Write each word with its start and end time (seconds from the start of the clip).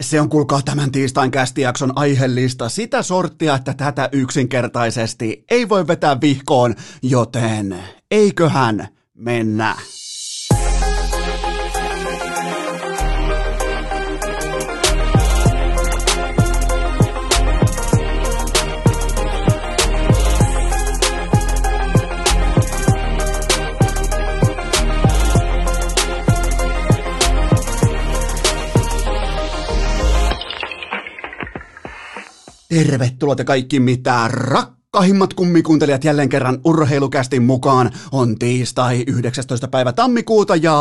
Se 0.00 0.20
on 0.20 0.28
kuulkaa 0.28 0.62
tämän 0.62 0.92
tiistain 0.92 1.30
kästijakson 1.30 1.92
aiheellista 1.96 2.68
sitä 2.68 3.02
sorttia, 3.02 3.54
että 3.54 3.74
tätä 3.74 4.08
yksinkertaisesti 4.12 5.44
ei 5.50 5.68
voi 5.68 5.86
vetää 5.86 6.20
vihkoon, 6.20 6.74
joten 7.02 7.78
eiköhän 8.10 8.88
mennä. 9.14 9.76
Tervetuloa 32.70 33.36
te 33.36 33.44
kaikki 33.44 33.80
mitä 33.80 34.28
rakkahimmat 34.28 35.34
kummikuuntelijat 35.34 36.04
jälleen 36.04 36.28
kerran 36.28 36.58
urheilukästin 36.64 37.42
mukaan. 37.42 37.90
On 38.12 38.38
tiistai 38.38 39.04
19. 39.06 39.68
päivä 39.68 39.92
tammikuuta 39.92 40.56
ja 40.56 40.72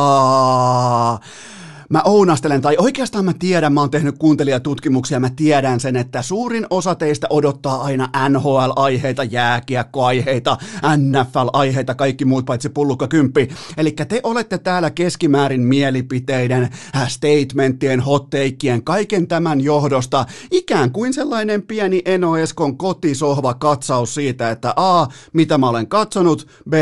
mä 1.90 2.02
ounastelen, 2.06 2.62
tai 2.62 2.76
oikeastaan 2.78 3.26
mä 3.26 3.34
tiedän, 3.40 3.74
mä 3.74 3.80
oon 3.80 3.92
tehnyt 3.92 4.18
kuuntelijatutkimuksia, 4.18 5.20
mä 5.20 5.30
tiedän 5.30 5.80
sen, 5.80 5.96
että 5.96 6.22
suurin 6.22 6.68
osa 6.70 6.96
teistä 6.96 7.28
odottaa 7.30 7.82
aina 7.82 8.10
NHL-aiheita, 8.30 9.24
jääkiekko-aiheita, 9.24 10.58
NFL-aiheita, 10.98 11.96
kaikki 11.96 12.26
muut 12.26 12.46
paitsi 12.46 12.70
pullukka 12.70 13.08
kymppi. 13.08 13.50
Eli 13.78 13.92
te 13.92 14.20
olette 14.24 14.58
täällä 14.58 14.92
keskimäärin 14.92 15.62
mielipiteiden, 15.62 16.70
äh, 16.96 17.10
statementtien, 17.10 18.00
hotteikien, 18.00 18.84
kaiken 18.84 19.28
tämän 19.28 19.62
johdosta 19.62 20.26
ikään 20.52 20.92
kuin 20.92 21.14
sellainen 21.14 21.62
pieni 21.62 22.02
Eno 22.06 22.38
Eskon 22.38 22.78
kotisohva 22.78 23.54
katsaus 23.54 24.14
siitä, 24.14 24.52
että 24.52 24.74
A, 24.76 25.08
mitä 25.34 25.58
mä 25.58 25.70
olen 25.70 25.88
katsonut, 25.88 26.48
B, 26.70 26.74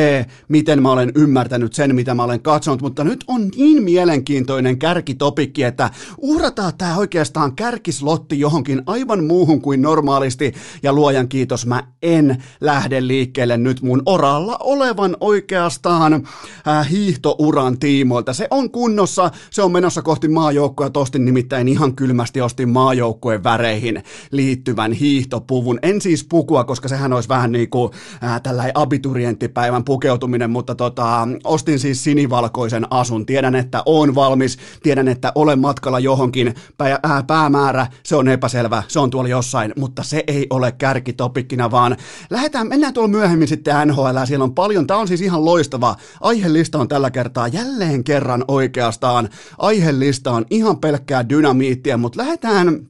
miten 0.47 0.81
mä 0.81 0.91
olen 0.91 1.11
ymmärtänyt 1.15 1.73
sen, 1.73 1.95
mitä 1.95 2.13
mä 2.13 2.23
olen 2.23 2.41
katsonut, 2.41 2.81
mutta 2.81 3.03
nyt 3.03 3.23
on 3.27 3.51
niin 3.55 3.83
mielenkiintoinen 3.83 4.79
kär 4.79 4.96
kärkitopikki, 4.97 5.63
että 5.63 5.89
uhrataan 6.17 6.73
tämä 6.77 6.97
oikeastaan 6.97 7.55
kärkislotti 7.55 8.39
johonkin 8.39 8.81
aivan 8.85 9.23
muuhun 9.23 9.61
kuin 9.61 9.81
normaalisti, 9.81 10.53
ja 10.83 10.93
luojan 10.93 11.27
kiitos, 11.27 11.65
mä 11.65 11.83
en 12.01 12.43
lähde 12.61 13.07
liikkeelle 13.07 13.57
nyt 13.57 13.81
mun 13.81 14.01
oralla 14.05 14.57
olevan 14.59 15.17
oikeastaan 15.19 16.13
äh, 16.13 16.89
hiihtouran 16.89 17.79
tiimoilta. 17.79 18.33
Se 18.33 18.47
on 18.51 18.71
kunnossa, 18.71 19.31
se 19.51 19.61
on 19.61 19.71
menossa 19.71 20.01
kohti 20.01 20.27
maajoukkoja, 20.27 20.89
tostin 20.89 21.25
nimittäin 21.25 21.67
ihan 21.67 21.95
kylmästi 21.95 22.41
ostin 22.41 22.69
maajoukkueen 22.69 23.43
väreihin 23.43 24.03
liittyvän 24.31 24.91
hiihtopuvun. 24.91 25.79
En 25.81 26.01
siis 26.01 26.23
pukua, 26.23 26.63
koska 26.63 26.87
sehän 26.87 27.13
olisi 27.13 27.29
vähän 27.29 27.51
niin 27.51 27.69
kuin 27.69 27.91
äh, 28.23 28.41
tällainen 28.41 28.77
abiturienttipäivän 28.77 29.83
pukeutuminen, 29.83 30.49
mutta 30.49 30.75
tota, 30.75 31.27
ostin 31.43 31.79
siis 31.79 32.03
sinivalkoisen 32.03 32.87
asun. 32.89 33.25
Tiedän, 33.25 33.55
että 33.55 33.83
on 33.85 34.15
valmis, 34.15 34.57
tiedän, 34.87 35.07
että 35.07 35.31
olen 35.35 35.59
matkalla 35.59 35.99
johonkin, 35.99 36.55
pää, 36.77 36.99
ää, 37.03 37.23
päämäärä, 37.23 37.87
se 38.03 38.15
on 38.15 38.27
epäselvä, 38.27 38.83
se 38.87 38.99
on 38.99 39.09
tuolla 39.09 39.29
jossain, 39.29 39.73
mutta 39.77 40.03
se 40.03 40.23
ei 40.27 40.47
ole 40.49 40.71
kärkitopikkina, 40.71 41.71
vaan 41.71 41.97
lähdetään, 42.29 42.67
mennään 42.67 42.93
tuolla 42.93 43.09
myöhemmin 43.09 43.47
sitten 43.47 43.87
NHL, 43.87 44.17
siellä 44.25 44.43
on 44.43 44.55
paljon, 44.55 44.87
tämä 44.87 44.99
on 44.99 45.07
siis 45.07 45.21
ihan 45.21 45.45
loistava, 45.45 45.95
aihelista 46.21 46.79
on 46.79 46.87
tällä 46.87 47.11
kertaa 47.11 47.47
jälleen 47.47 48.03
kerran 48.03 48.45
oikeastaan, 48.47 49.29
aihelista 49.57 50.31
on 50.31 50.45
ihan 50.49 50.77
pelkkää 50.77 51.29
dynamiittia, 51.29 51.97
mutta 51.97 52.21
lähdetään 52.21 52.87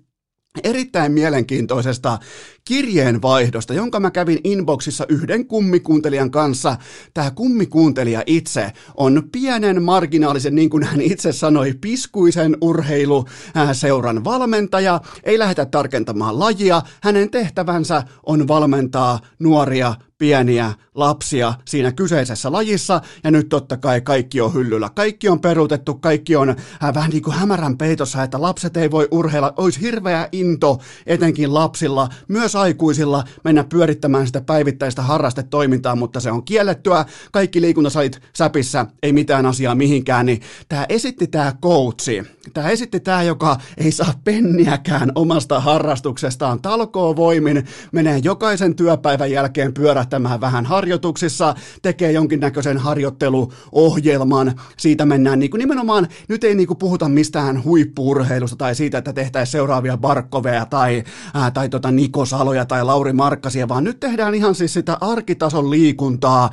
erittäin 0.64 1.12
mielenkiintoisesta 1.12 2.20
kirjeenvaihdosta, 2.68 3.74
jonka 3.74 4.00
mä 4.00 4.12
kävin 4.12 4.40
inboxissa 4.44 5.06
yhden 5.10 5.48
kummikuuntelijan 5.48 6.32
kanssa. 6.32 6.78
Tämä 7.14 7.32
kummikuuntelija 7.32 8.24
itse 8.26 8.72
on 8.98 9.24
pienen 9.32 9.84
marginaalisen, 9.84 10.56
niin 10.56 10.70
kuin 10.70 10.84
hän 10.84 11.02
itse 11.02 11.32
sanoi, 11.32 11.74
piskuisen 11.82 12.58
urheiluseuran 12.62 14.24
valmentaja, 14.24 15.02
ei 15.24 15.40
lähdetä 15.40 15.66
tarkentamaan 15.66 16.40
lajia. 16.40 16.82
Hänen 17.02 17.30
tehtävänsä 17.30 18.04
on 18.26 18.48
valmentaa 18.48 19.20
nuoria 19.40 19.96
pieniä 20.18 20.74
lapsia 20.96 21.54
siinä 21.66 21.92
kyseisessä 21.92 22.52
lajissa, 22.52 23.02
ja 23.24 23.32
nyt 23.32 23.50
totta 23.50 23.78
kai 23.78 24.02
kaikki 24.02 24.42
on 24.42 24.54
hyllyllä. 24.54 24.90
Kaikki 24.96 25.30
on 25.30 25.40
peruutettu, 25.40 25.96
kaikki 25.96 26.36
on 26.36 26.50
äh, 26.50 26.94
vähän 26.94 27.10
niin 27.10 27.24
kuin 27.24 27.36
hämärän 27.36 27.78
peitossa, 27.78 28.24
että 28.24 28.42
lapset 28.42 28.78
ei 28.78 28.92
voi 28.92 29.08
urheilla. 29.12 29.54
Olisi 29.58 29.82
hirveä 29.82 30.30
into, 30.32 30.80
etenkin 31.06 31.54
lapsilla, 31.54 32.10
myös 32.28 32.56
aikuisilla, 32.60 33.24
mennä 33.44 33.64
pyörittämään 33.64 34.28
sitä 34.28 34.42
päivittäistä 34.42 35.02
harrastetoimintaa, 35.02 35.96
mutta 35.96 36.20
se 36.20 36.32
on 36.32 36.44
kiellettyä. 36.44 37.06
Kaikki 37.32 37.62
liikuntasalit 37.62 38.22
säpissä, 38.34 38.86
ei 39.04 39.14
mitään 39.14 39.46
asiaa 39.46 39.76
mihinkään, 39.76 40.26
niin 40.26 40.42
tämä 40.70 40.86
esitti 40.90 41.28
tämä 41.28 41.54
coachi, 41.62 42.24
tämä 42.54 42.70
esitti 42.70 43.00
tämä, 43.00 43.24
joka 43.24 43.58
ei 43.78 43.92
saa 43.92 44.14
penniäkään 44.24 45.12
omasta 45.16 45.60
harrastuksestaan, 45.60 46.62
talkoo 46.62 47.16
voimin, 47.16 47.66
menee 47.92 48.20
jokaisen 48.24 48.76
työpäivän 48.76 49.32
jälkeen 49.32 49.74
pyörähtämään 49.74 50.42
vähän 50.42 50.66
harjoituksissa, 50.66 51.56
tekee 51.82 52.12
jonkinnäköisen 52.12 52.78
harjoitteluohjelman, 52.78 54.54
siitä 54.78 55.06
mennään 55.06 55.40
niin 55.40 55.52
kuin 55.52 55.60
nimenomaan, 55.60 56.08
nyt 56.28 56.44
ei 56.44 56.56
niin 56.56 56.68
kuin 56.68 56.78
puhuta 56.78 57.10
mistään 57.10 57.64
huippuurheilusta 57.64 58.56
tai 58.56 58.76
siitä, 58.76 58.98
että 58.98 59.14
tehtäisiin 59.14 59.52
seuraavia 59.52 59.98
Barkoveja 59.98 60.66
tai, 60.66 61.04
ää, 61.34 61.52
tai 61.52 61.70
tota 61.70 61.92
Niko 61.92 62.26
Saloja 62.48 62.66
tai 62.66 62.84
Lauri 62.84 63.14
Markkasia, 63.14 63.68
vaan 63.68 63.84
nyt 63.84 64.00
tehdään 64.00 64.36
ihan 64.36 64.56
siis 64.56 64.74
sitä 64.74 64.98
arkitason 65.02 65.70
liikuntaa, 65.70 66.50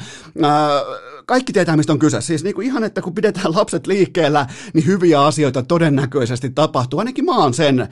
kaikki 1.26 1.52
tietää, 1.52 1.76
mistä 1.76 1.92
on 1.92 1.98
kyse. 1.98 2.20
Siis 2.20 2.44
niin 2.44 2.54
kuin 2.54 2.66
ihan, 2.66 2.84
että 2.84 3.02
kun 3.02 3.14
pidetään 3.14 3.54
lapset 3.54 3.86
liikkeellä, 3.86 4.46
niin 4.72 4.86
hyviä 4.86 5.22
asioita 5.22 5.62
todennäköisesti 5.62 6.50
tapahtuu. 6.50 6.98
Ainakin 6.98 7.24
mä 7.24 7.36
oon 7.36 7.54
sen 7.54 7.88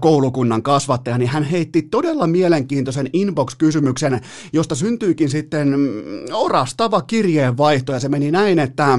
koulukunnan 0.00 0.62
kasvattaja, 0.62 1.18
niin 1.18 1.28
hän 1.28 1.42
heitti 1.42 1.82
todella 1.82 2.26
mielenkiintoisen 2.26 3.10
inbox-kysymyksen, 3.12 4.20
josta 4.52 4.74
syntyykin 4.74 5.28
sitten 5.28 5.68
mm, 5.68 6.34
orastava 6.34 7.02
kirjeenvaihto, 7.02 7.92
ja 7.92 8.00
se 8.00 8.08
meni 8.08 8.30
näin, 8.30 8.58
että 8.58 8.98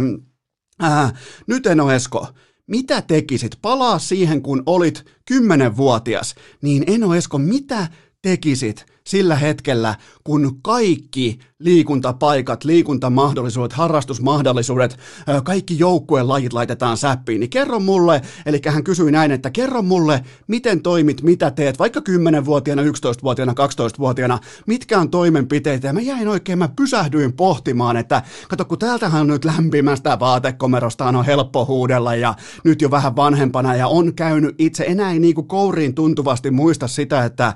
ää, 0.80 1.12
nyt 1.48 1.68
en 1.68 1.82
ole 1.82 1.96
Esko, 1.96 2.28
mitä 2.68 3.02
tekisit? 3.02 3.52
Palaa 3.62 4.00
siihen, 4.00 4.42
kun 4.42 4.64
olit 4.66 5.06
kymmenenvuotias. 5.28 6.36
Niin 6.62 6.84
Eno 6.88 7.16
Esko, 7.16 7.38
mitä 7.38 7.88
tekisit 8.22 8.86
sillä 9.08 9.36
hetkellä, 9.36 9.96
kun 10.24 10.60
kaikki 10.62 11.40
liikuntapaikat, 11.60 12.64
liikuntamahdollisuudet, 12.64 13.74
harrastusmahdollisuudet, 13.74 14.98
kaikki 15.44 15.80
joukkueen 15.80 16.28
lajit 16.28 16.54
laitetaan 16.54 16.98
säppiin, 16.98 17.40
niin 17.40 17.50
kerro 17.50 17.80
mulle, 17.80 18.22
eli 18.46 18.62
hän 18.68 18.84
kysyi 18.84 19.12
näin, 19.12 19.32
että 19.32 19.50
kerro 19.50 19.82
mulle, 19.82 20.24
miten 20.48 20.82
toimit, 20.82 21.22
mitä 21.22 21.52
teet, 21.52 21.80
vaikka 21.80 22.00
10-vuotiaana, 22.00 22.82
11-vuotiaana, 22.82 23.54
12-vuotiaana, 23.54 24.40
mitkä 24.68 25.00
on 25.00 25.10
toimenpiteitä, 25.10 25.88
ja 25.88 25.94
mä 25.94 26.02
jäin 26.02 26.28
oikein, 26.28 26.60
mä 26.60 26.70
pysähdyin 26.76 27.34
pohtimaan, 27.34 27.98
että 27.98 28.24
kato, 28.50 28.66
kun 28.66 28.80
täältähän 28.80 29.22
on 29.22 29.28
nyt 29.28 29.46
lämpimästä 29.46 30.20
vaatekomerostaan 30.20 31.16
on 31.16 31.26
helppo 31.26 31.66
huudella, 31.66 32.16
ja 32.16 32.34
nyt 32.64 32.82
jo 32.82 32.92
vähän 32.92 33.16
vanhempana, 33.16 33.76
ja 33.76 33.88
on 33.88 34.14
käynyt 34.14 34.56
itse, 34.58 34.84
enää 34.88 35.12
ei 35.12 35.20
niin 35.20 35.36
kuin 35.36 35.48
kouriin 35.48 35.96
tuntuvasti 35.96 36.52
muista 36.52 36.88
sitä, 36.88 37.26
että 37.26 37.54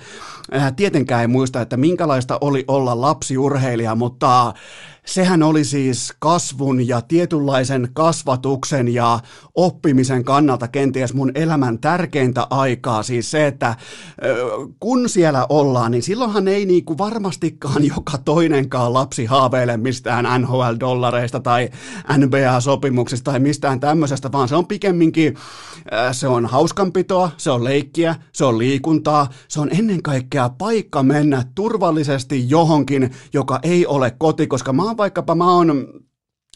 ää, 0.51 0.71
tietenkään 0.71 1.21
ei 1.21 1.27
muista, 1.27 1.61
että 1.61 1.77
minkälaista 1.77 2.37
oli 2.41 2.65
olla 2.67 3.01
lapsiurheilija, 3.01 3.92
mutta 3.95 4.53
sehän 5.05 5.43
oli 5.43 5.63
siis 5.63 6.13
kasvun 6.19 6.87
ja 6.87 7.01
tietynlaisen 7.01 7.89
kasvatuksen 7.93 8.93
ja 8.93 9.19
oppimisen 9.55 10.23
kannalta 10.23 10.67
kenties 10.67 11.13
mun 11.13 11.31
elämän 11.35 11.79
tärkeintä 11.79 12.47
aikaa. 12.49 13.03
Siis 13.03 13.31
se, 13.31 13.47
että 13.47 13.75
kun 14.79 15.09
siellä 15.09 15.45
ollaan, 15.49 15.91
niin 15.91 16.03
silloinhan 16.03 16.47
ei 16.47 16.65
niinku 16.65 16.97
varmastikaan 16.97 17.85
joka 17.95 18.17
toinenkaan 18.25 18.93
lapsi 18.93 19.25
haaveile 19.25 19.77
mistään 19.77 20.25
NHL-dollareista 20.41 21.39
tai 21.39 21.69
NBA-sopimuksista 22.17 23.31
tai 23.31 23.39
mistään 23.39 23.79
tämmöisestä, 23.79 24.31
vaan 24.31 24.47
se 24.47 24.55
on 24.55 24.67
pikemminkin, 24.67 25.35
se 26.11 26.27
on 26.27 26.45
hauskanpitoa, 26.45 27.31
se 27.37 27.51
on 27.51 27.63
leikkiä, 27.63 28.15
se 28.31 28.45
on 28.45 28.57
liikuntaa, 28.57 29.29
se 29.47 29.59
on 29.59 29.69
ennen 29.71 30.03
kaikkea 30.03 30.49
paikka 30.49 31.03
mennä 31.03 31.43
turvallisesti 31.55 32.49
johonkin, 32.49 33.11
joka 33.33 33.59
ei 33.63 33.85
ole 33.85 34.11
koti, 34.11 34.47
koska 34.47 34.73
mä 34.73 34.92
oon 34.93 34.97
vaikkapa, 34.97 35.35
mä 35.35 35.51
oon 35.53 35.69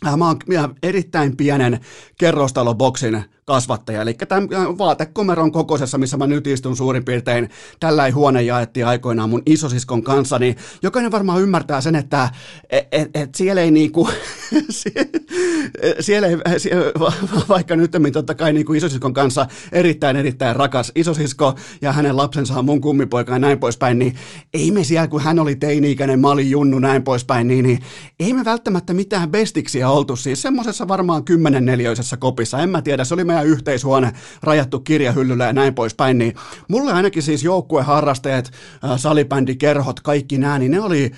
Mä 0.03 0.27
oon 0.27 0.75
erittäin 0.83 1.37
pienen 1.37 1.79
kerrostaloboksin 2.17 3.23
kasvattaja, 3.45 4.01
eli 4.01 4.13
tämän 4.13 4.49
vaatekomeron 4.77 5.51
kokoisessa, 5.51 5.97
missä 5.97 6.17
mä 6.17 6.27
nyt 6.27 6.47
istun 6.47 6.77
suurin 6.77 7.05
piirtein, 7.05 7.49
tällä 7.79 8.05
ei 8.05 8.11
huone 8.11 8.41
jaettiin 8.41 8.85
aikoinaan 8.85 9.29
mun 9.29 9.41
isosiskon 9.45 10.03
kanssa, 10.03 10.39
niin 10.39 10.55
jokainen 10.81 11.11
varmaan 11.11 11.41
ymmärtää 11.41 11.81
sen, 11.81 11.95
että 11.95 12.29
et, 12.69 12.87
et, 12.91 13.09
et 13.13 13.35
siellä 13.35 13.61
ei 13.61 13.71
niinku, 13.71 14.09
siellä 15.99 16.27
ei, 16.27 16.59
siellä, 16.59 16.85
vaikka 17.49 17.75
nyt 17.75 17.91
totta 18.13 18.35
kai 18.35 18.53
niinku 18.53 18.73
isosiskon 18.73 19.13
kanssa 19.13 19.47
erittäin 19.71 20.17
erittäin 20.17 20.55
rakas 20.55 20.91
isosisko 20.95 21.55
ja 21.81 21.91
hänen 21.91 22.17
lapsensa 22.17 22.59
on 22.59 22.65
mun 22.65 22.81
kummipoika 22.81 23.33
ja 23.33 23.39
näin 23.39 23.59
poispäin, 23.59 23.99
niin 23.99 24.15
ei 24.53 24.71
me 24.71 24.83
siellä, 24.83 25.07
kun 25.07 25.21
hän 25.21 25.39
oli 25.39 25.55
teini-ikäinen, 25.55 26.19
mä 26.19 26.29
olin 26.29 26.51
junnu 26.51 26.79
näin 26.79 27.03
poispäin, 27.03 27.47
niin, 27.47 27.65
niin 27.65 27.79
ei 28.19 28.33
me 28.33 28.45
välttämättä 28.45 28.93
mitään 28.93 29.31
bestiksiä 29.31 29.86
oltu, 29.89 30.15
siis 30.15 30.41
semmoisessa 30.41 30.87
varmaan 30.87 31.23
kymmenen 31.23 31.65
neliöisessä 31.65 32.17
kopissa, 32.17 32.59
en 32.59 32.69
mä 32.69 32.81
tiedä, 32.81 33.03
se 33.03 33.13
oli 33.13 33.23
meidän 33.23 33.47
yhteishuone 33.47 34.11
rajattu 34.43 34.79
kirjahyllyllä 34.79 35.45
ja 35.45 35.53
näin 35.53 35.73
poispäin, 35.73 36.17
niin 36.17 36.33
mulle 36.67 36.91
ainakin 36.91 37.23
siis 37.23 37.43
joukkueharrastajat, 37.43 38.51
salibändikerhot, 38.97 39.99
kaikki 39.99 40.37
nämä, 40.37 40.59
niin 40.59 40.71
ne 40.71 40.81
oli 40.81 41.11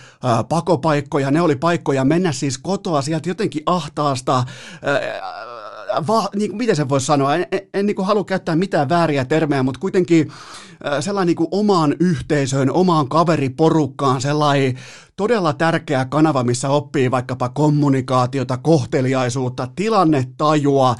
pakopaikkoja, 0.50 1.32
ne 1.32 1.42
oli 1.42 1.56
paikkoja 1.56 2.06
mennä 2.06 2.32
siis 2.32 2.58
kotoa 2.58 3.02
sieltä 3.02 3.30
jotenkin 3.30 3.64
ahtaasta, 3.66 4.44
va, 6.08 6.30
niin, 6.36 6.58
miten 6.58 6.76
se 6.76 6.90
voisi 6.90 7.06
sanoa, 7.06 7.36
en, 7.36 7.46
en, 7.52 7.62
en 7.74 7.86
niin 7.86 8.06
halua 8.06 8.24
käyttää 8.24 8.56
mitään 8.56 8.90
vääriä 8.90 9.26
termejä, 9.26 9.64
mutta 9.64 9.80
kuitenkin 9.80 10.32
sellainen 11.00 11.36
niin 11.36 11.48
omaan 11.52 11.96
yhteisöön, 12.00 12.72
omaan 12.72 13.10
kaveriporukkaan, 13.10 14.22
sellainen 14.22 14.80
todella 15.20 15.54
tärkeä 15.54 16.06
kanava, 16.06 16.44
missä 16.44 16.70
oppii 16.70 17.12
vaikkapa 17.12 17.50
kommunikaatiota, 17.50 18.58
kohteliaisuutta, 18.58 19.68
tilannetajua, 19.76 20.96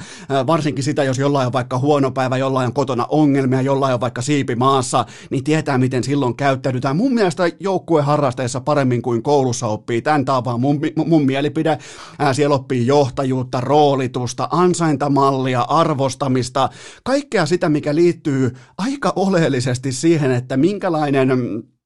varsinkin 0.46 0.84
sitä, 0.84 1.04
jos 1.04 1.18
jollain 1.18 1.46
on 1.46 1.52
vaikka 1.52 1.78
huono 1.78 2.10
päivä, 2.10 2.36
jollain 2.36 2.66
on 2.66 2.72
kotona 2.72 3.06
ongelmia, 3.08 3.62
jollain 3.62 3.94
on 3.94 4.00
vaikka 4.00 4.22
siipi 4.22 4.54
maassa, 4.54 5.04
niin 5.30 5.44
tietää, 5.44 5.78
miten 5.78 6.04
silloin 6.04 6.36
käyttäydytään. 6.36 6.96
Mun 6.96 7.14
mielestä 7.14 7.50
joukkueharrasteessa 7.60 8.60
paremmin 8.60 9.02
kuin 9.02 9.22
koulussa 9.22 9.66
oppii. 9.66 10.02
Tämän 10.02 10.24
on 10.28 10.44
vaan 10.44 10.60
mun, 10.60 10.80
mun 11.06 11.26
mielipide. 11.26 11.78
Siellä 12.32 12.54
oppii 12.54 12.86
johtajuutta, 12.86 13.60
roolitusta, 13.60 14.48
ansaintamallia, 14.50 15.60
arvostamista, 15.60 16.68
kaikkea 17.04 17.46
sitä, 17.46 17.68
mikä 17.68 17.94
liittyy 17.94 18.56
aika 18.78 19.12
oleellisesti 19.16 19.92
siihen, 19.92 20.30
että 20.30 20.56
minkälainen 20.56 21.30
Äh, 21.30 21.79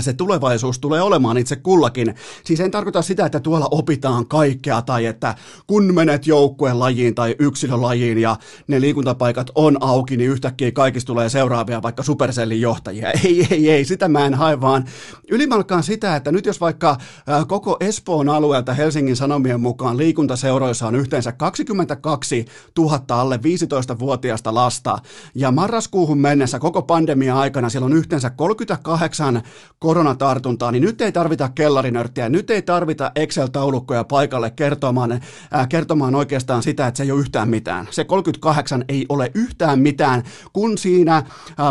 se 0.00 0.12
tulevaisuus 0.12 0.78
tulee 0.78 1.02
olemaan 1.02 1.38
itse 1.38 1.56
kullakin. 1.56 2.14
Siis 2.44 2.60
en 2.60 2.70
tarkoita 2.70 3.02
sitä, 3.02 3.26
että 3.26 3.40
tuolla 3.40 3.68
opitaan 3.70 4.26
kaikkea 4.26 4.82
tai 4.82 5.06
että 5.06 5.34
kun 5.66 5.94
menet 5.94 6.26
joukkueen 6.26 6.78
lajiin 6.78 7.14
tai 7.14 7.36
yksilölajiin 7.38 8.18
ja 8.18 8.36
ne 8.68 8.80
liikuntapaikat 8.80 9.50
on 9.54 9.76
auki, 9.80 10.16
niin 10.16 10.30
yhtäkkiä 10.30 10.72
kaikista 10.72 11.06
tulee 11.06 11.28
seuraavia 11.28 11.82
vaikka 11.82 12.02
Supercellin 12.02 12.60
johtajia. 12.60 13.10
Ei, 13.24 13.46
ei, 13.50 13.70
ei, 13.70 13.84
sitä 13.84 14.08
mä 14.08 14.26
en 14.26 14.34
hae 14.34 14.60
vaan 14.60 14.84
ylimalkaan 15.30 15.82
sitä, 15.82 16.16
että 16.16 16.32
nyt 16.32 16.46
jos 16.46 16.60
vaikka 16.60 16.90
äh, 16.90 17.46
koko 17.46 17.76
Espoon 17.80 18.28
alueelta 18.28 18.74
Helsingin 18.74 19.16
Sanomien 19.16 19.60
mukaan 19.60 19.96
liikuntaseuroissa 19.96 20.86
on 20.86 20.94
yhteensä 20.94 21.32
22 21.32 22.44
000 22.78 23.00
alle 23.08 23.36
15-vuotiaista 23.36 24.54
lasta 24.54 24.98
ja 25.34 25.50
marraskuuhun 25.50 26.18
mennessä 26.18 26.58
koko 26.58 26.82
pandemia 26.82 27.38
aikana 27.38 27.68
siellä 27.68 27.86
on 27.86 27.92
yhteensä 27.92 28.30
38 28.30 29.42
koronatartuntaa, 29.78 30.72
niin 30.72 30.82
nyt 30.82 31.00
ei 31.00 31.12
tarvita 31.12 31.48
kellarinörttiä, 31.48 32.28
nyt 32.28 32.50
ei 32.50 32.62
tarvita 32.62 33.12
Excel-taulukkoja 33.14 34.04
paikalle 34.04 34.50
kertomaan, 34.50 35.12
äh, 35.12 35.68
kertomaan 35.68 36.14
oikeastaan 36.14 36.62
sitä, 36.62 36.86
että 36.86 36.96
se 36.96 37.02
ei 37.02 37.12
ole 37.12 37.20
yhtään 37.20 37.48
mitään. 37.48 37.88
Se 37.90 38.04
38 38.04 38.84
ei 38.88 39.06
ole 39.08 39.30
yhtään 39.34 39.78
mitään, 39.78 40.22
kun 40.52 40.78
siinä 40.78 41.16
äh, 41.16 41.24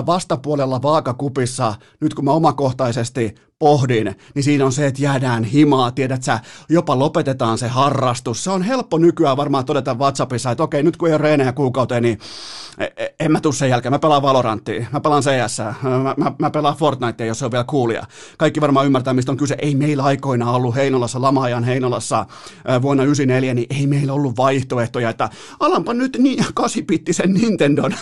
vastapuolella 0.06 0.82
vaakakupissa, 0.82 1.76
nyt 2.00 2.14
kun 2.14 2.26
mä 2.26 2.32
omakohtaisesti 2.32 3.36
pohdin, 3.62 4.16
niin 4.36 4.44
siinä 4.44 4.66
on 4.66 4.72
se, 4.72 4.88
että 4.88 5.02
jäädään 5.02 5.44
himaa, 5.44 5.92
tiedät 5.92 6.24
sä, 6.24 6.40
jopa 6.70 7.00
lopetetaan 7.00 7.58
se 7.58 7.68
harrastus. 7.68 8.44
Se 8.44 8.50
on 8.50 8.62
helppo 8.62 8.98
nykyään 8.98 9.38
varmaan 9.38 9.66
todeta 9.66 9.94
WhatsAppissa, 9.94 10.52
että 10.52 10.64
okei, 10.64 10.84
nyt 10.84 10.98
kun 10.98 11.08
ei 11.08 11.14
ole 11.14 11.22
reenejä 11.22 11.52
kuukauteen, 11.52 12.04
niin 12.04 12.20
en 13.20 13.32
mä 13.32 13.40
tuu 13.40 13.52
sen 13.52 13.70
jälkeen. 13.70 13.94
Mä 13.94 14.00
pelaan 14.00 14.22
Valoranttia, 14.22 14.86
mä 14.92 15.00
pelaan 15.00 15.24
CS, 15.24 15.58
mä, 15.84 16.16
mä, 16.18 16.32
mä 16.40 16.50
pelaan 16.50 16.76
Fortnitea, 16.76 17.28
jos 17.28 17.40
se 17.40 17.46
on 17.46 17.52
vielä 17.52 17.64
coolia. 17.64 18.06
Kaikki 18.38 18.62
varmaan 18.62 18.86
ymmärtää, 18.86 19.14
mistä 19.14 19.32
on 19.32 19.38
kyse. 19.38 19.56
Ei 19.60 19.76
meillä 19.76 20.04
aikoina 20.04 20.52
ollut 20.52 20.76
Heinolassa, 20.76 21.22
Lamaajan 21.22 21.64
Heinolassa 21.64 22.26
vuonna 22.82 23.04
94, 23.04 23.54
niin 23.54 23.68
ei 23.80 23.88
meillä 23.88 24.14
ollut 24.14 24.38
vaihtoehtoja, 24.38 25.10
että 25.10 25.30
alanpa 25.60 25.94
nyt 25.94 26.18
niin, 26.20 26.46
kasipittisen 26.54 27.34
Nintendon, 27.34 27.96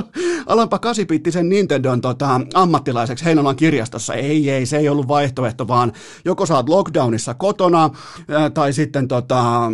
alanpa 0.46 0.78
kasipittisen 0.78 1.48
Nintendon 1.48 2.00
tota, 2.00 2.40
ammattilaiseksi 2.54 3.24
Heinolan 3.24 3.56
kirjastossa. 3.56 4.14
Ei, 4.14 4.50
ei, 4.50 4.66
se 4.66 4.76
ei 4.76 4.88
ollut 4.88 5.08
vaihtoehto, 5.08 5.68
vaan 5.68 5.92
joko 6.24 6.46
saat 6.46 6.68
lockdownissa 6.68 7.34
kotona 7.34 7.90
tai 8.54 8.72
sitten 8.72 9.08
tota, 9.08 9.70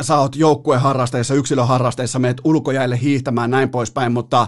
sä 0.00 0.18
oot 0.18 0.36
joukkueharrasteissa, 0.36 1.34
yksilöharrasteissa, 1.34 2.18
meet 2.18 2.40
ulkojäille 2.44 3.00
hiihtämään 3.02 3.50
näin 3.50 3.68
poispäin, 3.68 4.12
mutta 4.12 4.46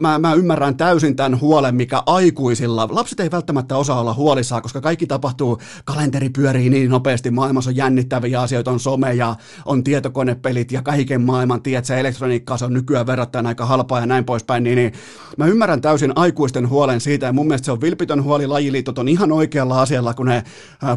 mä, 0.00 0.18
mä 0.18 0.34
ymmärrän 0.34 0.76
täysin 0.76 1.16
tämän 1.16 1.40
huolen, 1.40 1.74
mikä 1.74 2.02
aikuisilla, 2.06 2.88
lapset 2.90 3.20
ei 3.20 3.30
välttämättä 3.30 3.76
osaa 3.76 4.00
olla 4.00 4.14
huolissaan, 4.14 4.62
koska 4.62 4.80
kaikki 4.80 5.06
tapahtuu, 5.06 5.58
kalenteri 5.84 6.28
pyörii 6.28 6.70
niin 6.70 6.90
nopeasti, 6.90 7.30
maailmassa 7.30 7.70
on 7.70 7.76
jännittäviä 7.76 8.40
asioita, 8.40 8.70
on 8.70 8.80
some 8.80 9.14
ja 9.14 9.36
on 9.64 9.84
tietokonepelit 9.84 10.72
ja 10.72 10.82
kaiken 10.82 11.20
maailman, 11.20 11.62
tiedät 11.62 11.84
sä, 11.84 11.96
elektroniikkaa, 11.96 12.56
se 12.56 12.64
on 12.64 12.72
nykyään 12.72 13.06
verrattain 13.06 13.46
aika 13.46 13.66
halpaa 13.66 14.00
ja 14.00 14.06
näin 14.06 14.24
poispäin, 14.24 14.64
niin, 14.64 14.76
niin 14.76 14.92
mä 15.36 15.46
ymmärrän 15.46 15.80
täysin 15.80 16.12
aikuisten 16.16 16.68
huolen 16.68 17.00
siitä 17.00 17.26
ja 17.26 17.32
mun 17.32 17.46
mielestä 17.46 17.64
se 17.64 17.72
on 17.72 17.80
vilpitön 17.80 18.24
huoli, 18.24 18.46
lajiliitot 18.46 18.98
on 18.98 19.08
ihan 19.08 19.32
oikealla 19.32 19.82
asialla, 19.82 20.14
kun 20.14 20.26
ne 20.26 20.42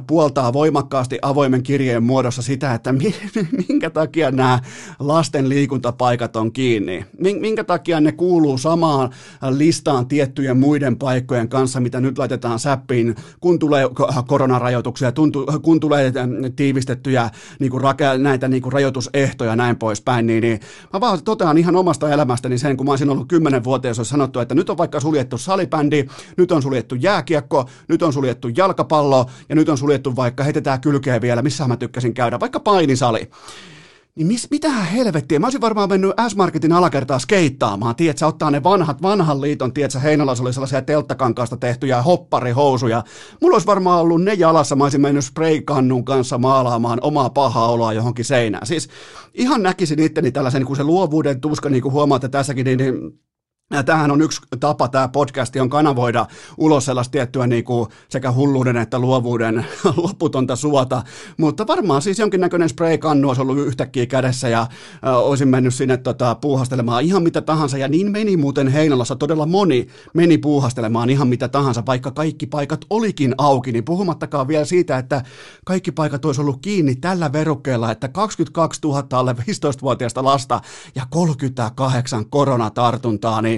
puoltaa 0.08 0.54
voimakkaasti 0.54 1.20
avoimen 1.22 1.64
kirjeen 1.64 2.04
muodossa 2.04 2.42
sitä, 2.42 2.74
että 2.74 2.85
minkä 3.68 3.90
takia 3.90 4.32
nämä 4.32 4.60
lasten 5.00 5.50
liikuntapaikat 5.50 6.36
on 6.36 6.52
kiinni, 6.52 7.06
minkä 7.20 7.64
takia 7.64 8.00
ne 8.00 8.12
kuuluu 8.12 8.58
samaan 8.58 9.10
listaan 9.50 10.08
tiettyjen 10.08 10.58
muiden 10.58 10.98
paikkojen 10.98 11.50
kanssa, 11.50 11.80
mitä 11.80 12.00
nyt 12.00 12.18
laitetaan 12.18 12.60
säppiin, 12.60 13.16
kun 13.40 13.60
tulee 13.60 13.86
koronarajoituksia, 14.28 15.12
kun 15.62 15.80
tulee 15.80 16.14
tiivistettyjä 16.56 17.30
niin 17.60 17.72
kuin 17.72 17.84
näitä 18.18 18.48
niin 18.48 18.62
kuin 18.62 18.74
rajoitusehtoja 18.74 19.50
ja 19.50 19.56
näin 19.56 19.76
poispäin, 19.76 20.28
niin, 20.28 20.42
niin 20.42 20.60
mä 20.94 21.02
vaan 21.02 21.24
totean 21.24 21.58
ihan 21.58 21.76
omasta 21.76 22.10
elämästäni 22.10 22.58
sen, 22.58 22.78
kun 22.78 22.86
mä 22.86 22.92
olisin 22.92 23.10
ollut 23.10 23.28
kymmenen 23.28 23.64
vuotta, 23.64 23.88
jos 23.88 24.02
sanottu, 24.04 24.40
että 24.40 24.56
nyt 24.56 24.70
on 24.70 24.78
vaikka 24.78 25.00
suljettu 25.00 25.38
salibändi, 25.38 26.06
nyt 26.38 26.52
on 26.52 26.62
suljettu 26.62 26.96
jääkiekko, 26.96 27.70
nyt 27.88 28.02
on 28.02 28.14
suljettu 28.14 28.48
jalkapallo 28.58 29.26
ja 29.50 29.56
nyt 29.56 29.70
on 29.70 29.78
suljettu 29.78 30.16
vaikka 30.16 30.44
heitetään 30.44 30.82
kylkeä 30.82 31.22
vielä, 31.22 31.42
missä 31.42 31.68
mä 31.68 31.78
tykkäsin 31.78 32.14
käydä, 32.14 32.40
vaikka 32.40 32.60
painisali. 32.76 33.30
Niin 34.16 34.28
mis, 34.28 34.48
mitä 34.52 34.70
helvettiä? 34.70 35.40
Mä 35.40 35.46
olisin 35.46 35.62
varmaan 35.62 35.90
mennyt 35.90 36.12
S-Marketin 36.28 36.72
alakertaa 36.72 37.20
skeittaamaan, 37.20 37.96
tiedätkö, 37.96 38.28
ottaa 38.28 38.52
ne 38.52 38.64
vanhat, 38.64 39.02
vanhan 39.02 39.42
liiton, 39.42 39.74
tiedätkö, 39.74 40.00
Heinolassa 40.00 40.44
oli 40.44 40.54
sellaisia 40.54 40.82
telttakankaasta 40.82 41.58
tehtyjä 41.58 42.02
hopparihousuja. 42.02 43.04
Mulla 43.42 43.56
olisi 43.56 43.68
varmaan 43.68 44.02
ollut 44.02 44.24
ne 44.24 44.34
jalassa, 44.34 44.76
mä 44.76 44.84
olisin 44.84 45.02
mennyt 45.02 45.26
spraykannun 45.26 46.06
kanssa 46.06 46.38
maalaamaan 46.38 47.00
omaa 47.02 47.30
pahaa 47.30 47.72
oloa 47.72 47.94
johonkin 47.94 48.26
seinään. 48.26 48.68
Siis 48.68 48.90
ihan 49.34 49.64
näkisin 49.64 50.00
itteni 50.00 50.32
tällaisen, 50.32 50.60
niin 50.60 50.68
kuin 50.68 50.78
se 50.78 50.84
luovuuden 50.84 51.42
tuska, 51.42 51.70
niin 51.70 51.82
kuin 51.82 51.94
huomaatte 51.94 52.30
tässäkin, 52.30 52.66
niin, 52.66 52.78
niin 52.78 52.94
ja 53.74 53.84
tämähän 53.84 54.12
on 54.12 54.22
yksi 54.22 54.42
tapa, 54.60 54.88
tämä 54.88 55.08
podcast 55.08 55.56
on 55.56 55.70
kanavoida 55.70 56.26
ulos 56.58 56.86
sellaista 56.86 57.12
tiettyä 57.12 57.48
niin 57.48 57.64
kuin 57.64 57.90
sekä 58.10 58.32
hulluuden 58.32 58.78
että 58.78 59.00
luovuuden 59.00 59.66
loputonta 60.04 60.56
suota, 60.56 61.04
mutta 61.38 61.68
varmaan 61.68 62.02
siis 62.02 62.20
jonkinnäköinen 62.20 62.70
spray-kannu 62.70 63.28
olisi 63.28 63.42
ollut 63.42 63.58
yhtäkkiä 63.58 64.06
kädessä 64.06 64.50
ja 64.50 64.62
äh, 64.62 65.18
olisin 65.18 65.48
mennyt 65.48 65.74
sinne 65.74 65.98
tota, 65.98 66.36
puuhastelemaan 66.36 67.04
ihan 67.04 67.24
mitä 67.24 67.42
tahansa. 67.42 67.78
Ja 67.78 67.88
niin 67.88 68.12
meni 68.12 68.38
muuten 68.38 68.68
Heinolassa, 68.68 69.16
todella 69.16 69.46
moni 69.46 69.88
meni 70.14 70.38
puuhastelemaan 70.38 71.10
ihan 71.10 71.28
mitä 71.28 71.48
tahansa, 71.48 71.86
vaikka 71.86 72.12
kaikki 72.12 72.48
paikat 72.48 72.86
olikin 72.90 73.36
auki, 73.38 73.72
niin 73.72 73.86
puhumattakaan 73.86 74.48
vielä 74.48 74.66
siitä, 74.66 74.98
että 74.98 75.24
kaikki 75.66 75.92
paikat 75.92 76.26
olisi 76.26 76.42
ollut 76.42 76.62
kiinni 76.62 76.96
tällä 76.96 77.34
verukkeella, 77.34 77.92
että 77.92 78.08
22 78.08 78.82
000 78.84 79.08
alle 79.12 79.36
15-vuotiaista 79.40 80.24
lasta 80.24 80.62
ja 80.96 81.06
38 81.10 82.30
koronatartuntaa, 82.30 83.42
niin 83.42 83.55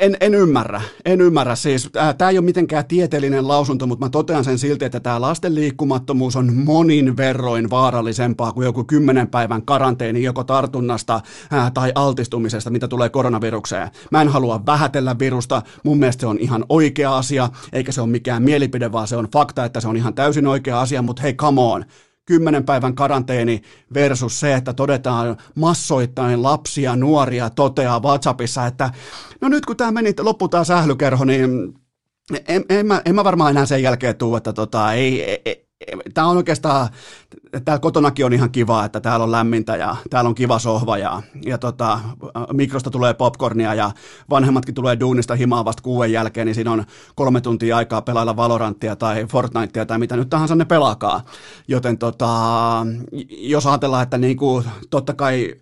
en, 0.00 0.16
en 0.20 0.34
ymmärrä, 0.34 0.80
en 1.04 1.20
ymmärrä. 1.20 1.54
Siis, 1.54 1.90
tämä 2.18 2.30
ei 2.30 2.38
ole 2.38 2.44
mitenkään 2.44 2.84
tieteellinen 2.84 3.48
lausunto, 3.48 3.86
mutta 3.86 4.06
mä 4.06 4.10
totean 4.10 4.44
sen 4.44 4.58
silti, 4.58 4.84
että 4.84 5.00
tämä 5.00 5.20
lasten 5.20 5.54
liikkumattomuus 5.54 6.36
on 6.36 6.54
monin 6.54 7.16
verroin 7.16 7.70
vaarallisempaa 7.70 8.52
kuin 8.52 8.64
joku 8.64 8.84
kymmenen 8.84 9.28
päivän 9.28 9.62
karanteeni 9.62 10.22
joko 10.22 10.44
tartunnasta 10.44 11.20
ää, 11.50 11.70
tai 11.70 11.92
altistumisesta, 11.94 12.70
mitä 12.70 12.88
tulee 12.88 13.08
koronavirukseen. 13.08 13.90
Mä 14.10 14.22
en 14.22 14.28
halua 14.28 14.66
vähätellä 14.66 15.18
virusta, 15.18 15.62
mun 15.84 15.98
mielestä 15.98 16.20
se 16.20 16.26
on 16.26 16.38
ihan 16.38 16.64
oikea 16.68 17.16
asia, 17.16 17.48
eikä 17.72 17.92
se 17.92 18.00
ole 18.00 18.10
mikään 18.10 18.42
mielipide, 18.42 18.92
vaan 18.92 19.08
se 19.08 19.16
on 19.16 19.28
fakta, 19.32 19.64
että 19.64 19.80
se 19.80 19.88
on 19.88 19.96
ihan 19.96 20.14
täysin 20.14 20.46
oikea 20.46 20.80
asia, 20.80 21.02
mutta 21.02 21.22
hei, 21.22 21.34
come 21.34 21.60
on 21.60 21.84
kymmenen 22.26 22.64
päivän 22.64 22.94
karanteeni 22.94 23.62
versus 23.94 24.40
se, 24.40 24.54
että 24.54 24.72
todetaan 24.72 25.36
massoittain 25.54 26.42
lapsia, 26.42 26.96
nuoria 26.96 27.50
toteaa 27.50 28.02
WhatsAppissa, 28.02 28.66
että 28.66 28.90
no 29.40 29.48
nyt 29.48 29.66
kun 29.66 29.76
tämä 29.76 29.92
meni 29.92 30.14
loppu 30.20 30.48
tämä 30.48 30.64
sählykerho, 30.64 31.24
niin 31.24 31.74
en, 32.48 32.64
en, 32.68 32.86
mä, 32.86 33.02
en 33.04 33.14
mä 33.14 33.24
varmaan 33.24 33.50
enää 33.50 33.66
sen 33.66 33.82
jälkeen 33.82 34.16
tuu, 34.16 34.36
että 34.36 34.52
tota, 34.52 34.92
ei, 34.92 35.40
ei, 35.44 35.65
tämä 36.14 36.26
on 36.26 36.36
oikeastaan, 36.36 36.88
täällä 37.64 37.80
kotonakin 37.80 38.26
on 38.26 38.32
ihan 38.32 38.50
kiva, 38.50 38.84
että 38.84 39.00
täällä 39.00 39.24
on 39.24 39.32
lämmintä 39.32 39.76
ja 39.76 39.96
täällä 40.10 40.28
on 40.28 40.34
kiva 40.34 40.58
sohva 40.58 40.98
ja, 40.98 41.22
ja 41.44 41.58
tota, 41.58 42.00
mikrosta 42.52 42.90
tulee 42.90 43.14
popcornia 43.14 43.74
ja 43.74 43.90
vanhemmatkin 44.30 44.74
tulee 44.74 45.00
duunista 45.00 45.34
himaa 45.34 45.64
vasta 45.64 45.82
kuuden 45.82 46.12
jälkeen, 46.12 46.46
niin 46.46 46.54
siinä 46.54 46.72
on 46.72 46.84
kolme 47.14 47.40
tuntia 47.40 47.76
aikaa 47.76 48.02
pelailla 48.02 48.36
Valoranttia 48.36 48.96
tai 48.96 49.26
Fortnitea 49.26 49.86
tai 49.86 49.98
mitä 49.98 50.16
nyt 50.16 50.30
tahansa 50.30 50.54
ne 50.54 50.64
pelaakaan. 50.64 51.20
Joten 51.68 51.98
tota, 51.98 52.30
jos 53.28 53.66
ajatellaan, 53.66 54.02
että 54.02 54.18
niinku, 54.18 54.64
totta 54.90 55.14
kai 55.14 55.54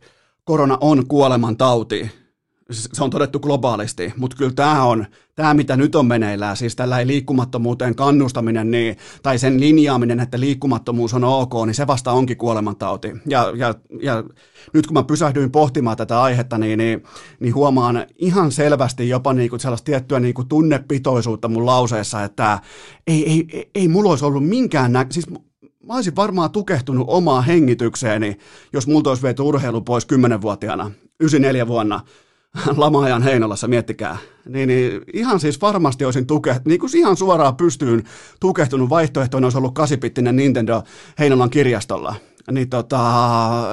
korona 0.45 0.79
on 0.81 1.07
kuoleman 1.07 1.57
tauti, 1.57 2.24
se 2.71 3.05
on 3.05 3.11
todettu 3.11 3.41
globaalisti, 3.41 4.13
mutta 4.17 4.37
kyllä 4.37 4.53
tämä 4.53 4.85
on, 4.85 5.07
tämä 5.35 5.55
mitä 5.55 5.77
nyt 5.77 5.95
on 5.95 6.07
meneillään, 6.07 6.57
siis 6.57 6.77
tällä 6.77 6.99
ei 6.99 7.07
liikkumattomuuteen 7.07 7.95
kannustaminen 7.95 8.71
niin, 8.71 8.97
tai 9.23 9.39
sen 9.39 9.61
linjaaminen, 9.61 10.21
että 10.21 10.41
liikkumattomuus 10.41 11.15
on 11.15 11.25
ok, 11.25 11.53
niin 11.67 11.75
se 11.75 11.87
vasta 11.87 12.13
onkin 12.13 12.37
kuolemantauti. 12.37 13.13
Ja, 13.27 13.53
ja, 13.57 13.75
ja 14.01 14.25
nyt 14.73 14.87
kun 14.87 14.95
mä 14.95 15.03
pysähdyin 15.03 15.51
pohtimaan 15.51 15.97
tätä 15.97 16.23
aihetta, 16.23 16.59
niin, 16.59 16.79
niin, 16.79 17.03
niin 17.41 17.55
huomaan 17.55 18.07
ihan 18.19 18.53
selvästi 18.53 19.09
jopa 19.09 19.33
niin 19.33 19.51
kuin 19.51 19.61
sellaista 19.61 19.85
tiettyä 19.85 20.21
niin 20.21 20.35
kuin 20.35 20.49
tunnepitoisuutta 20.49 21.49
mun 21.49 21.67
lauseessa, 21.67 22.25
että 22.25 22.59
ei, 23.07 23.31
ei, 23.31 23.45
ei, 23.53 23.71
ei 23.75 23.89
mulla 23.89 24.11
olisi 24.11 24.25
ollut 24.25 24.49
minkään 24.49 24.93
nä- 24.93 25.07
siis 25.11 25.31
mä 25.87 25.95
olisin 25.95 26.17
varmaan 26.17 26.51
tukehtunut 26.51 27.05
omaa 27.11 27.41
hengitykseeni, 27.41 28.39
jos 28.73 28.87
multa 28.87 29.11
olisi 29.11 29.23
viety 29.23 29.43
urheilu 29.43 29.81
pois 29.81 30.07
10-vuotiaana, 30.13 30.91
94 31.21 31.67
vuonna, 31.67 32.01
lama-ajan 32.77 33.23
Heinolassa, 33.23 33.69
miettikää. 33.69 34.19
Niin, 34.49 34.69
niin 34.69 35.03
ihan 35.13 35.41
siis 35.41 35.61
varmasti 35.61 36.05
olisin 36.05 36.27
tuke, 36.27 36.61
niin 36.65 36.81
kuin 36.81 36.97
ihan 36.97 37.17
suoraan 37.17 37.57
pystyyn 37.57 38.05
tukehtunut 38.41 38.91
vaihtoehtoinen 38.91 39.47
olisi 39.47 39.59
ollut 39.59 39.75
kasipittinen 39.75 40.37
Nintendo 40.37 40.83
Heinolan 41.19 41.51
kirjastolla. 41.51 42.15
Niin 42.51 42.69
tota, 42.69 43.01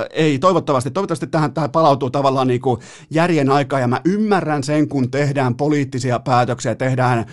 ei 0.09 0.39
toivottavasti, 0.39 0.91
toivottavasti 0.91 1.27
tähän 1.27 1.53
tämä 1.53 1.69
palautuu 1.69 2.09
tavallaan 2.09 2.47
niin 2.47 2.61
kuin 2.61 2.81
järjen 3.09 3.49
aikaa 3.49 3.79
ja 3.79 3.87
mä 3.87 4.01
ymmärrän 4.05 4.63
sen, 4.63 4.87
kun 4.87 5.11
tehdään 5.11 5.55
poliittisia 5.55 6.19
päätöksiä, 6.19 6.75
tehdään 6.75 7.19
ä, 7.19 7.25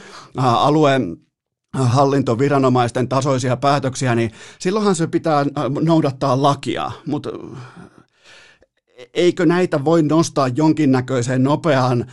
alueen 0.42 1.16
hallintoviranomaisten 1.74 3.08
tasoisia 3.08 3.56
päätöksiä, 3.56 4.14
niin 4.14 4.30
silloinhan 4.58 4.94
se 4.94 5.06
pitää 5.06 5.46
noudattaa 5.80 6.42
lakia, 6.42 6.92
mutta 7.06 7.30
eikö 9.14 9.46
näitä 9.46 9.84
voi 9.84 10.02
nostaa 10.02 10.48
jonkinnäköiseen 10.48 11.42
nopeaan 11.42 12.06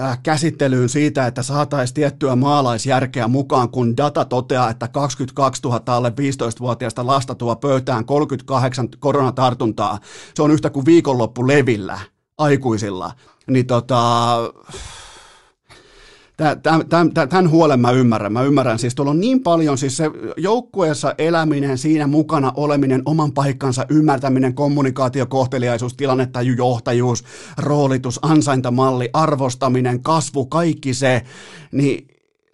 äh, 0.00 0.18
käsittelyyn 0.22 0.88
siitä, 0.88 1.26
että 1.26 1.42
saataisiin 1.42 1.94
tiettyä 1.94 2.36
maalaisjärkeä 2.36 3.28
mukaan, 3.28 3.68
kun 3.70 3.96
data 3.96 4.24
toteaa, 4.24 4.70
että 4.70 4.88
22 4.88 5.62
000 5.62 5.82
alle 5.86 6.08
15-vuotiaista 6.08 7.06
lasta 7.06 7.34
tuo 7.34 7.56
pöytään 7.56 8.04
38 8.04 8.88
koronatartuntaa. 8.98 9.98
Se 10.34 10.42
on 10.42 10.50
yhtä 10.50 10.70
kuin 10.70 10.86
viikonloppu 10.86 11.46
levillä 11.48 12.00
aikuisilla. 12.38 13.12
Niin 13.46 13.66
tota, 13.66 14.36
Tämän 17.28 17.50
huolen 17.50 17.80
mä 17.80 17.90
ymmärrän. 17.90 18.32
Mä 18.32 18.42
ymmärrän, 18.42 18.78
siis 18.78 18.94
tuolla 18.94 19.10
on 19.10 19.20
niin 19.20 19.42
paljon, 19.42 19.78
siis 19.78 19.96
se 19.96 20.10
joukkueessa 20.36 21.14
eläminen, 21.18 21.78
siinä 21.78 22.06
mukana 22.06 22.52
oleminen, 22.56 23.02
oman 23.04 23.32
paikkansa 23.32 23.86
ymmärtäminen, 23.88 24.54
kommunikaatio, 24.54 25.26
kohteliaisuus, 25.26 25.94
tilannetaju, 25.94 26.54
johtajuus, 26.54 27.24
roolitus, 27.56 28.18
ansaintamalli, 28.22 29.10
arvostaminen, 29.12 30.02
kasvu, 30.02 30.46
kaikki 30.46 30.94
se, 30.94 31.22
niin 31.72 32.08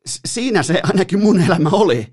siinä 0.07 0.63
se 0.63 0.81
ainakin 0.83 1.23
mun 1.23 1.41
elämä 1.41 1.69
oli 1.73 2.07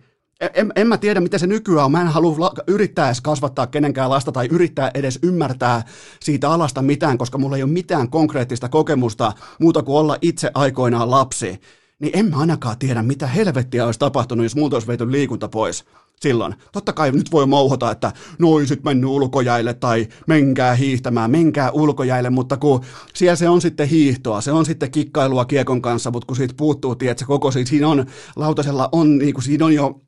en, 0.53 0.71
en 0.75 0.88
mä 0.88 0.98
tiedä, 0.98 1.19
mitä 1.19 1.38
se 1.38 1.48
nykyään 1.48 1.86
on. 1.86 1.91
Mä 1.91 2.01
en 2.01 2.07
halua 2.07 2.53
yrittää 2.67 3.05
edes 3.05 3.21
kasvattaa 3.21 3.67
kenenkään 3.67 4.10
lasta 4.10 4.31
tai 4.31 4.48
yrittää 4.51 4.91
edes 4.93 5.19
ymmärtää 5.24 5.83
siitä 6.19 6.50
alasta 6.50 6.81
mitään, 6.81 7.17
koska 7.17 7.38
mulla 7.38 7.57
ei 7.57 7.63
ole 7.63 7.71
mitään 7.71 8.10
konkreettista 8.10 8.69
kokemusta 8.69 9.33
muuta 9.60 9.83
kuin 9.83 9.98
olla 9.98 10.17
itse 10.21 10.51
aikoinaan 10.53 11.12
lapsi. 11.12 11.62
Niin 12.00 12.17
en 12.17 12.29
mä 12.29 12.38
ainakaan 12.38 12.77
tiedä, 12.79 13.03
mitä 13.03 13.27
helvettiä 13.27 13.86
olisi 13.86 14.00
tapahtunut, 14.00 14.45
jos 14.45 14.55
multa 14.55 14.75
olisi 14.75 14.88
veity 14.88 15.12
liikunta 15.12 15.48
pois 15.48 15.86
silloin. 16.21 16.55
Totta 16.71 16.93
kai 16.93 17.12
nyt 17.12 17.31
voi 17.31 17.45
mouhota, 17.45 17.91
että 17.91 18.12
noisit 18.39 18.83
mennyt 18.83 19.10
ulkojäille 19.10 19.74
tai 19.74 20.07
menkää 20.27 20.75
hiihtämään, 20.75 21.31
menkää 21.31 21.71
ulkojäille, 21.71 22.29
mutta 22.29 22.57
kun 22.57 22.81
siellä 23.13 23.36
se 23.36 23.50
on 23.50 23.62
sitten 23.62 23.88
hiihtoa, 23.88 24.41
se 24.41 24.51
on 24.51 24.65
sitten 24.65 24.91
kikkailua 24.91 25.45
kiekon 25.45 25.81
kanssa, 25.81 26.12
mutta 26.12 26.25
kun 26.25 26.36
siitä 26.36 26.53
puuttuu, 26.57 26.95
tiedätkö, 26.95 27.25
koko 27.25 27.51
siitä, 27.51 27.69
siinä 27.69 27.88
on, 27.88 28.05
lautasella 28.36 28.89
on, 28.91 29.17
niin 29.17 29.33
kuin 29.33 29.43
siinä 29.43 29.65
on 29.65 29.74
jo 29.74 30.01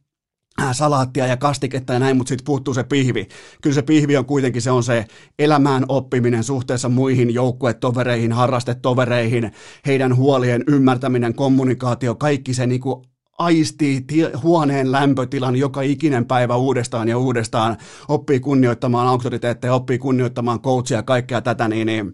salaattia 0.72 1.28
ja 1.28 1.38
kastiketta 1.38 1.94
ja 1.94 2.00
näin, 2.00 2.18
mutta 2.18 2.30
sitten 2.30 2.46
puuttuu 2.46 2.74
se 2.74 2.84
pihvi. 2.84 3.28
Kyllä 3.62 3.74
se 3.74 3.82
pihvi 3.82 4.18
on 4.18 4.26
kuitenkin 4.26 4.62
se 4.62 4.72
on 4.72 4.84
se 4.84 5.06
elämään 5.40 5.86
oppiminen 5.88 6.44
suhteessa 6.44 6.90
muihin 6.90 7.34
joukkuetovereihin, 7.34 8.32
harrastetovereihin, 8.32 9.52
heidän 9.86 10.16
huolien 10.16 10.64
ymmärtäminen, 10.68 11.36
kommunikaatio, 11.36 12.16
kaikki 12.16 12.54
se 12.54 12.68
niinku 12.68 13.06
aistii 13.38 14.06
huoneen 14.44 14.92
lämpötilan 14.92 15.56
joka 15.56 15.82
ikinen 15.82 16.26
päivä 16.26 16.56
uudestaan 16.56 17.08
ja 17.08 17.18
uudestaan, 17.18 17.78
oppii 18.08 18.40
kunnioittamaan 18.40 19.08
auktoriteetteja, 19.08 19.74
oppii 19.74 19.98
kunnioittamaan 19.98 20.62
coachia 20.62 20.98
ja 20.98 21.04
kaikkea 21.04 21.42
tätä, 21.42 21.68
niin, 21.68 21.88
niin 21.88 22.14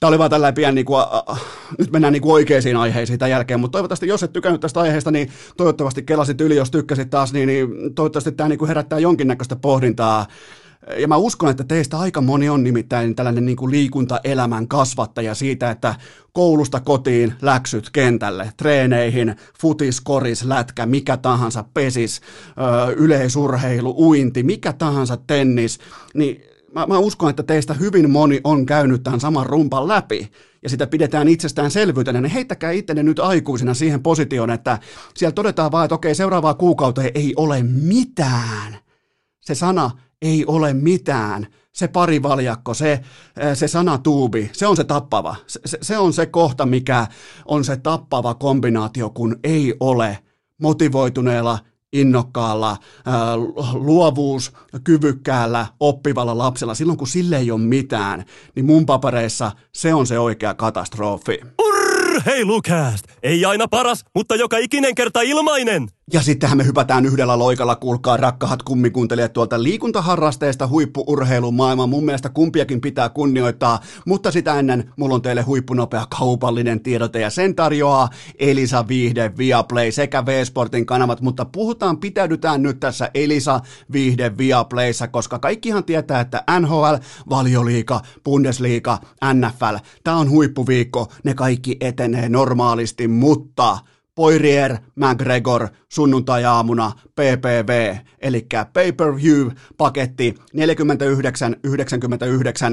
tämä 0.00 0.08
oli 0.08 0.18
vaan 0.18 0.30
tällä 0.30 0.52
pieni, 0.52 0.74
niin 0.74 0.84
kuin, 0.84 1.00
äh, 1.30 1.40
nyt 1.78 1.92
mennään 1.92 2.12
niin 2.12 2.22
kuin 2.22 2.32
oikeisiin 2.32 2.76
aiheisiin 2.76 3.18
tämän 3.18 3.30
jälkeen, 3.30 3.60
mutta 3.60 3.72
toivottavasti 3.72 4.06
jos 4.06 4.22
et 4.22 4.32
tykännyt 4.32 4.60
tästä 4.60 4.80
aiheesta, 4.80 5.10
niin 5.10 5.28
toivottavasti 5.56 6.02
kelasit 6.02 6.40
yli, 6.40 6.56
jos 6.56 6.70
tykkäsit 6.70 7.10
taas, 7.10 7.32
niin, 7.32 7.46
niin 7.46 7.94
toivottavasti 7.94 8.32
tämä 8.32 8.48
niin 8.48 8.58
kuin 8.58 8.68
herättää 8.68 8.98
jonkinnäköistä 8.98 9.56
pohdintaa. 9.56 10.26
Ja 10.98 11.08
mä 11.08 11.16
uskon, 11.16 11.50
että 11.50 11.64
teistä 11.64 11.98
aika 11.98 12.20
moni 12.20 12.48
on 12.48 12.64
nimittäin 12.64 13.14
tällainen 13.14 13.46
niin 13.46 13.56
kuin 13.56 13.70
liikuntaelämän 13.70 14.68
kasvattaja 14.68 15.34
siitä, 15.34 15.70
että 15.70 15.94
koulusta 16.32 16.80
kotiin, 16.80 17.34
läksyt 17.42 17.90
kentälle, 17.90 18.52
treeneihin, 18.56 19.36
futis, 19.60 20.00
koris, 20.00 20.44
lätkä, 20.44 20.86
mikä 20.86 21.16
tahansa, 21.16 21.64
pesis, 21.74 22.20
yleisurheilu, 22.96 23.94
uinti, 23.98 24.42
mikä 24.42 24.72
tahansa 24.72 25.18
tennis, 25.26 25.78
niin 26.14 26.42
mä, 26.76 26.86
mä 26.86 26.98
uskon, 26.98 27.30
että 27.30 27.42
teistä 27.42 27.74
hyvin 27.74 28.10
moni 28.10 28.40
on 28.44 28.66
käynyt 28.66 29.02
tämän 29.02 29.20
saman 29.20 29.46
rumpan 29.46 29.88
läpi 29.88 30.30
ja 30.62 30.68
sitä 30.68 30.86
pidetään 30.86 31.28
itsestäänselvyytenä, 31.28 32.20
niin 32.20 32.32
heittäkää 32.32 32.70
ittenne 32.70 33.02
nyt 33.02 33.18
aikuisina 33.18 33.74
siihen 33.74 34.02
positioon, 34.02 34.50
että 34.50 34.78
siellä 35.16 35.32
todetaan 35.32 35.72
vaan, 35.72 35.84
että 35.84 35.94
okei, 35.94 36.14
seuraavaa 36.14 36.54
kuukauteen 36.54 37.10
ei 37.14 37.32
ole 37.36 37.62
mitään. 37.62 38.78
Se 39.40 39.54
sana 39.54 39.90
ei 40.22 40.44
ole 40.46 40.74
mitään. 40.74 41.46
Se 41.72 41.88
parivaljakko, 41.88 42.74
se, 42.74 43.00
se 43.54 43.68
sana 43.68 43.98
tuubi, 43.98 44.50
se 44.52 44.66
on 44.66 44.76
se 44.76 44.84
tappava. 44.84 45.36
Se, 45.46 45.60
se, 45.64 45.78
se 45.82 45.98
on 45.98 46.12
se 46.12 46.26
kohta, 46.26 46.66
mikä 46.66 47.06
on 47.44 47.64
se 47.64 47.76
tappava 47.76 48.34
kombinaatio, 48.34 49.10
kun 49.10 49.36
ei 49.44 49.74
ole 49.80 50.18
motivoituneella 50.62 51.58
innokkaalla, 51.92 52.76
ää, 53.06 53.36
luovuus, 53.72 54.52
kyvykkäällä, 54.84 55.66
oppivalla 55.80 56.38
lapsella, 56.38 56.74
silloin 56.74 56.98
kun 56.98 57.08
sille 57.08 57.36
ei 57.36 57.50
ole 57.50 57.60
mitään, 57.60 58.24
niin 58.54 58.66
mun 58.66 58.86
papereissa 58.86 59.52
se 59.74 59.94
on 59.94 60.06
se 60.06 60.18
oikea 60.18 60.54
katastrofi. 60.54 61.38
Urheilukääst! 61.62 63.04
Ei 63.22 63.44
aina 63.44 63.68
paras, 63.68 64.04
mutta 64.14 64.36
joka 64.36 64.58
ikinen 64.58 64.94
kerta 64.94 65.20
ilmainen! 65.20 65.88
Ja 66.12 66.22
sittenhän 66.22 66.58
me 66.58 66.66
hypätään 66.66 67.06
yhdellä 67.06 67.38
loikalla, 67.38 67.76
kuulkaa 67.76 68.16
rakkahat 68.16 68.62
kummikuuntelijat 68.62 69.32
tuolta 69.32 69.62
liikuntaharrasteesta 69.62 70.68
huippuurheilun 70.68 71.54
maailman. 71.54 71.88
Mun 71.88 72.04
mielestä 72.04 72.28
kumpiakin 72.28 72.80
pitää 72.80 73.08
kunnioittaa, 73.08 73.80
mutta 74.06 74.30
sitä 74.30 74.58
ennen 74.58 74.92
mulla 74.96 75.14
on 75.14 75.22
teille 75.22 75.42
huippunopea 75.42 76.06
kaupallinen 76.18 76.80
tiedote 76.80 77.20
ja 77.20 77.30
sen 77.30 77.54
tarjoaa 77.54 78.08
Elisa 78.38 78.88
Viihde, 78.88 79.32
Viaplay 79.38 79.92
sekä 79.92 80.26
V-Sportin 80.26 80.86
kanavat, 80.86 81.20
mutta 81.20 81.44
puhutaan, 81.44 81.98
pitäydytään 81.98 82.62
nyt 82.62 82.80
tässä 82.80 83.10
Elisa 83.14 83.60
Viihde 83.92 84.38
Viaplayssa, 84.38 85.08
koska 85.08 85.38
kaikkihan 85.38 85.84
tietää, 85.84 86.20
että 86.20 86.44
NHL, 86.60 86.94
Valioliika, 87.30 88.00
Bundesliga, 88.24 88.98
NFL, 89.34 89.76
tää 90.04 90.16
on 90.16 90.30
huippuviikko, 90.30 91.12
ne 91.24 91.34
kaikki 91.34 91.76
etenee 91.80 92.28
normaalisti, 92.28 93.08
mutta 93.08 93.78
Poirier, 94.16 94.78
McGregor, 94.94 95.68
sunnuntai-aamuna, 95.88 96.92
PPV, 97.14 97.96
eli 98.18 98.46
pay-per-view-paketti 98.72 100.34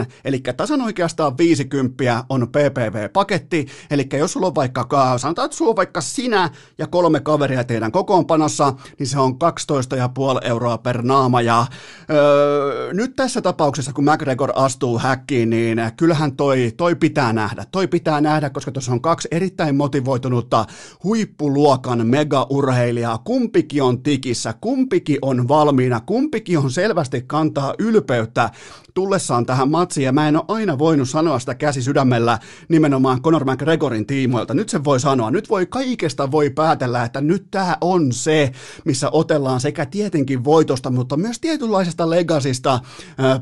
49,99, 0.02 0.06
eli 0.26 0.40
tasan 0.58 0.82
oikeastaan 0.82 1.38
50 1.38 2.24
on 2.30 2.48
PPV-paketti, 2.48 3.68
eli 3.92 4.08
jos 4.14 4.32
sulla 4.34 4.48
on 4.48 4.56
vaikka, 4.56 5.18
sanotaan, 5.18 5.46
että 5.46 5.58
sulla 5.58 5.70
on 5.70 5.76
vaikka 5.76 6.02
sinä 6.02 6.50
ja 6.78 6.88
kolme 6.88 7.20
kaveria 7.20 7.64
teidän 7.64 7.92
kokoonpanossa, 7.92 8.74
niin 9.00 9.08
se 9.08 9.20
on 9.20 9.32
12,5 9.34 9.38
euroa 10.48 10.78
per 10.78 11.02
naama, 11.02 11.42
ja 11.42 11.66
öö, 12.10 12.94
nyt 12.94 13.16
tässä 13.16 13.42
tapauksessa, 13.42 13.94
kun 13.94 14.06
McGregor 14.06 14.52
astuu 14.56 15.00
häkkiin, 15.00 15.50
niin 15.50 15.82
kyllähän 15.98 16.36
toi, 16.36 16.74
toi 16.78 16.96
pitää 16.96 17.34
nähdä, 17.34 17.66
toi 17.72 17.88
pitää 17.88 18.22
nähdä, 18.22 18.50
koska 18.50 18.72
tuossa 18.72 18.92
on 18.92 19.02
kaksi 19.02 19.28
erittäin 19.32 19.76
motivoitunutta 19.76 20.66
huippuluokan 21.34 22.08
mega-urheilijaa, 22.08 23.18
kumpikin 23.18 23.84
on 23.84 24.04
tikissä, 24.04 24.54
kumpikin 24.62 25.18
on 25.22 25.48
valmiina, 25.48 26.00
kumpikin 26.00 26.58
on 26.58 26.72
selvästi 26.72 27.22
kantaa 27.22 27.74
ylpeyttä 27.80 28.50
tullessaan 28.94 29.46
tähän 29.46 29.72
matsiin, 29.72 30.06
ja 30.06 30.12
mä 30.12 30.28
en 30.28 30.36
ole 30.36 30.46
aina 30.48 30.78
voinut 30.78 31.10
sanoa 31.10 31.40
sitä 31.40 31.56
käsi 31.56 31.82
sydämellä 31.82 32.40
nimenomaan 32.70 33.22
Conor 33.22 33.46
McGregorin 33.46 34.06
tiimoilta. 34.06 34.54
Nyt 34.54 34.70
se 34.70 34.84
voi 34.84 35.00
sanoa, 35.00 35.32
nyt 35.32 35.50
voi 35.50 35.66
kaikesta 35.66 36.32
voi 36.32 36.50
päätellä, 36.50 37.04
että 37.04 37.22
nyt 37.22 37.48
tämä 37.52 37.78
on 37.82 38.14
se, 38.14 38.52
missä 38.86 39.10
otellaan 39.10 39.60
sekä 39.60 39.86
tietenkin 39.86 40.44
voitosta, 40.44 40.90
mutta 40.90 41.18
myös 41.18 41.40
tietynlaisesta 41.40 42.10
legasista, 42.10 42.80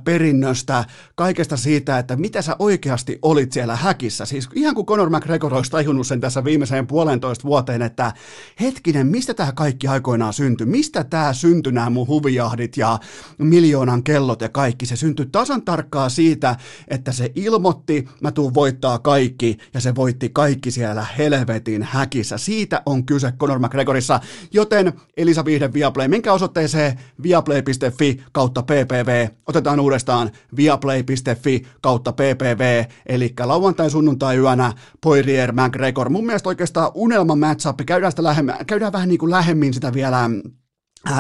perinnöstä, 0.04 0.86
kaikesta 1.16 1.58
siitä, 1.58 2.00
että 2.00 2.16
mitä 2.16 2.42
sä 2.42 2.56
oikeasti 2.60 3.20
olit 3.22 3.52
siellä 3.52 3.76
häkissä. 3.76 4.26
Siis 4.26 4.50
ihan 4.56 4.76
kuin 4.76 4.86
Conor 4.86 5.10
McGregor 5.10 5.54
olisi 5.54 5.72
tajunnut 5.72 6.08
sen 6.08 6.22
tässä 6.22 6.44
viimeiseen 6.44 6.88
puolentoista 6.88 7.44
vuoteen, 7.44 7.82
että 7.82 8.14
hetkinen, 8.62 9.08
mistä 9.08 9.34
tämä 9.34 9.52
kaikki 9.52 9.88
aikoinaan 9.88 10.34
syntyi? 10.34 10.68
Mistä 10.68 11.04
tämä 11.04 11.34
syntyi 11.34 11.74
nämä 11.74 11.90
mun 11.90 12.08
huvijahdit 12.08 12.78
ja 12.78 13.00
miljoonan 13.38 14.04
kellot 14.04 14.42
ja 14.42 14.50
kaikki? 14.50 14.86
Se 14.86 14.96
syntyi 14.96 15.26
tasan 15.42 15.62
tarkkaa 15.62 16.10
siitä, 16.10 16.56
että 16.88 17.12
se 17.12 17.32
ilmoitti, 17.36 18.08
mä 18.22 18.32
tuun 18.32 18.54
voittaa 18.54 19.00
kaikki, 19.00 19.58
ja 19.74 19.82
se 19.82 19.96
voitti 19.96 20.30
kaikki 20.30 20.72
siellä 20.72 21.06
helvetin 21.18 21.84
häkissä. 21.84 22.38
Siitä 22.38 22.82
on 22.86 23.06
kyse 23.06 23.32
Conor 23.32 23.60
McGregorissa, 23.60 24.20
joten 24.54 24.94
Elisa 25.18 25.46
Viihde 25.46 25.74
Viaplay, 25.74 26.08
minkä 26.08 26.34
osoitteeseen 26.34 27.00
viaplay.fi 27.24 28.24
kautta 28.32 28.64
ppv, 28.64 29.28
otetaan 29.48 29.80
uudestaan 29.80 30.32
viaplay.fi 30.56 31.68
kautta 31.82 32.12
ppv, 32.12 32.84
eli 33.06 33.34
lauantai, 33.40 33.90
sunnuntai 33.90 34.38
yönä 34.38 34.74
Poirier 35.02 35.52
McGregor. 35.52 36.10
Mun 36.10 36.26
mielestä 36.26 36.50
oikeastaan 36.50 36.92
unelma 36.94 37.36
matchup, 37.36 37.80
käydään, 37.86 38.12
sitä 38.12 38.24
lähemmä, 38.24 38.58
käydään 38.68 38.94
vähän 38.94 39.10
niin 39.10 39.20
kuin 39.20 39.32
lähemmin 39.32 39.74
sitä 39.74 39.94
vielä 39.94 40.30
Äh, 40.32 40.61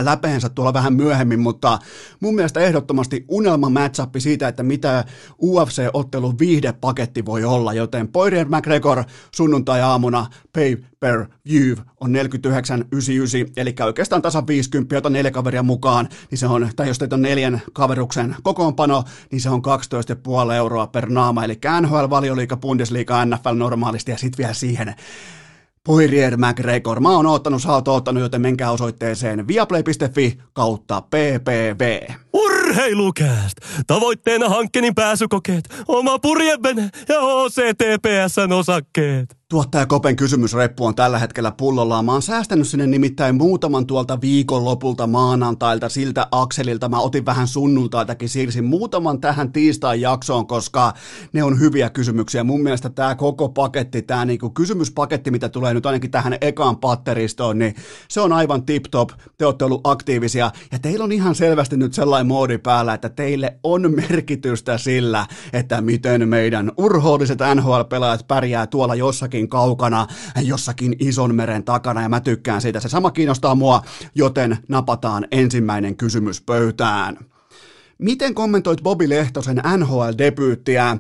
läpeensä 0.02 0.50
tuolla 0.50 0.74
vähän 0.74 0.94
myöhemmin, 0.94 1.40
mutta 1.40 1.80
mun 2.20 2.36
mielestä 2.36 2.60
ehdottomasti 2.60 3.26
unelma 3.28 3.70
matchup 3.70 4.16
siitä, 4.18 4.48
että 4.48 4.64
mitä 4.64 5.06
UFC-ottelun 5.44 6.40
viihdepaketti 6.40 7.26
voi 7.26 7.44
olla, 7.44 7.74
joten 7.74 8.08
Poirier 8.08 8.48
McGregor 8.48 9.04
sunnuntai-aamuna 9.36 10.28
pay 10.54 10.78
per 11.00 11.26
view 11.50 11.78
on 12.00 12.12
49,99, 12.12 13.52
eli 13.58 13.76
oikeastaan 13.86 14.22
tasan 14.22 14.48
50, 14.48 14.96
jota 14.96 15.10
neljä 15.10 15.32
kaveria 15.32 15.64
mukaan, 15.64 16.10
niin 16.32 16.40
se 16.40 16.48
on, 16.48 16.70
tai 16.76 16.88
jos 16.88 17.00
teitä 17.00 17.16
on 17.16 17.22
neljän 17.22 17.62
kaveruksen 17.74 18.36
kokoonpano, 18.44 19.04
niin 19.32 19.42
se 19.42 19.50
on 19.50 19.62
12,5 20.48 20.54
euroa 20.54 20.88
per 20.88 21.10
naama, 21.10 21.44
eli 21.44 21.60
NHL, 21.82 22.10
Valioliiga, 22.10 22.58
Bundesliga, 22.58 23.26
NFL 23.26 23.56
normaalisti, 23.56 24.12
ja 24.12 24.18
sitten 24.18 24.38
vielä 24.38 24.54
siihen 24.54 24.96
Poirier 25.88 26.38
McGregor. 26.38 27.00
Mä 27.00 27.10
oon 27.10 27.26
ottanut, 27.26 27.62
sä 27.62 27.72
oot 27.72 27.88
ottanut, 27.88 28.24
joten 28.24 28.42
menkää 28.42 28.72
osoitteeseen 28.72 29.48
viaplay.fi 29.48 30.38
kautta 30.54 31.02
ppv. 31.02 32.02
Urheilukääst! 32.34 33.58
Tavoitteena 33.88 34.50
hankkeen 34.50 34.96
pääsykokeet, 34.96 35.64
oma 35.88 36.20
purjevene 36.20 36.90
ja 37.10 37.20
OCTPSn 37.20 38.52
osakkeet. 38.52 39.41
Tuottaja 39.52 39.86
Kopen 39.86 40.16
kysymysreppu 40.16 40.86
on 40.86 40.96
tällä 40.96 41.20
hetkellä 41.20 41.52
pullollaan. 41.52 42.06
Mä 42.06 42.12
oon 42.12 42.22
säästänyt 42.22 42.68
sinne 42.68 42.88
nimittäin 42.88 43.36
muutaman 43.36 43.88
tuolta 43.88 44.22
viikonlopulta 44.22 45.08
maanantailta 45.08 45.90
siltä 45.90 46.28
akselilta. 46.32 46.90
Mä 46.90 47.00
otin 47.00 47.26
vähän 47.26 47.48
sunnuntaitakin, 47.48 48.30
siirsin 48.30 48.64
muutaman 48.64 49.22
tähän 49.22 49.52
tiistain 49.52 50.02
jaksoon, 50.02 50.48
koska 50.48 50.94
ne 51.34 51.44
on 51.44 51.60
hyviä 51.60 51.90
kysymyksiä. 51.90 52.44
Mun 52.44 52.64
mielestä 52.64 52.90
tämä 52.90 53.16
koko 53.16 53.50
paketti, 53.50 54.02
tämä 54.02 54.26
niinku 54.26 54.50
kysymyspaketti, 54.50 55.32
mitä 55.32 55.50
tulee 55.50 55.74
nyt 55.74 55.86
ainakin 55.86 56.12
tähän 56.12 56.38
ekaan 56.42 56.78
patteristoon, 56.78 57.60
niin 57.60 57.76
se 58.08 58.22
on 58.22 58.34
aivan 58.34 58.64
tip-top. 58.66 59.10
Te 59.38 59.46
olette 59.46 59.66
ollut 59.66 59.88
aktiivisia 59.88 60.52
ja 60.72 60.80
teillä 60.80 61.04
on 61.04 61.12
ihan 61.12 61.36
selvästi 61.36 61.78
nyt 61.78 61.94
sellainen 61.94 62.28
moodi 62.28 62.58
päällä, 62.58 62.94
että 62.94 63.10
teille 63.10 63.58
on 63.64 63.96
merkitystä 63.96 64.78
sillä, 64.78 65.26
että 65.54 65.82
miten 65.82 66.30
meidän 66.30 66.72
urhoolliset 66.78 67.40
NHL-pelaajat 67.56 68.28
pärjää 68.28 68.68
tuolla 68.68 68.96
jossakin 68.96 69.41
jossakin 69.42 69.50
kaukana, 69.50 70.08
jossakin 70.42 70.96
ison 71.00 71.36
meren 71.36 71.64
takana 71.64 72.02
ja 72.02 72.10
mä 72.10 72.20
tykkään 72.20 72.62
siitä. 72.62 72.80
Se 72.80 72.90
sama 72.90 73.12
kiinnostaa 73.12 73.56
mua, 73.56 73.82
joten 74.16 74.58
napataan 74.68 75.28
ensimmäinen 75.32 75.98
kysymys 75.98 76.42
pöytään. 76.42 77.31
Miten 78.02 78.36
kommentoit 78.36 78.84
Bobi 78.84 79.10
Lehtosen 79.10 79.62
NHL-debyyttiä? 79.78 80.98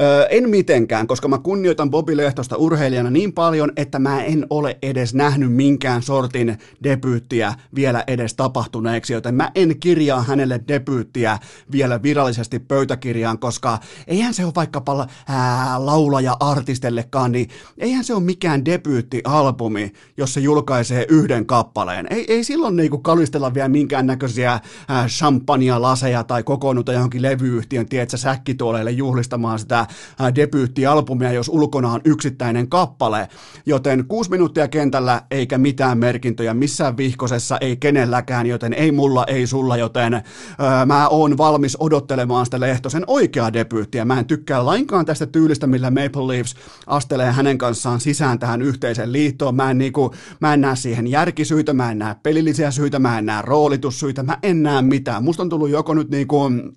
Öö, 0.00 0.26
en 0.30 0.50
mitenkään, 0.50 1.06
koska 1.06 1.28
mä 1.28 1.38
kunnioitan 1.38 1.90
Bobi 1.90 2.16
Lehtosta 2.16 2.56
urheilijana 2.56 3.10
niin 3.10 3.32
paljon, 3.32 3.72
että 3.76 3.98
mä 3.98 4.24
en 4.24 4.46
ole 4.50 4.78
edes 4.82 5.14
nähnyt 5.14 5.52
minkään 5.52 6.02
sortin 6.02 6.58
debyyttiä 6.84 7.54
vielä 7.74 8.04
edes 8.06 8.34
tapahtuneeksi, 8.34 9.12
joten 9.12 9.34
mä 9.34 9.50
en 9.54 9.80
kirjaa 9.80 10.22
hänelle 10.22 10.60
debyyttiä 10.68 11.38
vielä 11.72 12.02
virallisesti 12.02 12.58
pöytäkirjaan, 12.58 13.38
koska 13.38 13.78
eihän 14.06 14.34
se 14.34 14.44
ole 14.44 14.52
vaikkapa 14.56 15.06
ää, 15.28 15.86
laulaja-artistellekaan, 15.86 17.32
niin 17.32 17.48
eihän 17.78 18.04
se 18.04 18.14
ole 18.14 18.22
mikään 18.22 18.64
debyyttialbumi, 18.64 19.92
jos 20.16 20.34
se 20.34 20.40
julkaisee 20.40 21.06
yhden 21.08 21.46
kappaleen. 21.46 22.06
Ei, 22.10 22.24
ei 22.28 22.44
silloin 22.44 22.76
niinku 22.76 22.98
kalistella 22.98 23.54
vielä 23.54 23.68
minkäännäköisiä 23.68 24.60
champagne-laseja 25.08 26.24
tai 26.24 26.43
kokoonnuta 26.44 26.92
johonkin 26.92 27.22
levyyhtiön, 27.22 27.86
tiedätkö, 27.86 28.16
säkkituoleille 28.16 28.90
juhlistamaan 28.90 29.58
sitä 29.58 29.86
debyyttialbumia, 30.34 31.32
jos 31.32 31.48
ulkona 31.48 31.92
on 31.92 32.00
yksittäinen 32.04 32.68
kappale. 32.68 33.28
Joten 33.66 34.04
kuusi 34.08 34.30
minuuttia 34.30 34.68
kentällä 34.68 35.22
eikä 35.30 35.58
mitään 35.58 35.98
merkintöjä 35.98 36.54
missään 36.54 36.96
vihkosessa, 36.96 37.58
ei 37.60 37.76
kenelläkään, 37.76 38.46
joten 38.46 38.72
ei 38.72 38.92
mulla, 38.92 39.24
ei 39.26 39.46
sulla, 39.46 39.76
joten 39.76 40.14
öö, 40.14 40.22
mä 40.86 41.08
oon 41.08 41.38
valmis 41.38 41.76
odottelemaan 41.80 42.44
sitä 42.44 42.60
Lehtosen 42.60 43.04
oikeaa 43.06 43.52
debyyttiä. 43.52 44.04
Mä 44.04 44.18
en 44.18 44.26
tykkää 44.26 44.66
lainkaan 44.66 45.06
tästä 45.06 45.26
tyylistä, 45.26 45.66
millä 45.66 45.90
Maple 45.90 46.26
Leafs 46.26 46.54
astelee 46.86 47.32
hänen 47.32 47.58
kanssaan 47.58 48.00
sisään 48.00 48.38
tähän 48.38 48.62
yhteiseen 48.62 49.12
liittoon. 49.12 49.54
Mä 49.54 49.70
en, 49.70 49.78
niinku, 49.78 50.14
mä 50.40 50.54
en 50.54 50.60
näe 50.60 50.76
siihen 50.76 51.06
järkisyitä, 51.06 51.72
mä 51.72 51.90
en 51.90 51.98
näe 51.98 52.16
pelillisiä 52.22 52.70
syitä, 52.70 52.98
mä 52.98 53.18
en 53.18 53.26
näe 53.26 53.42
roolitussyitä, 53.42 54.22
mä 54.22 54.38
en 54.42 54.62
näe 54.62 54.82
mitään. 54.82 55.24
Musta 55.24 55.42
on 55.42 55.48
tullut 55.48 55.70
joko 55.70 55.94
nyt 55.94 56.10
niinku 56.10 56.33
kuin 56.34 56.72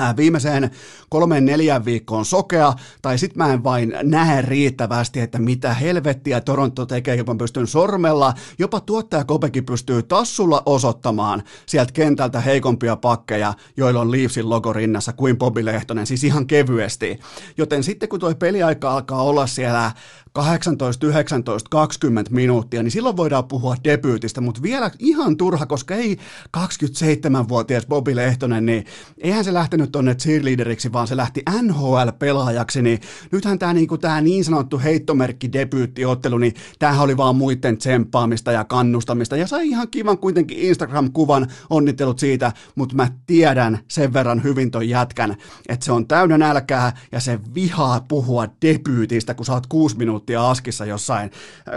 äh, 0.00 0.16
viimeiseen 0.16 0.70
kolmeen 1.08 1.44
neljän 1.44 1.84
viikkoon 1.84 2.24
sokea, 2.24 2.72
tai 3.02 3.18
sit 3.18 3.36
mä 3.36 3.52
en 3.52 3.64
vain 3.64 3.94
näe 4.02 4.42
riittävästi, 4.42 5.20
että 5.20 5.38
mitä 5.38 5.74
helvettiä 5.74 6.40
Toronto 6.40 6.86
tekee, 6.86 7.16
jopa 7.16 7.34
pystyn 7.34 7.66
sormella, 7.66 8.34
jopa 8.58 8.80
tuottaja 8.80 9.24
Kopekin 9.24 9.66
pystyy 9.66 10.02
tassulla 10.02 10.62
osoittamaan 10.66 11.42
sieltä 11.66 11.92
kentältä 11.92 12.40
heikompia 12.40 12.96
pakkeja, 12.96 13.54
joilla 13.76 14.00
on 14.00 14.12
Leafsin 14.12 14.50
logo 14.50 14.72
rinnassa 14.72 15.12
kuin 15.12 15.38
Bobby 15.38 15.64
Lehtonen, 15.64 16.06
siis 16.06 16.24
ihan 16.24 16.46
kevyesti. 16.46 17.20
Joten 17.56 17.84
sitten 17.84 18.08
kun 18.08 18.20
tuo 18.20 18.34
peliaika 18.34 18.92
alkaa 18.92 19.22
olla 19.22 19.46
siellä 19.46 19.92
18, 20.32 21.06
19, 21.06 21.68
20 21.70 22.30
minuuttia, 22.34 22.82
niin 22.82 22.90
silloin 22.90 23.16
voidaan 23.16 23.44
puhua 23.44 23.76
debyytistä, 23.84 24.40
mutta 24.40 24.62
vielä 24.62 24.90
ihan 24.98 25.36
turha, 25.36 25.66
koska 25.66 25.94
ei 25.94 26.16
27-vuotias 26.56 27.86
Bobby 27.86 28.16
Lehtonen, 28.16 28.66
niin 28.66 28.84
eihän 29.18 29.44
se 29.44 29.54
lähtenyt 29.54 29.92
tonne 29.92 30.14
cheerleaderiksi, 30.14 30.92
vaan 30.92 31.06
se 31.06 31.16
lähti 31.16 31.42
NHL-pelaajaksi, 31.62 32.82
niin 32.82 33.00
nythän 33.32 33.58
tämä 33.58 33.72
niinku, 33.72 33.98
tää 33.98 34.20
niin 34.20 34.44
sanottu 34.44 34.78
heittomerkki 34.78 35.52
debyyttiottelu, 35.52 36.38
niin 36.38 36.54
tämähän 36.78 37.04
oli 37.04 37.16
vaan 37.16 37.36
muiden 37.36 37.78
tsemppaamista 37.78 38.52
ja 38.52 38.64
kannustamista, 38.64 39.36
ja 39.36 39.46
sai 39.46 39.68
ihan 39.68 39.88
kivan 39.90 40.18
kuitenkin 40.18 40.58
Instagram-kuvan, 40.58 41.46
onnittelut 41.70 42.18
siitä, 42.18 42.52
mutta 42.74 42.96
mä 42.96 43.08
tiedän 43.26 43.78
sen 43.88 44.12
verran 44.12 44.42
hyvin 44.42 44.70
ton 44.70 44.88
jätkän, 44.88 45.36
että 45.68 45.84
se 45.84 45.92
on 45.92 46.06
täynnä 46.06 46.38
nälkää, 46.38 46.96
ja 47.12 47.20
se 47.20 47.40
vihaa 47.54 48.00
puhua 48.08 48.46
debyytistä, 48.62 49.34
kun 49.34 49.46
sä 49.46 49.52
oot 49.52 49.66
kuusi 49.66 49.96
minuuttia 49.96 50.19
minuuttia 50.20 50.50
askissa 50.50 50.84
jossain. 50.84 51.30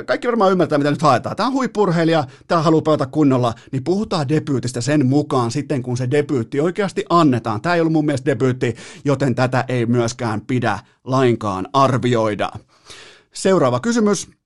Kaikki 0.05 0.27
varmaan 0.27 0.51
ymmärtää, 0.51 0.77
mitä 0.77 0.91
nyt 0.91 1.01
haetaan. 1.01 1.35
Tämä 1.35 1.47
on 1.47 1.53
huippurheilija, 1.53 2.23
tämä 2.47 2.61
haluaa 2.61 2.81
pelata 2.81 3.05
kunnolla, 3.05 3.53
niin 3.71 3.83
puhutaan 3.83 4.29
debyytistä 4.29 4.81
sen 4.81 5.05
mukaan 5.05 5.51
sitten, 5.51 5.83
kun 5.83 5.97
se 5.97 6.11
debyytti 6.11 6.59
oikeasti 6.59 7.05
annetaan. 7.09 7.61
Tämä 7.61 7.75
ei 7.75 7.81
ollut 7.81 7.93
mun 7.93 8.05
mielestä 8.05 8.25
debyytti, 8.25 8.75
joten 9.05 9.35
tätä 9.35 9.65
ei 9.67 9.85
myöskään 9.85 10.41
pidä 10.41 10.79
lainkaan 11.03 11.67
arvioida. 11.73 12.51
Seuraava 13.33 13.79
kysymys. 13.79 14.42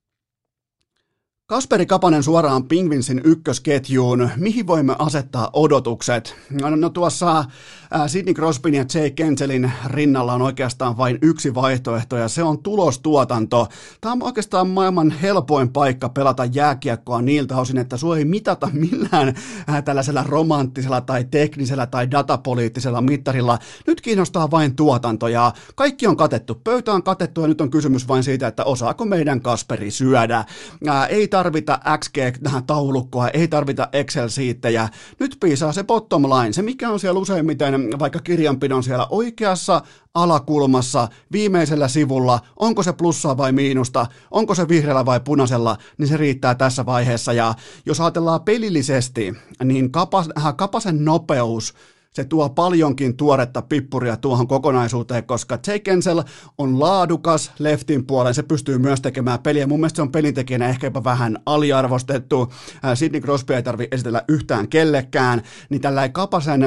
Kasperi 1.49 1.85
Kapanen 1.85 2.23
suoraan 2.23 2.63
Pingvinsin 2.63 3.21
ykkösketjuun. 3.23 4.29
Mihin 4.37 4.67
voimme 4.67 4.95
asettaa 4.99 5.49
odotukset? 5.53 6.35
No, 6.61 6.75
no 6.75 6.89
tuossa 6.89 7.45
ää, 7.91 8.07
Sidney 8.07 8.33
Crosbyn 8.33 8.73
ja 8.73 8.85
Jay 8.93 9.11
Kenselin 9.11 9.71
rinnalla 9.85 10.33
on 10.33 10.41
oikeastaan 10.41 10.97
vain 10.97 11.17
yksi 11.21 11.55
vaihtoehto 11.55 12.17
ja 12.17 12.27
se 12.27 12.43
on 12.43 12.63
tulostuotanto. 12.63 13.67
Tämä 14.01 14.13
on 14.13 14.23
oikeastaan 14.23 14.69
maailman 14.69 15.11
helpoin 15.11 15.69
paikka 15.69 16.09
pelata 16.09 16.45
jääkiekkoa 16.45 17.21
niiltä 17.21 17.57
osin, 17.57 17.77
että 17.77 17.97
sua 17.97 18.17
ei 18.17 18.25
mitata 18.25 18.69
millään 18.73 19.35
ää, 19.67 19.81
tällaisella 19.81 20.23
romanttisella 20.23 21.01
tai 21.01 21.23
teknisellä 21.31 21.85
tai 21.85 22.11
datapoliittisella 22.11 23.01
mittarilla. 23.01 23.59
Nyt 23.87 24.01
kiinnostaa 24.01 24.51
vain 24.51 24.75
tuotanto 24.75 25.27
ja 25.27 25.53
kaikki 25.75 26.07
on 26.07 26.17
katettu. 26.17 26.55
Pöytä 26.63 26.93
on 26.93 27.03
katettu 27.03 27.41
ja 27.41 27.47
nyt 27.47 27.61
on 27.61 27.71
kysymys 27.71 28.07
vain 28.07 28.23
siitä, 28.23 28.47
että 28.47 28.63
osaako 28.63 29.05
meidän 29.05 29.41
Kasperi 29.41 29.91
syödä. 29.91 30.45
Ää, 30.87 31.05
ei 31.05 31.27
tarvita 31.37 31.79
XG-taulukkoa, 31.97 33.29
ei 33.29 33.47
tarvita 33.47 33.89
Excel-siittejä. 33.93 34.89
Nyt 35.19 35.37
piisaa 35.39 35.71
se 35.71 35.83
bottom 35.83 36.23
line, 36.23 36.53
se 36.53 36.61
mikä 36.61 36.89
on 36.89 36.99
siellä 36.99 37.19
useimmiten 37.19 37.99
vaikka 37.99 38.19
kirjanpidon 38.19 38.83
siellä 38.83 39.07
oikeassa 39.09 39.81
alakulmassa, 40.13 41.07
viimeisellä 41.31 41.87
sivulla, 41.87 42.39
onko 42.55 42.83
se 42.83 42.93
plussaa 42.93 43.37
vai 43.37 43.51
miinusta, 43.51 44.05
onko 44.31 44.55
se 44.55 44.67
vihreällä 44.67 45.05
vai 45.05 45.19
punaisella, 45.19 45.77
niin 45.97 46.07
se 46.07 46.17
riittää 46.17 46.55
tässä 46.55 46.85
vaiheessa. 46.85 47.33
Ja 47.33 47.53
jos 47.85 48.01
ajatellaan 48.01 48.41
pelillisesti, 48.41 49.33
niin 49.63 49.91
kapas, 49.91 50.29
äh, 50.37 50.55
kapasen 50.55 51.05
nopeus 51.05 51.73
se 52.13 52.25
tuo 52.25 52.49
paljonkin 52.49 53.17
tuoretta 53.17 53.61
pippuria 53.61 54.17
tuohon 54.17 54.47
kokonaisuuteen, 54.47 55.23
koska 55.23 55.59
Kensel 55.83 56.23
on 56.57 56.79
laadukas 56.79 57.51
leftin 57.59 58.05
puolen, 58.05 58.33
se 58.33 58.43
pystyy 58.43 58.77
myös 58.77 59.01
tekemään 59.01 59.39
peliä. 59.39 59.67
Mun 59.67 59.79
mielestä 59.79 59.95
se 59.95 60.01
on 60.01 60.11
pelintekijänä 60.11 60.69
ehkä 60.69 60.87
jopa 60.87 61.03
vähän 61.03 61.37
aliarvostettu. 61.45 62.53
Sidney 62.95 63.21
Crosby 63.21 63.53
ei 63.53 63.63
tarvitse 63.63 63.95
esitellä 63.95 64.23
yhtään 64.27 64.67
kellekään, 64.67 65.41
niin 65.69 65.81
tällä 65.81 66.09
Kapasen 66.09 66.61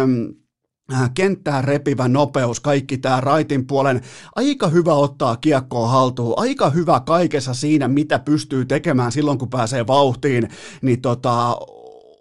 kenttää 1.14 1.62
repivä 1.62 2.08
nopeus, 2.08 2.60
kaikki 2.60 2.98
tämä 2.98 3.20
raitin 3.20 3.66
puolen, 3.66 4.00
aika 4.36 4.68
hyvä 4.68 4.94
ottaa 4.94 5.36
kiekkoa 5.36 5.88
haltuun, 5.88 6.34
aika 6.36 6.70
hyvä 6.70 7.00
kaikessa 7.00 7.54
siinä, 7.54 7.88
mitä 7.88 8.18
pystyy 8.18 8.64
tekemään 8.64 9.12
silloin, 9.12 9.38
kun 9.38 9.50
pääsee 9.50 9.86
vauhtiin, 9.86 10.48
niin 10.82 11.00
tota, 11.00 11.56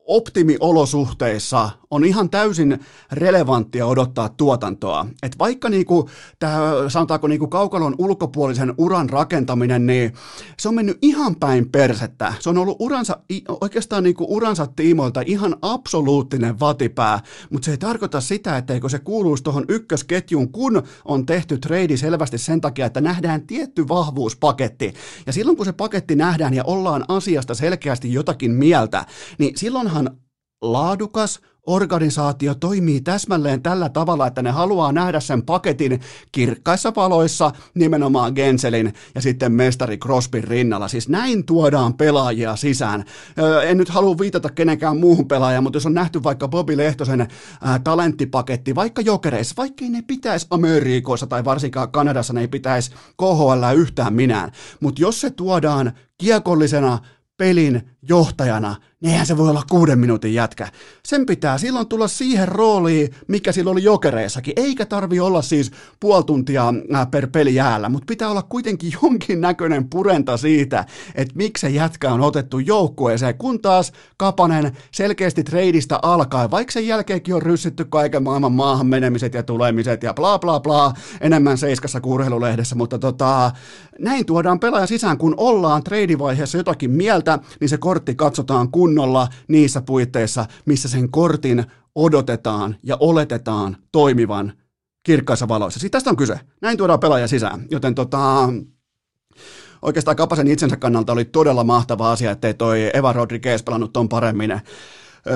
optimiolosuhteissa 0.07 1.69
on 1.91 2.05
ihan 2.05 2.29
täysin 2.29 2.79
relevanttia 3.11 3.85
odottaa 3.85 4.29
tuotantoa. 4.29 5.05
Et 5.23 5.39
vaikka 5.39 5.69
niinku, 5.69 6.09
tää, 6.39 6.59
sanotaanko 6.87 7.27
niinku 7.27 7.47
kaukalon 7.47 7.95
ulkopuolisen 7.97 8.73
uran 8.77 9.09
rakentaminen, 9.09 9.85
niin 9.85 10.13
se 10.59 10.69
on 10.69 10.75
mennyt 10.75 10.97
ihan 11.01 11.35
päin 11.35 11.69
persettä. 11.69 12.33
Se 12.39 12.49
on 12.49 12.57
ollut 12.57 12.77
uransa, 12.79 13.17
oikeastaan 13.61 14.03
niinku 14.03 14.25
uransa 14.29 14.67
tiimoilta 14.67 15.21
ihan 15.25 15.55
absoluuttinen 15.61 16.59
vatipää, 16.59 17.19
mutta 17.49 17.65
se 17.65 17.71
ei 17.71 17.77
tarkoita 17.77 18.21
sitä, 18.21 18.57
etteikö 18.57 18.89
se 18.89 18.99
kuuluisi 18.99 19.43
tuohon 19.43 19.65
ykkösketjuun, 19.69 20.51
kun 20.51 20.83
on 21.05 21.25
tehty 21.25 21.57
trade 21.57 21.97
selvästi 21.97 22.37
sen 22.37 22.61
takia, 22.61 22.85
että 22.85 23.01
nähdään 23.01 23.47
tietty 23.47 23.87
vahvuuspaketti. 23.87 24.93
Ja 25.25 25.33
silloin 25.33 25.57
kun 25.57 25.65
se 25.65 25.73
paketti 25.73 26.15
nähdään 26.15 26.53
ja 26.53 26.63
ollaan 26.63 27.05
asiasta 27.07 27.53
selkeästi 27.53 28.13
jotakin 28.13 28.51
mieltä, 28.51 29.05
niin 29.37 29.57
silloinhan 29.57 30.17
laadukas, 30.61 31.39
organisaatio 31.67 32.55
toimii 32.55 33.01
täsmälleen 33.01 33.61
tällä 33.61 33.89
tavalla, 33.89 34.27
että 34.27 34.41
ne 34.41 34.51
haluaa 34.51 34.91
nähdä 34.91 35.19
sen 35.19 35.41
paketin 35.41 36.01
kirkkaissa 36.31 36.93
valoissa 36.95 37.51
nimenomaan 37.75 38.33
Genselin 38.33 38.93
ja 39.15 39.21
sitten 39.21 39.51
mestari 39.51 39.97
Crosbyn 39.97 40.43
rinnalla. 40.43 40.87
Siis 40.87 41.09
näin 41.09 41.45
tuodaan 41.45 41.93
pelaajia 41.93 42.55
sisään. 42.55 43.05
En 43.67 43.77
nyt 43.77 43.89
halua 43.89 44.17
viitata 44.17 44.49
kenenkään 44.49 44.97
muuhun 44.97 45.27
pelaajaan, 45.27 45.63
mutta 45.63 45.77
jos 45.77 45.85
on 45.85 45.93
nähty 45.93 46.23
vaikka 46.23 46.47
Bobby 46.47 46.77
Lehtosen 46.77 47.27
talenttipaketti, 47.83 48.75
vaikka 48.75 49.01
jokereissa, 49.01 49.53
vaikka 49.57 49.85
ei 49.85 49.91
ne 49.91 50.01
pitäisi 50.01 50.47
Amerikoissa 50.49 51.27
tai 51.27 51.45
varsinkaan 51.45 51.91
Kanadassa, 51.91 52.33
ne 52.33 52.41
ei 52.41 52.47
pitäisi 52.47 52.91
KHL 52.91 53.75
yhtään 53.75 54.13
minään, 54.13 54.51
mutta 54.79 55.01
jos 55.01 55.21
se 55.21 55.29
tuodaan 55.29 55.91
kiekollisena 56.17 56.99
pelin 57.37 57.89
johtajana, 58.01 58.75
niin 59.01 59.11
eihän 59.11 59.25
se 59.25 59.37
voi 59.37 59.49
olla 59.49 59.63
kuuden 59.69 59.99
minuutin 59.99 60.33
jätkä. 60.33 60.67
Sen 61.05 61.25
pitää 61.25 61.57
silloin 61.57 61.87
tulla 61.87 62.07
siihen 62.07 62.47
rooliin, 62.47 63.09
mikä 63.27 63.51
sillä 63.51 63.71
oli 63.71 63.83
jokereissakin, 63.83 64.53
eikä 64.55 64.85
tarvi 64.85 65.19
olla 65.19 65.41
siis 65.41 65.71
puoli 65.99 66.23
tuntia 66.23 66.73
äh, 66.95 67.11
per 67.11 67.27
peli 67.27 67.55
jäällä, 67.55 67.89
mutta 67.89 68.05
pitää 68.05 68.29
olla 68.29 68.41
kuitenkin 68.41 68.93
jonkin 69.03 69.41
näköinen 69.41 69.89
purenta 69.89 70.37
siitä, 70.37 70.85
että 71.15 71.33
miksi 71.35 71.61
se 71.61 71.69
jätkä 71.69 72.11
on 72.11 72.21
otettu 72.21 72.59
joukkueeseen, 72.59 73.37
kun 73.37 73.61
taas 73.61 73.91
Kapanen 74.17 74.77
selkeästi 74.91 75.43
treidistä 75.43 75.99
alkaa, 76.01 76.51
vaikka 76.51 76.71
sen 76.71 76.87
jälkeenkin 76.87 77.35
on 77.35 77.41
ryssitty 77.41 77.85
kaiken 77.85 78.23
maailman 78.23 78.51
maahan 78.51 78.87
menemiset 78.87 79.33
ja 79.33 79.43
tulemiset 79.43 80.03
ja 80.03 80.13
bla 80.13 80.39
bla 80.39 80.59
bla, 80.59 80.93
enemmän 81.21 81.57
seiskassa 81.57 82.01
kuin 82.01 82.13
urheilulehdessä, 82.13 82.75
mutta 82.75 82.99
tota, 82.99 83.51
näin 83.99 84.25
tuodaan 84.25 84.59
pelaaja 84.59 84.87
sisään, 84.87 85.17
kun 85.17 85.33
ollaan 85.37 85.83
treidivaiheessa 85.83 86.57
jotakin 86.57 86.91
mieltä, 86.91 87.39
niin 87.59 87.69
se 87.69 87.77
kortti 87.77 88.15
katsotaan 88.15 88.71
kunnolla 88.89 89.27
niissä 89.47 89.81
puitteissa, 89.81 90.45
missä 90.65 90.89
sen 90.89 91.11
kortin 91.11 91.65
odotetaan 91.95 92.75
ja 92.83 92.97
oletetaan 92.99 93.77
toimivan 93.91 94.53
kirkkaissa 95.03 95.47
valoissa. 95.47 95.79
Siis 95.79 95.91
tästä 95.91 96.09
on 96.09 96.15
kyse. 96.15 96.39
Näin 96.61 96.77
tuodaan 96.77 96.99
pelaaja 96.99 97.27
sisään. 97.27 97.65
Joten 97.71 97.95
tota, 97.95 98.49
oikeastaan 99.81 100.17
Kapasen 100.17 100.47
itsensä 100.47 100.77
kannalta 100.77 101.13
oli 101.13 101.25
todella 101.25 101.63
mahtava 101.63 102.11
asia, 102.11 102.31
ettei 102.31 102.53
toi 102.53 102.89
Eva 102.93 103.13
Rodriguez 103.13 103.63
pelannut 103.63 103.93
ton 103.93 104.09
paremmin 104.09 104.61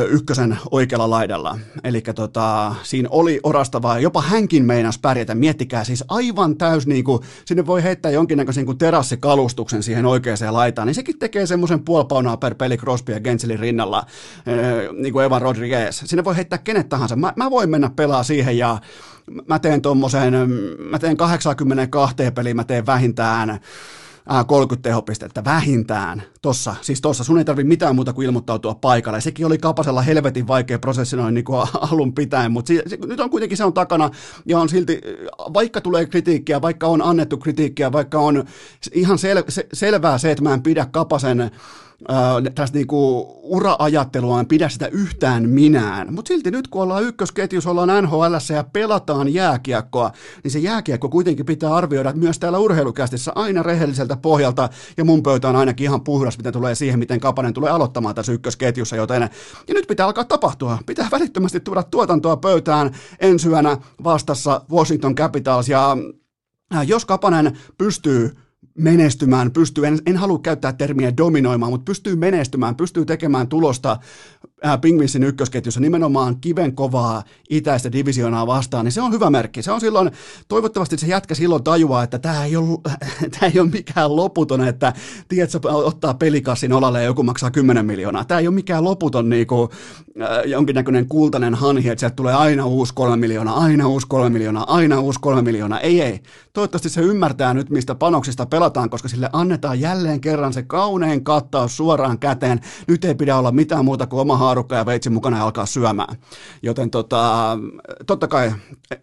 ykkösen 0.10 0.58
oikealla 0.72 1.10
laidalla. 1.10 1.60
Eli 1.84 2.02
tota, 2.02 2.76
siinä 2.84 3.10
oli 3.12 3.40
orastavaa, 3.44 4.00
jopa 4.00 4.22
hänkin 4.22 4.66
meinas 4.66 4.98
pärjätä. 4.98 5.36
Miettikää 5.36 5.84
siis 5.84 6.04
aivan 6.08 6.58
täys, 6.58 6.88
niin 6.88 7.04
kuin, 7.04 7.20
sinne 7.46 7.66
voi 7.66 7.84
heittää 7.84 8.12
jonkinnäköisen 8.12 8.66
niin 8.66 8.78
terassikalustuksen 8.78 9.84
siihen 9.84 10.06
oikeaan 10.06 10.38
laitaan, 10.50 10.86
niin 10.86 10.96
sekin 10.96 11.20
tekee 11.20 11.46
semmoisen 11.46 11.84
puolipaunaa 11.84 12.38
per 12.38 12.56
peli 12.56 12.78
Crosby 12.78 13.12
ja 13.12 13.20
Genselin 13.20 13.60
rinnalla, 13.60 14.06
niin 14.98 15.14
kuin 15.14 15.26
Evan 15.26 15.42
Rodriguez. 15.42 16.02
Sinne 16.06 16.24
voi 16.24 16.36
heittää 16.36 16.60
kenet 16.60 16.90
tahansa. 16.90 17.16
Mä, 17.16 17.34
mä 17.36 17.52
voin 17.52 17.70
mennä 17.70 17.90
pelaa 17.96 18.24
siihen 18.24 18.58
ja 18.58 18.78
mä 19.48 19.60
teen 19.60 19.82
tuommoisen, 19.82 20.34
mä 20.90 21.00
teen 21.00 21.18
82 21.18 22.16
peliä, 22.36 22.54
mä 22.54 22.64
teen 22.64 22.86
vähintään 22.86 23.60
30 24.48 24.90
tehopistettä 24.90 25.44
vähintään 25.44 26.24
tossa, 26.42 26.76
siis 26.82 27.02
tossa, 27.02 27.24
sun 27.24 27.38
ei 27.38 27.46
tarvi 27.46 27.64
mitään 27.64 27.96
muuta 27.96 28.14
kuin 28.14 28.26
ilmoittautua 28.26 28.76
paikalle. 28.76 29.22
Sekin 29.22 29.46
oli 29.46 29.58
Kapasella 29.58 30.02
helvetin 30.02 30.48
vaikea 30.48 30.80
prosessi 30.80 31.16
noin 31.16 31.34
niin 31.34 31.46
kuin 31.46 31.68
alun 31.92 32.14
pitäen, 32.14 32.52
mutta 32.52 32.68
si- 32.68 32.82
si- 32.88 32.98
nyt 33.08 33.20
on 33.20 33.30
kuitenkin 33.30 33.58
se 33.58 33.64
on 33.64 33.74
takana 33.74 34.10
ja 34.46 34.60
on 34.60 34.70
silti, 34.70 35.02
vaikka 35.54 35.82
tulee 35.82 36.06
kritiikkiä, 36.06 36.62
vaikka 36.62 36.88
on 36.88 37.02
annettu 37.02 37.38
kritiikkiä, 37.38 37.92
vaikka 37.92 38.20
on 38.20 38.44
ihan 38.94 39.18
sel- 39.18 39.46
se- 39.50 39.68
selvää 39.74 40.18
se, 40.18 40.32
että 40.32 40.44
mä 40.44 40.54
en 40.54 40.64
pidä 40.64 40.86
Kapasen 40.92 41.52
tästä 42.56 42.78
niinku 42.78 43.28
ura-ajattelua, 43.44 44.40
en 44.40 44.46
pidä 44.46 44.70
sitä 44.70 44.88
yhtään 44.88 45.50
minään. 45.50 46.14
Mutta 46.14 46.28
silti 46.28 46.52
nyt 46.52 46.68
kun 46.68 46.82
ollaan 46.82 47.04
ykkösketjussa, 47.04 47.72
ollaan 47.72 48.04
NHL 48.04 48.54
ja 48.54 48.64
pelataan 48.74 49.34
jääkiekkoa, 49.34 50.12
niin 50.44 50.52
se 50.52 50.60
jääkiekko 50.60 51.10
kuitenkin 51.10 51.46
pitää 51.46 51.76
arvioida 51.76 52.14
myös 52.14 52.40
täällä 52.40 52.58
urheilukästissä 52.58 53.32
aina 53.36 53.64
rehelliseltä 53.64 54.18
pohjalta, 54.18 54.70
ja 54.98 55.06
mun 55.06 55.24
pöytä 55.24 55.50
on 55.50 55.56
ainakin 55.56 55.84
ihan 55.84 56.04
puhdas, 56.04 56.38
mitä 56.38 56.52
tulee 56.52 56.76
siihen, 56.76 57.00
miten 57.00 57.20
Kapanen 57.20 57.54
tulee 57.54 57.72
aloittamaan 57.72 58.16
tässä 58.16 58.32
ykkösketjussa, 58.32 58.96
joten 58.96 59.30
ja 59.68 59.74
nyt 59.74 59.88
pitää 59.88 60.06
alkaa 60.06 60.24
tapahtua. 60.26 60.78
Pitää 60.86 61.08
välittömästi 61.12 61.60
tuoda 61.60 61.84
tuotantoa 61.84 62.38
pöytään 62.38 62.92
ensi 63.20 63.50
yönä 63.50 63.78
vastassa 64.04 64.62
Washington 64.72 65.16
Capitals, 65.16 65.70
ja 65.70 65.98
jos 66.88 67.06
Kapanen 67.06 67.58
pystyy 67.78 68.36
menestymään, 68.76 69.52
pystyy, 69.52 69.88
en, 69.88 70.00
en 70.06 70.18
halua 70.18 70.40
käyttää 70.40 70.74
termiä 70.74 71.18
dominoimaan, 71.18 71.72
mutta 71.72 71.86
pystyy 71.86 72.16
menestymään, 72.16 72.76
pystyy 72.76 73.06
tekemään 73.06 73.48
tulosta 73.48 74.00
Pingvinsin 74.82 75.24
ykkösketjussa 75.24 75.80
nimenomaan 75.80 76.38
kiven 76.42 76.76
kovaa 76.76 77.24
itäistä 77.50 77.92
divisioonaa 77.92 78.48
vastaan, 78.48 78.86
niin 78.86 78.92
se 78.92 79.02
on 79.02 79.12
hyvä 79.12 79.30
merkki. 79.30 79.62
Se 79.62 79.72
on 79.72 79.82
silloin, 79.82 80.12
toivottavasti 80.48 80.98
se 80.98 81.08
jätkä 81.08 81.36
silloin 81.36 81.64
tajuaa, 81.64 82.04
että 82.04 82.20
tämä 82.20 82.46
ei 82.46 82.56
ole, 82.56 82.80
tämä 83.40 83.52
ei 83.54 83.60
ole 83.60 83.70
mikään 83.70 84.16
loputon, 84.16 84.68
että 84.68 84.94
tiedätkö, 85.28 85.60
ottaa 85.72 86.14
pelikassin 86.14 86.74
olalle 86.74 87.00
ja 87.00 87.06
joku 87.06 87.24
maksaa 87.24 87.52
10 87.52 87.86
miljoonaa. 87.86 88.26
Tämä 88.26 88.40
ei 88.40 88.48
ole 88.48 88.56
mikään 88.56 88.84
loputon 88.84 89.30
niin 89.30 89.48
kuin, 89.48 89.70
äh, 90.22 90.28
jonkinnäköinen 90.46 91.08
kultainen 91.08 91.56
hanhi, 91.56 91.90
että 91.90 92.00
sieltä 92.00 92.16
tulee 92.16 92.34
aina 92.34 92.66
uusi 92.66 92.94
kolme 92.94 93.18
miljoonaa, 93.18 93.58
aina 93.64 93.88
uusi 93.88 94.08
kolme 94.08 94.30
miljoonaa, 94.30 94.76
aina 94.76 95.00
uusi 95.00 95.20
kolme 95.20 95.42
miljoonaa. 95.42 95.80
Ei, 95.80 96.02
ei. 96.02 96.20
Toivottavasti 96.54 96.90
se 96.90 97.02
ymmärtää 97.02 97.54
nyt, 97.54 97.70
mistä 97.70 97.96
panoksista 97.96 98.46
pelataan, 98.46 98.90
koska 98.90 99.08
sille 99.08 99.30
annetaan 99.34 99.80
jälleen 99.80 100.22
kerran 100.22 100.54
se 100.54 100.64
kaunein 100.64 101.24
kattaus 101.24 101.78
suoraan 101.78 102.20
käteen. 102.20 102.60
Nyt 102.88 103.06
ei 103.06 103.16
pidä 103.16 103.38
olla 103.38 103.52
mitään 103.52 103.86
muuta 103.86 104.08
kuin 104.08 104.20
oma 104.20 104.38
haarukka 104.54 104.76
ja 104.76 104.86
veitsi 104.86 105.10
mukana 105.10 105.38
ja 105.38 105.44
alkaa 105.44 105.66
syömään. 105.66 106.18
Joten 106.62 106.90
tota, 106.90 107.58
totta 108.08 108.28
kai 108.28 108.54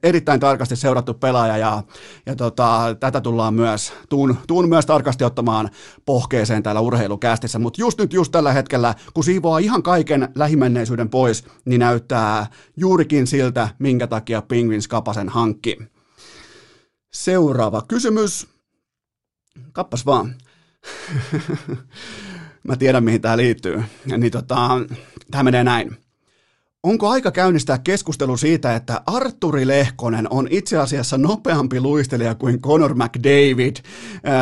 erittäin 0.03 0.41
tarkasti 0.41 0.77
seurattu 0.77 1.15
pelaaja 1.15 1.57
ja, 1.57 1.83
ja 2.27 2.37
tota, 2.37 2.97
tätä 3.01 3.21
tullaan 3.21 3.55
myös, 3.55 3.93
tuun, 4.09 4.37
tuun 4.47 4.69
myös 4.69 4.87
tarkasti 4.87 5.25
ottamaan 5.25 5.71
pohkeeseen 6.07 6.63
täällä 6.63 6.81
urheilukästissä, 6.81 7.59
mutta 7.59 7.81
just 7.81 7.99
nyt, 8.01 8.13
just 8.13 8.33
tällä 8.33 8.53
hetkellä, 8.53 8.95
kun 9.15 9.25
siivoaa 9.25 9.59
ihan 9.59 9.83
kaiken 9.83 10.29
lähimenneisyyden 10.35 11.09
pois, 11.09 11.45
niin 11.65 11.79
näyttää 11.79 12.47
juurikin 12.77 13.27
siltä, 13.27 13.69
minkä 13.79 14.07
takia 14.07 14.43
Penguins 14.43 14.89
kapasen 14.89 15.29
hankki. 15.29 15.79
Seuraava 17.13 17.83
kysymys. 17.89 18.47
Kappas 19.73 20.07
vaan. 20.07 20.35
Mä 22.71 22.77
tiedän, 22.77 23.05
mihin 23.05 23.21
tämä 23.21 23.37
liittyy. 23.37 23.83
Niin 24.17 24.33
tota, 24.33 24.69
tämä 25.31 25.43
menee 25.43 25.65
näin. 25.65 25.97
Onko 26.83 27.09
aika 27.09 27.31
käynnistää 27.31 27.79
keskustelu 27.79 28.37
siitä, 28.37 28.77
että 28.77 29.01
Arturi 29.07 29.67
Lehkonen 29.67 30.27
on 30.31 30.49
itse 30.51 30.79
asiassa 30.79 31.19
nopeampi 31.19 31.81
luistelija 31.81 32.35
kuin 32.35 32.61
Conor 32.61 32.95
McDavid? 32.95 33.77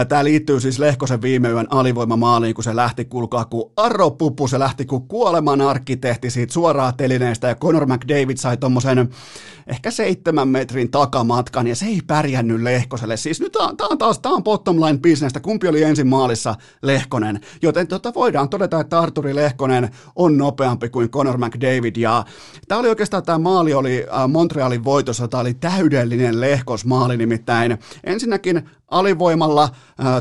Tämä 0.08 0.24
liittyy 0.24 0.60
siis 0.60 0.78
Lehkosen 0.78 1.22
viime 1.22 1.48
yön 1.48 1.66
alivoimamaaliin, 1.70 2.54
kun 2.54 2.64
se 2.64 2.76
lähti, 2.76 3.04
kuulkaa, 3.04 3.44
kun 3.44 3.72
Arro 3.76 4.10
Puppu, 4.10 4.48
se 4.48 4.58
lähti 4.58 4.84
kuin 4.84 5.08
kuoleman 5.08 5.60
arkkitehti 5.60 6.30
siitä 6.30 6.52
suoraan 6.52 6.96
telineestä, 6.96 7.48
ja 7.48 7.54
Conor 7.54 7.86
McDavid 7.86 8.36
sai 8.36 8.56
tommosen 8.56 9.08
ehkä 9.66 9.90
seitsemän 9.90 10.48
metrin 10.48 10.90
takamatkan, 10.90 11.66
ja 11.66 11.76
se 11.76 11.86
ei 11.86 12.00
pärjännyt 12.06 12.62
Lehkoselle. 12.62 13.16
Siis 13.16 13.40
nyt 13.40 13.52
tämä 13.52 13.88
on 13.90 13.98
taas, 13.98 14.18
tämä 14.18 14.34
on 14.34 14.44
bottom 14.44 14.80
line 14.80 14.98
business, 14.98 15.34
kumpi 15.42 15.68
oli 15.68 15.82
ensin 15.82 16.06
maalissa 16.06 16.54
Lehkonen, 16.82 17.40
joten 17.62 17.86
tota 17.86 18.14
voidaan 18.14 18.48
todeta, 18.48 18.80
että 18.80 19.00
Arturi 19.00 19.34
Lehkonen 19.34 19.90
on 20.16 20.36
nopeampi 20.36 20.88
kuin 20.88 21.08
Conor 21.08 21.38
McDavid, 21.38 21.96
ja 21.96 22.24
Tämä 22.68 22.78
oli 22.78 22.88
oikeastaan, 22.88 23.22
tämä 23.22 23.38
maali 23.38 23.74
oli 23.74 24.06
äh, 24.14 24.28
Montrealin 24.28 24.84
voitossa, 24.84 25.28
tämä 25.28 25.40
oli 25.40 25.54
täydellinen 25.54 26.40
lehkosmaali 26.40 27.16
nimittäin. 27.16 27.78
Ensinnäkin 28.04 28.62
alivoimalla, 28.90 29.68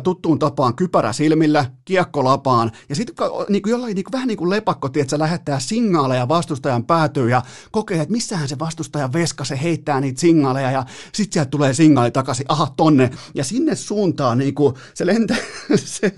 tuttuun 0.04 0.40
tapaan 0.40 0.76
kypärä 0.76 1.14
silmillä, 1.14 1.66
kiekko 1.86 2.24
lapaan, 2.24 2.72
ja 2.90 2.96
sitten 2.96 3.16
niin 3.50 3.62
kuin 3.62 3.72
jollain 3.72 3.96
niin 3.96 4.04
kuin, 4.04 4.12
vähän 4.12 4.28
niin 4.28 4.38
kuin 4.38 4.50
lepakko, 4.50 4.90
että 4.96 5.20
lähettää 5.20 5.60
signaaleja 5.60 6.28
vastustajan 6.28 6.86
päätyy 6.86 7.30
ja 7.30 7.42
kokee, 7.72 8.02
että 8.02 8.12
missähän 8.12 8.48
se 8.48 8.60
vastustajan 8.60 9.14
veska, 9.14 9.44
se 9.44 9.60
heittää 9.64 10.02
niitä 10.02 10.20
signaaleja, 10.20 10.72
ja 10.72 10.86
sitten 11.14 11.34
sieltä 11.34 11.50
tulee 11.50 11.74
signaali 11.74 12.12
takaisin, 12.12 12.46
aha, 12.50 12.68
tonne, 12.78 13.10
ja 13.36 13.44
sinne 13.44 13.76
suuntaan 13.76 14.38
niin 14.38 14.56
kuin, 14.56 14.74
se, 14.94 15.06
lentää, 15.06 15.38
se, 15.76 16.14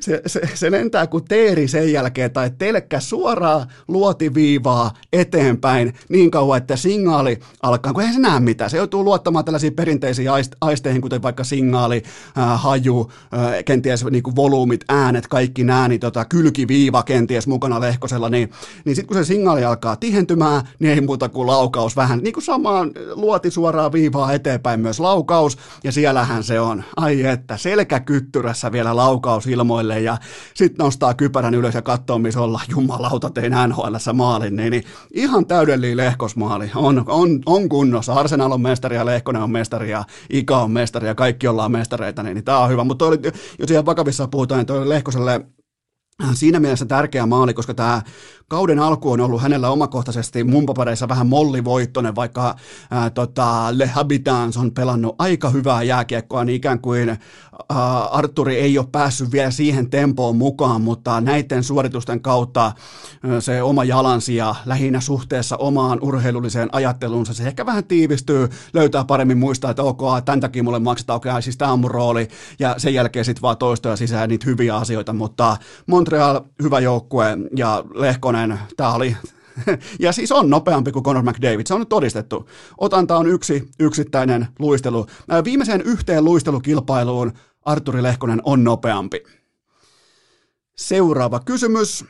se, 0.00 0.22
se, 0.26 0.40
se, 0.54 0.70
lentää 0.70 1.06
kuin 1.06 1.24
teeri 1.24 1.68
sen 1.68 1.92
jälkeen, 1.92 2.30
tai 2.30 2.50
telkkä 2.58 3.00
suoraa 3.00 3.66
luotiviivaa 3.88 4.92
eteenpäin 5.22 5.94
niin 6.08 6.30
kauan, 6.30 6.58
että 6.58 6.76
signaali 6.76 7.38
alkaa, 7.62 7.92
kun 7.92 8.02
eihän 8.02 8.14
se 8.14 8.20
näe 8.20 8.40
mitään, 8.40 8.70
se 8.70 8.76
joutuu 8.76 9.04
luottamaan 9.04 9.44
tällaisiin 9.44 9.74
perinteisiin 9.74 10.30
aisteihin, 10.60 11.02
kuten 11.02 11.22
vaikka 11.22 11.44
signaali, 11.44 12.02
äh, 12.38 12.62
haju, 12.62 13.10
äh, 13.34 13.64
kenties 13.64 14.04
niin 14.04 14.22
kuin 14.22 14.36
volyymit, 14.36 14.84
äänet, 14.88 15.28
kaikki 15.28 15.64
nämä, 15.64 15.88
niin 15.88 16.00
tota, 16.00 16.24
kylkiviiva 16.24 17.02
kenties 17.02 17.46
mukana 17.46 17.80
lehkosella, 17.80 18.28
niin, 18.28 18.50
niin 18.84 18.96
sitten 18.96 19.08
kun 19.08 19.16
se 19.16 19.24
signaali 19.24 19.64
alkaa 19.64 19.96
tihentymään, 19.96 20.68
niin 20.78 20.94
ei 20.94 21.00
muuta 21.00 21.28
kuin 21.28 21.46
laukaus 21.46 21.96
vähän, 21.96 22.18
niin 22.18 22.32
kuin 22.32 22.44
samaan 22.44 22.90
luoti 23.14 23.50
suoraan 23.50 23.92
viivaa 23.92 24.32
eteenpäin 24.32 24.80
myös 24.80 25.00
laukaus, 25.00 25.58
ja 25.84 25.92
siellähän 25.92 26.44
se 26.44 26.60
on, 26.60 26.84
ai 26.96 27.24
että, 27.24 27.56
selkäkyttyrässä 27.56 28.72
vielä 28.72 28.96
laukaus 28.96 29.46
ilmoille, 29.46 30.00
ja 30.00 30.16
sitten 30.54 30.84
nostaa 30.84 31.14
kypärän 31.14 31.54
ylös 31.54 31.74
ja 31.74 31.82
katsoo, 31.82 32.18
missä 32.18 32.40
ollaan, 32.40 32.66
jumalauta, 32.70 33.30
tein 33.30 33.52
nhl 33.68 33.96
maalin, 34.12 34.56
niin, 34.56 34.70
niin 34.70 34.84
ihan 35.14 35.46
täydellinen 35.46 35.96
lehkosmaali, 35.96 36.70
on, 36.74 37.04
on, 37.06 37.40
on 37.46 37.68
kunnossa, 37.68 38.14
Arsenal 38.14 38.52
on 38.52 38.60
mestari 38.60 38.96
ja 38.96 39.06
Lehkonen 39.06 39.42
on 39.42 39.50
mestari 39.50 39.90
ja 39.90 40.04
Ika 40.30 40.58
on 40.58 40.70
mestari 40.70 41.06
ja 41.06 41.14
kaikki 41.14 41.48
ollaan 41.48 41.72
mestareita, 41.72 42.22
niin, 42.22 42.34
niin 42.34 42.44
tämä 42.44 42.58
on 42.58 42.70
hyvä. 42.70 42.84
Mutta 42.84 43.04
jos 43.58 43.70
ihan 43.70 43.86
vakavissa 43.86 44.28
puhutaan, 44.28 44.58
niin 44.58 44.66
toi 44.66 44.88
Lehkoselle 44.88 45.46
siinä 46.34 46.60
mielessä 46.60 46.86
tärkeä 46.86 47.26
maali, 47.26 47.54
koska 47.54 47.74
tämä 47.74 48.02
kauden 48.48 48.78
alku 48.78 49.12
on 49.12 49.20
ollut 49.20 49.42
hänellä 49.42 49.70
omakohtaisesti 49.70 50.44
mun 50.44 50.66
papereissa 50.66 51.08
vähän 51.08 51.26
mollivoittonen, 51.26 52.14
vaikka 52.14 52.56
ää, 52.90 53.10
tota, 53.10 53.68
Le 53.70 53.86
Habitants 53.86 54.56
on 54.56 54.72
pelannut 54.74 55.14
aika 55.18 55.50
hyvää 55.50 55.82
jääkiekkoa, 55.82 56.44
niin 56.44 56.56
ikään 56.56 56.80
kuin 56.80 57.18
Arturi 58.10 58.58
ei 58.60 58.78
ole 58.78 58.86
päässyt 58.92 59.32
vielä 59.32 59.50
siihen 59.50 59.90
tempoon 59.90 60.36
mukaan, 60.36 60.82
mutta 60.82 61.20
näiden 61.20 61.64
suoritusten 61.64 62.20
kautta 62.20 62.72
ää, 63.22 63.40
se 63.40 63.62
oma 63.62 63.84
jalansija 63.84 64.54
lähinnä 64.66 65.00
suhteessa 65.00 65.56
omaan 65.56 65.98
urheilulliseen 66.02 66.68
ajatteluunsa, 66.72 67.34
se 67.34 67.48
ehkä 67.48 67.66
vähän 67.66 67.84
tiivistyy, 67.84 68.48
löytää 68.72 69.04
paremmin 69.04 69.38
muistaa, 69.38 69.70
että 69.70 69.82
ok, 69.82 70.00
tämän 70.24 70.40
takia 70.40 70.62
mulle 70.62 70.78
maksetaan, 70.78 71.16
okei, 71.16 71.30
okay, 71.30 71.42
siis 71.42 71.56
tämä 71.56 71.72
on 71.72 71.80
mun 71.80 71.90
rooli, 71.90 72.28
ja 72.58 72.74
sen 72.78 72.94
jälkeen 72.94 73.24
sitten 73.24 73.42
vaan 73.42 73.56
toistoja 73.56 73.96
sisään 73.96 74.28
niitä 74.28 74.46
hyviä 74.46 74.76
asioita, 74.76 75.12
mutta 75.12 75.56
Montreal, 75.86 76.40
hyvä 76.62 76.80
joukkue, 76.80 77.38
ja 77.56 77.84
Lehkonen 77.94 78.58
tämä 78.76 78.92
oli, 78.92 79.16
ja 80.00 80.12
siis 80.12 80.32
on 80.32 80.50
nopeampi 80.50 80.92
kuin 80.92 81.02
Conor 81.02 81.22
McDavid, 81.22 81.66
se 81.66 81.74
on 81.74 81.80
nyt 81.80 81.88
todistettu. 81.88 82.48
Otanta 82.78 83.16
on 83.16 83.26
yksi 83.26 83.68
yksittäinen 83.78 84.48
luistelu. 84.58 85.06
Viimeiseen 85.44 85.80
yhteen 85.80 86.24
luistelukilpailuun 86.24 87.32
Arturi 87.64 88.02
Lehkonen 88.02 88.40
on 88.44 88.64
nopeampi. 88.64 89.22
Seuraava 90.76 91.40
kysymys. 91.40 92.04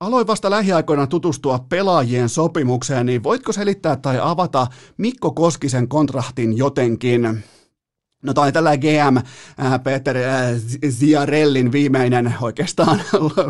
Aloin 0.00 0.26
vasta 0.26 0.50
lähiaikoina 0.50 1.06
tutustua 1.06 1.58
pelaajien 1.68 2.28
sopimukseen, 2.28 3.06
niin 3.06 3.22
voitko 3.22 3.52
selittää 3.52 3.96
tai 3.96 4.18
avata 4.22 4.66
Mikko 4.96 5.32
Koskisen 5.32 5.88
kontraktin 5.88 6.56
jotenkin? 6.56 7.44
No 8.24 8.32
on 8.36 8.52
tällä 8.52 8.76
GM 8.76 9.16
äh, 9.16 9.82
Peter 9.82 10.16
äh, 10.16 10.22
Ziarellin 10.90 11.72
viimeinen 11.72 12.34
oikeastaan 12.40 13.02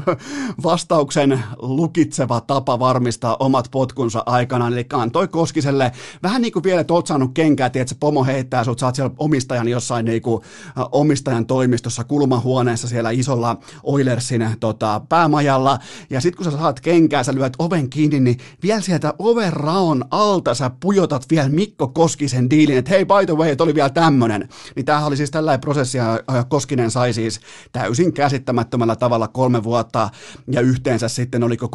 vastauksen 0.65 1.43
lukitseva 1.59 2.41
tapa 2.41 2.79
varmistaa 2.79 3.37
omat 3.41 3.69
potkunsa 3.71 4.23
aikana, 4.27 4.69
eli 4.69 4.87
antoi 4.93 5.29
Koskiselle 5.29 5.93
vähän 6.23 6.43
niin 6.43 6.53
kuin 6.53 6.63
vielä, 6.63 6.81
että 6.81 6.95
oot 6.95 7.07
saanut 7.07 7.31
kenkää, 7.35 7.67
että 7.67 7.95
pomo 8.01 8.25
heittää 8.25 8.65
sut, 8.65 8.79
sä 8.79 8.87
oot 8.87 8.95
siellä 8.95 9.15
omistajan 9.19 9.69
jossain 9.69 10.05
niin 10.05 10.23
kuin, 10.23 10.43
äh, 10.67 10.85
omistajan 10.93 11.47
toimistossa 11.47 12.05
kulmahuoneessa 12.05 12.89
siellä 12.89 13.11
isolla 13.11 13.57
Oilersin 13.83 14.47
tota, 14.61 15.01
päämajalla, 15.09 15.79
ja 16.11 16.21
sitten 16.21 16.37
kun 16.45 16.53
sä 16.53 16.59
saat 16.59 16.81
kenkää, 16.81 17.25
sä 17.25 17.35
lyöt 17.35 17.53
oven 17.59 17.91
kiinni, 17.91 18.21
niin 18.21 18.39
vielä 18.63 18.81
sieltä 18.81 19.15
oven 19.19 19.53
raon 19.53 20.05
alta 20.11 20.55
sä 20.55 20.71
pujotat 20.81 21.27
vielä 21.31 21.49
Mikko 21.49 21.89
Koskisen 21.89 22.51
diilin, 22.51 22.79
että 22.79 22.91
hei 22.91 23.05
by 23.05 23.27
the 23.27 23.37
way, 23.37 23.51
että 23.51 23.65
oli 23.65 23.75
vielä 23.75 23.91
tämmönen. 23.91 24.49
Niin 24.77 24.87
tämähän 24.87 25.09
oli 25.09 25.17
siis 25.17 25.31
tällainen 25.31 25.61
prosessi, 25.61 25.99
ja 25.99 26.21
Koskinen 26.49 26.91
sai 26.91 27.13
siis 27.13 27.41
täysin 27.73 28.13
käsittämättömällä 28.13 28.97
tavalla 28.97 29.29
kolme 29.29 29.65
vuotta, 29.65 30.11
ja 30.51 30.61
yhteensä 30.61 31.09
sitten 31.09 31.43
oliko 31.43 31.67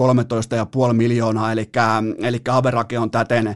13,5 0.88 0.94
miljoonaa, 0.94 1.52
eli, 1.52 1.70
eli 2.18 2.42
Aberake 2.50 3.00
on 3.00 3.12
täten 3.12 3.56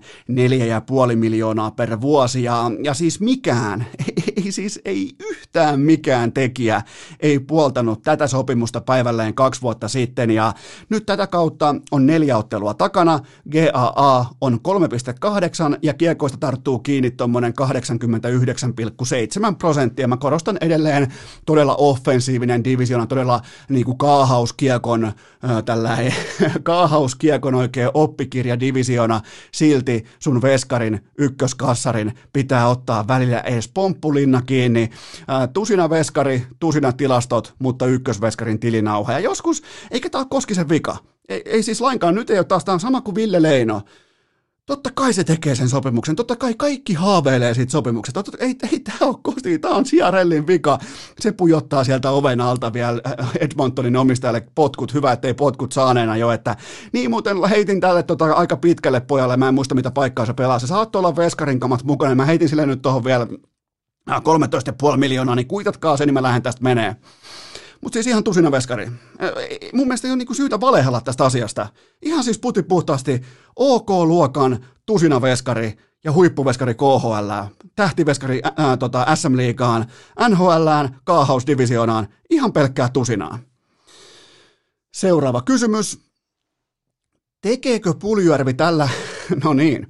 4,5 1.10 1.16
miljoonaa 1.16 1.72
per 1.72 2.02
vuosi, 2.02 2.44
ja, 2.44 2.72
ja 2.84 2.94
siis 2.94 3.20
mikään, 3.20 3.86
ei, 4.18 4.34
ei 4.46 4.52
siis 4.52 4.82
ei 4.86 5.16
yhtään 5.20 5.80
mikään 5.80 6.32
tekijä 6.32 6.82
ei 7.20 7.40
puoltanut 7.40 8.02
tätä 8.02 8.28
sopimusta 8.28 8.82
päivälleen 8.82 9.34
kaksi 9.34 9.62
vuotta 9.62 9.88
sitten, 9.88 10.32
ja 10.32 10.54
nyt 10.90 11.06
tätä 11.06 11.28
kautta 11.28 11.76
on 11.92 12.06
neljä 12.06 12.38
ottelua 12.38 12.74
takana, 12.74 13.20
GAA 13.52 14.26
on 14.42 14.60
3,8, 15.74 15.80
ja 15.82 15.94
kiekoista 15.94 16.38
tarttuu 16.38 16.80
kiinni 16.80 17.12
tuommoinen 17.12 17.54
89,7 17.62 17.68
7 19.32 19.56
prosenttia. 19.56 20.08
Mä 20.08 20.18
korostan 20.18 20.58
edelleen 20.62 21.14
todella 21.46 21.76
offensiivinen 21.76 22.64
divisiona, 22.64 23.08
todella 23.08 23.42
niin 23.70 23.86
kuin 23.86 23.98
kaahauskiekon, 23.98 25.12
tällä 25.66 25.98
kaahauskiekon 26.64 27.56
oikein 27.56 27.90
oppikirja 27.94 28.60
divisiona. 28.60 29.22
Silti 29.52 30.06
sun 30.20 30.42
veskarin, 30.42 31.06
ykköskassarin 31.18 32.14
pitää 32.34 32.68
ottaa 32.68 33.08
välillä 33.08 33.40
edes 33.40 33.68
pomppulinna 33.68 34.42
kiinni. 34.42 34.90
Tusina 35.54 35.90
veskari, 35.90 36.48
tusina 36.60 36.92
tilastot, 36.92 37.54
mutta 37.60 37.86
ykkösveskarin 37.86 38.60
tilinauha. 38.60 39.12
Ja 39.14 39.20
joskus, 39.20 39.64
eikä 39.92 40.10
tää 40.10 40.22
ole 40.22 40.28
Koskisen 40.30 40.70
vika. 40.70 40.98
Ei, 41.30 41.42
ei 41.46 41.64
siis 41.64 41.82
lainkaan, 41.82 42.16
nyt 42.16 42.30
ei 42.30 42.38
ole 42.38 42.46
taas, 42.46 42.66
tämä 42.66 42.74
on 42.74 42.80
sama 42.80 43.02
kuin 43.02 43.16
Ville 43.16 43.42
Leino. 43.42 43.82
Totta 44.66 44.90
kai 44.96 45.14
se 45.14 45.24
tekee 45.24 45.56
sen 45.56 45.70
sopimuksen, 45.70 46.16
totta 46.16 46.36
kai 46.36 46.54
kaikki 46.58 46.94
haaveilee 46.94 47.54
siitä 47.54 47.72
sopimuksesta. 47.72 48.24
Totta, 48.24 48.46
ei, 48.46 48.56
ei 48.72 48.80
tämä 48.80 48.98
ole 49.02 49.16
kosti, 49.22 49.60
tämä 49.60 49.76
on 49.76 49.86
Siarellin 49.86 50.48
vika. 50.48 50.78
Se 51.20 51.32
pujottaa 51.32 51.84
sieltä 51.84 52.12
oven 52.12 52.42
alta 52.42 52.74
vielä 52.74 53.02
äh, 53.08 53.32
Edmontonin 53.40 53.96
omistajalle 53.96 54.48
potkut. 54.56 54.94
Hyvä, 54.94 55.12
ettei 55.12 55.34
potkut 55.34 55.72
saaneena 55.72 56.18
jo. 56.18 56.32
Että, 56.32 56.56
niin 56.94 57.10
muuten 57.10 57.44
heitin 57.50 57.80
tälle 57.80 58.04
tota, 58.04 58.26
aika 58.26 58.58
pitkälle 58.58 59.00
pojalle, 59.00 59.38
mä 59.38 59.48
en 59.48 59.54
muista 59.54 59.76
mitä 59.76 59.92
paikkaa 59.92 60.26
se 60.26 60.34
pelaa. 60.34 60.60
Se 60.60 60.68
saattoi 60.68 61.00
olla 61.00 61.16
veskarin 61.16 61.60
kamat 61.60 61.84
mukana, 61.84 62.16
mä 62.16 62.26
heitin 62.26 62.50
sille 62.50 62.66
nyt 62.66 62.82
tuohon 62.82 63.04
vielä 63.04 63.28
13,5 64.12 64.92
äh, 64.92 64.98
miljoonaa, 64.98 65.36
niin 65.36 65.48
kuitatkaa 65.48 65.98
se, 65.98 66.06
niin 66.06 66.14
mä 66.14 66.24
lähden 66.24 66.44
tästä 66.44 66.64
menee. 66.64 66.96
Mutta 67.84 67.94
siis 67.94 68.08
ihan 68.08 68.24
tusina 68.24 68.52
veskari. 68.52 68.92
Mun 69.74 69.88
mielestä 69.88 70.08
ei 70.08 70.12
ole 70.12 70.18
niinku 70.18 70.34
syytä 70.34 70.60
valehella 70.60 71.02
tästä 71.02 71.26
asiasta. 71.26 71.70
Ihan 72.02 72.24
siis 72.24 72.40
puti 72.40 72.64
puhtaasti 72.64 73.22
OK-luokan 73.56 74.66
tusina 74.86 75.22
veskari 75.22 75.78
ja 76.04 76.12
huippuveskari 76.12 76.76
KHL, 76.76 77.32
tähtiveskari 77.76 78.42
ää, 78.58 78.78
tota, 78.78 79.16
SM-liigaan, 79.16 79.86
NHL, 80.30 80.68
Kaahausdivisioonaan, 81.04 82.08
ihan 82.30 82.54
pelkkää 82.54 82.90
tusinaa. 82.90 83.40
Seuraava 84.94 85.42
kysymys. 85.42 86.00
Tekeekö 87.42 87.94
Puljujärvi 87.94 88.54
tällä, 88.54 88.90
no 89.44 89.54
niin, 89.54 89.88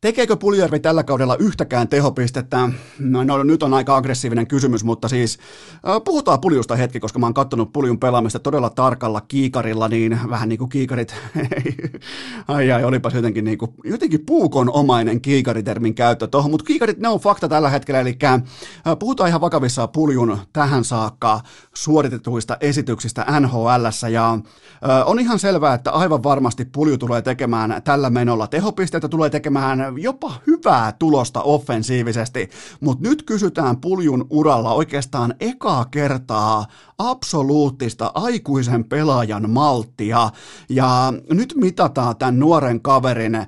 Tekeekö 0.00 0.36
Puljärvi 0.36 0.80
tällä 0.80 1.04
kaudella 1.04 1.36
yhtäkään 1.36 1.88
tehopistettä? 1.88 2.68
No, 2.98 3.24
no 3.24 3.42
nyt 3.42 3.62
on 3.62 3.74
aika 3.74 3.96
aggressiivinen 3.96 4.46
kysymys, 4.46 4.84
mutta 4.84 5.08
siis 5.08 5.38
äh, 5.74 6.02
puhutaan 6.04 6.40
Puljusta 6.40 6.76
hetki, 6.76 7.00
koska 7.00 7.18
mä 7.18 7.26
oon 7.26 7.34
katsonut 7.34 7.72
Puljun 7.72 7.98
pelaamista 7.98 8.38
todella 8.38 8.70
tarkalla 8.70 9.20
kiikarilla, 9.20 9.88
niin 9.88 10.18
vähän 10.30 10.48
niin 10.48 10.58
kuin 10.58 10.68
kiikarit, 10.68 11.14
ai 12.48 12.72
ai, 12.72 12.84
olipas 12.84 13.14
jotenkin, 13.14 13.44
niin 13.44 13.58
kuin, 13.58 13.70
jotenkin 13.84 14.26
puukonomainen 14.26 15.20
kiikaritermin 15.20 15.94
käyttö 15.94 16.26
tuohon, 16.26 16.50
mutta 16.50 16.64
kiikarit 16.64 16.98
ne 16.98 17.08
on 17.08 17.20
fakta 17.20 17.48
tällä 17.48 17.70
hetkellä, 17.70 18.00
eli 18.00 18.18
äh, 18.24 18.42
puhutaan 18.98 19.28
ihan 19.28 19.40
vakavissa 19.40 19.88
Puljun 19.88 20.38
tähän 20.52 20.84
saakka 20.84 21.40
suoritetuista 21.74 22.56
esityksistä 22.60 23.26
NHLssä, 23.40 24.08
ja 24.08 24.32
äh, 24.32 25.08
on 25.08 25.20
ihan 25.20 25.38
selvää, 25.38 25.74
että 25.74 25.90
aivan 25.90 26.22
varmasti 26.22 26.64
Pulju 26.64 26.98
tulee 26.98 27.22
tekemään 27.22 27.82
tällä 27.84 28.10
menolla 28.10 28.46
tehopisteitä, 28.46 29.08
tulee 29.08 29.30
tekemään 29.30 29.89
jopa 29.98 30.32
hyvää 30.46 30.92
tulosta 30.92 31.42
offensiivisesti, 31.42 32.50
mutta 32.80 33.08
nyt 33.08 33.22
kysytään 33.22 33.76
puljun 33.76 34.26
uralla 34.30 34.72
oikeastaan 34.72 35.34
ekaa 35.40 35.84
kertaa 35.84 36.66
absoluuttista 36.98 38.10
aikuisen 38.14 38.84
pelaajan 38.84 39.50
malttia, 39.50 40.30
ja 40.68 41.12
nyt 41.32 41.54
mitataan 41.56 42.16
tämän 42.16 42.38
nuoren 42.38 42.80
kaverin 42.80 43.34
äh, 43.34 43.46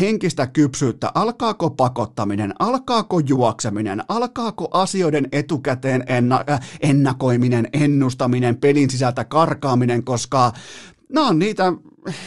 henkistä 0.00 0.46
kypsyyttä, 0.46 1.10
alkaako 1.14 1.70
pakottaminen, 1.70 2.54
alkaako 2.58 3.18
juokseminen, 3.18 4.04
alkaako 4.08 4.68
asioiden 4.72 5.28
etukäteen 5.32 6.04
enna- 6.06 6.44
äh, 6.50 6.60
ennakoiminen, 6.80 7.68
ennustaminen, 7.72 8.56
pelin 8.56 8.90
sisältä 8.90 9.24
karkaaminen, 9.24 10.04
koska 10.04 10.52
nämä 11.12 11.28
on 11.28 11.38
niitä 11.38 11.72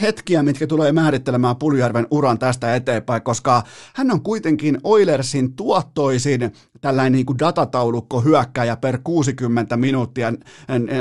hetkiä, 0.02 0.44
mitkä 0.44 0.68
tulee 0.68 0.92
määrittelemään 0.92 1.56
Puljärven 1.56 2.08
uran 2.12 2.40
tästä 2.40 2.76
eteenpäin, 2.76 3.22
koska 3.22 3.64
hän 3.96 4.12
on 4.12 4.22
kuitenkin 4.22 4.78
Oilersin 4.84 5.54
tuottoisin 5.54 6.54
tällainen 6.82 7.12
niin 7.12 7.26
kuin 7.26 7.40
datataulukko 7.40 8.22
hyökkäjä 8.22 8.78
per 8.78 9.00
60 9.04 9.78
minuuttia 9.78 10.34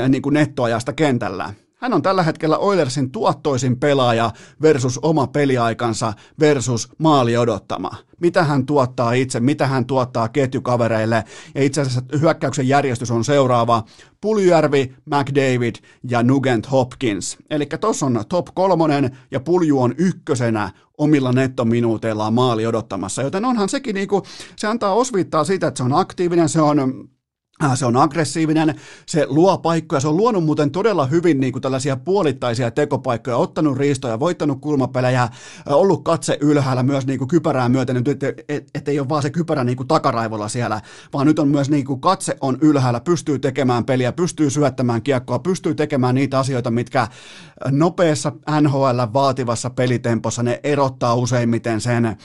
niin 0.09 0.21
kuin 0.21 0.33
nettoajasta 0.33 0.93
kentällä. 0.93 1.53
Hän 1.79 1.93
on 1.93 2.01
tällä 2.01 2.23
hetkellä 2.23 2.57
Oilersin 2.57 3.11
tuottoisin 3.11 3.79
pelaaja 3.79 4.31
versus 4.61 4.99
oma 5.01 5.27
peliaikansa 5.27 6.13
versus 6.39 6.89
maali 6.97 7.37
odottama. 7.37 7.91
Mitä 8.19 8.43
hän 8.43 8.65
tuottaa 8.65 9.13
itse, 9.13 9.39
mitä 9.39 9.67
hän 9.67 9.85
tuottaa 9.85 10.29
ketjukavereille. 10.29 11.23
Ja 11.55 11.63
itse 11.63 11.81
asiassa 11.81 12.01
hyökkäyksen 12.21 12.67
järjestys 12.67 13.11
on 13.11 13.23
seuraava. 13.23 13.83
Puljärvi, 14.21 14.95
McDavid 15.05 15.75
ja 16.09 16.23
Nugent 16.23 16.71
Hopkins. 16.71 17.37
Eli 17.49 17.65
tuossa 17.65 18.05
on 18.05 18.23
top 18.29 18.47
kolmonen 18.53 19.17
ja 19.31 19.39
Pulju 19.39 19.81
on 19.81 19.95
ykkösenä 19.97 20.71
omilla 20.97 21.31
nettominuuteillaan 21.31 22.33
maali 22.33 22.65
odottamassa. 22.65 23.21
Joten 23.21 23.45
onhan 23.45 23.69
sekin, 23.69 23.95
niinku, 23.95 24.23
se 24.55 24.67
antaa 24.67 24.93
osviittaa 24.93 25.43
siitä, 25.43 25.67
että 25.67 25.77
se 25.77 25.83
on 25.83 25.93
aktiivinen, 25.93 26.49
se 26.49 26.61
on 26.61 27.09
se 27.75 27.85
on 27.85 27.97
aggressiivinen, 27.97 28.75
se 29.05 29.25
luo 29.29 29.57
paikkoja, 29.57 29.99
se 29.99 30.07
on 30.07 30.17
luonut 30.17 30.43
muuten 30.43 30.71
todella 30.71 31.05
hyvin 31.05 31.39
niin 31.39 31.53
kuin 31.53 31.61
tällaisia 31.61 31.95
puolittaisia 31.95 32.71
tekopaikkoja, 32.71 33.37
ottanut 33.37 33.77
riistoja, 33.77 34.19
voittanut 34.19 34.61
kulmapelejä, 34.61 35.29
ollut 35.65 36.03
katse 36.03 36.37
ylhäällä 36.41 36.83
myös 36.83 37.07
niin 37.07 37.19
kuin 37.19 37.27
kypärää 37.27 37.69
myöten, 37.69 37.97
että 37.97 38.11
et, 38.11 38.45
et, 38.49 38.69
et 38.75 38.87
ei 38.87 38.99
ole 38.99 39.09
vaan 39.09 39.21
se 39.21 39.29
kypärä 39.29 39.63
niin 39.63 39.77
kuin 39.77 39.87
takaraivolla 39.87 40.47
siellä, 40.47 40.81
vaan 41.13 41.27
nyt 41.27 41.39
on 41.39 41.47
myös 41.47 41.69
niin 41.69 41.85
kuin 41.85 42.01
katse 42.01 42.37
on 42.41 42.57
ylhäällä, 42.61 42.99
pystyy 42.99 43.39
tekemään 43.39 43.85
peliä, 43.85 44.11
pystyy 44.11 44.49
syöttämään 44.49 45.01
kiekkoa, 45.01 45.39
pystyy 45.39 45.75
tekemään 45.75 46.15
niitä 46.15 46.39
asioita, 46.39 46.71
mitkä 46.71 47.07
nopeassa 47.71 48.31
NHL 48.61 48.99
vaativassa 49.13 49.69
pelitempossa 49.69 50.43
ne 50.43 50.59
erottaa 50.63 51.15
useimmiten 51.15 51.81
sen 51.81 52.17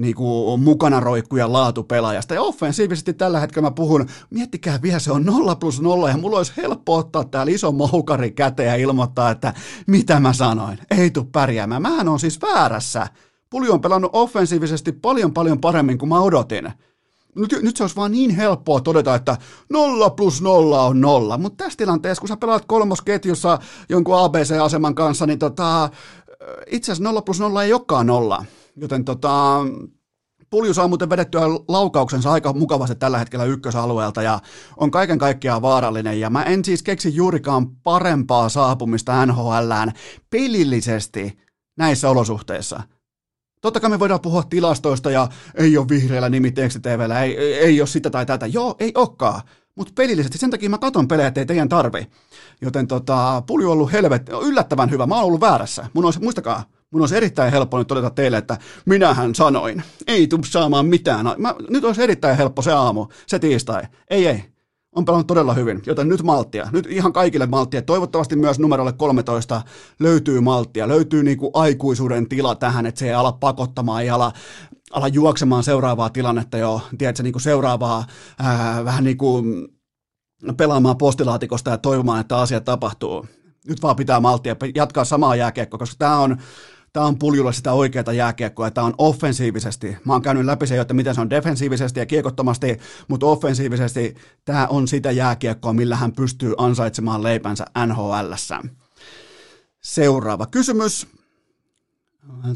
niin 0.00 0.14
kuin 0.14 0.60
mukana 0.60 1.00
roikkuja 1.00 1.52
laatupelaajasta. 1.52 2.34
Ja 2.34 2.42
offensiivisesti 2.42 3.12
tällä 3.12 3.40
hetkellä 3.40 3.66
mä 3.66 3.70
puhun, 3.70 4.06
miettikää 4.30 4.73
vielä, 4.82 4.98
se 4.98 5.12
on 5.12 5.24
0 5.24 5.56
plus 5.56 5.80
0 5.80 6.08
ja 6.08 6.16
mulla 6.16 6.36
olisi 6.36 6.52
helppo 6.56 6.96
ottaa 6.96 7.24
täällä 7.24 7.52
iso 7.52 7.72
moukari 7.72 8.30
käteen 8.30 8.68
ja 8.68 8.76
ilmoittaa, 8.76 9.30
että 9.30 9.54
mitä 9.86 10.20
mä 10.20 10.32
sanoin. 10.32 10.78
Ei 10.98 11.10
tuu 11.10 11.24
pärjäämään. 11.24 11.82
Mähän 11.82 12.08
on 12.08 12.20
siis 12.20 12.42
väärässä. 12.42 13.06
Puli 13.50 13.68
on 13.68 13.80
pelannut 13.80 14.10
offensiivisesti 14.14 14.92
paljon 14.92 15.34
paljon 15.34 15.60
paremmin 15.60 15.98
kuin 15.98 16.08
mä 16.08 16.20
odotin. 16.20 16.72
Nyt, 17.36 17.56
nyt 17.62 17.76
se 17.76 17.82
olisi 17.82 17.96
vaan 17.96 18.12
niin 18.12 18.30
helppoa 18.30 18.80
todeta, 18.80 19.14
että 19.14 19.36
nolla 19.70 20.10
plus 20.10 20.42
nolla 20.42 20.82
on 20.82 21.00
nolla, 21.00 21.38
mutta 21.38 21.64
tässä 21.64 21.76
tilanteessa, 21.76 22.20
kun 22.20 22.28
sä 22.28 22.36
pelaat 22.36 22.64
kolmosketjussa 22.66 23.58
jonkun 23.88 24.18
ABC-aseman 24.18 24.94
kanssa, 24.94 25.26
niin 25.26 25.38
tota, 25.38 25.90
itse 26.66 26.92
asiassa 26.92 27.04
nolla 27.04 27.22
plus 27.22 27.40
nolla 27.40 27.64
ei 27.64 27.72
olekaan 27.72 28.06
nolla. 28.06 28.44
Joten 28.76 29.04
tota, 29.04 29.60
Pulju 30.54 30.74
saa 30.74 30.88
muuten 30.88 31.10
vedettyä 31.10 31.40
laukauksensa 31.68 32.32
aika 32.32 32.52
mukavasti 32.52 32.96
tällä 32.96 33.18
hetkellä 33.18 33.44
ykkösalueelta 33.44 34.22
ja 34.22 34.40
on 34.76 34.90
kaiken 34.90 35.18
kaikkiaan 35.18 35.62
vaarallinen. 35.62 36.20
Ja 36.20 36.30
mä 36.30 36.42
en 36.42 36.64
siis 36.64 36.82
keksi 36.82 37.14
juurikaan 37.14 37.76
parempaa 37.76 38.48
saapumista 38.48 39.26
NHLään 39.26 39.92
pelillisesti 40.30 41.38
näissä 41.78 42.10
olosuhteissa. 42.10 42.82
Totta 43.60 43.80
kai 43.80 43.90
me 43.90 43.98
voidaan 43.98 44.20
puhua 44.20 44.42
tilastoista 44.42 45.10
ja 45.10 45.28
ei 45.54 45.78
ole 45.78 45.88
vihreällä 45.88 46.28
nimi 46.28 46.52
TVllä, 46.52 47.22
ei, 47.22 47.38
ei, 47.38 47.54
ei 47.54 47.80
ole 47.80 47.86
sitä 47.86 48.10
tai 48.10 48.26
tätä. 48.26 48.46
Joo, 48.46 48.76
ei 48.78 48.92
olekaan. 48.94 49.40
Mutta 49.74 49.92
pelillisesti, 49.96 50.38
sen 50.38 50.50
takia 50.50 50.70
mä 50.70 50.78
katon 50.78 51.08
pelejä, 51.08 51.28
ettei 51.28 51.46
teidän 51.46 51.68
tarvi. 51.68 52.06
Joten 52.60 52.86
tota, 52.86 53.42
pulju 53.46 53.66
on 53.66 53.72
ollut 53.72 53.92
helvet, 53.92 54.28
yllättävän 54.42 54.90
hyvä. 54.90 55.06
Mä 55.06 55.14
oon 55.14 55.24
ollut 55.24 55.40
väärässä. 55.40 55.86
Mun 55.92 56.04
olisi, 56.04 56.20
muistakaa, 56.20 56.64
Mun 56.94 57.02
olisi 57.02 57.16
erittäin 57.16 57.52
helppo 57.52 57.78
nyt 57.78 57.88
todeta 57.88 58.10
teille, 58.10 58.36
että 58.36 58.58
minähän 58.86 59.34
sanoin. 59.34 59.82
Ei 60.06 60.26
tule 60.26 60.40
saamaan 60.44 60.86
mitään. 60.86 61.26
Mä, 61.38 61.54
nyt 61.70 61.84
olisi 61.84 62.02
erittäin 62.02 62.36
helppo 62.36 62.62
se 62.62 62.72
aamu, 62.72 63.06
se 63.26 63.38
tiistai. 63.38 63.82
Ei, 64.10 64.26
ei. 64.26 64.44
On 64.96 65.04
pelannut 65.04 65.26
todella 65.26 65.54
hyvin, 65.54 65.82
joten 65.86 66.08
nyt 66.08 66.22
malttia. 66.22 66.68
Nyt 66.72 66.86
ihan 66.90 67.12
kaikille 67.12 67.46
malttia. 67.46 67.82
Toivottavasti 67.82 68.36
myös 68.36 68.58
numerolle 68.58 68.92
13 68.92 69.62
löytyy 70.00 70.40
malttia. 70.40 70.88
Löytyy 70.88 71.22
niin 71.22 71.38
kuin 71.38 71.50
aikuisuuden 71.54 72.28
tila 72.28 72.54
tähän, 72.54 72.86
että 72.86 72.98
se 72.98 73.06
ei 73.06 73.14
ala 73.14 73.32
pakottamaan, 73.32 74.02
ei 74.02 74.10
ala, 74.10 74.32
ala 74.92 75.08
juoksemaan 75.08 75.64
seuraavaa 75.64 76.10
tilannetta 76.10 76.58
jo, 76.58 76.80
tiedätkö, 76.98 77.22
niin 77.22 77.32
kuin 77.32 77.42
seuraavaa 77.42 78.04
ää, 78.38 78.84
vähän 78.84 79.04
niin 79.04 79.18
kuin 79.18 79.68
pelaamaan 80.56 80.98
postilaatikosta 80.98 81.70
ja 81.70 81.78
toivomaan, 81.78 82.20
että 82.20 82.38
asia 82.38 82.60
tapahtuu. 82.60 83.26
Nyt 83.68 83.82
vaan 83.82 83.96
pitää 83.96 84.20
malttia, 84.20 84.56
jatkaa 84.74 85.04
samaa 85.04 85.36
jääkiekkoa, 85.36 85.78
koska 85.78 85.96
tämä 85.98 86.18
on 86.18 86.38
tämä 86.94 87.06
on 87.06 87.18
puljulla 87.18 87.52
sitä 87.52 87.72
oikeaa 87.72 88.12
jääkiekkoa, 88.12 88.70
tämä 88.70 88.86
on 88.86 88.94
offensiivisesti. 88.98 89.96
Mä 90.04 90.12
oon 90.12 90.22
käynyt 90.22 90.44
läpi 90.44 90.66
se, 90.66 90.80
että 90.80 90.94
miten 90.94 91.14
se 91.14 91.20
on 91.20 91.30
defensiivisesti 91.30 92.00
ja 92.00 92.06
kiekottomasti, 92.06 92.78
mutta 93.08 93.26
offensiivisesti 93.26 94.14
tämä 94.44 94.66
on 94.66 94.88
sitä 94.88 95.10
jääkiekkoa, 95.10 95.72
millä 95.72 95.96
hän 95.96 96.12
pystyy 96.12 96.54
ansaitsemaan 96.58 97.22
leipänsä 97.22 97.64
NHLssä. 97.86 98.60
Seuraava 99.80 100.46
kysymys. 100.46 101.06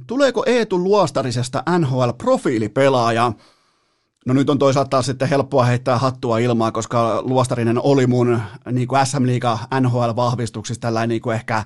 Tuleeko 0.07 0.42
Eetu 0.46 0.79
Luostarisesta 0.79 1.62
NHL-profiilipelaaja? 1.79 3.33
No 4.27 4.35
nyt 4.35 4.51
on 4.51 4.59
toisaalta 4.59 5.03
sitten 5.03 5.29
helppoa 5.29 5.64
heittää 5.64 5.98
hattua 5.98 6.38
ilmaa, 6.38 6.72
koska 6.72 7.22
Luostarinen 7.22 7.81
oli 7.83 8.07
mun 8.07 8.40
niin 8.70 8.88
kuin 8.88 9.07
SM-liiga 9.07 9.59
NHL-vahvistuksista 9.81 10.81
tällainen 10.81 11.09
niin 11.09 11.22
kuin 11.22 11.37
ehkä 11.37 11.64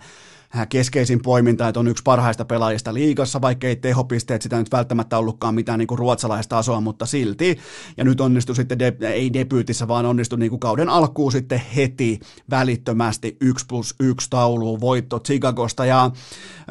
keskeisin 0.68 1.22
poiminta, 1.22 1.68
että 1.68 1.80
on 1.80 1.88
yksi 1.88 2.02
parhaista 2.02 2.44
pelaajista 2.44 2.94
liigassa, 2.94 3.40
vaikka 3.40 3.66
ei 3.66 3.76
tehopisteet 3.76 4.42
sitä 4.42 4.58
nyt 4.58 4.72
välttämättä 4.72 5.18
ollutkaan 5.18 5.54
mitään 5.54 5.78
niin 5.78 5.86
kuin 5.86 5.98
ruotsalaista 5.98 6.56
tasoa, 6.56 6.80
mutta 6.80 7.06
silti. 7.06 7.58
Ja 7.96 8.04
nyt 8.04 8.20
onnistui 8.20 8.56
sitten, 8.56 8.78
de, 8.78 8.96
ei 9.00 9.32
debyytissä, 9.32 9.88
vaan 9.88 10.06
onnistui 10.06 10.38
niin 10.38 10.50
kuin 10.50 10.60
kauden 10.60 10.88
alkuun 10.88 11.32
sitten 11.32 11.62
heti 11.76 12.20
välittömästi 12.50 13.36
1 13.40 13.66
plus 13.66 13.94
1 14.00 14.30
tauluun 14.30 14.80
voitto 14.80 15.20
Chicagosta. 15.20 15.86
Ja 15.86 16.10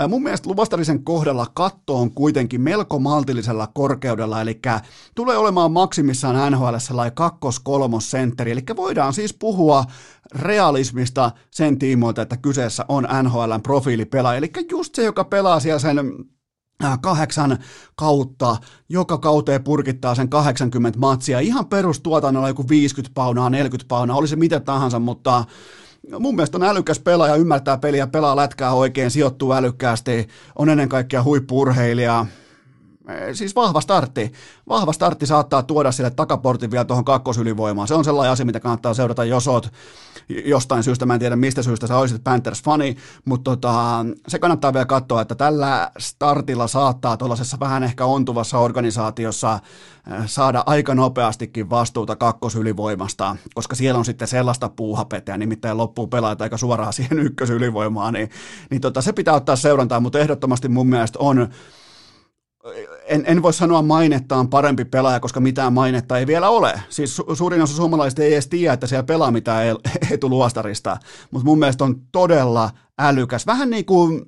mun 0.07 0.23
mielestä 0.23 0.49
Luvastarisen 0.49 1.03
kohdalla 1.03 1.47
katto 1.53 1.97
on 1.97 2.11
kuitenkin 2.11 2.61
melko 2.61 2.99
maltillisella 2.99 3.67
korkeudella, 3.67 4.41
eli 4.41 4.59
tulee 5.15 5.37
olemaan 5.37 5.71
maksimissaan 5.71 6.51
NHL 6.51 6.77
sellainen 6.77 7.15
kakkos-kolmos 7.15 8.11
sentteri, 8.11 8.51
eli 8.51 8.61
voidaan 8.75 9.13
siis 9.13 9.33
puhua 9.33 9.85
realismista 10.35 11.31
sen 11.51 11.79
tiimoilta, 11.79 12.21
että 12.21 12.37
kyseessä 12.37 12.85
on 12.89 13.07
NHLn 13.23 13.61
profiilipelaaja, 13.71 14.37
eli 14.37 14.51
just 14.71 14.95
se, 14.95 15.03
joka 15.03 15.23
pelaa 15.23 15.59
siellä 15.59 15.79
sen 15.79 15.99
äh, 16.83 16.99
kahdeksan 17.01 17.57
kautta, 17.95 18.57
joka 18.89 19.17
kauteen 19.17 19.63
purkittaa 19.63 20.15
sen 20.15 20.29
80 20.29 20.99
matsia, 20.99 21.39
ihan 21.39 21.65
perustuotannolla 21.65 22.47
joku 22.47 22.69
50 22.69 23.13
paunaa, 23.13 23.49
40 23.49 23.87
paunaa, 23.87 24.17
oli 24.17 24.27
se 24.27 24.35
mitä 24.35 24.59
tahansa, 24.59 24.99
mutta 24.99 25.45
mun 26.19 26.35
mielestä 26.35 26.57
on 26.57 26.63
älykäs 26.63 26.99
pelaaja, 26.99 27.35
ymmärtää 27.35 27.77
peliä, 27.77 28.07
pelaa 28.07 28.35
lätkää 28.35 28.73
oikein, 28.73 29.11
sijoittuu 29.11 29.53
älykkäästi, 29.53 30.27
on 30.55 30.69
ennen 30.69 30.89
kaikkea 30.89 31.23
huippurheilija, 31.23 32.25
siis 33.33 33.55
vahva 33.55 33.81
startti. 33.81 34.31
Vahva 34.69 34.93
startti 34.93 35.25
saattaa 35.25 35.63
tuoda 35.63 35.91
sille 35.91 36.09
takaportin 36.11 36.71
vielä 36.71 36.85
tuohon 36.85 37.05
kakkosylivoimaan. 37.05 37.87
Se 37.87 37.93
on 37.93 38.05
sellainen 38.05 38.31
asia, 38.31 38.45
mitä 38.45 38.59
kannattaa 38.59 38.93
seurata, 38.93 39.25
jos 39.25 39.47
oot 39.47 39.71
jostain 40.45 40.83
syystä, 40.83 41.05
mä 41.05 41.13
en 41.13 41.19
tiedä 41.19 41.35
mistä 41.35 41.63
syystä 41.63 41.87
sä 41.87 41.97
olisit 41.97 42.23
Panthers-fani, 42.23 42.97
mutta 43.25 43.51
tota, 43.51 44.05
se 44.27 44.39
kannattaa 44.39 44.73
vielä 44.73 44.85
katsoa, 44.85 45.21
että 45.21 45.35
tällä 45.35 45.91
startilla 45.97 46.67
saattaa 46.67 47.17
tuollaisessa 47.17 47.57
vähän 47.59 47.83
ehkä 47.83 48.05
ontuvassa 48.05 48.57
organisaatiossa 48.57 49.53
äh, 49.53 50.23
saada 50.25 50.63
aika 50.65 50.95
nopeastikin 50.95 51.69
vastuuta 51.69 52.15
kakkosylivoimasta, 52.15 53.35
koska 53.53 53.75
siellä 53.75 53.97
on 53.97 54.05
sitten 54.05 54.27
sellaista 54.27 54.69
puuhapetea, 54.69 55.37
nimittäin 55.37 55.77
loppuu 55.77 56.07
pelaajat 56.07 56.41
aika 56.41 56.57
suoraan 56.57 56.93
siihen 57.01 57.19
ykkösylivoimaan, 57.19 58.13
niin, 58.13 58.29
niin 58.69 58.81
tota, 58.81 59.01
se 59.01 59.13
pitää 59.13 59.33
ottaa 59.33 59.55
seurantaa, 59.55 59.99
mutta 59.99 60.19
ehdottomasti 60.19 60.67
mun 60.67 60.87
mielestä 60.87 61.19
on 61.19 61.49
en, 63.05 63.23
en 63.27 63.41
voi 63.41 63.53
sanoa 63.53 63.81
mainettaan 63.81 64.49
parempi 64.49 64.85
pelaaja, 64.85 65.19
koska 65.19 65.39
mitään 65.39 65.73
mainetta 65.73 66.17
ei 66.17 66.27
vielä 66.27 66.49
ole. 66.49 66.81
Siis 66.89 67.15
su, 67.15 67.35
suurin 67.35 67.61
osa 67.61 67.75
suomalaisista 67.75 68.23
ei 68.23 68.33
edes 68.33 68.47
tiedä, 68.47 68.73
että 68.73 68.87
siellä 68.87 69.03
pelaa 69.03 69.31
mitään 69.31 69.75
etuluostarista, 70.11 70.97
mutta 71.31 71.45
mun 71.45 71.59
mielestä 71.59 71.83
on 71.83 71.95
todella 72.11 72.69
älykäs. 72.99 73.47
Vähän 73.47 73.69
niin 73.69 73.85
kuin 73.85 74.25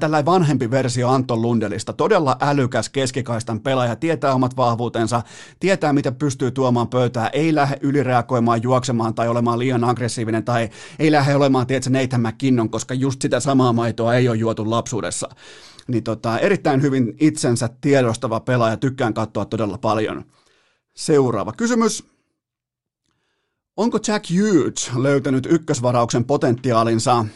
tällainen 0.00 0.26
vanhempi 0.26 0.70
versio 0.70 1.08
Anton 1.08 1.42
Lundelista, 1.42 1.92
todella 1.92 2.36
älykäs 2.40 2.88
keskikaistan 2.88 3.60
pelaaja, 3.60 3.96
tietää 3.96 4.34
omat 4.34 4.56
vahvuutensa, 4.56 5.22
tietää 5.60 5.92
mitä 5.92 6.12
pystyy 6.12 6.50
tuomaan 6.50 6.88
pöytään, 6.88 7.30
ei 7.32 7.54
lähde 7.54 7.76
ylireagoimaan, 7.80 8.62
juoksemaan 8.62 9.14
tai 9.14 9.28
olemaan 9.28 9.58
liian 9.58 9.84
aggressiivinen 9.84 10.44
tai 10.44 10.68
ei 10.98 11.12
lähde 11.12 11.34
olemaan, 11.34 11.66
tiedätkö, 11.66 11.90
Nathan 11.90 12.20
McKinnon, 12.20 12.70
koska 12.70 12.94
just 12.94 13.22
sitä 13.22 13.40
samaa 13.40 13.72
maitoa 13.72 14.14
ei 14.14 14.28
ole 14.28 14.36
juotu 14.36 14.70
lapsuudessa 14.70 15.28
niin 15.88 16.04
tota, 16.04 16.38
erittäin 16.38 16.82
hyvin 16.82 17.16
itsensä 17.20 17.68
tiedostava 17.80 18.40
pelaaja, 18.40 18.76
tykkään 18.76 19.14
katsoa 19.14 19.44
todella 19.44 19.78
paljon. 19.78 20.24
Seuraava 20.94 21.52
kysymys. 21.52 22.04
Onko 23.76 23.98
Jack 24.08 24.24
Hughes 24.30 24.90
löytänyt 24.96 25.46
ykkösvarauksen 25.50 26.24
potentiaalinsa? 26.24 27.26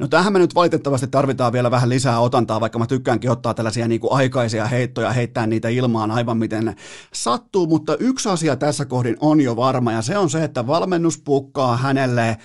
No 0.00 0.08
tähän 0.08 0.32
me 0.32 0.38
nyt 0.38 0.54
valitettavasti 0.54 1.06
tarvitaan 1.06 1.52
vielä 1.52 1.70
vähän 1.70 1.88
lisää 1.88 2.20
otantaa, 2.20 2.60
vaikka 2.60 2.78
mä 2.78 2.86
tykkäänkin 2.86 3.30
ottaa 3.30 3.54
tällaisia 3.54 3.88
niin 3.88 4.00
kuin 4.00 4.12
aikaisia 4.12 4.66
heittoja, 4.66 5.12
heittää 5.12 5.46
niitä 5.46 5.68
ilmaan 5.68 6.10
aivan 6.10 6.38
miten 6.38 6.76
sattuu, 7.14 7.66
mutta 7.66 7.96
yksi 7.96 8.28
asia 8.28 8.56
tässä 8.56 8.84
kohdin 8.84 9.16
on 9.20 9.40
jo 9.40 9.56
varma 9.56 9.92
ja 9.92 10.02
se 10.02 10.18
on 10.18 10.30
se, 10.30 10.44
että 10.44 10.66
valmennus 10.66 11.18
pukkaa 11.18 11.76
hänelle 11.76 12.36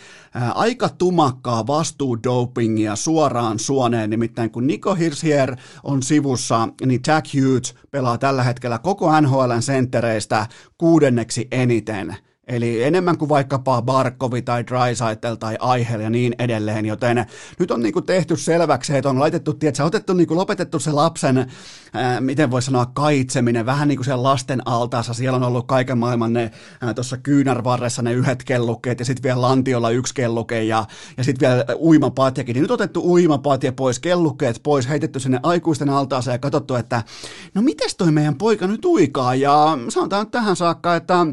aika 0.56 0.90
tumakkaa 0.90 1.68
vastuudopingia 1.68 2.96
suoraan 2.96 3.60
suoneen, 3.60 4.10
nimittäin 4.10 4.52
kun 4.52 4.68
Nico 4.68 4.96
Hirsier 4.96 5.56
on 5.84 6.04
sivussa, 6.04 6.70
niin 6.86 7.02
Jack 7.08 7.28
Hughes 7.34 7.76
pelaa 7.92 8.18
tällä 8.18 8.44
hetkellä 8.44 8.80
koko 8.80 9.22
NHLn 9.22 9.62
senttereistä 9.62 10.48
kuudenneksi 10.78 11.48
eniten– 11.52 12.16
Eli 12.48 12.84
enemmän 12.84 13.18
kuin 13.18 13.30
vaikkapa 13.30 13.82
Barkovi 13.82 14.42
tai 14.42 14.68
Drysaitel 14.68 15.36
tai 15.36 15.58
Aihel 15.60 16.00
ja 16.00 16.10
niin 16.10 16.36
edelleen, 16.40 16.86
joten 16.86 17.26
nyt 17.60 17.72
on 17.72 17.82
niinku 17.82 18.02
tehty 18.02 18.38
selväksi, 18.38 18.98
että 18.98 19.10
on 19.10 19.20
laitettu, 19.20 19.54
tiedätkö, 19.54 19.84
otettu 19.84 20.14
niinku 20.14 20.36
lopetettu 20.36 20.80
se 20.80 20.92
lapsen, 20.92 21.52
ää, 21.94 22.22
miten 22.22 22.52
voi 22.52 22.62
sanoa, 22.62 22.86
kaitseminen, 22.86 23.66
vähän 23.66 23.88
niin 23.88 23.98
kuin 23.98 24.06
siellä 24.06 24.24
lasten 24.24 24.68
altaassa, 24.68 25.14
siellä 25.14 25.36
on 25.36 25.44
ollut 25.44 25.68
kaiken 25.68 25.98
maailman 25.98 26.34
ne 26.34 26.52
tuossa 26.96 27.18
kyynärvarressa 27.18 28.02
ne 28.02 28.14
yhdet 28.14 28.44
kellukkeet 28.44 29.00
ja 29.00 29.06
sitten 29.06 29.24
vielä 29.24 29.42
lantiolla 29.42 29.90
yksi 29.90 30.14
kelluke 30.14 30.64
ja, 30.64 30.86
ja 31.18 31.24
sitten 31.24 31.50
vielä 31.50 31.66
uimapatjakin, 31.80 32.54
niin 32.54 32.62
nyt 32.62 32.72
otettu 32.72 33.12
uimapatja 33.12 33.72
pois, 33.72 34.00
kellukkeet 34.00 34.60
pois, 34.64 34.90
heitetty 34.90 35.20
sinne 35.20 35.40
aikuisten 35.44 35.90
altaassa 35.90 36.32
ja 36.32 36.40
katsottu, 36.40 36.76
että 36.76 37.04
no 37.54 37.62
mites 37.62 37.96
toi 37.96 38.12
meidän 38.12 38.36
poika 38.36 38.68
nyt 38.68 38.86
uikaa? 38.86 39.36
Ja 39.36 39.78
sanotaan 39.90 40.32
tähän 40.32 40.56
saakka, 40.56 40.96
että 40.96 41.26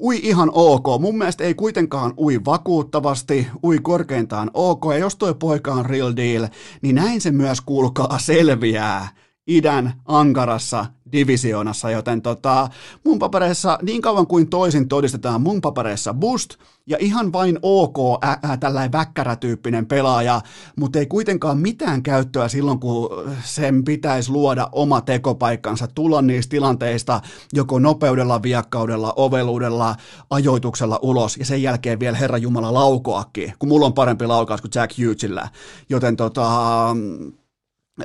ui 0.00 0.20
ihan 0.22 0.50
ok. 0.52 0.86
Mun 1.00 1.18
mielestä 1.18 1.44
ei 1.44 1.54
kuitenkaan 1.54 2.14
ui 2.18 2.40
vakuuttavasti, 2.44 3.46
ui 3.64 3.78
korkeintaan 3.78 4.50
ok. 4.54 4.84
Ja 4.90 4.98
jos 4.98 5.16
toi 5.16 5.34
poika 5.34 5.72
on 5.72 5.86
real 5.86 6.12
deal, 6.16 6.48
niin 6.82 6.94
näin 6.94 7.20
se 7.20 7.30
myös 7.30 7.60
kuulkaa 7.60 8.18
selviää 8.18 9.08
idän 9.46 9.92
Ankarassa 10.04 10.86
divisioonassa, 11.12 11.90
joten 11.90 12.22
tota, 12.22 12.68
mun 13.04 13.18
papereissa 13.18 13.78
niin 13.82 14.02
kauan 14.02 14.26
kuin 14.26 14.50
toisin 14.50 14.88
todistetaan, 14.88 15.40
mun 15.40 15.60
papereissa 15.60 16.14
boost 16.14 16.54
ja 16.86 16.96
ihan 17.00 17.32
vain 17.32 17.58
ok 17.62 18.24
ä, 18.24 18.50
ä, 18.50 18.56
tällainen 18.56 18.92
väkkärätyyppinen 18.92 19.86
pelaaja, 19.86 20.40
mutta 20.76 20.98
ei 20.98 21.06
kuitenkaan 21.06 21.58
mitään 21.58 22.02
käyttöä 22.02 22.48
silloin, 22.48 22.80
kun 22.80 23.08
sen 23.44 23.84
pitäisi 23.84 24.30
luoda 24.30 24.68
oma 24.72 25.00
tekopaikkansa, 25.00 25.88
tulla 25.94 26.22
niistä 26.22 26.50
tilanteista 26.50 27.20
joko 27.52 27.78
nopeudella, 27.78 28.42
viakkaudella, 28.42 29.12
oveluudella, 29.16 29.96
ajoituksella 30.30 30.98
ulos 31.02 31.36
ja 31.36 31.44
sen 31.44 31.62
jälkeen 31.62 32.00
vielä 32.00 32.16
Herra 32.16 32.38
Jumala 32.38 32.74
laukoakin, 32.74 33.52
kun 33.58 33.68
mulla 33.68 33.86
on 33.86 33.94
parempi 33.94 34.26
laukaus 34.26 34.60
kuin 34.60 34.72
Jack 34.74 34.98
Hughesillä, 34.98 35.48
joten 35.88 36.16
tota, 36.16 36.50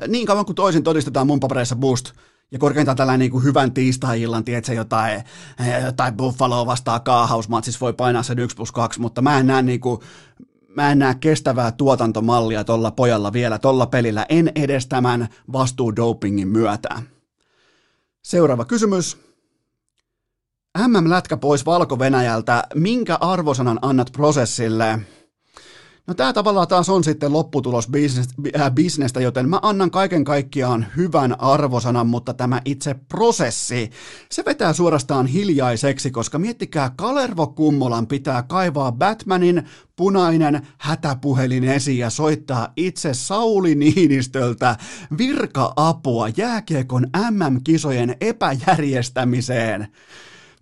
niin 0.08 0.28
kauan 0.28 0.46
kuin 0.46 0.56
toisin 0.56 0.84
todistetaan 0.84 1.28
mun 1.28 1.40
papereissa 1.40 1.76
boost, 1.76 2.12
ja 2.52 2.60
korkeintaan 2.60 2.98
tällainen 2.98 3.20
niin 3.20 3.32
kuin 3.32 3.44
hyvän 3.44 3.72
tiistai-illan, 3.72 4.44
tiedätkö, 4.44 4.74
jotain, 4.74 5.24
eh, 5.60 5.84
jotain 5.86 6.18
Buffalo 6.18 6.66
vastaa 6.66 7.00
kaahausmatsissa 7.00 7.80
voi 7.80 7.94
painaa 7.94 8.24
sen 8.24 8.40
1 8.40 8.56
plus 8.58 8.72
2, 8.72 9.00
mutta 9.00 9.22
mä 9.22 9.40
en 9.40 9.48
näe 9.48 9.62
niin 9.62 9.80
kuin, 9.80 10.02
mä 10.76 10.92
en 10.92 11.00
näe 11.00 11.16
kestävää 11.16 11.72
tuotantomallia 11.72 12.64
tuolla 12.64 12.92
pojalla 12.92 13.34
vielä, 13.34 13.60
tuolla 13.60 13.86
pelillä, 13.86 14.26
en 14.30 14.52
edes 14.56 14.88
tämän 14.88 15.28
vastuudopingin 15.54 16.48
myötä. 16.48 17.02
Seuraava 18.22 18.66
kysymys. 18.66 19.18
MM-lätkä 20.88 21.38
pois 21.38 21.66
Valko-Venäjältä, 21.66 22.64
minkä 22.76 23.16
arvosanan 23.16 23.80
annat 23.82 24.12
prosessille? 24.12 25.00
No 26.08 26.14
tämä 26.14 26.34
tavallaan 26.34 26.68
taas 26.68 26.90
on 26.90 27.04
sitten 27.04 27.34
lopputulos 27.34 27.90
äh, 28.56 28.72
bisnestä, 28.72 29.22
joten 29.22 29.50
mä 29.50 29.60
annan 29.62 29.92
kaiken 29.92 30.24
kaikkiaan 30.24 30.86
hyvän 30.98 31.42
arvosanan, 31.42 32.08
mutta 32.08 32.34
tämä 32.34 32.62
itse 32.66 32.94
prosessi, 32.94 33.92
se 34.32 34.46
vetää 34.46 34.74
suorastaan 34.74 35.28
hiljaiseksi, 35.28 36.12
koska 36.12 36.40
miettikää, 36.40 36.92
Kalervo 36.96 37.48
Kummolan 37.48 38.08
pitää 38.08 38.44
kaivaa 38.44 38.92
Batmanin 38.92 39.64
punainen 39.96 40.68
hätäpuhelin 40.78 41.64
esiin 41.64 41.98
ja 41.98 42.10
soittaa 42.10 42.74
itse 42.78 43.14
Sauli 43.14 43.76
Niinistöltä 43.76 44.76
virka-apua 45.18 46.30
jääkiekon 46.38 47.08
MM-kisojen 47.32 48.16
epäjärjestämiseen. 48.22 49.88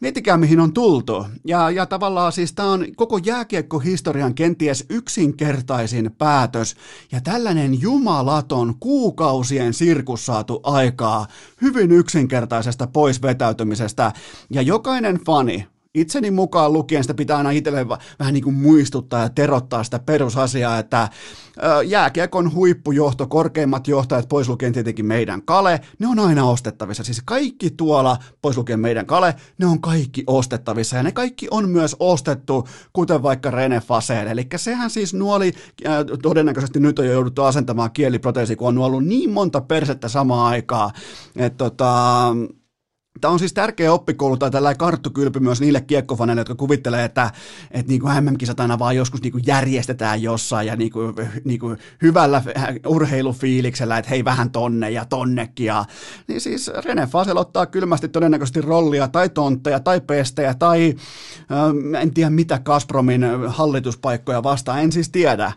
Miettikää, 0.02 0.38
mihin 0.38 0.60
on 0.60 0.74
tultu. 0.74 1.26
Ja, 1.46 1.70
ja 1.70 1.86
tavallaan 1.86 2.32
siis 2.32 2.54
tämä 2.54 2.72
on 2.72 2.86
koko 2.96 3.18
jääkiekkohistorian 3.18 4.36
kenties 4.36 4.86
yksinkertaisin 4.89 6.12
päätös. 6.18 6.76
Ja 7.12 7.22
tällainen 7.22 7.82
jumalaton 7.82 8.76
kuukausien 8.80 9.74
sirkus 9.74 10.26
saatu 10.26 10.60
aikaa 10.64 11.28
hyvin 11.62 11.91
yksinkertaisesta 11.91 12.88
pois 12.88 13.22
vetäytymisestä. 13.22 14.12
Ja 14.50 14.62
jokainen 14.62 15.20
fani, 15.26 15.68
itseni 15.96 16.32
mukaan 16.32 16.74
lukien 16.74 17.04
sitä 17.04 17.14
pitää 17.14 17.38
aina 17.38 17.52
itselle 17.52 17.88
vähän 18.20 18.34
niin 18.34 18.43
kuin 18.43 18.56
muistuttaa 18.56 19.22
ja 19.22 19.30
terottaa 19.30 19.84
sitä 19.84 20.00
perusasiaa, 20.00 20.80
että 20.80 21.10
jääkiekon 21.86 22.54
huippujohto, 22.54 23.28
korkeimmat 23.28 23.88
johtajat, 23.88 24.30
pois 24.30 24.50
lukien 24.50 24.74
tietenkin 24.74 25.06
meidän 25.06 25.41
Kale, 25.41 25.82
ne 26.00 26.08
on 26.08 26.20
aina 26.20 26.46
ostettavissa. 26.46 27.04
Siis 27.04 27.22
kaikki 27.26 27.70
tuolla, 27.70 28.18
pois 28.41 28.58
lukien 28.58 28.80
meidän 28.80 29.06
Kale, 29.06 29.36
ne 29.58 29.66
on 29.66 29.82
kaikki 29.82 30.24
ostettavissa 30.28 30.98
ja 30.98 31.04
ne 31.04 31.12
kaikki 31.12 31.48
on 31.52 31.70
myös 31.70 31.96
ostettu, 32.00 32.68
kuten 32.93 33.24
vaikka 33.24 33.52
Rene 33.52 33.80
Faseen. 33.80 34.28
Eli 34.28 34.48
sehän 34.56 34.89
siis 34.89 35.14
nuoli, 35.14 35.54
todennäköisesti 36.22 36.80
nyt 36.80 37.00
on 37.00 37.08
jouduttu 37.08 37.43
asentamaan 37.43 37.91
kieliproteesi, 37.91 38.56
kun 38.56 38.68
on 38.68 38.78
ollut 38.78 39.06
niin 39.06 39.30
monta 39.30 39.62
persettä 39.62 40.08
samaan 40.08 40.52
aikaan, 40.52 40.91
että 41.36 41.58
tota, 41.58 42.26
Tämä 43.22 43.32
on 43.32 43.39
siis 43.39 43.53
tärkeä 43.53 43.93
oppikoulu 43.93 44.38
tai 44.38 44.51
tällainen 44.51 44.78
karttukylpy 44.78 45.39
myös 45.39 45.61
niille 45.61 45.82
kiekkofaneille, 45.82 46.39
jotka 46.39 46.55
kuvittelee, 46.55 47.05
että, 47.05 47.32
että 47.72 47.91
niin 47.91 48.01
kuin 48.01 48.24
MM-kisat 48.24 48.59
aina 48.59 48.80
vaan 48.80 48.95
joskus 48.95 49.22
niin 49.22 49.32
kuin 49.32 49.43
järjestetään 49.47 50.22
jossain 50.22 50.68
ja 50.68 50.76
niin 50.76 50.91
kuin, 50.91 51.16
niin 51.43 51.59
kuin 51.59 51.78
hyvällä 52.01 52.43
urheilufiiliksellä, 52.88 53.97
että 53.97 54.09
hei 54.09 54.26
vähän 54.26 54.51
tonne 54.51 54.91
ja 54.91 55.05
tonnekin. 55.05 55.66
Ja, 55.66 55.86
niin 56.28 56.41
siis 56.41 56.72
Rene 56.86 57.07
Fasel 57.07 57.38
ottaa 57.38 57.66
kylmästi 57.66 58.07
todennäköisesti 58.07 58.61
rollia 58.61 59.07
tai 59.07 59.30
tontteja 59.30 59.80
tai 59.80 60.01
pestejä 60.01 60.53
tai 60.53 60.95
en 62.01 62.13
tiedä 62.13 62.30
mitä 62.30 62.59
Kaspromin 62.59 63.26
hallituspaikkoja 63.47 64.43
vastaan, 64.43 64.80
en 64.80 64.91
siis 64.91 65.09
tiedä 65.09 65.51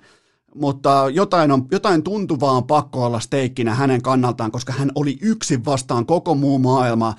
mutta 0.55 1.05
jotain, 1.13 1.51
on, 1.51 1.67
jotain 1.71 2.03
tuntuvaa 2.03 2.53
on 2.53 2.67
pakko 2.67 3.05
olla 3.05 3.21
steikkinä 3.21 3.75
hänen 3.75 4.03
kannaltaan, 4.03 4.51
koska 4.51 4.73
hän 4.73 4.93
oli 4.95 5.19
yksin 5.21 5.65
vastaan 5.65 6.07
koko 6.07 6.35
muu 6.35 6.59
maailma 6.59 7.15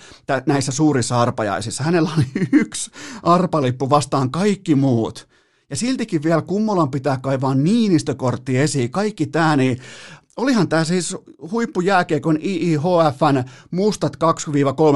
näissä 0.45 0.71
suurissa 0.71 1.21
arpajaisissa. 1.21 1.83
Hänellä 1.83 2.09
oli 2.17 2.25
yksi 2.61 2.91
arpalippu 3.23 3.89
vastaan 3.89 4.31
kaikki 4.31 4.75
muut. 4.75 5.29
Ja 5.69 5.75
siltikin 5.75 6.23
vielä 6.23 6.41
Kummolan 6.41 6.91
pitää 6.91 7.17
kaivaa 7.21 7.55
Niinistökortti 7.55 8.57
esiin, 8.57 8.91
kaikki 8.91 9.25
tämä, 9.25 9.55
niin 9.55 9.79
Olihan 10.39 10.67
tämä 10.67 10.83
siis 10.83 11.15
huippujääkiekon 11.51 12.37
IIHFn 12.43 13.43
mustat 13.71 14.15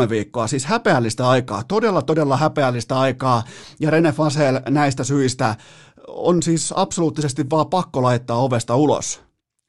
2-3 0.06 0.10
viikkoa, 0.10 0.48
siis 0.48 0.66
häpeällistä 0.66 1.30
aikaa, 1.30 1.64
todella 1.64 2.02
todella 2.02 2.38
häpeällistä 2.38 3.00
aikaa, 3.00 3.44
ja 3.80 3.90
Rene 3.90 4.12
Fasel 4.12 4.60
näistä 4.70 5.04
syistä 5.04 5.56
on 6.08 6.44
siis 6.44 6.74
absoluuttisesti 6.76 7.50
vaan 7.50 7.68
pakko 7.68 8.04
laittaa 8.04 8.38
ovesta 8.38 8.76
ulos. 8.76 9.22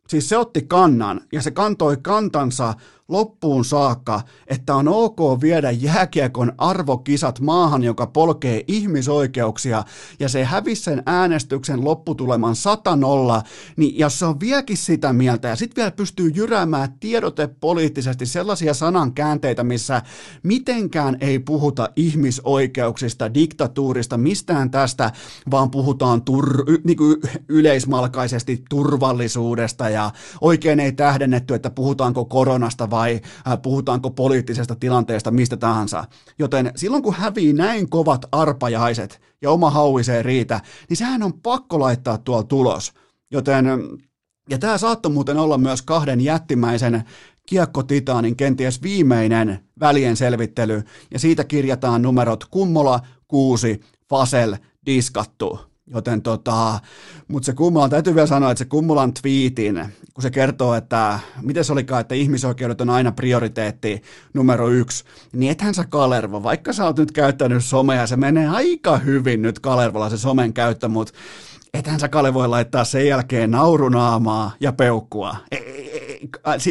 Siis 0.09 0.29
se 0.29 0.39
otti 0.39 0.63
kannan 0.63 1.21
ja 1.33 1.43
se 1.43 1.51
kantoi 1.51 1.97
kantansa 2.03 2.75
loppuun 3.09 3.65
saakka, 3.65 4.21
että 4.47 4.75
on 4.75 4.89
ok 4.89 5.19
viedä 5.41 5.71
jääkiekon 5.71 6.53
arvokisat 6.59 7.41
maahan, 7.41 7.83
joka 7.83 8.07
polkee 8.07 8.65
ihmisoikeuksia, 8.69 9.85
ja 10.21 10.29
se 10.29 10.45
hävisi 10.45 10.83
sen 10.83 11.03
äänestyksen 11.07 11.85
lopputuleman 11.85 12.55
100-0, 13.41 13.45
niin 13.77 13.99
jos 13.99 14.19
se 14.19 14.27
on 14.27 14.41
vieläkin 14.41 14.77
sitä 14.77 15.13
mieltä, 15.13 15.49
ja 15.49 15.57
sitten 15.57 15.83
vielä 15.83 15.91
pystyy 15.91 16.31
jyräämään 16.35 16.93
tiedote 17.01 17.47
poliittisesti 17.47 18.27
sellaisia 18.27 18.75
sanankäänteitä, 18.75 19.65
missä 19.65 20.03
mitenkään 20.43 21.17
ei 21.21 21.39
puhuta 21.39 21.89
ihmisoikeuksista, 21.97 23.35
diktatuurista, 23.35 24.19
mistään 24.19 24.71
tästä, 24.71 25.13
vaan 25.51 25.71
puhutaan 25.71 26.23
tur- 26.31 26.65
y- 26.67 26.81
niin 26.85 26.99
yleismalkaisesti 27.49 28.65
turvallisuudesta, 28.71 29.89
ja 29.89 30.11
oikein 30.41 30.81
ei 30.81 30.93
tähdennetty, 30.93 31.55
että 31.55 31.71
puhutaanko 31.71 32.25
koronasta 32.25 32.91
vai 32.95 33.21
puhutaanko 33.63 34.11
poliittisesta 34.11 34.75
tilanteesta, 34.75 35.31
mistä 35.31 35.57
tahansa. 35.57 36.05
Joten 36.39 36.73
silloin 36.77 37.03
kun 37.03 37.15
hävii 37.15 37.53
näin 37.53 37.91
kovat 37.91 38.25
arpajaiset 38.33 39.21
ja 39.43 39.51
oma 39.51 39.71
hauisee 39.71 40.23
riitä, 40.23 40.61
niin 40.89 40.97
sehän 40.97 41.23
on 41.23 41.33
pakko 41.33 41.81
laittaa 41.81 42.19
tuolla 42.19 42.43
tulos. 42.43 42.93
Joten, 43.31 43.67
ja 44.51 44.59
tämä 44.59 44.79
saattoi 44.79 45.13
muuten 45.13 45.39
olla 45.39 45.59
myös 45.59 45.83
kahden 45.83 46.21
jättimäisen 46.21 47.05
kiekkotitaanin 47.47 48.37
kenties 48.37 48.83
viimeinen 48.83 49.59
välien 49.81 50.17
selvittely, 50.17 50.83
ja 51.11 51.19
siitä 51.19 51.45
kirjataan 51.45 52.03
numerot 52.03 52.45
Kummola, 52.45 53.01
Kuusi, 53.29 53.81
Fasel, 54.11 54.57
Diskattu. 54.87 55.74
Joten 55.87 56.23
tota, 56.23 56.81
mutta 57.29 57.47
se 57.47 57.53
Kummulan, 57.53 57.91
täytyy 57.91 58.15
vielä 58.15 58.27
sanoa, 58.27 58.51
että 58.51 58.59
se 58.59 58.65
Kummulan 58.65 59.15
twiitin, 59.15 59.89
kun 60.15 60.23
se 60.23 60.31
kertoo, 60.31 60.75
että 60.75 61.19
miten 61.43 61.65
se 61.65 61.73
olikaan, 61.73 62.01
että 62.01 62.15
ihmisoikeudet 62.15 62.81
on 62.81 62.91
aina 62.91 63.13
prioriteetti 63.13 64.03
numero 64.35 64.69
yksi, 64.69 65.05
niin 65.33 65.53
ethän 65.53 65.75
sä 65.75 65.85
Kalervo, 65.85 66.43
vaikka 66.43 66.73
sä 66.73 66.85
oot 66.85 66.99
nyt 66.99 67.13
käyttänyt 67.13 67.65
somea, 67.65 68.07
se 68.07 68.17
menee 68.17 68.49
aika 68.49 68.99
hyvin 68.99 69.43
nyt 69.43 69.59
Kalervolla 69.59 70.11
se 70.11 70.19
somen 70.19 70.53
käyttö, 70.53 70.89
mutta 70.89 71.13
ethän 71.75 72.01
sä 72.01 72.09
Kale 72.09 72.35
voi 72.35 72.49
laittaa 72.49 72.85
sen 72.85 73.07
jälkeen 73.07 73.51
naurunaamaa 73.51 74.53
ja 74.61 74.73
peukkua. 74.73 75.37
Ei, 75.51 75.84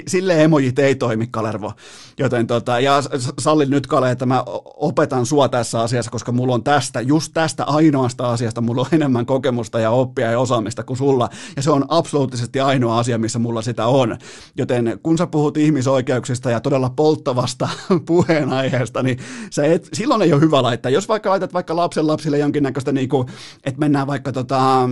sille 0.07 0.43
emojit 0.43 0.79
ei 0.79 0.95
toimi, 0.95 1.27
Kalervo. 1.31 1.73
Joten 2.19 2.47
tota, 2.47 2.79
ja 2.79 3.03
sallin 3.39 3.69
nyt 3.69 3.87
Kale, 3.87 4.11
että 4.11 4.25
mä 4.25 4.43
opetan 4.75 5.25
sua 5.25 5.49
tässä 5.49 5.81
asiassa, 5.81 6.11
koska 6.11 6.31
mulla 6.31 6.53
on 6.53 6.63
tästä, 6.63 7.01
just 7.01 7.31
tästä 7.33 7.63
ainoasta 7.63 8.31
asiasta, 8.31 8.61
mulla 8.61 8.81
on 8.81 8.87
enemmän 8.91 9.25
kokemusta 9.25 9.79
ja 9.79 9.89
oppia 9.89 10.31
ja 10.31 10.39
osaamista 10.39 10.83
kuin 10.83 10.97
sulla. 10.97 11.29
Ja 11.55 11.61
se 11.61 11.71
on 11.71 11.85
absoluuttisesti 11.87 12.59
ainoa 12.59 12.99
asia, 12.99 13.17
missä 13.17 13.39
mulla 13.39 13.61
sitä 13.61 13.85
on. 13.85 14.17
Joten 14.57 14.99
kun 15.03 15.17
sä 15.17 15.27
puhut 15.27 15.57
ihmisoikeuksista 15.57 16.51
ja 16.51 16.59
todella 16.59 16.89
polttavasta 16.89 17.69
puheenaiheesta, 18.05 19.03
niin 19.03 19.17
sä 19.49 19.65
et, 19.65 19.89
silloin 19.93 20.21
ei 20.21 20.33
ole 20.33 20.41
hyvä 20.41 20.63
laittaa. 20.63 20.91
Jos 20.91 21.07
vaikka 21.07 21.29
laitat 21.29 21.53
vaikka 21.53 21.75
lapsen 21.75 22.07
lapsille 22.07 22.37
jonkinnäköistä, 22.37 22.91
niin 22.91 23.09
kuin, 23.09 23.27
että 23.63 23.79
mennään 23.79 24.07
vaikka 24.07 24.31
tota, 24.31 24.89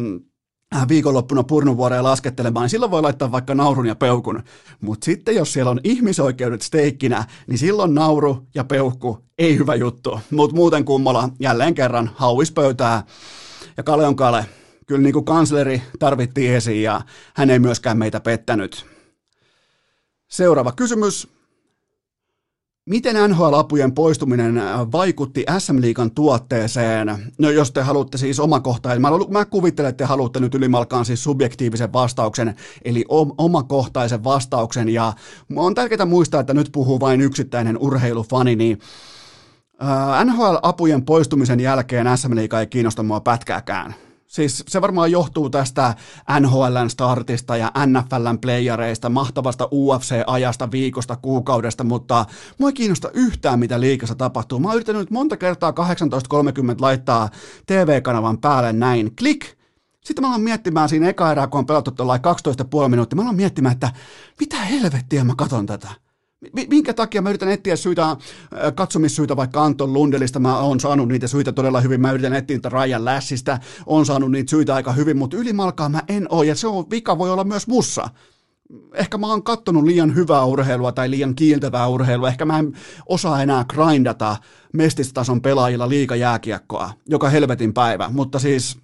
viikonloppuna 0.87 1.43
purnuvuoreen 1.43 2.03
laskettelemaan, 2.03 2.63
niin 2.63 2.69
silloin 2.69 2.91
voi 2.91 3.01
laittaa 3.01 3.31
vaikka 3.31 3.55
naurun 3.55 3.85
ja 3.85 3.95
peukun. 3.95 4.43
Mutta 4.81 5.05
sitten 5.05 5.35
jos 5.35 5.53
siellä 5.53 5.71
on 5.71 5.79
ihmisoikeudet 5.83 6.61
steikkinä, 6.61 7.25
niin 7.47 7.57
silloin 7.57 7.95
nauru 7.95 8.47
ja 8.55 8.63
peukku 8.63 9.19
ei 9.37 9.57
hyvä 9.57 9.75
juttu. 9.75 10.19
Mutta 10.31 10.55
muuten 10.55 10.85
kummola 10.85 11.29
jälleen 11.39 11.73
kerran 11.73 12.11
hauispöytää 12.15 13.03
ja 13.77 13.83
Kale 13.83 14.07
on 14.07 14.15
Kale. 14.15 14.45
Kyllä 14.87 15.01
niin 15.01 15.13
kuin 15.13 15.25
kansleri 15.25 15.81
tarvittiin 15.99 16.53
esiin 16.53 16.83
ja 16.83 17.01
hän 17.35 17.49
ei 17.49 17.59
myöskään 17.59 17.97
meitä 17.97 18.19
pettänyt. 18.19 18.85
Seuraava 20.27 20.71
kysymys. 20.71 21.40
Miten 22.89 23.15
NHL-apujen 23.29 23.91
poistuminen 23.91 24.57
äh, 24.57 24.91
vaikutti 24.91 25.45
SM-liigan 25.57 26.11
tuotteeseen? 26.11 27.33
No 27.39 27.49
jos 27.49 27.71
te 27.71 27.81
haluatte 27.81 28.17
siis 28.17 28.39
omakohtaisen, 28.39 29.01
mä, 29.01 29.09
mä 29.29 29.45
kuvittelen, 29.45 29.89
että 29.89 30.03
te 30.03 30.07
haluatte 30.07 30.39
nyt 30.39 30.55
ylimalkaan 30.55 31.05
siis 31.05 31.23
subjektiivisen 31.23 31.93
vastauksen, 31.93 32.55
eli 32.85 33.05
omakohtaisen 33.37 34.23
vastauksen, 34.23 34.89
ja 34.89 35.13
on 35.55 35.75
tärkeää 35.75 36.05
muistaa, 36.05 36.41
että 36.41 36.53
nyt 36.53 36.69
puhuu 36.71 36.99
vain 36.99 37.21
yksittäinen 37.21 37.77
urheilufani, 37.77 38.55
niin 38.55 38.79
äh, 39.83 40.25
NHL-apujen 40.25 41.05
poistumisen 41.05 41.59
jälkeen 41.59 42.17
SM-liiga 42.17 42.59
ei 42.59 42.67
kiinnosta 42.67 43.03
mua 43.03 43.19
pätkääkään 43.19 43.95
Siis 44.31 44.63
se 44.67 44.81
varmaan 44.81 45.11
johtuu 45.11 45.49
tästä 45.49 45.95
NHLn 46.39 46.89
startista 46.89 47.57
ja 47.57 47.71
NFLn 47.85 48.39
playareista, 48.41 49.09
mahtavasta 49.09 49.67
UFC-ajasta, 49.71 50.71
viikosta, 50.71 51.15
kuukaudesta, 51.15 51.83
mutta 51.83 52.25
mua 52.57 52.69
ei 52.69 52.73
kiinnosta 52.73 53.09
yhtään, 53.13 53.59
mitä 53.59 53.79
liikassa 53.79 54.15
tapahtuu. 54.15 54.59
Mä 54.59 54.67
oon 54.67 54.75
yrittänyt 54.75 55.11
monta 55.11 55.37
kertaa 55.37 55.71
18.30 55.71 55.77
laittaa 56.79 57.29
TV-kanavan 57.65 58.37
päälle 58.37 58.73
näin, 58.73 59.15
klik, 59.15 59.45
sitten 60.05 60.21
mä 60.21 60.27
aloin 60.27 60.41
miettimään 60.41 60.89
siinä 60.89 61.09
eka 61.09 61.31
erää, 61.31 61.47
kun 61.47 61.59
on 61.59 61.65
pelattu 61.65 61.91
12,5 61.91 62.89
minuuttia, 62.89 63.15
mä 63.15 63.21
aloin 63.21 63.35
miettimään, 63.35 63.73
että 63.73 63.91
mitä 64.39 64.57
helvettiä 64.57 65.23
mä 65.23 65.33
katon 65.37 65.65
tätä 65.65 65.89
minkä 66.69 66.93
takia 66.93 67.21
mä 67.21 67.29
yritän 67.29 67.51
etsiä 67.51 67.75
syitä, 67.75 68.11
äh, 68.11 68.17
katsomissyitä 68.75 69.35
vaikka 69.35 69.63
Anton 69.63 69.93
Lundelista, 69.93 70.39
mä 70.39 70.59
oon 70.59 70.79
saanut 70.79 71.07
niitä 71.07 71.27
syitä 71.27 71.51
todella 71.51 71.81
hyvin, 71.81 72.01
mä 72.01 72.11
yritän 72.11 72.33
etsiä 72.33 72.57
niitä 72.57 72.69
Ryan 72.69 73.05
Lässistä, 73.05 73.59
on 73.85 74.05
saanut 74.05 74.31
niitä 74.31 74.49
syitä 74.49 74.75
aika 74.75 74.91
hyvin, 74.91 75.17
mutta 75.17 75.37
ylimalkaa 75.37 75.89
mä 75.89 76.01
en 76.07 76.27
oo, 76.29 76.43
ja 76.43 76.55
se 76.55 76.67
on 76.67 76.89
vika 76.89 77.17
voi 77.17 77.31
olla 77.31 77.43
myös 77.43 77.67
mussa. 77.67 78.09
Ehkä 78.93 79.17
mä 79.17 79.27
oon 79.27 79.43
kattonut 79.43 79.83
liian 79.83 80.15
hyvää 80.15 80.45
urheilua 80.45 80.91
tai 80.91 81.09
liian 81.09 81.35
kiiltävää 81.35 81.87
urheilua, 81.87 82.27
ehkä 82.27 82.45
mä 82.45 82.59
en 82.59 82.73
osaa 83.05 83.41
enää 83.41 83.65
grindata 83.65 84.37
mestistason 84.73 85.41
pelaajilla 85.41 85.89
liikajääkiekkoa, 85.89 86.93
joka 87.09 87.29
helvetin 87.29 87.73
päivä, 87.73 88.09
mutta 88.13 88.39
siis 88.39 88.77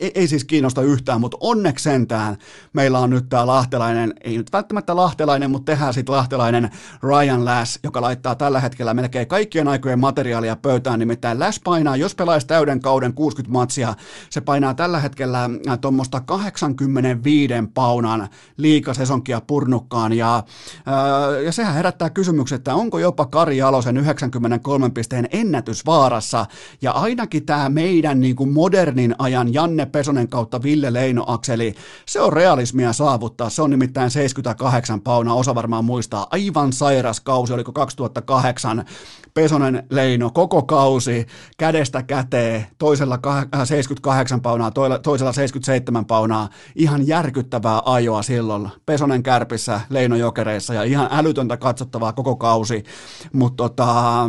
ei, 0.00 0.12
ei 0.14 0.28
siis 0.28 0.44
kiinnosta 0.44 0.82
yhtään, 0.82 1.20
mutta 1.20 1.36
onneksi 1.40 1.82
sentään 1.82 2.36
meillä 2.72 2.98
on 2.98 3.10
nyt 3.10 3.28
tämä 3.28 3.46
lahtelainen, 3.46 4.14
ei 4.24 4.36
nyt 4.36 4.52
välttämättä 4.52 4.96
lahtelainen, 4.96 5.50
mutta 5.50 5.72
tehdään 5.72 5.94
sitten 5.94 6.14
lahtelainen 6.14 6.70
Ryan 7.02 7.44
Lass, 7.44 7.78
joka 7.84 8.00
laittaa 8.00 8.34
tällä 8.34 8.60
hetkellä 8.60 8.94
melkein 8.94 9.28
kaikkien 9.28 9.68
aikojen 9.68 9.98
materiaalia 9.98 10.56
pöytään, 10.56 10.98
nimittäin 10.98 11.40
Lass 11.40 11.60
painaa, 11.64 11.96
jos 11.96 12.14
pelaisi 12.14 12.46
täyden 12.46 12.80
kauden 12.80 13.14
60 13.14 13.52
matsia, 13.52 13.94
se 14.30 14.40
painaa 14.40 14.74
tällä 14.74 15.00
hetkellä 15.00 15.44
äh, 15.44 15.78
tuommoista 15.80 16.20
85 16.20 17.54
paunan 17.74 18.28
liikasesonkia 18.56 19.40
purnukkaan, 19.40 20.12
ja, 20.12 20.42
ää, 20.86 21.26
äh, 21.26 21.42
ja 21.44 21.52
sehän 21.52 21.74
herättää 21.74 22.10
kysymyksen, 22.10 22.56
että 22.56 22.74
onko 22.74 22.98
jopa 22.98 23.26
Kari 23.26 23.56
Jalosen 23.56 23.96
93 23.96 24.90
pisteen 24.90 25.28
ennätys 25.30 25.86
vaarassa, 25.86 26.46
ja 26.82 26.92
ainakin 26.92 27.46
tämä 27.46 27.68
meidän 27.68 28.20
niin 28.20 28.36
kuin 28.36 28.52
modernin 28.52 29.14
ajan 29.18 29.54
Janne 29.54 29.86
Pesonen 29.90 30.28
kautta 30.28 30.62
Ville 30.62 30.92
Leino-akseli. 30.92 31.74
Se 32.06 32.20
on 32.20 32.32
realismia 32.32 32.92
saavuttaa, 32.92 33.50
se 33.50 33.62
on 33.62 33.70
nimittäin 33.70 34.10
78 34.10 35.00
pauna, 35.00 35.34
osa 35.34 35.54
varmaan 35.54 35.84
muistaa. 35.84 36.26
Aivan 36.30 36.72
sairas 36.72 37.20
kausi, 37.20 37.52
oliko 37.52 37.72
2008. 37.72 38.84
Pesonen 39.34 39.86
Leino 39.90 40.30
koko 40.30 40.62
kausi 40.62 41.26
kädestä 41.58 42.02
käteen, 42.02 42.66
toisella 42.78 43.18
78 43.64 44.36
äh, 44.36 44.42
paunaa, 44.42 44.70
toisella 45.02 45.32
77 45.32 46.04
paunaa. 46.04 46.48
Ihan 46.76 47.06
järkyttävää 47.06 47.82
ajoa 47.84 48.22
silloin. 48.22 48.68
Pesonen 48.86 49.22
kärpissä, 49.22 49.80
Leino 49.90 50.16
jokereissa 50.16 50.74
ja 50.74 50.82
ihan 50.82 51.08
älytöntä 51.12 51.56
katsottavaa 51.56 52.12
koko 52.12 52.36
kausi. 52.36 52.84
Mutta 53.32 53.56
tota, 53.56 54.24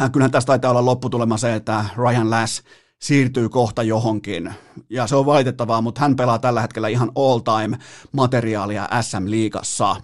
äh, 0.00 0.10
kyllähän 0.12 0.30
tästä 0.30 0.46
taitaa 0.46 0.70
olla 0.70 0.84
lopputulema 0.84 1.36
se, 1.36 1.54
että 1.54 1.84
Ryan 1.96 2.30
Lass 2.30 2.62
siirtyy 3.02 3.48
kohta 3.48 3.82
johonkin. 3.82 4.54
Ja 4.90 5.06
se 5.06 5.16
on 5.16 5.26
valitettavaa, 5.26 5.80
mutta 5.80 6.00
hän 6.00 6.16
pelaa 6.16 6.38
tällä 6.38 6.60
hetkellä 6.60 6.88
ihan 6.88 7.12
all-time 7.14 7.78
materiaalia 8.12 8.88
SM-liigassa. 9.00 9.96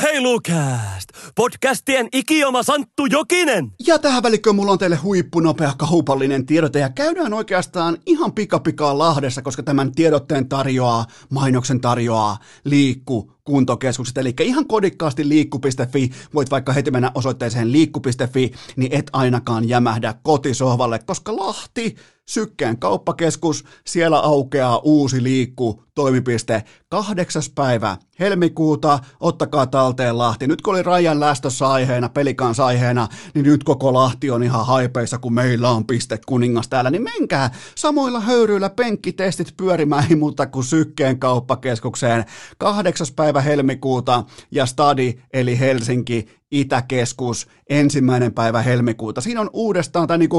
Urheilukääst! 0.00 1.08
Podcastien 1.34 2.08
ikioma 2.12 2.62
Santtu 2.62 3.06
Jokinen! 3.06 3.72
Ja 3.86 3.98
tähän 3.98 4.22
välikköön 4.22 4.56
mulla 4.56 4.72
on 4.72 4.78
teille 4.78 4.96
huippunopea 4.96 5.72
kaupallinen 5.78 6.46
tiedote 6.46 6.78
ja 6.78 6.90
käydään 6.90 7.34
oikeastaan 7.34 7.98
ihan 8.06 8.32
pikapikaa 8.32 8.98
Lahdessa, 8.98 9.42
koska 9.42 9.62
tämän 9.62 9.92
tiedotteen 9.92 10.48
tarjoaa, 10.48 11.06
mainoksen 11.30 11.80
tarjoaa 11.80 12.38
Liikku 12.64 13.32
kuntokeskukset, 13.44 14.18
eli 14.18 14.34
ihan 14.40 14.66
kodikkaasti 14.66 15.28
liikku.fi, 15.28 16.10
voit 16.34 16.50
vaikka 16.50 16.72
heti 16.72 16.90
mennä 16.90 17.10
osoitteeseen 17.14 17.72
liikku.fi, 17.72 18.50
niin 18.76 18.92
et 18.92 19.10
ainakaan 19.12 19.68
jämähdä 19.68 20.14
kotisohvalle, 20.22 20.98
koska 20.98 21.36
Lahti 21.36 21.96
Sykkeen 22.30 22.78
kauppakeskus, 22.78 23.64
siellä 23.86 24.18
aukeaa 24.18 24.78
uusi 24.78 25.22
liikku. 25.22 25.82
Toimipiste. 25.94 26.64
Kahdeksas 26.88 27.50
päivä 27.54 27.96
helmikuuta, 28.20 28.98
ottakaa 29.20 29.66
talteen 29.66 30.18
Lahti. 30.18 30.46
Nyt 30.46 30.62
kun 30.62 30.74
oli 30.74 30.82
Rajan 30.82 31.20
lästössä 31.20 31.68
aiheena, 31.68 32.08
pelikans 32.08 32.60
aiheena, 32.60 33.08
niin 33.34 33.44
nyt 33.44 33.64
koko 33.64 33.94
Lahti 33.94 34.30
on 34.30 34.42
ihan 34.42 34.66
haipeissa, 34.66 35.18
kun 35.18 35.34
meillä 35.34 35.70
on 35.70 35.86
piste 35.86 36.18
kuningas 36.26 36.68
täällä, 36.68 36.90
niin 36.90 37.02
menkää 37.02 37.50
samoilla 37.74 38.20
höyryillä 38.20 38.70
penkkitestit 38.70 39.54
pyörimään, 39.56 40.04
ei 40.10 40.16
muuta 40.16 40.46
kuin 40.46 40.64
Sykkeen 40.64 41.18
kauppakeskukseen. 41.18 42.24
Kahdeksas 42.58 43.12
päivä 43.12 43.40
helmikuuta 43.40 44.24
ja 44.50 44.66
Stadi 44.66 45.14
eli 45.32 45.58
Helsinki 45.58 46.39
Itäkeskus 46.50 47.46
ensimmäinen 47.68 48.32
päivä 48.32 48.62
helmikuuta. 48.62 49.20
Siinä 49.20 49.40
on 49.40 49.50
uudestaan 49.52 50.06
tai 50.06 50.18
niin 50.18 50.30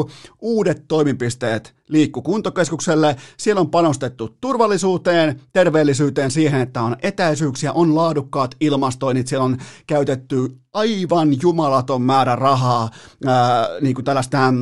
uudet 0.42 0.86
toimipisteet 0.88 1.76
liikku 1.88 2.22
kuntokeskukselle. 2.22 3.16
Siellä 3.38 3.62
on 3.62 3.70
panostettu 3.70 4.38
turvallisuuteen, 4.42 5.42
terveellisyyteen, 5.54 6.32
siihen, 6.32 6.62
että 6.62 6.82
on 6.82 6.96
etäisyyksiä, 7.02 7.74
on 7.74 7.96
laadukkaat 7.96 8.56
ilmastoinnit, 8.60 9.28
siellä 9.28 9.46
on 9.46 9.58
käytetty 9.88 10.58
aivan 10.74 11.42
jumalaton 11.42 12.02
määrä 12.02 12.36
rahaa, 12.36 12.90
ää, 13.26 13.68
niin 13.82 13.96
kuin 13.96 14.06
tällaista 14.06 14.54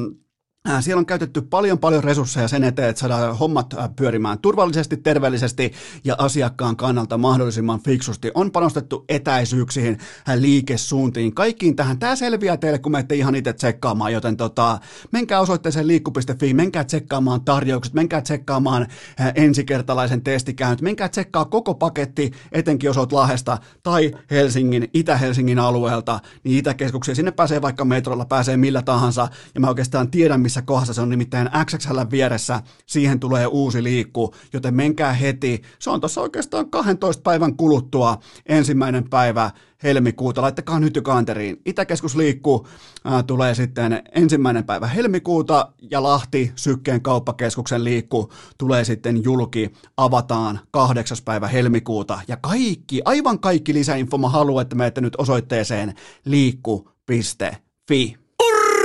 siellä 0.79 0.99
on 0.99 1.05
käytetty 1.05 1.41
paljon 1.41 1.79
paljon 1.79 2.03
resursseja 2.03 2.47
sen 2.47 2.63
eteen, 2.63 2.89
että 2.89 2.99
saadaan 2.99 3.37
hommat 3.37 3.73
äh, 3.73 3.89
pyörimään 3.95 4.39
turvallisesti, 4.39 4.97
terveellisesti 4.97 5.73
ja 6.03 6.15
asiakkaan 6.17 6.75
kannalta 6.75 7.17
mahdollisimman 7.17 7.79
fiksusti. 7.79 8.31
On 8.33 8.51
panostettu 8.51 9.05
etäisyyksiin, 9.09 9.97
äh, 10.29 10.37
liikesuuntiin, 10.37 11.35
kaikkiin 11.35 11.75
tähän. 11.75 11.99
Tämä 11.99 12.15
selviää 12.15 12.57
teille, 12.57 12.79
kun 12.79 12.91
menette 12.91 13.15
ihan 13.15 13.35
itse 13.35 13.53
tsekkaamaan, 13.53 14.13
joten 14.13 14.37
tota, 14.37 14.79
menkää 15.11 15.39
osoitteeseen 15.39 15.87
liikku.fi, 15.87 16.53
menkää 16.53 16.83
tsekkaamaan 16.83 17.41
tarjoukset, 17.41 17.93
menkää 17.93 18.21
tsekkaamaan 18.21 18.87
ensikertalaisen 19.35 20.21
testikäynt, 20.21 20.81
menkää 20.81 21.09
tsekkaa 21.09 21.45
koko 21.45 21.73
paketti, 21.73 22.31
etenkin 22.51 22.87
jos 22.87 22.97
olet 22.97 23.11
Lahdesta 23.11 23.57
tai 23.83 24.11
Helsingin, 24.31 24.89
Itä-Helsingin 24.93 25.59
alueelta, 25.59 26.19
niin 26.43 26.57
Itäkeskukseen, 26.57 27.15
sinne 27.15 27.31
pääsee 27.31 27.61
vaikka 27.61 27.85
metrolla, 27.85 28.25
pääsee 28.25 28.57
millä 28.57 28.81
tahansa, 28.81 29.27
ja 29.55 29.61
mä 29.61 29.67
oikeastaan 29.67 30.11
tiedän, 30.11 30.48
missä 30.49 30.61
kohdassa 30.61 30.93
se 30.93 31.01
on 31.01 31.09
nimittäin 31.09 31.49
XXL 31.65 31.99
vieressä, 32.11 32.61
siihen 32.85 33.19
tulee 33.19 33.47
uusi 33.47 33.83
liikku, 33.83 34.33
joten 34.53 34.73
menkää 34.73 35.13
heti. 35.13 35.61
Se 35.79 35.89
on 35.89 36.01
tuossa 36.01 36.21
oikeastaan 36.21 36.69
12 36.69 37.21
päivän 37.21 37.55
kuluttua 37.55 38.19
ensimmäinen 38.45 39.09
päivä 39.09 39.51
helmikuuta. 39.83 40.41
Laittakaa 40.41 40.79
nyt 40.79 40.95
jo 40.95 41.01
kanteriin. 41.01 41.61
Itäkeskus 41.65 42.15
liikkuu 42.15 42.67
äh, 43.07 43.25
tulee 43.25 43.55
sitten 43.55 44.03
ensimmäinen 44.15 44.63
päivä 44.63 44.87
helmikuuta 44.87 45.71
ja 45.91 46.03
Lahti 46.03 46.51
Sykkeen 46.55 47.01
kauppakeskuksen 47.01 47.83
liikku 47.83 48.31
tulee 48.57 48.83
sitten 48.83 49.23
julki. 49.23 49.71
Avataan 49.97 50.59
kahdeksas 50.71 51.21
päivä 51.21 51.47
helmikuuta 51.47 52.21
ja 52.27 52.37
kaikki, 52.37 53.01
aivan 53.05 53.39
kaikki 53.39 53.73
lisäinfo 53.73 54.17
mä 54.17 54.29
haluan, 54.29 54.61
että 54.61 54.75
menette 54.75 55.01
nyt 55.01 55.15
osoitteeseen 55.17 55.93
liikku.fi. 56.25 58.28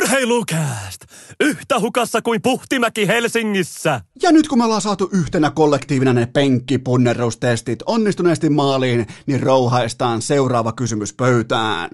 Urheilukääst! 0.05 1.05
Yhtä 1.41 1.81
hukassa 1.81 2.23
kuin 2.23 2.43
Puhtimäki 2.43 3.09
Helsingissä! 3.09 4.01
Ja 4.23 4.33
nyt 4.33 4.49
kun 4.49 4.59
me 4.59 4.65
ollaan 4.65 4.81
saatu 4.81 5.09
yhtenä 5.13 5.51
kollektiivina 5.51 6.13
ne 6.13 6.27
penkkipunnerustestit 6.27 7.83
onnistuneesti 7.87 8.51
maaliin, 8.51 9.07
niin 9.27 9.43
rouhaistaan 9.43 10.23
seuraava 10.23 10.73
kysymys 10.73 11.15
pöytään. 11.15 11.91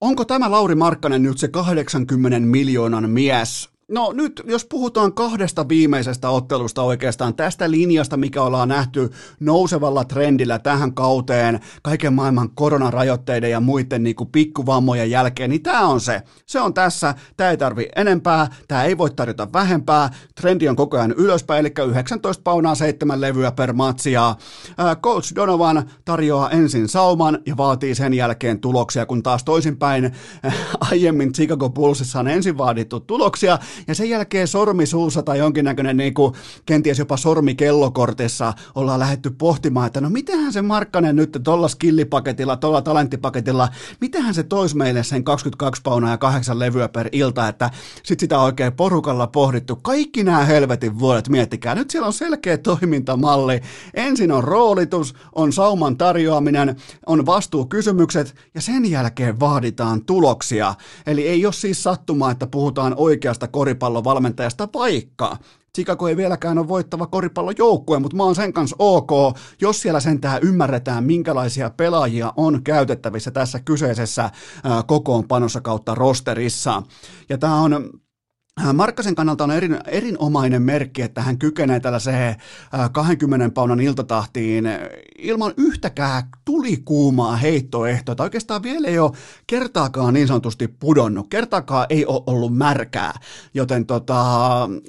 Onko 0.00 0.24
tämä 0.24 0.50
Lauri 0.50 0.74
Markkanen 0.74 1.22
nyt 1.22 1.38
se 1.38 1.48
80 1.48 2.40
miljoonan 2.40 3.10
mies, 3.10 3.68
No 3.88 4.12
nyt, 4.12 4.42
jos 4.44 4.64
puhutaan 4.64 5.12
kahdesta 5.12 5.68
viimeisestä 5.68 6.30
ottelusta 6.30 6.82
oikeastaan, 6.82 7.34
tästä 7.34 7.70
linjasta, 7.70 8.16
mikä 8.16 8.42
ollaan 8.42 8.68
nähty 8.68 9.10
nousevalla 9.40 10.04
trendillä 10.04 10.58
tähän 10.58 10.94
kauteen, 10.94 11.60
kaiken 11.82 12.12
maailman 12.12 12.50
koronarajoitteiden 12.50 13.50
ja 13.50 13.60
muiden 13.60 14.02
niin 14.02 14.16
kuin 14.16 14.30
pikkuvammojen 14.30 15.10
jälkeen, 15.10 15.50
niin 15.50 15.62
tämä 15.62 15.86
on 15.86 16.00
se. 16.00 16.22
Se 16.46 16.60
on 16.60 16.74
tässä, 16.74 17.14
tämä 17.36 17.50
ei 17.50 17.56
tarvi 17.56 17.88
enempää, 17.96 18.48
tämä 18.68 18.84
ei 18.84 18.98
voi 18.98 19.10
tarjota 19.10 19.52
vähempää, 19.52 20.10
trendi 20.34 20.68
on 20.68 20.76
koko 20.76 20.96
ajan 20.96 21.12
ylöspäin, 21.12 21.60
eli 21.60 21.90
19 21.90 22.42
paunaa 22.42 22.74
seitsemän 22.74 23.20
levyä 23.20 23.52
per 23.52 23.72
matsia. 23.72 24.34
Coach 25.02 25.34
Donovan 25.34 25.90
tarjoaa 26.04 26.50
ensin 26.50 26.88
sauman 26.88 27.38
ja 27.46 27.56
vaatii 27.56 27.94
sen 27.94 28.14
jälkeen 28.14 28.60
tuloksia, 28.60 29.06
kun 29.06 29.22
taas 29.22 29.44
toisinpäin 29.44 30.12
aiemmin 30.90 31.32
Chicago 31.32 31.70
Bullsissa 31.70 32.20
on 32.20 32.28
ensin 32.28 32.58
vaadittu 32.58 33.00
tuloksia, 33.00 33.58
ja 33.88 33.94
sen 33.94 34.10
jälkeen 34.10 34.48
sormi 34.48 34.86
suussa 34.86 35.22
tai 35.22 35.38
jonkinnäköinen 35.38 35.96
niin 35.96 36.14
kuin, 36.14 36.34
kenties 36.66 36.98
jopa 36.98 37.16
sormi 37.16 37.54
kellokortissa 37.54 38.52
ollaan 38.74 39.00
lähetty 39.00 39.30
pohtimaan, 39.30 39.86
että 39.86 40.00
no 40.00 40.10
mitähän 40.10 40.52
se 40.52 40.62
Markkanen 40.62 41.16
nyt 41.16 41.38
tuolla 41.44 41.68
skillipaketilla, 41.68 42.56
tuolla 42.56 42.82
talenttipaketilla, 42.82 43.68
mitähän 44.00 44.34
se 44.34 44.42
toisi 44.42 44.76
meille 44.76 45.02
sen 45.02 45.24
22 45.24 45.82
paunaa 45.82 46.10
ja 46.10 46.18
kahdeksan 46.18 46.58
levyä 46.58 46.88
per 46.88 47.08
ilta, 47.12 47.48
että 47.48 47.70
sit 48.02 48.20
sitä 48.20 48.40
oikein 48.40 48.72
porukalla 48.72 49.26
pohdittu. 49.26 49.76
Kaikki 49.76 50.24
nämä 50.24 50.44
helvetin 50.44 50.98
vuodet, 50.98 51.28
miettikää, 51.28 51.74
nyt 51.74 51.90
siellä 51.90 52.06
on 52.06 52.12
selkeä 52.12 52.58
toimintamalli. 52.58 53.60
Ensin 53.94 54.32
on 54.32 54.44
roolitus, 54.44 55.14
on 55.34 55.52
sauman 55.52 55.96
tarjoaminen, 55.96 56.76
on 57.06 57.26
vastuukysymykset 57.26 58.34
ja 58.54 58.60
sen 58.60 58.90
jälkeen 58.90 59.40
vaaditaan 59.40 60.04
tuloksia. 60.04 60.74
Eli 61.06 61.28
ei 61.28 61.46
ole 61.46 61.52
siis 61.52 61.82
sattumaa, 61.82 62.30
että 62.30 62.46
puhutaan 62.46 62.94
oikeasta 62.96 63.48
koripallovalmentajasta, 63.62 64.68
vaikka 64.74 65.36
Chicago 65.74 66.08
ei 66.08 66.16
vieläkään 66.16 66.58
ole 66.58 66.68
voittava 66.68 67.06
koripallojoukkue, 67.06 67.98
mutta 67.98 68.16
mä 68.16 68.24
oon 68.24 68.34
sen 68.34 68.52
kanssa 68.52 68.76
ok, 68.78 69.10
jos 69.60 69.80
siellä 69.82 70.00
sentään 70.00 70.42
ymmärretään, 70.42 71.04
minkälaisia 71.04 71.70
pelaajia 71.70 72.32
on 72.36 72.62
käytettävissä 72.62 73.30
tässä 73.30 73.60
kyseisessä 73.60 74.30
kokoonpanossa 74.86 75.60
kautta 75.60 75.94
rosterissa. 75.94 76.82
Ja 77.28 77.38
tämä 77.38 77.60
on 77.60 77.90
Markkasen 78.72 79.14
kannalta 79.14 79.44
on 79.44 79.50
erin, 79.50 79.78
erinomainen 79.86 80.62
merkki, 80.62 81.02
että 81.02 81.22
hän 81.22 81.38
kykenee 81.38 81.80
tällaiseen 81.80 82.36
20 82.92 83.44
äh, 83.44 83.52
paunan 83.54 83.80
iltatahtiin 83.80 84.64
ilman 85.18 85.52
yhtäkään 85.56 86.22
tulikuumaa 86.44 87.36
heittoehtoa. 87.36 88.14
Tai 88.14 88.24
oikeastaan 88.26 88.62
vielä 88.62 88.88
ei 88.88 88.98
ole 88.98 89.12
kertaakaan 89.46 90.14
niin 90.14 90.26
sanotusti 90.26 90.68
pudonnut, 90.68 91.26
kertaakaan 91.30 91.86
ei 91.90 92.06
ole 92.06 92.22
ollut 92.26 92.56
märkää. 92.56 93.12
Joten 93.54 93.86
tota, 93.86 94.24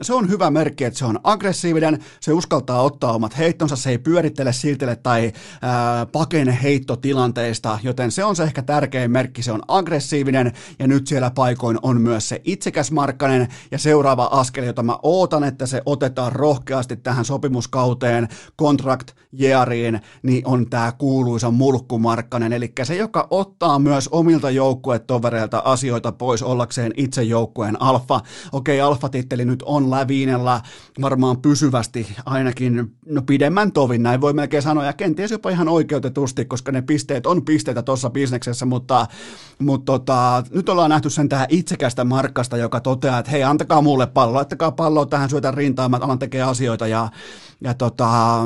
se 0.01 0.13
on 0.13 0.29
hyvä 0.29 0.51
merkki, 0.51 0.83
että 0.83 0.99
se 0.99 1.05
on 1.05 1.19
aggressiivinen, 1.23 2.03
se 2.19 2.33
uskaltaa 2.33 2.81
ottaa 2.81 3.13
omat 3.13 3.37
heittonsa, 3.37 3.75
se 3.75 3.89
ei 3.89 3.97
pyörittele, 3.97 4.53
siltele 4.53 4.95
tai 4.95 5.31
ää, 5.61 6.05
pakene 6.05 6.59
heittotilanteista, 6.63 7.79
joten 7.83 8.11
se 8.11 8.23
on 8.23 8.35
se 8.35 8.43
ehkä 8.43 8.61
tärkein 8.61 9.11
merkki, 9.11 9.43
se 9.43 9.51
on 9.51 9.61
aggressiivinen 9.67 10.51
ja 10.79 10.87
nyt 10.87 11.07
siellä 11.07 11.31
paikoin 11.31 11.79
on 11.81 12.01
myös 12.01 12.29
se 12.29 12.41
itsekäs 12.43 12.91
Markkanen, 12.91 13.47
ja 13.71 13.77
seuraava 13.77 14.25
askel, 14.31 14.63
jota 14.63 14.83
mä 14.83 14.97
ootan, 15.03 15.43
että 15.43 15.65
se 15.65 15.81
otetaan 15.85 16.31
rohkeasti 16.31 16.97
tähän 16.97 17.25
sopimuskauteen, 17.25 18.27
contract 18.59 19.11
yeariin, 19.39 20.01
niin 20.23 20.47
on 20.47 20.69
tämä 20.69 20.91
kuuluisa 20.91 21.51
mulkkumarkkanen, 21.51 22.53
eli 22.53 22.73
se, 22.83 22.95
joka 22.95 23.27
ottaa 23.29 23.79
myös 23.79 24.07
omilta 24.11 24.49
joukkuetovereilta 24.49 25.61
asioita 25.65 26.11
pois 26.11 26.43
ollakseen 26.43 26.91
itse 26.97 27.23
joukkueen 27.23 27.81
alfa. 27.81 28.19
Okei, 28.51 28.81
alfa-titteli 28.81 29.45
nyt 29.45 29.63
on 29.65 29.91
läviinellä 29.91 30.61
varmaan 31.01 31.41
pysyvästi 31.41 32.07
ainakin 32.25 32.95
no 33.05 33.21
pidemmän 33.21 33.71
tovin, 33.71 34.03
näin 34.03 34.21
voi 34.21 34.33
melkein 34.33 34.63
sanoa, 34.63 34.85
ja 34.85 34.93
kenties 34.93 35.31
jopa 35.31 35.49
ihan 35.49 35.69
oikeutetusti, 35.69 36.45
koska 36.45 36.71
ne 36.71 36.81
pisteet 36.81 37.25
on 37.25 37.45
pisteitä 37.45 37.81
tuossa 37.81 38.09
bisneksessä, 38.09 38.65
mutta, 38.65 39.07
mutta 39.59 39.85
tota, 39.85 40.43
nyt 40.51 40.69
ollaan 40.69 40.89
nähty 40.89 41.09
sen 41.09 41.29
tähän 41.29 41.47
itsekästä 41.49 42.03
markkasta, 42.03 42.57
joka 42.57 42.79
toteaa, 42.79 43.19
että 43.19 43.31
hei, 43.31 43.42
antakaa 43.49 43.81
mulle 43.81 44.07
pallo, 44.07 44.33
laittakaa 44.33 44.71
palloa 44.71 45.05
tähän 45.05 45.29
syötä 45.29 45.51
rintaan, 45.51 45.91
mä 45.91 45.99
alan 46.01 46.19
tekemään 46.19 46.49
asioita 46.49 46.87
ja, 46.87 47.09
ja 47.61 47.73
tota, 47.73 48.39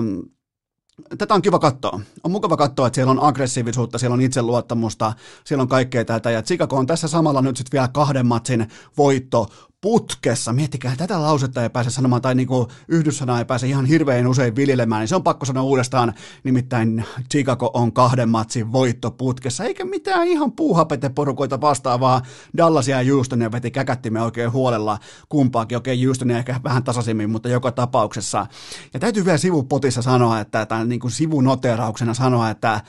tätä 1.18 1.34
on 1.34 1.42
kiva 1.42 1.60
katsoa. 1.60 2.00
On 2.24 2.32
mukava 2.32 2.58
katsoa, 2.58 2.88
että 2.88 2.96
siellä 2.96 3.12
on 3.12 3.24
aggressiivisuutta, 3.24 3.98
siellä 3.98 4.14
on 4.14 4.22
itseluottamusta, 4.22 5.14
siellä 5.44 5.62
on 5.62 5.68
kaikkea 5.68 6.06
tätä. 6.06 6.32
Ja 6.32 6.42
Chicago 6.44 6.76
on 6.76 6.88
tässä 6.88 7.08
samalla 7.08 7.42
nyt 7.42 7.58
sitten 7.58 7.78
vielä 7.78 7.88
kahden 7.88 8.26
matsin 8.26 8.68
voitto 8.98 9.48
putkessa. 9.88 10.54
Miettikää, 10.54 10.96
tätä 10.96 11.22
lausetta 11.22 11.64
ei 11.64 11.70
pääse 11.70 11.90
sanomaan, 11.90 12.22
tai 12.22 12.36
niin 12.36 12.48
yhdyssanaa 12.88 13.40
ei 13.40 13.46
pääse 13.46 13.68
ihan 13.68 13.86
hirveän 13.86 14.28
usein 14.28 14.56
viljelemään, 14.56 15.00
niin 15.00 15.08
se 15.08 15.16
on 15.16 15.24
pakko 15.24 15.46
sanoa 15.46 15.64
uudestaan, 15.64 16.14
nimittäin 16.44 17.06
Chicago 17.32 17.72
on 17.74 17.94
kahden 17.94 18.30
matsin 18.30 18.72
voitto 18.72 19.12
putkessa, 19.12 19.64
eikä 19.64 19.86
mitään 19.86 20.28
ihan 20.28 20.52
puuhapete-porukoita 20.52 21.62
vastaavaa. 21.62 22.22
Dallas 22.58 22.88
ja 22.88 22.98
Houstonia 23.14 23.52
veti 23.52 23.72
käkättimme 23.72 24.22
oikein 24.22 24.52
huolella 24.52 25.00
kumpaakin, 25.30 25.78
okei 25.78 26.06
Houstonia 26.06 26.38
ehkä 26.38 26.60
vähän 26.64 26.84
tasaisemmin, 26.84 27.30
mutta 27.30 27.50
joka 27.50 27.72
tapauksessa. 27.72 28.48
Ja 28.94 29.00
täytyy 29.00 29.26
vielä 29.26 29.38
sivupotissa 29.38 30.02
sanoa, 30.02 30.40
että, 30.40 30.66
tai 30.66 30.86
niin 30.86 31.00
kuin 31.00 31.12
sivunoterauksena 31.12 32.14
sanoa, 32.14 32.50
että 32.50 32.82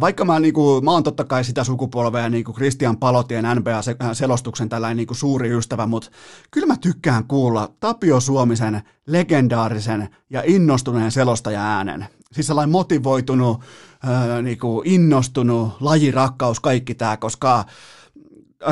vaikka 0.00 0.24
mä, 0.24 0.40
niin 0.40 0.54
kuin, 0.54 0.84
mä 0.84 0.90
oon 0.90 1.02
totta 1.02 1.24
kai 1.24 1.44
sitä 1.44 1.64
sukupolvea 1.64 2.28
niin 2.28 2.44
kuin 2.44 2.54
Christian 2.54 2.96
Palotien 2.96 3.44
NBA-selostuksen 3.44 4.68
tällainen 4.68 4.96
niin 4.96 5.06
kuin 5.06 5.16
suuri 5.16 5.50
ystävä, 5.50 5.86
mutta 5.86 6.10
kyllä 6.50 6.66
mä 6.66 6.76
tykkään 6.76 7.24
kuulla 7.24 7.68
Tapio 7.80 8.20
Suomisen 8.20 8.82
legendaarisen 9.06 10.08
ja 10.30 10.42
innostuneen 10.46 11.10
selostaja 11.10 11.62
äänen. 11.62 12.06
Siis 12.32 12.46
sellainen 12.46 12.72
motivoitunut, 12.72 13.60
äh, 14.08 14.42
niin 14.42 14.58
kuin 14.58 14.86
innostunut, 14.88 15.72
lajirakkaus, 15.80 16.60
kaikki 16.60 16.94
tämä, 16.94 17.16
koska 17.16 17.64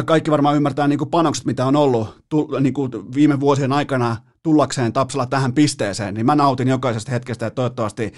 kaikki 0.04 0.30
varmaan 0.30 0.56
ymmärtää 0.56 0.88
niin 0.88 0.98
kuin 0.98 1.10
panokset, 1.10 1.44
mitä 1.44 1.66
on 1.66 1.76
ollut 1.76 2.22
niin 2.60 2.74
kuin 2.74 2.90
viime 3.14 3.40
vuosien 3.40 3.72
aikana 3.72 4.16
tullakseen 4.42 4.92
Tapsalla 4.92 5.26
tähän 5.26 5.52
pisteeseen, 5.52 6.14
niin 6.14 6.26
mä 6.26 6.34
nautin 6.34 6.68
jokaisesta 6.68 7.12
hetkestä 7.12 7.46
ja 7.46 7.50
toivottavasti 7.50 8.12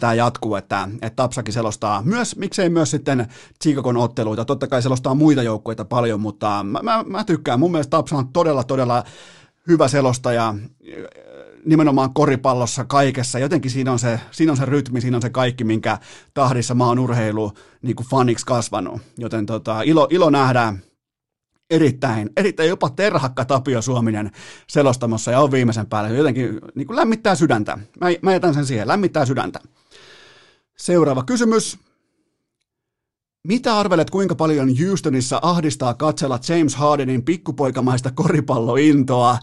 tämä 0.00 0.14
jatkuu, 0.14 0.54
että, 0.54 0.88
että 1.02 1.16
Tapsakin 1.16 1.54
selostaa 1.54 2.02
myös, 2.02 2.36
miksei 2.36 2.68
myös 2.68 2.90
sitten 2.90 3.26
Chicagon 3.62 3.96
otteluita, 3.96 4.44
totta 4.44 4.66
kai 4.66 4.82
selostaa 4.82 5.14
muita 5.14 5.42
joukkueita 5.42 5.84
paljon, 5.84 6.20
mutta 6.20 6.64
mä, 6.64 6.80
mä, 6.82 7.04
mä 7.06 7.24
tykkään, 7.24 7.60
mun 7.60 7.70
mielestä 7.70 7.90
Tapsa 7.90 8.16
on 8.16 8.28
todella, 8.28 8.64
todella 8.64 9.04
hyvä 9.68 9.88
selostaja, 9.88 10.54
nimenomaan 11.64 12.14
koripallossa 12.14 12.84
kaikessa. 12.84 13.38
Jotenkin 13.38 13.70
siinä 13.70 13.92
on, 13.92 13.98
se, 13.98 14.20
siinä 14.30 14.52
on 14.52 14.56
se 14.56 14.64
rytmi, 14.64 15.00
siinä 15.00 15.16
on 15.16 15.22
se 15.22 15.30
kaikki, 15.30 15.64
minkä 15.64 15.98
tahdissa 16.34 16.74
mä 16.74 16.86
oon 16.86 16.98
urheilu 16.98 17.52
niin 17.82 17.96
kuin 17.96 18.06
faniksi 18.06 18.46
kasvanut. 18.46 19.00
Joten 19.18 19.46
tota, 19.46 19.82
ilo, 19.82 20.06
ilo 20.10 20.30
nähdä 20.30 20.74
erittäin, 21.70 22.30
erittäin 22.36 22.68
jopa 22.68 22.90
terhakka 22.90 23.44
Tapio 23.44 23.82
Suominen 23.82 24.30
selostamassa 24.68 25.30
ja 25.30 25.40
on 25.40 25.50
viimeisen 25.50 25.86
päälle. 25.86 26.16
Jotenkin 26.16 26.60
niin 26.74 26.86
kuin 26.86 26.96
lämmittää 26.96 27.34
sydäntä. 27.34 27.78
Mä, 28.00 28.06
mä 28.22 28.32
jätän 28.32 28.54
sen 28.54 28.66
siihen, 28.66 28.88
lämmittää 28.88 29.26
sydäntä. 29.26 29.60
Seuraava 30.76 31.22
kysymys. 31.22 31.78
Mitä 33.46 33.78
arvelet, 33.78 34.10
kuinka 34.10 34.34
paljon 34.34 34.68
Houstonissa 34.86 35.38
ahdistaa 35.42 35.94
katsella 35.94 36.38
James 36.48 36.76
Hardenin 36.76 37.22
pikkupoikamaista 37.22 38.10
koripallointoa? 38.10 39.38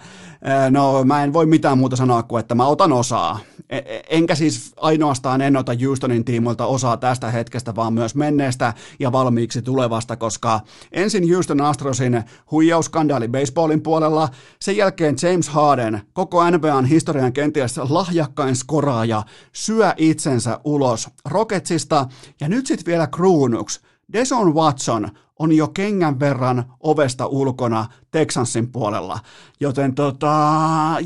No, 0.70 1.04
mä 1.04 1.24
en 1.24 1.34
voi 1.34 1.46
mitään 1.46 1.78
muuta 1.78 1.96
sanoa 1.96 2.24
kuin, 2.24 2.40
että 2.40 2.56
mä 2.56 2.68
otan 2.68 2.94
osaa. 2.94 3.40
E, 3.70 3.78
e, 3.78 4.04
enkä 4.10 4.36
siis 4.36 4.74
ainoastaan 4.78 5.42
en 5.42 5.58
ota 5.58 5.72
Houstonin 5.86 6.26
tiimoilta 6.26 6.66
osaa 6.66 6.98
tästä 6.98 7.32
hetkestä, 7.32 7.76
vaan 7.76 7.94
myös 7.94 8.16
menneestä 8.16 8.74
ja 9.00 9.12
valmiiksi 9.12 9.62
tulevasta, 9.62 10.16
koska 10.16 10.60
ensin 10.92 11.34
Houston 11.34 11.62
Astrosin 11.62 12.24
huijausskandaali 12.52 13.28
baseballin 13.28 13.82
puolella, 13.82 14.30
sen 14.62 14.78
jälkeen 14.78 15.16
James 15.22 15.50
Harden, 15.50 16.02
koko 16.14 16.52
NBAn 16.52 16.86
historian 16.86 17.34
kenties 17.34 17.78
lahjakkain 17.78 18.56
skoraaja, 18.56 19.24
syö 19.54 19.94
itsensä 19.98 20.60
ulos 20.64 21.10
Rocketsista, 21.26 22.06
ja 22.42 22.50
nyt 22.50 22.68
sitten 22.68 22.86
vielä 22.86 23.08
kruunuks, 23.08 23.82
Deson 24.14 24.56
Watson 24.56 25.10
on 25.40 25.52
jo 25.52 25.68
kengän 25.68 26.20
verran 26.20 26.74
ovesta 26.80 27.28
ulkona 27.28 27.86
Texansin 28.12 28.72
puolella. 28.72 29.20
Joten 29.60 29.96
tota, 29.96 30.34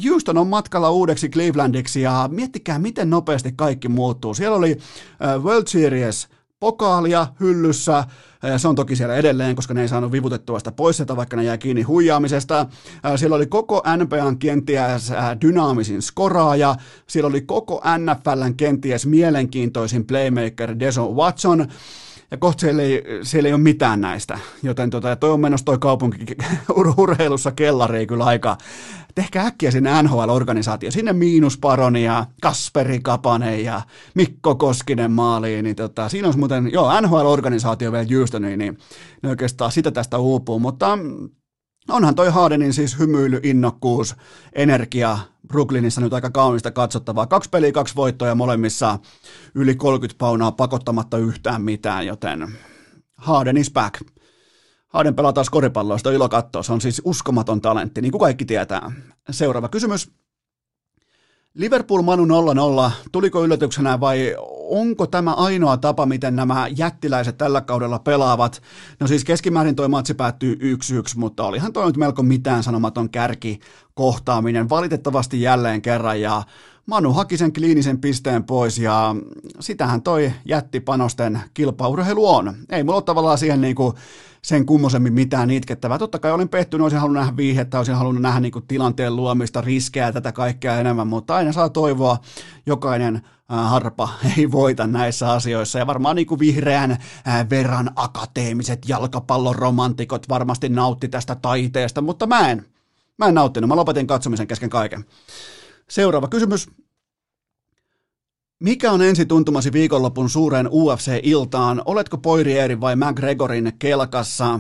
Houston 0.10 0.38
on 0.38 0.48
matkalla 0.48 0.92
uudeksi 0.92 1.30
Clevelandiksi 1.30 2.02
ja 2.02 2.30
miettikää, 2.32 2.80
miten 2.80 3.10
nopeasti 3.10 3.54
kaikki 3.56 3.88
muuttuu. 3.88 4.34
Siellä 4.34 4.58
oli 4.58 4.72
uh, 5.38 5.44
World 5.44 5.68
Series 5.68 6.28
pokaalia 6.60 7.28
hyllyssä, 7.40 8.04
se 8.58 8.68
on 8.68 8.76
toki 8.76 8.96
siellä 8.96 9.16
edelleen, 9.16 9.56
koska 9.56 9.74
ne 9.74 9.82
ei 9.82 9.88
saanut 9.88 10.12
vivutettua 10.12 10.60
sitä 10.60 10.72
pois 10.72 10.98
sieltä, 10.98 11.16
vaikka 11.16 11.36
ne 11.36 11.44
jäi 11.44 11.58
kiinni 11.58 11.82
huijaamisesta. 11.82 12.66
Siellä 13.16 13.36
oli 13.36 13.46
koko 13.46 13.84
NBAn 13.98 14.38
kenties 14.38 15.12
dynaamisin 15.42 16.02
skoraaja, 16.02 16.76
siellä 17.08 17.28
oli 17.28 17.42
koko 17.42 17.82
NFLn 17.98 18.56
kenties 18.56 19.06
mielenkiintoisin 19.06 20.06
playmaker 20.06 20.80
Deson 20.80 21.16
Watson, 21.16 21.68
ja 22.32 22.38
kohta 22.38 22.62
siellä 22.62 22.82
ei, 22.82 23.04
siellä 23.24 23.48
ei 23.48 23.54
ole 23.54 23.62
mitään 23.62 24.02
näistä. 24.02 24.40
Joten 24.64 24.90
tota, 24.90 25.16
toi 25.16 25.32
on 25.32 25.40
menossa 25.40 25.66
toi 25.66 25.78
kaupunki 25.78 26.26
ur- 26.80 26.94
urheilussa 26.98 27.52
kellariin 27.52 28.08
kyllä 28.08 28.26
aika. 28.26 28.58
Tehkää 29.16 29.46
äkkiä 29.46 29.72
sinne 29.72 30.02
NHL-organisaatio, 30.02 30.92
sinne 30.92 31.14
Miinusparoni 31.14 32.04
ja 32.04 32.26
Kasperi 32.42 33.00
Kapanen 33.00 33.64
ja 33.64 33.82
Mikko 34.16 34.56
Koskinen 34.56 35.12
maaliin, 35.12 35.64
niin 35.64 35.76
tota, 35.76 36.10
siinä 36.10 36.28
olisi 36.28 36.40
muuten, 36.40 36.70
joo, 36.74 37.02
NHL-organisaatio 37.02 37.92
vielä 37.92 38.06
Houstoniin, 38.18 38.60
niin 38.60 38.78
ne 39.24 39.30
oikeastaan 39.30 39.72
sitä 39.72 39.92
tästä 39.92 40.18
uupuu, 40.18 40.60
mutta 40.60 40.98
onhan 41.92 42.16
toi 42.16 42.30
Hardenin 42.30 42.74
siis 42.74 43.00
hymyily, 43.00 43.40
innokkuus, 43.44 44.16
energia 44.54 45.18
Brooklynissa 45.48 46.02
nyt 46.02 46.14
aika 46.14 46.30
kaunista 46.30 46.72
katsottavaa. 46.72 47.28
Kaksi 47.28 47.50
peliä, 47.50 47.72
kaksi 47.72 47.96
voittoja 47.96 48.36
molemmissa 48.36 49.00
yli 49.56 49.76
30 49.76 50.18
paunaa 50.18 50.52
pakottamatta 50.52 51.18
yhtään 51.18 51.62
mitään, 51.62 52.08
joten 52.08 52.54
Harden 53.18 53.58
is 53.58 53.72
back. 53.72 54.02
Harden 54.88 55.16
pelaa 55.16 55.34
taas 55.34 55.50
koripalloa, 55.50 55.98
sitä 55.98 56.10
on 56.10 56.16
ilo 56.16 56.30
katsoa. 56.30 56.64
Se 56.64 56.74
on 56.74 56.82
siis 56.82 57.02
uskomaton 57.06 57.62
talentti, 57.62 58.02
niin 58.02 58.12
kuin 58.12 58.20
kaikki 58.20 58.46
tietää. 58.46 58.92
Seuraava 59.30 59.70
kysymys. 59.70 60.12
Liverpool 61.54 62.02
Manu 62.02 62.26
0-0, 62.26 62.92
tuliko 63.12 63.44
yllätyksenä 63.44 64.00
vai 64.00 64.36
onko 64.70 65.08
tämä 65.08 65.34
ainoa 65.34 65.78
tapa, 65.78 66.06
miten 66.06 66.36
nämä 66.36 66.68
jättiläiset 66.78 67.38
tällä 67.38 67.62
kaudella 67.62 68.00
pelaavat? 68.00 68.62
No 69.00 69.08
siis 69.08 69.24
keskimäärin 69.24 69.76
toi 69.76 69.88
matsi 69.88 70.14
päättyy 70.14 70.56
1-1, 70.56 70.58
mutta 71.16 71.46
olihan 71.46 71.74
toi 71.74 71.86
nyt 71.86 71.98
melko 71.98 72.24
mitään 72.24 72.64
sanomaton 72.64 73.10
kärki 73.10 73.60
kohtaaminen 73.94 74.70
valitettavasti 74.70 75.42
jälleen 75.42 75.82
kerran 75.82 76.22
ja 76.22 76.44
Manu 76.86 77.14
haki 77.14 77.38
sen 77.38 77.54
kliinisen 77.54 78.02
pisteen 78.02 78.44
pois 78.44 78.80
ja 78.80 79.16
sitähän 79.60 80.02
toi 80.02 80.32
jättipanosten 80.46 81.42
kilpaurheilu 81.54 82.30
on. 82.30 82.56
Ei 82.70 82.84
mulla 82.84 82.96
ole 82.96 83.04
tavallaan 83.04 83.38
siihen 83.38 83.62
niinku 83.62 83.94
sen 84.42 84.66
kummosemmin 84.66 85.14
mitään 85.14 85.50
itkettävää. 85.50 85.98
Totta 85.98 86.20
kai 86.20 86.32
olin 86.32 86.50
pettynyt, 86.50 86.84
olisin 86.84 87.00
halunnut 87.00 87.22
nähdä 87.22 87.38
viihettä, 87.38 87.78
olisin 87.78 87.96
halunnut 87.96 88.22
nähdä 88.22 88.40
niinku 88.40 88.62
tilanteen 88.62 89.16
luomista, 89.16 89.62
riskejä 89.62 90.12
tätä 90.12 90.32
kaikkea 90.32 90.80
enemmän, 90.80 91.08
mutta 91.08 91.36
aina 91.36 91.52
saa 91.52 91.70
toivoa, 91.70 92.18
jokainen 92.66 93.22
harpa 93.50 94.10
ei 94.38 94.52
voita 94.52 94.88
näissä 94.88 95.32
asioissa. 95.32 95.80
Ja 95.80 95.88
varmaan 95.88 96.16
niin 96.16 96.28
kuin 96.28 96.40
vihreän 96.40 96.98
verran 97.50 97.92
akateemiset 97.96 98.90
jalkapalloromantikot 98.90 100.30
varmasti 100.30 100.70
nautti 100.70 101.08
tästä 101.08 101.36
taiteesta, 101.36 102.02
mutta 102.02 102.28
mä 102.28 102.52
en. 102.52 102.66
Mä 103.18 103.26
en 103.26 103.34
nauttinut, 103.34 103.68
mä 103.68 103.76
lopetin 103.76 104.08
katsomisen 104.08 104.48
kesken 104.48 104.70
kaiken. 104.70 105.06
Seuraava 105.90 106.28
kysymys. 106.28 106.70
Mikä 108.64 108.92
on 108.92 109.02
ensi 109.02 109.26
tuntumasi 109.26 109.74
viikonlopun 109.74 110.30
suureen 110.30 110.68
UFC-iltaan? 110.68 111.82
Oletko 111.86 112.18
Poirieri 112.18 112.82
vai 112.82 112.96
McGregorin 112.96 113.74
kelkassa? 113.80 114.60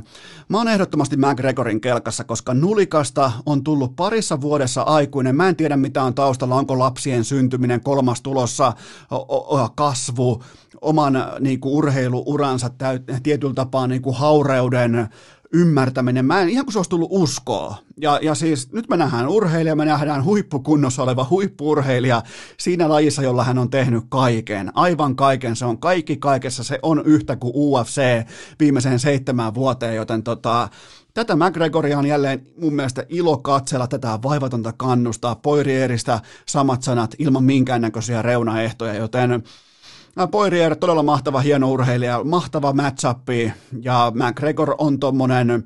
Mä 0.49 0.57
oon 0.57 0.67
ehdottomasti 0.67 1.17
McGregorin 1.17 1.81
kelkassa, 1.81 2.23
koska 2.23 2.53
nulikasta 2.53 3.31
on 3.45 3.63
tullut 3.63 3.95
parissa 3.95 4.41
vuodessa 4.41 4.81
aikuinen. 4.81 5.35
Mä 5.35 5.49
en 5.49 5.55
tiedä 5.55 5.77
mitä 5.77 6.03
on 6.03 6.15
taustalla, 6.15 6.55
onko 6.55 6.79
lapsien 6.79 7.23
syntyminen, 7.23 7.81
kolmas 7.81 8.21
tulossa, 8.21 8.73
kasvu, 9.75 10.43
oman 10.81 11.25
niin 11.39 11.59
kuin, 11.59 11.73
urheiluuransa 11.73 12.69
tietyllä 13.23 13.53
tapaa 13.53 13.87
niin 13.87 14.01
kuin, 14.01 14.15
haureuden 14.15 15.09
ymmärtäminen. 15.53 16.25
Mä 16.25 16.41
en 16.41 16.49
ihan 16.49 16.65
kuin 16.65 16.73
se 16.73 16.79
olisi 16.79 16.89
tullut 16.89 17.09
uskoa. 17.11 17.77
Ja, 18.01 18.19
ja 18.21 18.35
siis 18.35 18.71
nyt 18.71 18.89
me 18.89 18.97
nähdään 18.97 19.27
urheilija, 19.27 19.75
me 19.75 19.85
nähdään 19.85 20.23
huippukunnossa 20.23 21.03
oleva 21.03 21.27
huippuurheilija 21.29 22.23
siinä 22.57 22.89
lajissa, 22.89 23.21
jolla 23.21 23.43
hän 23.43 23.57
on 23.57 23.69
tehnyt 23.69 24.03
kaiken. 24.09 24.71
Aivan 24.73 25.15
kaiken. 25.15 25.55
Se 25.55 25.65
on 25.65 25.77
kaikki 25.77 26.17
kaikessa. 26.17 26.63
Se 26.63 26.79
on 26.81 27.01
yhtä 27.05 27.35
kuin 27.35 27.53
UFC 27.55 28.01
viimeiseen 28.59 28.99
seitsemään 28.99 29.53
vuoteen, 29.53 29.95
joten 29.95 30.23
tota, 30.23 30.69
Tätä 31.13 31.35
McGregoria 31.35 31.97
on 31.97 32.05
jälleen 32.05 32.47
mun 32.57 32.73
mielestä 32.73 33.05
ilo 33.09 33.37
katsella, 33.37 33.87
tätä 33.87 34.19
vaivatonta 34.23 34.73
kannustaa, 34.77 35.35
Poirieristä 35.35 36.19
samat 36.45 36.83
sanat 36.83 37.15
ilman 37.19 37.43
minkäännäköisiä 37.43 38.21
reunaehtoja, 38.21 38.93
joten 38.93 39.43
Poirier, 40.31 40.75
todella 40.75 41.03
mahtava, 41.03 41.39
hieno 41.39 41.71
urheilija, 41.71 42.23
mahtava 42.23 42.73
match 42.73 43.05
ja 43.81 44.11
McGregor 44.15 44.75
on 44.77 44.99
tuommoinen 44.99 45.63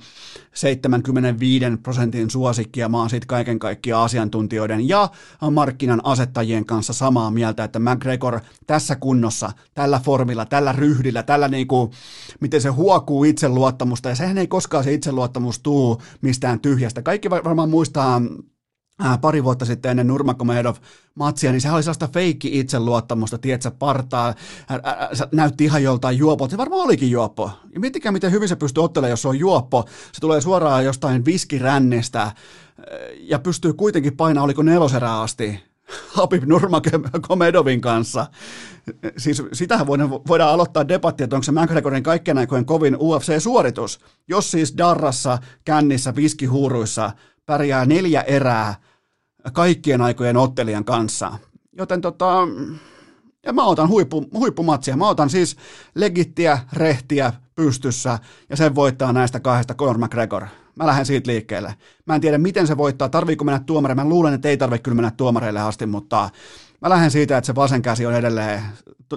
75 0.53 1.65
prosentin 1.83 2.29
suosikki, 2.29 2.79
ja 2.79 2.89
mä 2.89 2.97
oon 2.97 3.09
siitä 3.09 3.25
kaiken 3.27 3.59
kaikkiaan 3.59 4.05
asiantuntijoiden 4.05 4.87
ja 4.87 5.09
markkinan 5.51 6.01
asettajien 6.03 6.65
kanssa 6.65 6.93
samaa 6.93 7.31
mieltä, 7.31 7.63
että 7.63 7.79
McGregor 7.79 8.39
tässä 8.67 8.95
kunnossa, 8.95 9.51
tällä 9.73 10.01
formilla, 10.03 10.45
tällä 10.45 10.71
ryhdillä, 10.71 11.23
tällä 11.23 11.47
niinku, 11.47 11.91
miten 12.39 12.61
se 12.61 12.69
huokuu 12.69 13.23
itseluottamusta, 13.23 14.09
ja 14.09 14.15
sehän 14.15 14.37
ei 14.37 14.47
koskaan 14.47 14.83
se 14.83 14.93
itseluottamus 14.93 15.59
tuu 15.59 16.01
mistään 16.21 16.59
tyhjästä. 16.59 17.01
Kaikki 17.01 17.29
varmaan 17.29 17.69
muistaa 17.69 18.21
ää, 19.03 19.17
pari 19.17 19.43
vuotta 19.43 19.65
sitten 19.65 19.91
ennen 19.91 20.07
Nurmagomedov 20.07 20.75
matsia, 21.15 21.51
niin 21.51 21.61
sehän 21.61 21.75
oli 21.75 21.83
sellaista 21.83 22.07
feikki 22.07 22.59
itseluottamusta, 22.59 23.37
tietsä, 23.37 23.71
partaa, 23.71 24.33
ää, 24.69 24.79
ää, 24.83 25.09
näytti 25.31 25.65
ihan 25.65 25.83
joltain 25.83 26.17
juopolta, 26.17 26.51
se 26.51 26.57
varmaan 26.57 26.81
olikin 26.81 27.11
juoppo. 27.11 27.51
Ja 27.73 27.79
miettikää, 27.79 28.11
miten 28.11 28.31
hyvin 28.31 28.49
se 28.49 28.55
pystyy 28.55 28.83
ottelemaan, 28.83 29.09
jos 29.09 29.21
se 29.21 29.27
on 29.27 29.39
juoppo, 29.39 29.85
se 30.11 30.21
tulee 30.21 30.41
suoraan 30.41 30.85
jostain 30.85 31.25
viskirännistä 31.25 32.31
ja 33.19 33.39
pystyy 33.39 33.73
kuitenkin 33.73 34.17
painaa, 34.17 34.43
oliko 34.43 34.63
neloserää 34.63 35.21
asti, 35.21 35.59
Habib 36.15 36.43
Nurmagomedovin 36.43 37.81
kanssa. 37.81 38.27
Siis 39.17 39.43
sitähän 39.53 39.87
voidaan, 39.87 40.09
voidaan 40.09 40.53
aloittaa 40.53 40.87
debatti, 40.87 41.23
että 41.23 41.35
onko 41.35 41.43
se 41.43 41.51
McGregorin 41.51 42.03
kaikkien 42.03 42.37
aikojen 42.37 42.65
kovin 42.65 42.95
UFC-suoritus. 42.95 43.99
Jos 44.27 44.51
siis 44.51 44.77
Darrassa, 44.77 45.37
kännissä, 45.65 46.15
viskihuuruissa 46.15 47.11
pärjää 47.45 47.85
neljä 47.85 48.21
erää 48.21 48.75
kaikkien 49.51 50.01
aikojen 50.01 50.37
ottelijan 50.37 50.85
kanssa. 50.85 51.37
Joten 51.77 52.01
tota, 52.01 52.47
ja 53.45 53.53
mä 53.53 53.63
otan 53.63 53.89
huippu, 53.89 54.25
huippumatsia. 54.33 54.97
Mä 54.97 55.09
otan 55.09 55.29
siis 55.29 55.57
legittiä, 55.95 56.59
rehtiä 56.73 57.33
pystyssä 57.55 58.19
ja 58.49 58.57
sen 58.57 58.75
voittaa 58.75 59.13
näistä 59.13 59.39
kahdesta 59.39 59.73
Conor 59.73 59.97
McGregor. 59.97 60.45
Mä 60.75 60.87
lähden 60.87 61.05
siitä 61.05 61.31
liikkeelle. 61.31 61.75
Mä 62.05 62.15
en 62.15 62.21
tiedä, 62.21 62.37
miten 62.37 62.67
se 62.67 62.77
voittaa, 62.77 63.09
tarviiko 63.09 63.43
mennä 63.43 63.59
tuomareille. 63.65 64.03
Mä 64.03 64.09
luulen, 64.09 64.33
että 64.33 64.49
ei 64.49 64.57
tarvitse 64.57 64.83
kyllä 64.83 64.95
mennä 64.95 65.11
tuomareille 65.11 65.61
asti, 65.61 65.85
mutta 65.85 66.29
mä 66.81 66.89
lähden 66.89 67.11
siitä, 67.11 67.37
että 67.37 67.45
se 67.45 67.55
vasen 67.55 67.81
käsi 67.81 68.05
on 68.05 68.15
edelleen 68.15 68.61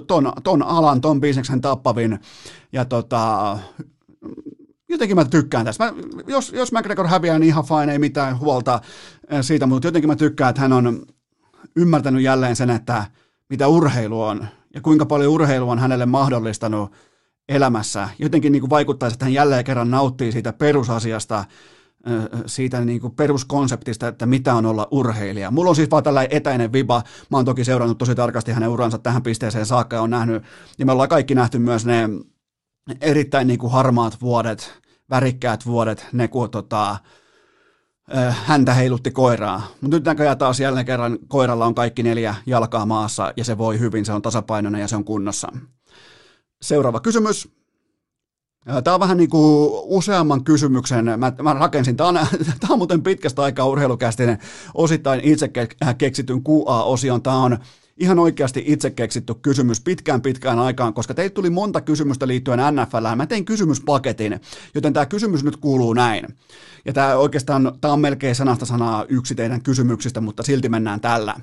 ton, 0.07 0.33
ton 0.43 0.63
alan, 0.63 1.01
ton 1.01 1.21
bisneksen 1.21 1.61
tappavin. 1.61 2.19
Ja 2.71 2.85
tota, 2.85 3.57
jotenkin 4.89 5.17
mä 5.17 5.25
tykkään 5.25 5.65
tästä. 5.65 5.83
Mä, 5.85 5.93
jos, 6.27 6.51
jos 6.53 6.71
McGregor 6.71 7.07
häviää, 7.07 7.39
niin 7.39 7.47
ihan 7.47 7.63
fine, 7.63 7.91
ei 7.91 7.99
mitään 7.99 8.39
huolta 8.39 8.81
eh, 9.29 9.43
siitä, 9.43 9.65
mutta 9.65 9.87
jotenkin 9.87 10.09
mä 10.09 10.15
tykkään, 10.15 10.49
että 10.49 10.61
hän 10.61 10.73
on 10.73 11.05
ymmärtänyt 11.75 12.21
jälleen 12.21 12.55
sen, 12.55 12.69
että 12.69 13.05
mitä 13.49 13.67
urheilu 13.67 14.21
on 14.21 14.47
ja 14.73 14.81
kuinka 14.81 15.05
paljon 15.05 15.33
urheilu 15.33 15.69
on 15.69 15.79
hänelle 15.79 16.05
mahdollistanut 16.05 16.91
elämässä. 17.49 18.09
Jotenkin 18.19 18.51
niin 18.51 18.61
kuin 18.61 18.69
vaikuttaa, 18.69 19.09
että 19.09 19.25
hän 19.25 19.33
jälleen 19.33 19.63
kerran 19.63 19.91
nauttii 19.91 20.31
siitä 20.31 20.53
perusasiasta, 20.53 21.45
siitä 22.45 22.81
niin 22.81 23.01
kuin 23.01 23.15
peruskonseptista, 23.15 24.07
että 24.07 24.25
mitä 24.25 24.55
on 24.55 24.65
olla 24.65 24.87
urheilija. 24.91 25.51
Mulla 25.51 25.69
on 25.69 25.75
siis 25.75 25.91
vaan 25.91 26.03
tällainen 26.03 26.37
etäinen 26.37 26.73
viba. 26.73 27.03
Mä 27.31 27.37
oon 27.37 27.45
toki 27.45 27.63
seurannut 27.63 27.97
tosi 27.97 28.15
tarkasti 28.15 28.51
hänen 28.51 28.69
uransa 28.69 28.97
tähän 28.97 29.23
pisteeseen 29.23 29.65
saakka 29.65 29.95
ja 29.95 30.01
on 30.01 30.09
nähnyt, 30.09 30.43
ja 30.77 30.85
me 30.85 30.91
ollaan 30.91 31.09
kaikki 31.09 31.35
nähty 31.35 31.59
myös 31.59 31.85
ne 31.85 32.09
erittäin 33.01 33.47
niin 33.47 33.59
kuin 33.59 33.71
harmaat 33.71 34.21
vuodet, 34.21 34.73
värikkäät 35.09 35.65
vuodet, 35.65 36.05
ne 36.13 36.27
kun 36.27 36.49
tota, 36.49 36.97
häntä 38.45 38.73
heilutti 38.73 39.11
koiraa. 39.11 39.67
Mutta 39.81 39.97
nyt 39.97 40.05
näköjään 40.05 40.37
taas 40.37 40.59
jälleen 40.59 40.85
kerran 40.85 41.19
koiralla 41.27 41.65
on 41.65 41.75
kaikki 41.75 42.03
neljä 42.03 42.35
jalkaa 42.45 42.85
maassa 42.85 43.33
ja 43.37 43.43
se 43.43 43.57
voi 43.57 43.79
hyvin, 43.79 44.05
se 44.05 44.13
on 44.13 44.21
tasapainoinen 44.21 44.81
ja 44.81 44.87
se 44.87 44.95
on 44.95 45.03
kunnossa. 45.03 45.47
Seuraava 46.61 46.99
kysymys. 46.99 47.49
Tämä 48.83 48.93
on 48.93 48.99
vähän 48.99 49.17
niin 49.17 49.29
kuin 49.29 49.71
useamman 49.83 50.43
kysymyksen, 50.43 51.05
mä, 51.05 51.33
mä 51.41 51.53
rakensin, 51.53 51.97
tämä 51.97 52.09
on, 52.09 52.15
tämä 52.59 52.73
on 52.73 52.77
muuten 52.77 53.03
pitkästä 53.03 53.41
aikaa 53.41 53.65
urheilukästinen 53.65 54.37
osittain 54.73 55.21
itse 55.23 55.49
keksityn 55.97 56.41
QA-osion, 56.43 57.21
tämä 57.21 57.35
on 57.35 57.57
ihan 57.97 58.19
oikeasti 58.19 58.63
itse 58.65 58.89
keksitty 58.89 59.33
kysymys 59.33 59.81
pitkään 59.81 60.21
pitkään 60.21 60.59
aikaan, 60.59 60.93
koska 60.93 61.13
teille 61.13 61.29
tuli 61.29 61.49
monta 61.49 61.81
kysymystä 61.81 62.27
liittyen 62.27 62.59
NFL. 62.59 63.15
Mä 63.15 63.25
tein 63.25 63.45
kysymyspaketin, 63.45 64.39
joten 64.75 64.93
tämä 64.93 65.05
kysymys 65.05 65.43
nyt 65.43 65.57
kuuluu 65.57 65.93
näin. 65.93 66.25
Ja 66.85 66.93
tämä 66.93 67.15
oikeastaan 67.15 67.71
tämä 67.81 67.93
on 67.93 67.99
melkein 67.99 68.35
sanasta 68.35 68.65
sanaa 68.65 69.05
yksi 69.09 69.35
teidän 69.35 69.61
kysymyksistä, 69.61 70.21
mutta 70.21 70.43
silti 70.43 70.69
mennään 70.69 71.01
tällä. 71.01 71.35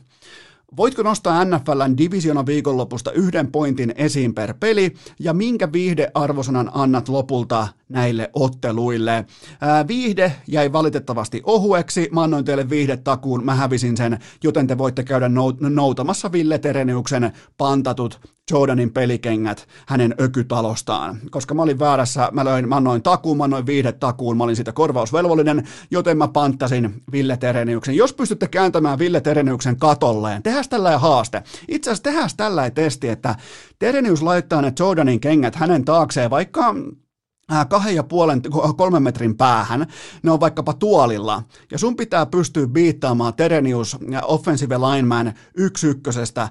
Voitko 0.76 1.02
nostaa 1.02 1.44
NFLn 1.44 1.96
divisiona 1.98 2.46
viikonlopusta 2.46 3.12
yhden 3.12 3.52
pointin 3.52 3.94
esiin 3.96 4.34
per 4.34 4.54
peli 4.60 4.94
ja 5.18 5.34
minkä 5.34 5.72
viihdearvosanan 5.72 6.70
annat 6.74 7.08
lopulta 7.08 7.68
näille 7.94 8.30
otteluille? 8.32 9.24
Ää, 9.60 9.88
viihde 9.88 10.32
jäi 10.48 10.72
valitettavasti 10.72 11.42
ohueksi, 11.44 12.08
mä 12.12 12.22
annoin 12.22 12.44
teille 12.44 12.70
viihdetakuun, 12.70 13.44
mä 13.44 13.54
hävisin 13.54 13.96
sen, 13.96 14.18
joten 14.44 14.66
te 14.66 14.78
voitte 14.78 15.02
käydä 15.02 15.30
noutamassa 15.60 16.32
Ville 16.32 16.58
Tereniuksen 16.58 17.32
pantatut 17.58 18.20
Jordanin 18.50 18.92
pelikengät 18.92 19.68
hänen 19.86 20.14
ökytalostaan. 20.20 21.18
Koska 21.30 21.54
mä 21.54 21.62
olin 21.62 21.78
väärässä, 21.78 22.28
mä, 22.32 22.44
löin, 22.44 22.68
mä 22.68 22.76
annoin 22.76 23.02
takuun, 23.02 23.36
mä 23.36 23.44
annoin 23.44 23.66
viihdetakuun, 23.66 24.36
mä 24.36 24.44
olin 24.44 24.56
siitä 24.56 24.72
korvausvelvollinen, 24.72 25.68
joten 25.90 26.18
mä 26.18 26.28
panttasin 26.28 27.02
Ville 27.12 27.36
Tereniuksen. 27.36 27.96
Jos 27.96 28.12
pystytte 28.12 28.48
kääntämään 28.48 28.98
Ville 28.98 29.20
Tereniuksen 29.20 29.76
katolleen, 29.76 30.42
tehdään 30.42 30.64
tällainen 30.70 31.00
haaste. 31.00 31.42
Itse 31.68 31.90
asiassa 31.90 32.02
tehdään 32.02 32.30
tällainen 32.36 32.74
testi, 32.74 33.08
että 33.08 33.34
Terenius 33.78 34.22
laittaa 34.22 34.62
ne 34.62 34.72
Jordanin 34.78 35.20
kengät 35.20 35.54
hänen 35.54 35.84
taakseen, 35.84 36.30
vaikka 36.30 36.74
kahden 37.68 37.94
ja 37.94 38.02
puolen, 38.02 38.42
kolmen 38.76 39.02
metrin 39.02 39.36
päähän, 39.36 39.86
ne 40.22 40.30
on 40.30 40.40
vaikkapa 40.40 40.72
tuolilla, 40.72 41.42
ja 41.70 41.78
sun 41.78 41.96
pitää 41.96 42.26
pystyä 42.26 42.66
biittaamaan 42.66 43.34
Terenius 43.34 43.96
ja 44.10 44.22
offensive 44.22 44.78
lineman 44.78 45.32
yksi 45.56 45.86
ykkösestä 45.86 46.48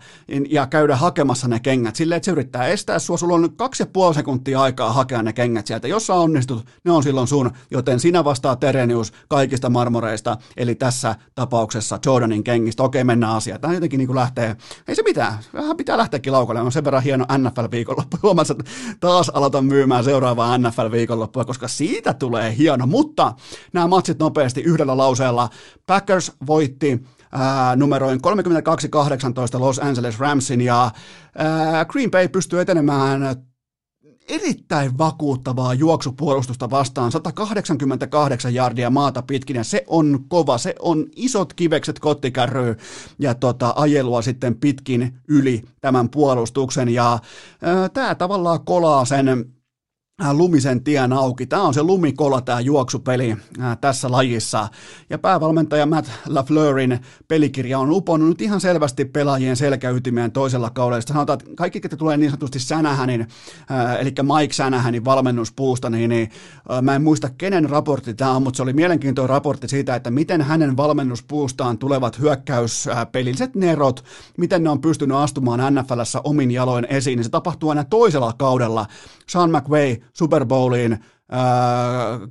ja 0.49 0.67
käydä 0.67 0.95
hakemassa 0.95 1.47
ne 1.47 1.59
kengät. 1.59 1.95
Silleen, 1.95 2.17
että 2.17 2.25
se 2.25 2.31
yrittää 2.31 2.67
estää 2.67 2.99
sua, 2.99 3.17
sulla 3.17 3.35
on 3.35 3.55
kaksi 3.55 3.83
ja 3.83 3.87
puoli 3.87 4.13
sekuntia 4.13 4.61
aikaa 4.61 4.93
hakea 4.93 5.23
ne 5.23 5.33
kengät 5.33 5.67
sieltä, 5.67 5.87
jos 5.87 6.07
sä 6.07 6.13
onnistut, 6.13 6.65
ne 6.83 6.91
on 6.91 7.03
silloin 7.03 7.27
sun, 7.27 7.51
joten 7.71 7.99
sinä 7.99 8.23
vastaa 8.23 8.55
Terenius 8.55 9.13
kaikista 9.29 9.69
marmoreista, 9.69 10.37
eli 10.57 10.75
tässä 10.75 11.15
tapauksessa 11.35 11.99
Jordanin 12.05 12.43
kengistä, 12.43 12.83
okei 12.83 13.03
mennään 13.03 13.35
asiaan, 13.35 13.61
tämä 13.61 13.73
jotenkin 13.73 13.97
niin 13.97 14.07
kuin 14.07 14.15
lähtee, 14.15 14.55
ei 14.87 14.95
se 14.95 15.03
mitään, 15.03 15.33
vähän 15.53 15.77
pitää 15.77 15.97
lähteäkin 15.97 16.33
laukalle, 16.33 16.61
on 16.61 16.71
sen 16.71 16.83
verran 16.83 17.03
hieno 17.03 17.25
NFL-viikonloppu, 17.37 18.17
huomasin, 18.23 18.55
että 18.59 18.71
taas 18.99 19.29
aloitan 19.29 19.65
myymään 19.65 20.03
seuraavaa 20.03 20.57
NFL 20.57 20.82
NFL-viikonloppua, 20.83 21.45
koska 21.45 21.67
siitä 21.67 22.13
tulee 22.13 22.57
hieno. 22.57 22.87
Mutta 22.87 23.33
nämä 23.73 23.87
matsit 23.87 24.19
nopeasti 24.19 24.61
yhdellä 24.61 24.97
lauseella. 24.97 25.49
Packers 25.85 26.31
voitti 26.47 27.03
ää, 27.31 27.75
numeroin 27.75 28.19
32-18 29.57 29.59
Los 29.59 29.79
Angeles 29.79 30.19
Ramsin 30.19 30.61
ja 30.61 30.91
ää, 31.37 31.85
Green 31.85 32.11
Bay 32.11 32.27
pystyy 32.27 32.61
etenemään 32.61 33.35
erittäin 34.29 34.97
vakuuttavaa 34.97 35.73
juoksupuolustusta 35.73 36.69
vastaan, 36.69 37.11
188 37.11 38.53
jardia 38.53 38.89
maata 38.89 39.21
pitkin, 39.21 39.55
ja 39.55 39.63
se 39.63 39.83
on 39.87 40.19
kova, 40.27 40.57
se 40.57 40.75
on 40.79 41.05
isot 41.15 41.53
kivekset 41.53 41.99
kottikärryy, 41.99 42.77
ja 43.19 43.35
tota, 43.35 43.73
ajelua 43.75 44.21
sitten 44.21 44.55
pitkin 44.55 45.13
yli 45.27 45.63
tämän 45.81 46.09
puolustuksen, 46.09 46.89
ja 46.89 47.19
tämä 47.93 48.15
tavallaan 48.15 48.65
kolaa 48.65 49.05
sen 49.05 49.45
lumisen 50.31 50.83
tien 50.83 51.13
auki. 51.13 51.45
Tämä 51.45 51.63
on 51.63 51.73
se 51.73 51.83
lumikola, 51.83 52.41
tämä 52.41 52.59
juoksupeli 52.59 53.31
äh, 53.61 53.77
tässä 53.81 54.11
lajissa. 54.11 54.67
Ja 55.09 55.17
päävalmentaja 55.17 55.85
Matt 55.85 56.09
LaFleurin 56.27 56.99
pelikirja 57.27 57.79
on 57.79 57.91
uponnut 57.91 58.41
ihan 58.41 58.61
selvästi 58.61 59.05
pelaajien 59.05 59.55
selkäytimeen 59.55 60.31
toisella 60.31 60.69
kaudella. 60.69 61.01
Sitten 61.01 61.13
sanotaan, 61.13 61.39
että 61.39 61.55
kaikki, 61.55 61.81
ketkä 61.81 61.97
tulee 61.97 62.17
niin 62.17 62.31
sanotusti 62.31 62.59
Sänähänin, 62.59 63.21
äh, 63.71 64.01
eli 64.01 64.13
Mike 64.39 64.53
Sänähänin 64.53 65.05
valmennuspuusta, 65.05 65.89
niin, 65.89 66.09
niin 66.09 66.29
mä 66.81 66.95
en 66.95 67.03
muista 67.03 67.29
kenen 67.37 67.69
raportti 67.69 68.13
tämä 68.13 68.31
on, 68.31 68.43
mutta 68.43 68.57
se 68.57 68.63
oli 68.63 68.73
mielenkiintoinen 68.73 69.29
raportti 69.29 69.67
siitä, 69.67 69.95
että 69.95 70.11
miten 70.11 70.41
hänen 70.41 70.77
valmennuspuustaan 70.77 71.77
tulevat 71.77 72.19
hyökkäyspelilliset 72.19 73.55
nerot, 73.55 74.03
miten 74.37 74.63
ne 74.63 74.69
on 74.69 74.81
pystynyt 74.81 75.17
astumaan 75.17 75.75
NFLssä 75.75 76.21
omin 76.23 76.51
jaloin 76.51 76.87
esiin, 76.89 77.17
niin 77.17 77.23
se 77.23 77.29
tapahtuu 77.29 77.69
aina 77.69 77.83
toisella 77.83 78.33
kaudella. 78.33 78.85
Sean 79.27 79.51
McVay 79.51 79.95
Super 80.13 80.45
Bowliin, 80.45 80.93
äh, 80.93 80.99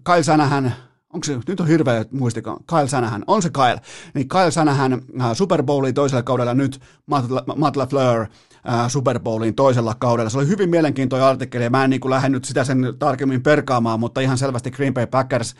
Kyle 0.05 0.23
Sanahan, 0.23 0.73
onko 1.13 1.25
se, 1.25 1.39
nyt 1.49 1.61
on 1.61 1.67
hirveä 1.67 2.05
muistikaan, 2.11 2.65
Kyle 2.67 2.89
Sanahan, 2.89 3.25
on 3.27 3.43
se 3.43 3.51
Kyle, 3.51 3.81
niin 4.15 4.29
Kyle 4.29 4.51
Sanahan 4.51 4.93
äh, 4.93 5.33
Super 5.33 5.63
Bowliin 5.63 5.95
toisella 5.95 6.23
kaudella 6.23 6.55
nyt 6.55 6.81
Matt, 7.07 7.27
Matt 7.57 7.77
LaFleur 7.77 8.21
äh, 8.21 8.89
Super 8.89 9.21
Bowliin 9.21 9.55
toisella 9.55 9.95
kaudella. 9.95 10.31
Se 10.31 10.39
oli 10.39 10.49
hyvin 10.49 10.71
mielenkiintoinen 10.71 11.29
artikkeli 11.29 11.65
ja 11.65 11.71
mä 11.71 11.85
en 11.85 11.91
niin 11.91 12.11
lähde 12.11 12.29
nyt 12.29 12.45
sitä 12.45 12.65
sen 12.65 12.95
tarkemmin 12.99 13.43
perkaamaan, 13.43 14.01
mutta 14.01 14.21
ihan 14.21 14.39
selvästi 14.39 14.71
Green 14.71 14.95
Bay 14.95 15.07
Packers 15.07 15.55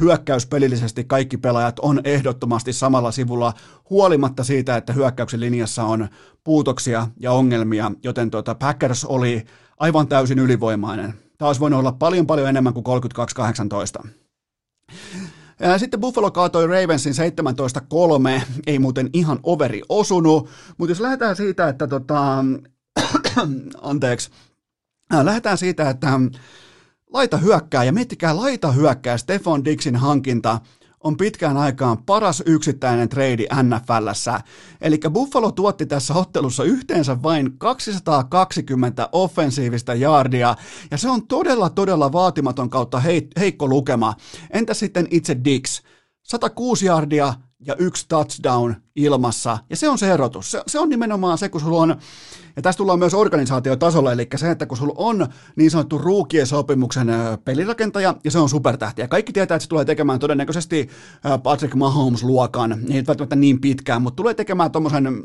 hyökkäyspelillisesti 0.00 1.04
kaikki 1.04 1.36
pelaajat 1.36 1.78
on 1.78 2.00
ehdottomasti 2.04 2.72
samalla 2.72 3.12
sivulla 3.12 3.52
huolimatta 3.90 4.44
siitä, 4.44 4.76
että 4.76 4.92
hyökkäyksen 4.92 5.40
linjassa 5.40 5.84
on 5.84 6.08
puutoksia 6.44 7.08
ja 7.20 7.32
ongelmia, 7.32 7.90
joten 8.02 8.30
tuota 8.30 8.54
Packers 8.54 9.04
oli 9.04 9.44
aivan 9.78 10.08
täysin 10.08 10.38
ylivoimainen. 10.38 11.23
Tämä 11.44 11.48
olisi 11.48 11.60
voinut 11.60 11.80
olla 11.80 11.92
paljon 11.92 12.26
paljon 12.26 12.48
enemmän 12.48 12.74
kuin 12.74 12.84
32-18. 14.02 14.08
Sitten 15.78 16.00
Buffalo 16.00 16.30
kaatoi 16.30 16.66
Ravensin 16.66 17.12
17-3, 18.40 18.42
ei 18.66 18.78
muuten 18.78 19.10
ihan 19.12 19.40
overi 19.42 19.82
osunut, 19.88 20.48
mutta 20.78 20.90
jos 20.90 21.00
lähdetään 21.00 21.36
siitä, 21.36 21.68
että 21.68 21.86
tota, 21.86 22.44
anteeksi, 23.82 24.30
lähdetään 25.22 25.58
siitä, 25.58 25.90
että 25.90 26.20
laita 27.12 27.36
hyökkää 27.36 27.84
ja 27.84 27.92
miettikää 27.92 28.36
laita 28.36 28.72
hyökkää 28.72 29.16
Stefan 29.16 29.64
Dixin 29.64 29.96
hankinta– 29.96 30.60
on 31.04 31.16
pitkään 31.16 31.56
aikaan 31.56 31.98
paras 32.02 32.42
yksittäinen 32.46 33.08
trade 33.08 33.46
NFLssä. 33.62 34.40
Eli 34.80 34.98
Buffalo 35.12 35.52
tuotti 35.52 35.86
tässä 35.86 36.14
ottelussa 36.14 36.64
yhteensä 36.64 37.22
vain 37.22 37.58
220 37.58 39.08
offensiivista 39.12 39.94
jaardia, 39.94 40.56
ja 40.90 40.98
se 40.98 41.10
on 41.10 41.26
todella, 41.26 41.70
todella 41.70 42.12
vaatimaton 42.12 42.70
kautta 42.70 43.02
heikko 43.40 43.68
lukema. 43.68 44.14
Entä 44.50 44.74
sitten 44.74 45.08
itse 45.10 45.36
Dix? 45.44 45.82
106 46.22 46.86
jardia 46.86 47.34
ja 47.60 47.76
yksi 47.76 48.06
touchdown 48.08 48.74
ilmassa, 48.96 49.58
ja 49.70 49.76
se 49.76 49.88
on 49.88 49.98
se 49.98 50.12
erotus. 50.12 50.50
Se, 50.50 50.62
se 50.66 50.78
on 50.78 50.88
nimenomaan 50.88 51.38
se, 51.38 51.48
kun 51.48 51.60
sulla 51.60 51.82
on, 51.82 51.96
ja 52.56 52.62
tässä 52.62 52.76
tullaan 52.76 52.98
myös 52.98 53.14
organisaatiotasolla, 53.14 54.12
eli 54.12 54.28
se, 54.36 54.50
että 54.50 54.66
kun 54.66 54.78
sulla 54.78 54.94
on 54.96 55.26
niin 55.56 55.70
sanottu 55.70 55.98
ruukien 55.98 56.46
sopimuksen 56.46 57.08
pelirakentaja, 57.44 58.14
ja 58.24 58.30
se 58.30 58.38
on 58.38 58.48
supertähti, 58.48 59.00
ja 59.00 59.08
kaikki 59.08 59.32
tietää, 59.32 59.54
että 59.54 59.62
se 59.64 59.68
tulee 59.68 59.84
tekemään 59.84 60.18
todennäköisesti 60.18 60.88
Patrick 61.42 61.74
Mahomes-luokan, 61.74 62.78
ei 62.90 63.06
välttämättä 63.06 63.36
niin 63.36 63.60
pitkään, 63.60 64.02
mutta 64.02 64.16
tulee 64.16 64.34
tekemään 64.34 64.72
tuommoisen 64.72 65.22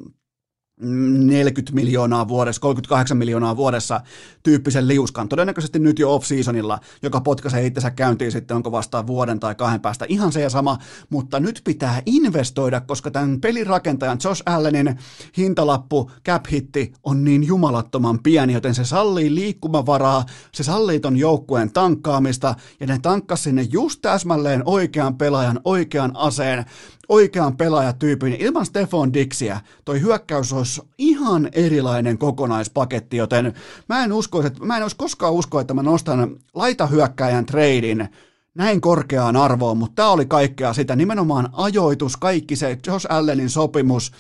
40 0.80 1.74
miljoonaa 1.74 2.28
vuodessa, 2.28 2.62
38 2.62 3.18
miljoonaa 3.18 3.58
vuodessa 3.58 4.02
tyyppisen 4.44 4.88
liuskan, 4.88 5.30
todennäköisesti 5.30 5.80
nyt 5.80 6.00
jo 6.00 6.16
off-seasonilla, 6.16 6.80
joka 7.02 7.22
potkaisee 7.22 7.66
itsensä 7.66 7.92
käyntiin 7.92 8.32
sitten, 8.32 8.58
onko 8.58 8.72
vastaan 8.72 9.08
vuoden 9.08 9.40
tai 9.40 9.56
kahden 9.56 9.82
päästä, 9.82 10.06
ihan 10.10 10.32
se 10.32 10.42
ja 10.42 10.50
sama, 10.50 10.78
mutta 11.10 11.40
nyt 11.40 11.62
pitää 11.64 12.02
investoida, 12.06 12.82
koska 12.82 13.12
tämän 13.12 13.42
pelirakentajan 13.42 14.18
Josh 14.24 14.44
Allenin 14.46 15.00
hintalappu, 15.38 16.12
cap-hitti 16.30 16.94
on 17.04 17.24
niin 17.24 17.48
jumalattoman 17.48 18.20
pieni, 18.24 18.54
joten 18.54 18.76
se 18.76 18.86
sallii 18.86 19.36
liikkumavaraa, 19.36 20.26
se 20.52 20.64
sallii 20.64 21.00
ton 21.00 21.18
joukkueen 21.18 21.72
tankkaamista, 21.72 22.56
ja 22.80 22.88
ne 22.88 23.00
tankkas 23.02 23.44
sinne 23.44 23.62
just 23.72 24.02
täsmälleen 24.02 24.62
oikean 24.66 25.18
pelaajan, 25.18 25.60
oikean 25.64 26.12
aseen, 26.14 26.66
oikean 27.10 27.58
pelaajatyypin. 27.58 28.36
Ilman 28.40 28.66
Stefan 28.66 29.14
Dixiä 29.14 29.60
toi 29.86 30.02
hyökkäys 30.02 30.54
olisi 30.54 30.82
ihan 30.98 31.50
erilainen 31.52 32.18
kokonaispaketti, 32.18 33.18
joten 33.18 33.54
mä 33.90 34.04
en, 34.04 34.14
usko, 34.14 34.44
että, 34.44 34.66
mä 34.66 34.78
en 34.78 34.84
olisi 34.84 34.96
koskaan 34.96 35.34
usko, 35.34 35.60
että 35.60 35.74
mä 35.74 35.84
nostan 35.84 36.38
laitahyökkäjän 36.54 37.46
treidin 37.46 38.10
näin 38.56 38.82
korkeaan 38.82 39.36
arvoon, 39.36 39.78
mutta 39.78 39.96
tämä 39.96 40.10
oli 40.10 40.26
kaikkea 40.26 40.74
sitä, 40.74 40.96
nimenomaan 40.96 41.50
ajoitus, 41.54 42.18
kaikki 42.18 42.56
se 42.56 42.78
Josh 42.88 43.06
Allenin 43.10 43.50
sopimus, 43.50 44.12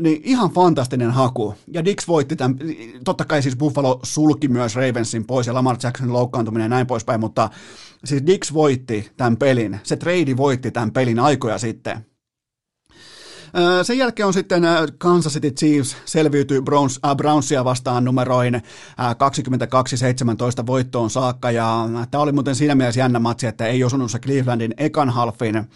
niin 0.00 0.20
ihan 0.24 0.50
fantastinen 0.50 1.10
haku. 1.10 1.54
Ja 1.72 1.84
Dix 1.84 2.08
voitti 2.08 2.36
tämän, 2.36 2.58
totta 3.04 3.24
kai 3.24 3.42
siis 3.42 3.56
Buffalo 3.56 4.00
sulki 4.02 4.48
myös 4.48 4.76
Ravensin 4.76 5.26
pois 5.26 5.46
ja 5.46 5.54
Lamar 5.54 5.76
Jacksonin 5.82 6.12
loukkaantuminen 6.12 6.64
ja 6.64 6.68
näin 6.68 6.86
poispäin, 6.86 7.20
mutta 7.20 7.50
siis 8.04 8.26
Dix 8.26 8.52
voitti 8.52 9.10
tämän 9.16 9.36
pelin. 9.36 9.80
Se 9.82 9.96
trade 9.96 10.36
voitti 10.36 10.70
tämän 10.70 10.90
pelin 10.90 11.18
aikoja 11.18 11.58
sitten. 11.58 12.06
Sen 13.82 13.98
jälkeen 13.98 14.26
on 14.26 14.32
sitten 14.32 14.62
Kansas 14.98 15.32
City 15.32 15.50
Chiefs 15.50 15.96
selviytyy 16.04 16.62
Browns, 16.62 17.00
äh, 17.06 17.16
Brownsia 17.16 17.64
vastaan 17.64 18.04
numeroin 18.04 18.54
äh, 18.54 18.62
22-17 20.62 20.66
voittoon 20.66 21.10
saakka. 21.10 21.50
Ja 21.50 21.88
tämä 22.10 22.22
oli 22.22 22.32
muuten 22.32 22.54
siinä 22.54 22.74
mielessä 22.74 23.00
jännä 23.00 23.18
matsi, 23.18 23.46
että 23.46 23.66
ei 23.66 23.84
osunut 23.84 24.10
se 24.10 24.18
Clevelandin 24.18 24.74
ekan 24.76 25.10
halfin 25.10 25.68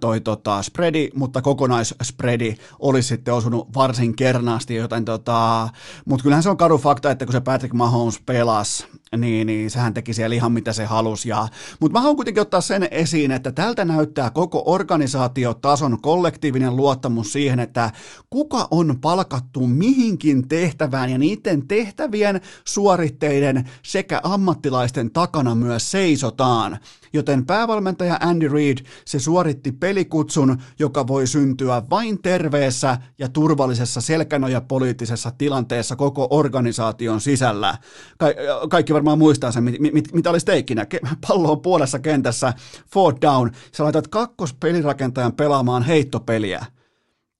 toi 0.00 0.20
tota, 0.20 0.62
spreadi, 0.62 1.10
mutta 1.14 1.42
kokonaisspreadi 1.42 2.54
olisi 2.78 3.08
sitten 3.08 3.34
osunut 3.34 3.74
varsin 3.74 4.16
kernaasti, 4.16 4.74
joten 4.74 5.04
tota, 5.04 5.68
mutta 6.04 6.22
kyllähän 6.22 6.42
se 6.42 6.50
on 6.50 6.56
karu 6.56 6.78
fakta, 6.78 7.10
että 7.10 7.26
kun 7.26 7.32
se 7.32 7.40
Patrick 7.40 7.74
Mahomes 7.74 8.20
pelasi, 8.26 8.86
niin, 9.16 9.46
niin 9.46 9.70
sehän 9.70 9.94
teki 9.94 10.14
siellä 10.14 10.34
ihan 10.34 10.52
mitä 10.52 10.72
se 10.72 10.84
halusi. 10.84 11.28
Ja, 11.28 11.48
mutta 11.80 11.92
mä 11.92 12.00
haluan 12.00 12.16
kuitenkin 12.16 12.40
ottaa 12.40 12.60
sen 12.60 12.88
esiin, 12.90 13.30
että 13.30 13.52
tältä 13.52 13.84
näyttää 13.84 14.30
koko 14.30 14.62
organisaatiotason 14.66 16.00
kollektiivinen 16.02 16.76
luottamus 16.76 17.32
siihen, 17.32 17.60
että 17.60 17.90
kuka 18.30 18.68
on 18.70 18.98
palkattu 19.00 19.66
mihinkin 19.66 20.48
tehtävään 20.48 21.10
ja 21.10 21.18
niiden 21.18 21.68
tehtävien, 21.68 22.40
suoritteiden 22.64 23.70
sekä 23.82 24.20
ammattilaisten 24.24 25.10
takana 25.10 25.54
myös 25.54 25.90
seisotaan. 25.90 26.78
Joten 27.12 27.46
päävalmentaja 27.46 28.18
Andy 28.20 28.48
Reid, 28.48 28.78
se 29.04 29.18
suoritti 29.18 29.72
pelikutsun, 29.72 30.58
joka 30.78 31.06
voi 31.06 31.26
syntyä 31.26 31.82
vain 31.90 32.22
terveessä 32.22 32.98
ja 33.18 33.28
turvallisessa 33.28 34.00
selkänoja-poliittisessa 34.00 35.30
tilanteessa 35.38 35.96
koko 35.96 36.26
organisaation 36.30 37.20
sisällä. 37.20 37.78
Ka- 38.18 38.26
kaikki 38.70 38.94
varmaan 38.94 39.18
muistaa 39.18 39.52
sen, 39.52 39.64
mit- 39.64 39.80
mit- 39.80 40.12
mitä 40.12 40.30
oli 40.30 40.40
steikkinä. 40.40 40.86
Pallo 41.28 41.52
on 41.52 41.60
puolessa 41.60 41.98
kentässä, 41.98 42.52
fourth 42.92 43.20
down, 43.20 43.50
sä 43.72 43.84
laitat 43.84 44.08
kakkospelirakentajan 44.08 45.32
pelaamaan 45.32 45.82
heittopeliä 45.82 46.66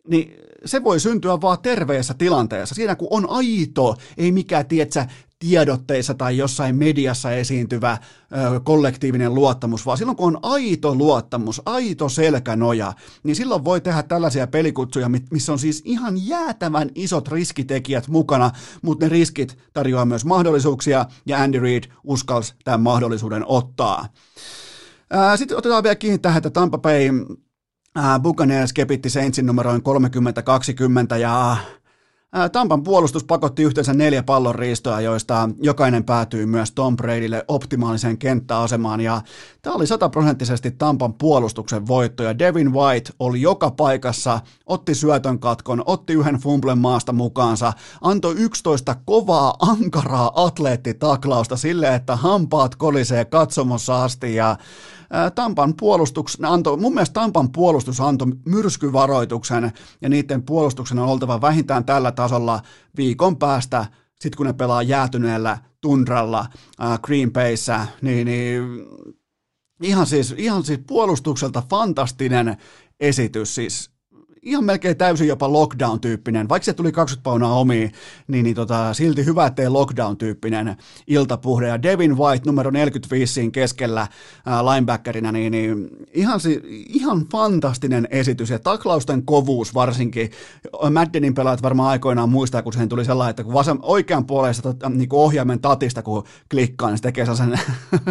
niin 0.08 0.47
se 0.64 0.84
voi 0.84 1.00
syntyä 1.00 1.40
vaan 1.40 1.58
terveessä 1.62 2.14
tilanteessa. 2.14 2.74
Siinä 2.74 2.96
kun 2.96 3.08
on 3.10 3.30
aito, 3.30 3.96
ei 4.16 4.32
mikään, 4.32 4.66
tietsä, 4.66 5.06
tiedotteissa 5.38 6.14
tai 6.14 6.36
jossain 6.36 6.76
mediassa 6.76 7.32
esiintyvä 7.32 7.92
ö, 7.92 8.60
kollektiivinen 8.60 9.34
luottamus, 9.34 9.86
vaan 9.86 9.98
silloin 9.98 10.16
kun 10.16 10.36
on 10.36 10.38
aito 10.42 10.94
luottamus, 10.94 11.62
aito 11.66 12.08
selkänoja, 12.08 12.92
niin 13.22 13.36
silloin 13.36 13.64
voi 13.64 13.80
tehdä 13.80 14.02
tällaisia 14.02 14.46
pelikutsuja, 14.46 15.10
missä 15.30 15.52
on 15.52 15.58
siis 15.58 15.82
ihan 15.84 16.26
jäätävän 16.26 16.90
isot 16.94 17.28
riskitekijät 17.28 18.08
mukana, 18.08 18.50
mutta 18.82 19.04
ne 19.04 19.08
riskit 19.08 19.58
tarjoaa 19.72 20.04
myös 20.04 20.24
mahdollisuuksia, 20.24 21.06
ja 21.26 21.42
Andy 21.42 21.58
Reid 21.58 21.84
uskalsi 22.04 22.54
tämän 22.64 22.80
mahdollisuuden 22.80 23.42
ottaa. 23.46 24.08
Sitten 25.36 25.58
otetaan 25.58 25.82
vielä 25.82 25.96
kiinni 25.96 26.18
tähän, 26.18 26.36
että 26.38 26.50
Tampa 26.50 26.78
Bay 26.78 27.10
Buccaneers 28.22 28.72
kepitti 28.72 29.10
Saintsin 29.10 29.46
numeroin 29.46 29.82
30-20 31.14 31.16
ja 31.16 31.56
Tampan 32.52 32.82
puolustus 32.82 33.24
pakotti 33.24 33.62
yhteensä 33.62 33.94
neljä 33.94 34.22
pallon 34.22 34.54
riistoa, 34.54 35.00
joista 35.00 35.50
jokainen 35.62 36.04
päätyy 36.04 36.46
myös 36.46 36.72
Tom 36.72 36.96
Bradylle 36.96 37.44
optimaaliseen 37.48 38.18
kenttäasemaan, 38.18 39.00
ja 39.00 39.20
tämä 39.62 39.76
oli 39.76 39.86
sataprosenttisesti 39.86 40.70
Tampan 40.70 41.14
puolustuksen 41.14 41.86
voitto, 41.86 42.22
ja 42.22 42.38
Devin 42.38 42.72
White 42.72 43.12
oli 43.18 43.40
joka 43.40 43.70
paikassa, 43.70 44.40
otti 44.66 44.94
syötön 44.94 45.38
katkon, 45.38 45.82
otti 45.86 46.12
yhden 46.12 46.36
fumblen 46.36 46.78
maasta 46.78 47.12
mukaansa, 47.12 47.72
antoi 48.00 48.34
11 48.34 48.96
kovaa, 49.04 49.54
ankaraa 49.58 50.32
atleettitaklausta 50.34 51.56
sille, 51.56 51.94
että 51.94 52.16
hampaat 52.16 52.76
kolisee 52.76 53.24
katsomossa 53.24 54.04
asti, 54.04 54.34
ja 54.34 54.56
Tampan 55.34 55.74
puolustus 55.76 56.38
antoi, 56.42 56.76
mun 56.76 56.94
mielestä 56.94 57.14
Tampan 57.14 57.52
puolustus 57.52 58.00
antoi 58.00 58.28
myrskyvaroituksen 58.44 59.72
ja 60.00 60.08
niiden 60.08 60.42
puolustuksen 60.42 60.98
on 60.98 61.08
oltava 61.08 61.40
vähintään 61.40 61.84
tällä 61.84 62.12
tasolla 62.12 62.60
viikon 62.96 63.36
päästä, 63.36 63.86
sitten 64.20 64.36
kun 64.36 64.46
ne 64.46 64.52
pelaa 64.52 64.82
jäätyneellä 64.82 65.58
tundralla 65.80 66.46
Green 67.02 67.32
Bayssä, 67.32 67.86
niin, 68.02 68.26
niin 68.26 68.62
ihan, 69.82 70.06
siis, 70.06 70.34
ihan 70.36 70.64
siis 70.64 70.80
puolustukselta 70.86 71.62
fantastinen 71.70 72.56
esitys, 73.00 73.54
siis 73.54 73.97
ihan 74.48 74.64
melkein 74.64 74.96
täysin 74.96 75.28
jopa 75.28 75.52
lockdown-tyyppinen, 75.52 76.48
vaikka 76.48 76.64
se 76.64 76.72
tuli 76.72 76.92
20 76.92 77.24
paunaa 77.24 77.58
omiin, 77.58 77.92
niin, 78.28 78.44
niin 78.44 78.56
tota, 78.56 78.94
silti 78.94 79.24
hyvä, 79.24 79.46
ettei 79.46 79.68
lockdown-tyyppinen 79.68 80.76
iltapuhde. 81.06 81.68
Ja 81.68 81.82
Devin 81.82 82.18
White 82.18 82.42
numero 82.46 82.70
45 82.70 83.50
keskellä 83.50 84.06
ää, 84.46 84.64
linebackerina, 84.64 85.32
niin, 85.32 85.52
niin 85.52 85.88
ihan, 86.14 86.40
ihan 86.88 87.26
fantastinen 87.32 88.08
esitys 88.10 88.50
ja 88.50 88.58
taklausten 88.58 89.22
kovuus 89.22 89.74
varsinkin. 89.74 90.30
Maddenin 90.90 91.34
pelaajat 91.34 91.62
varmaan 91.62 91.90
aikoinaan 91.90 92.28
muistaa, 92.28 92.62
kun 92.62 92.72
siihen 92.72 92.88
tuli 92.88 93.04
sellainen, 93.04 93.30
että 93.30 93.44
kun 93.44 93.54
vasem, 93.54 93.78
oikean 93.82 94.26
puoleista 94.26 94.74
niin 94.88 95.08
kuin 95.08 95.20
ohjaimen 95.20 95.60
tatista, 95.60 96.02
kun 96.02 96.24
klikkaa, 96.50 96.88
niin 96.88 96.98
se 96.98 97.02
tekee 97.02 97.24
sellaisen 97.24 97.60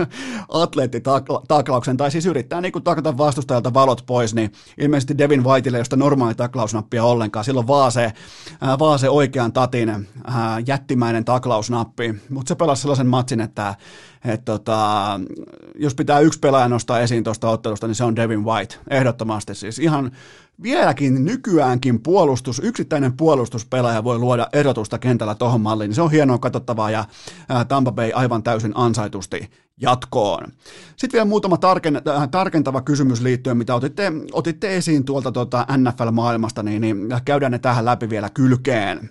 atleettitaklauksen, 0.49 1.97
tai 1.97 2.11
siis 2.11 2.25
yrittää 2.25 2.61
niin 2.61 2.71
kuin 2.71 2.83
takata 2.83 3.17
vastustajalta 3.17 3.73
valot 3.73 4.03
pois, 4.05 4.35
niin 4.35 4.51
ilmeisesti 4.77 5.17
Devin 5.17 5.43
Whiteille, 5.43 5.77
josta 5.77 5.95
normaali 5.95 6.26
normaali 6.27 6.35
taklausnappia 6.35 7.03
ollenkaan. 7.03 7.45
Silloin 7.45 7.67
vaan 7.67 7.91
se, 7.91 8.13
ää, 8.61 8.79
vaan 8.79 8.99
se 8.99 9.09
oikean 9.09 9.53
tatin 9.53 9.89
ää, 9.89 10.59
jättimäinen 10.67 11.25
taklausnappi. 11.25 12.15
Mutta 12.29 12.49
se 12.49 12.55
pelasi 12.55 12.81
sellaisen 12.81 13.07
matsin, 13.07 13.41
että 13.41 13.75
et 14.25 14.45
tota, 14.45 15.19
jos 15.75 15.95
pitää 15.95 16.19
yksi 16.19 16.39
pelaaja 16.39 16.69
nostaa 16.69 16.99
esiin 16.99 17.23
tuosta 17.23 17.49
ottelusta, 17.49 17.87
niin 17.87 17.95
se 17.95 18.03
on 18.03 18.15
Devin 18.15 18.45
White. 18.45 18.75
Ehdottomasti 18.89 19.55
siis 19.55 19.79
ihan 19.79 20.11
vieläkin 20.61 21.25
nykyäänkin 21.25 21.99
puolustus, 21.99 22.61
yksittäinen 22.63 23.17
puolustuspelaaja 23.17 24.03
voi 24.03 24.17
luoda 24.17 24.47
erotusta 24.53 24.99
kentällä 24.99 25.35
tuohon 25.35 25.61
malliin. 25.61 25.95
Se 25.95 26.01
on 26.01 26.11
hienoa 26.11 26.37
katsottavaa 26.37 26.91
ja 26.91 27.05
Tampa 27.67 27.91
Bay 27.91 28.11
aivan 28.13 28.43
täysin 28.43 28.71
ansaitusti 28.75 29.49
jatkoon. 29.81 30.47
Sitten 30.97 31.17
vielä 31.17 31.25
muutama 31.25 31.57
äh, 31.65 32.29
tarkentava 32.31 32.81
kysymys 32.81 33.21
liittyen, 33.21 33.57
mitä 33.57 33.75
otitte, 33.75 34.11
otitte 34.31 34.77
esiin 34.77 35.05
tuolta 35.05 35.31
tuota 35.31 35.65
NFL-maailmasta, 35.77 36.63
niin, 36.63 36.81
niin 36.81 36.97
käydään 37.25 37.51
ne 37.51 37.59
tähän 37.59 37.85
läpi 37.85 38.09
vielä 38.09 38.29
kylkeen. 38.29 39.09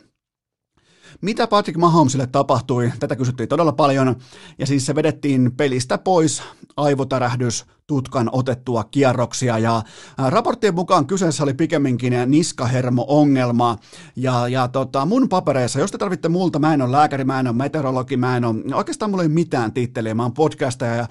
Mitä 1.20 1.46
Patrick 1.46 1.78
Mahomesille 1.78 2.26
tapahtui? 2.26 2.92
Tätä 3.00 3.16
kysyttiin 3.16 3.48
todella 3.48 3.72
paljon. 3.72 4.16
Ja 4.58 4.66
siis 4.66 4.86
se 4.86 4.94
vedettiin 4.94 5.52
pelistä 5.56 5.98
pois, 5.98 6.42
aivotärähdys, 6.76 7.64
tutkan 7.86 8.28
otettua 8.32 8.84
kierroksia. 8.84 9.58
Ja 9.58 9.82
raporttien 10.28 10.74
mukaan 10.74 11.06
kyseessä 11.06 11.42
oli 11.42 11.54
pikemminkin 11.54 12.12
niskahermo-ongelma. 12.26 13.78
Ja, 14.16 14.48
ja 14.48 14.68
tota, 14.68 15.06
mun 15.06 15.28
papereissa, 15.28 15.78
jos 15.78 15.90
te 15.90 15.98
tarvitte 15.98 16.28
multa, 16.28 16.58
mä 16.58 16.74
en 16.74 16.82
ole 16.82 16.92
lääkäri, 16.92 17.24
mä 17.24 17.40
en 17.40 17.46
ole 17.46 17.56
meteorologi, 17.56 18.16
mä 18.16 18.36
en 18.36 18.44
ole, 18.44 18.74
oikeastaan 18.74 19.10
mulla 19.10 19.22
ei 19.22 19.28
mitään 19.28 19.72
titteliä, 19.72 20.14
mä 20.14 20.22
oon 20.22 20.34
podcastaja 20.34 20.94
ja 20.94 21.06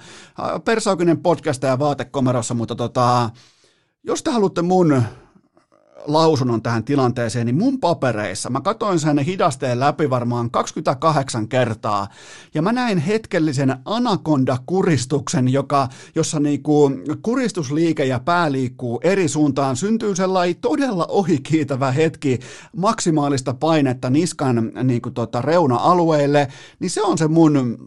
persaukinen 0.64 1.18
podcastaja 1.18 1.78
vaatekomerossa, 1.78 2.54
mutta 2.54 2.74
tota, 2.74 3.30
jos 4.04 4.22
te 4.22 4.30
haluatte 4.30 4.62
mun 4.62 5.02
lausunnon 6.06 6.62
tähän 6.62 6.84
tilanteeseen, 6.84 7.46
niin 7.46 7.58
mun 7.58 7.80
papereissa 7.80 8.50
mä 8.50 8.60
katoin 8.60 8.98
sen 8.98 9.18
hidasteen 9.18 9.80
läpi 9.80 10.10
varmaan 10.10 10.50
28 10.50 11.48
kertaa, 11.48 12.08
ja 12.54 12.62
mä 12.62 12.72
näin 12.72 12.98
hetkellisen 12.98 13.76
anakonda-kuristuksen, 13.84 15.48
joka, 15.48 15.88
jossa 16.14 16.40
niinku 16.40 16.90
kuristusliike 17.22 18.04
ja 18.04 18.20
pää 18.20 18.52
liikkuu 18.52 19.00
eri 19.04 19.28
suuntaan, 19.28 19.76
syntyy 19.76 20.16
sellainen 20.16 20.56
todella 20.60 21.06
ohikiitävä 21.08 21.92
hetki 21.92 22.38
maksimaalista 22.76 23.54
painetta 23.54 24.10
niskan 24.10 24.72
niinku 24.82 25.10
tota 25.10 25.42
reuna-alueille, 25.42 26.48
niin 26.80 26.90
se 26.90 27.02
on 27.02 27.18
se 27.18 27.28
mun 27.28 27.78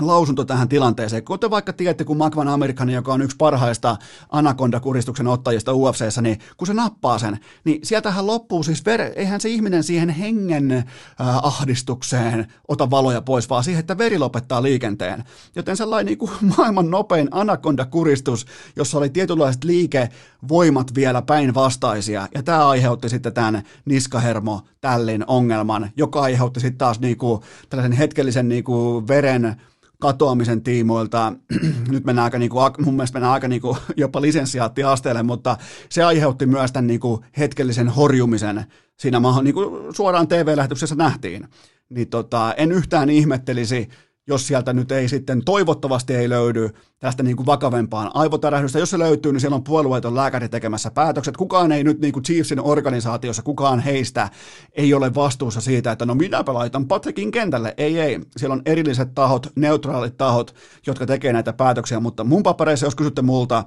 lausunto 0.00 0.44
tähän 0.44 0.68
tilanteeseen. 0.68 1.24
Kuten 1.24 1.50
vaikka 1.50 1.72
tiedätte, 1.72 2.04
kun 2.04 2.16
Magvan 2.16 2.48
Amerikan, 2.48 2.90
joka 2.90 3.12
on 3.12 3.22
yksi 3.22 3.36
parhaista 3.36 3.96
Anaconda-kuristuksen 4.28 5.26
ottajista 5.26 5.72
UFCssä, 5.72 6.22
niin 6.22 6.38
kun 6.56 6.66
se 6.66 6.74
nappaa 6.74 7.18
sen, 7.18 7.38
niin 7.64 7.80
sieltähän 7.82 8.26
loppuu 8.26 8.62
siis, 8.62 8.80
ver- 8.80 9.12
eihän 9.16 9.40
se 9.40 9.48
ihminen 9.48 9.84
siihen 9.84 10.08
hengen 10.08 10.72
äh, 10.72 10.84
ahdistukseen 11.18 12.46
ota 12.68 12.90
valoja 12.90 13.22
pois, 13.22 13.50
vaan 13.50 13.64
siihen, 13.64 13.80
että 13.80 13.98
veri 13.98 14.18
lopettaa 14.18 14.62
liikenteen. 14.62 15.24
Joten 15.56 15.76
sellainen 15.76 16.06
niin 16.06 16.18
kuin 16.18 16.30
maailman 16.56 16.90
nopein 16.90 17.28
Anaconda-kuristus, 17.30 18.46
jossa 18.76 18.98
oli 18.98 19.10
tietynlaiset 19.10 19.64
liikevoimat 19.64 20.94
vielä 20.94 21.22
päinvastaisia, 21.22 22.28
ja 22.34 22.42
tämä 22.42 22.68
aiheutti 22.68 23.08
sitten 23.08 23.34
tämän 23.34 23.62
niskahermo 23.84 24.62
tällin 24.80 25.24
ongelman, 25.26 25.90
joka 25.96 26.20
aiheutti 26.20 26.60
sitten 26.60 26.78
taas 26.78 27.00
niin 27.00 27.16
kuin, 27.16 27.40
tällaisen 27.68 27.92
hetkellisen 27.92 28.48
niin 28.48 28.64
kuin 28.64 29.08
veren 29.08 29.56
katoamisen 30.04 30.62
tiimoilta, 30.62 31.32
nyt 31.92 32.04
mennään 32.04 32.24
aika, 32.24 32.38
niin 32.38 32.50
kuin, 32.50 32.72
mun 32.78 32.94
mielestä 32.94 33.16
mennään 33.16 33.32
aika 33.32 33.48
niin 33.48 33.60
kuin, 33.60 33.76
jopa 33.96 34.20
lisensiaattiasteelle, 34.20 35.22
mutta 35.22 35.56
se 35.88 36.04
aiheutti 36.04 36.46
myös 36.46 36.72
tämän 36.72 36.86
niin 36.86 37.00
kuin, 37.00 37.24
hetkellisen 37.38 37.88
horjumisen 37.88 38.64
siinä 38.98 39.20
niin 39.42 39.54
kuin 39.54 39.94
suoraan 39.94 40.28
TV-lähetyksessä 40.28 40.94
nähtiin. 40.94 41.48
Niin 41.88 42.08
tota, 42.08 42.54
en 42.56 42.72
yhtään 42.72 43.10
ihmettelisi, 43.10 43.88
jos 44.26 44.46
sieltä 44.46 44.72
nyt 44.72 44.92
ei 44.92 45.08
sitten 45.08 45.44
toivottavasti 45.44 46.14
ei 46.14 46.28
löydy 46.28 46.70
tästä 46.98 47.22
niin 47.22 47.36
kuin 47.36 47.46
vakavempaan 47.46 48.10
aivotärähdystä. 48.14 48.78
Jos 48.78 48.90
se 48.90 48.98
löytyy, 48.98 49.32
niin 49.32 49.40
siellä 49.40 49.54
on 49.54 49.64
puolueeton 49.64 50.14
lääkäri 50.14 50.48
tekemässä 50.48 50.90
päätökset. 50.90 51.36
Kukaan 51.36 51.72
ei 51.72 51.84
nyt 51.84 52.00
niin 52.00 52.12
kuin 52.12 52.22
Chiefsin 52.22 52.60
organisaatiossa, 52.60 53.42
kukaan 53.42 53.80
heistä 53.80 54.30
ei 54.72 54.94
ole 54.94 55.14
vastuussa 55.14 55.60
siitä, 55.60 55.92
että 55.92 56.06
no 56.06 56.14
minäpä 56.14 56.54
laitan 56.54 56.88
Patrickin 56.88 57.30
kentälle. 57.30 57.74
Ei, 57.76 58.00
ei. 58.00 58.20
Siellä 58.36 58.54
on 58.54 58.62
erilliset 58.66 59.14
tahot, 59.14 59.46
neutraalit 59.56 60.16
tahot, 60.16 60.54
jotka 60.86 61.06
tekee 61.06 61.32
näitä 61.32 61.52
päätöksiä, 61.52 62.00
mutta 62.00 62.24
mun 62.24 62.42
papereissa, 62.42 62.86
jos 62.86 62.94
kysytte 62.94 63.22
multa, 63.22 63.64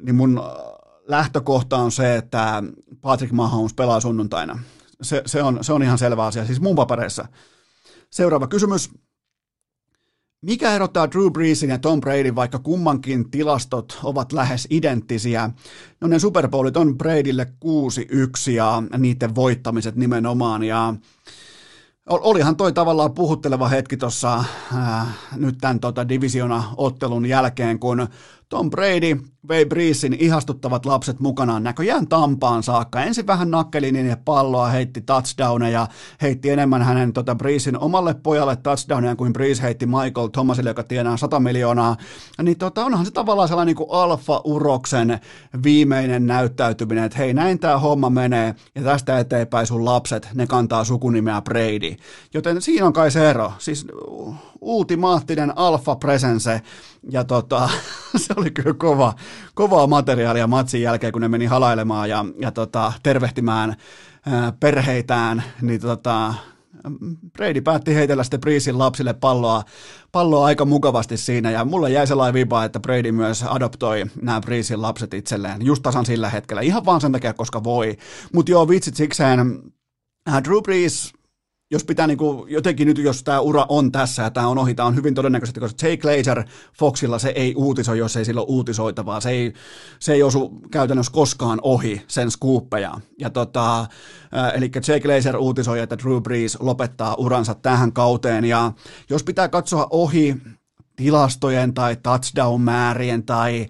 niin 0.00 0.14
mun 0.14 0.42
lähtökohta 1.08 1.76
on 1.76 1.92
se, 1.92 2.16
että 2.16 2.62
Patrick 3.00 3.32
Mahomes 3.32 3.74
pelaa 3.74 4.00
sunnuntaina. 4.00 4.58
Se, 5.02 5.22
se, 5.26 5.42
on, 5.42 5.58
se 5.64 5.72
on 5.72 5.82
ihan 5.82 5.98
selvä 5.98 6.26
asia, 6.26 6.46
siis 6.46 6.60
mun 6.60 6.76
papereissa. 6.76 7.28
Seuraava 8.10 8.46
kysymys. 8.46 8.90
Mikä 10.44 10.74
erottaa 10.74 11.10
Drew 11.10 11.32
Breesin 11.32 11.70
ja 11.70 11.78
Tom 11.78 12.00
Brady, 12.00 12.34
vaikka 12.34 12.58
kummankin 12.58 13.30
tilastot 13.30 13.98
ovat 14.02 14.32
lähes 14.32 14.66
identtisiä? 14.70 15.50
No 16.00 16.08
ne 16.08 16.18
Super 16.18 16.48
Bowlit 16.48 16.76
on 16.76 16.98
Bradylle 16.98 17.46
6-1 18.48 18.50
ja 18.50 18.82
niiden 18.98 19.34
voittamiset 19.34 19.96
nimenomaan. 19.96 20.62
Ja 20.64 20.94
olihan 22.08 22.56
toi 22.56 22.72
tavallaan 22.72 23.14
puhutteleva 23.14 23.68
hetki 23.68 23.96
tuossa 23.96 24.44
äh, 24.74 25.06
nyt 25.36 25.58
tämän 25.60 25.80
tota, 25.80 26.08
divisiona-ottelun 26.08 27.26
jälkeen, 27.26 27.78
kun 27.78 28.08
Tom 28.48 28.70
Brady 28.70 29.16
vei 29.48 29.66
Breesin 29.66 30.16
ihastuttavat 30.18 30.86
lapset 30.86 31.20
mukanaan 31.20 31.62
näköjään 31.62 32.08
Tampaan 32.08 32.62
saakka. 32.62 33.02
Ensin 33.02 33.26
vähän 33.26 33.50
nakkeli 33.50 33.92
niin 33.92 34.16
palloa, 34.24 34.68
heitti 34.68 35.00
touchdowneja, 35.00 35.86
heitti 36.22 36.50
enemmän 36.50 36.82
hänen 36.82 37.12
tota 37.12 37.34
Breesin 37.34 37.78
omalle 37.78 38.14
pojalle 38.14 38.56
touchdowneja 38.56 39.16
kuin 39.16 39.32
Breeze 39.32 39.62
heitti 39.62 39.86
Michael 39.86 40.28
Thomasille, 40.28 40.70
joka 40.70 40.82
tienaa 40.82 41.16
100 41.16 41.40
miljoonaa. 41.40 41.96
Niin 42.42 42.58
tota, 42.58 42.84
onhan 42.84 43.06
se 43.06 43.12
tavallaan 43.12 43.48
sellainen 43.48 43.76
niin 43.76 43.90
alfa-uroksen 43.90 45.20
viimeinen 45.62 46.26
näyttäytyminen, 46.26 47.04
että 47.04 47.18
hei 47.18 47.34
näin 47.34 47.58
tämä 47.58 47.78
homma 47.78 48.10
menee 48.10 48.54
ja 48.74 48.82
tästä 48.82 49.18
eteenpäin 49.18 49.66
sun 49.66 49.84
lapset, 49.84 50.28
ne 50.34 50.46
kantaa 50.46 50.84
sukunimeä 50.84 51.42
Brady. 51.42 51.96
Joten 52.34 52.62
siinä 52.62 52.86
on 52.86 52.92
kai 52.92 53.10
se 53.10 53.30
ero. 53.30 53.52
Siis 53.58 53.86
ultimaattinen 54.60 55.58
alfa 55.58 55.96
presence 55.96 56.62
ja 57.10 57.24
tota, 57.24 57.68
se 58.16 58.33
oli 58.40 58.50
kyllä 58.50 58.74
kova, 58.74 59.14
kovaa 59.54 59.86
materiaalia 59.86 60.46
matsin 60.46 60.82
jälkeen, 60.82 61.12
kun 61.12 61.22
ne 61.22 61.28
meni 61.28 61.46
halailemaan 61.46 62.08
ja, 62.08 62.24
ja 62.38 62.50
tota, 62.50 62.92
tervehtimään 63.02 63.76
ää, 64.26 64.52
perheitään, 64.60 65.42
niin 65.62 65.80
tota, 65.80 66.34
Brady 67.32 67.60
päätti 67.60 67.94
heitellä 67.94 68.24
sitten 68.24 68.40
Breesin 68.40 68.78
lapsille 68.78 69.14
palloa, 69.14 69.62
palloa 70.12 70.46
aika 70.46 70.64
mukavasti 70.64 71.16
siinä, 71.16 71.50
ja 71.50 71.64
mulle 71.64 71.90
jäi 71.90 72.06
sellainen 72.06 72.34
viba, 72.34 72.64
että 72.64 72.80
Brady 72.80 73.12
myös 73.12 73.44
adoptoi 73.48 74.04
nämä 74.22 74.40
Breesin 74.40 74.82
lapset 74.82 75.14
itselleen, 75.14 75.66
just 75.66 75.82
tasan 75.82 76.06
sillä 76.06 76.30
hetkellä, 76.30 76.62
ihan 76.62 76.84
vaan 76.84 77.00
sen 77.00 77.12
takia, 77.12 77.34
koska 77.34 77.64
voi. 77.64 77.96
Mutta 78.32 78.50
joo, 78.50 78.68
vitsit 78.68 78.96
sikseen, 78.96 79.62
Drew 80.44 80.62
Brees 80.62 81.12
jos 81.74 81.84
pitää 81.84 82.06
niin 82.06 82.18
kuin, 82.18 82.52
jotenkin 82.52 82.88
nyt, 82.88 82.98
jos 82.98 83.22
tämä 83.22 83.40
ura 83.40 83.66
on 83.68 83.92
tässä 83.92 84.22
ja 84.22 84.30
tämä 84.30 84.48
on 84.48 84.58
ohi, 84.58 84.74
tämä 84.74 84.86
on 84.86 84.96
hyvin 84.96 85.14
todennäköisesti, 85.14 85.60
koska 85.60 85.86
Jake 85.86 85.96
Glazer 85.96 86.44
Foxilla 86.78 87.18
se 87.18 87.28
ei 87.28 87.54
uutisoi, 87.56 87.98
jos 87.98 88.16
ei 88.16 88.24
sillä 88.24 88.40
ole 88.40 88.48
uutisoitavaa. 88.48 89.20
Se 89.20 89.30
ei, 89.30 89.52
se 89.98 90.12
ei 90.12 90.22
osu 90.22 90.60
käytännössä 90.70 91.12
koskaan 91.12 91.58
ohi 91.62 92.02
sen 92.08 92.30
skuuppeja. 92.30 93.00
Ja 93.18 93.30
tota, 93.30 93.86
eli 94.54 94.70
Jake 94.74 95.00
Glazer 95.00 95.36
uutisoi, 95.36 95.80
että 95.80 95.98
Drew 95.98 96.22
Brees 96.22 96.56
lopettaa 96.60 97.14
uransa 97.14 97.54
tähän 97.54 97.92
kauteen. 97.92 98.44
Ja 98.44 98.72
jos 99.10 99.22
pitää 99.22 99.48
katsoa 99.48 99.86
ohi 99.90 100.36
tilastojen 100.96 101.74
tai 101.74 101.96
touchdown-määrien 101.96 103.22
tai 103.26 103.66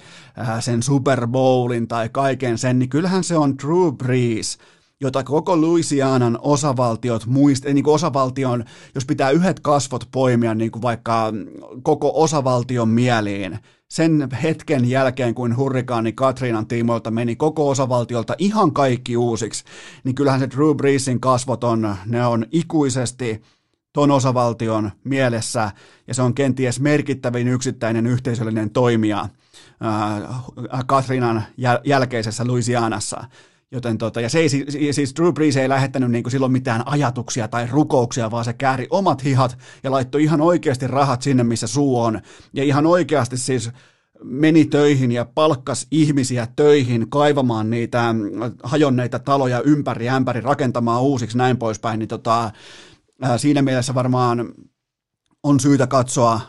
sen 0.61 0.83
Super 0.83 1.27
Bowlin 1.27 1.89
tai 1.89 2.09
kaiken 2.09 2.59
sen, 2.59 2.79
niin 2.79 2.89
kyllähän 2.89 3.25
se 3.25 3.37
on 3.37 3.59
Drew 3.59 3.95
Brees– 3.97 4.59
jota 5.05 5.25
koko 5.25 5.61
Louisianan 5.61 6.39
osavaltiot 6.43 7.27
muist, 7.27 7.65
niin 7.65 7.85
kuin 7.85 7.95
osavaltion, 7.95 8.65
jos 8.95 9.07
pitää 9.07 9.31
yhdet 9.31 9.61
kasvot 9.61 10.09
poimia 10.13 10.55
niin 10.55 10.71
kuin 10.71 10.83
vaikka 10.83 11.33
koko 11.83 12.13
osavaltion 12.15 12.89
mieliin, 12.89 13.59
sen 13.91 14.29
hetken 14.43 14.91
jälkeen, 14.91 15.35
kun 15.35 15.57
hurrikaani 15.57 16.13
Katriinan 16.13 16.67
tiimoilta 16.67 17.11
meni 17.11 17.37
koko 17.37 17.69
osavaltiolta 17.69 18.35
ihan 18.39 18.73
kaikki 18.73 19.17
uusiksi, 19.17 19.65
niin 20.05 20.15
kyllähän 20.15 20.41
se 20.41 20.51
Drew 20.51 20.77
Breesin 20.77 21.21
kasvot 21.21 21.65
on, 21.65 21.97
ne 22.07 22.27
on 22.27 22.47
ikuisesti 22.53 23.43
ton 23.93 24.11
osavaltion 24.11 24.91
mielessä, 25.05 25.71
ja 26.07 26.15
se 26.15 26.23
on 26.23 26.35
kenties 26.35 26.81
merkittävin 26.81 27.49
yksittäinen 27.49 28.07
yhteisöllinen 28.07 28.71
toimija 28.71 29.21
äh, 29.21 30.85
Katrinan 30.87 31.45
jäl- 31.51 31.81
jälkeisessä 31.85 32.47
Louisianassa. 32.47 33.25
Joten 33.75 33.99
tota, 33.99 34.21
ja 34.21 34.29
se 34.29 34.39
ei, 34.39 34.49
siis 34.93 35.15
Drew 35.17 35.33
Brees 35.33 35.57
ei 35.57 35.69
lähettänyt 35.69 36.11
niin 36.11 36.31
silloin 36.31 36.53
mitään 36.53 36.89
ajatuksia 36.89 37.49
tai 37.49 37.67
rukouksia, 37.71 38.31
vaan 38.31 38.45
se 38.45 38.53
kääri 38.53 38.87
omat 38.91 39.25
hihat 39.25 39.59
ja 39.83 39.91
laittoi 39.91 40.23
ihan 40.23 40.41
oikeasti 40.41 40.87
rahat 40.87 41.23
sinne, 41.23 41.45
missä 41.45 41.67
suu 41.67 42.01
on. 42.01 42.21
Ja 42.53 42.65
ihan 42.65 42.87
oikeasti 42.87 43.37
siis 43.37 43.71
meni 44.23 44.65
töihin 44.65 45.13
ja 45.13 45.25
palkkas 45.25 45.87
ihmisiä 45.91 46.49
töihin 46.57 47.11
kaivamaan 47.11 47.71
niitä 47.71 48.13
mm, 48.13 48.21
hajonneita 48.63 49.19
taloja 49.19 49.63
ympäri 49.63 50.09
ämpäri, 50.09 50.41
rakentamaan 50.41 51.03
uusiksi 51.03 51.39
näin 51.39 51.57
poispäin, 51.57 51.99
niin 51.99 52.09
tota, 52.09 52.51
siinä 53.37 53.63
mielessä 53.63 53.95
varmaan 53.95 54.55
on 55.43 55.61
syytä 55.61 55.87
katsoa 55.87 56.41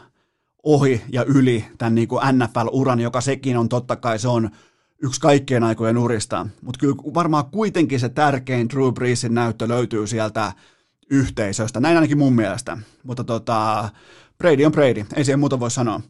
ohi 0.64 1.02
ja 1.12 1.24
yli 1.24 1.66
tämän 1.78 1.96
niin 1.96 2.08
kuin 2.08 2.22
NFL-uran, 2.32 3.00
joka 3.00 3.22
sekin 3.22 3.58
on 3.58 3.70
totta 3.70 3.96
kai, 3.96 4.20
se 4.20 4.28
on 4.28 4.50
yksi 5.04 5.22
kaikkien 5.22 5.64
aikojen 5.64 5.98
urista, 5.98 6.48
mutta 6.62 6.80
kyllä 6.80 6.96
varmaan 6.96 7.46
kuitenkin 7.46 8.00
se 8.00 8.10
tärkein 8.10 8.70
Drew 8.70 8.94
Breesin 8.94 9.34
näyttö 9.34 9.68
löytyy 9.68 10.08
sieltä 10.08 10.54
yhteisöstä, 11.10 11.80
näin 11.80 11.98
ainakin 11.98 12.18
mun 12.18 12.36
mielestä, 12.36 12.78
mutta 13.04 13.24
tota, 13.24 13.90
Brady 14.38 14.66
on 14.66 14.72
Brady, 14.72 15.06
ei 15.16 15.26
siihen 15.26 15.40
muuta 15.40 15.60
voi 15.60 15.72
sanoa. 15.72 16.02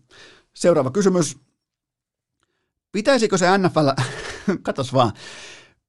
Seuraava 0.53 0.91
kysymys. 0.91 1.37
Pitäisikö 2.91 3.37
se 3.37 3.57
NFL, 3.57 3.89
katos 4.63 4.93
vaan, 4.93 5.11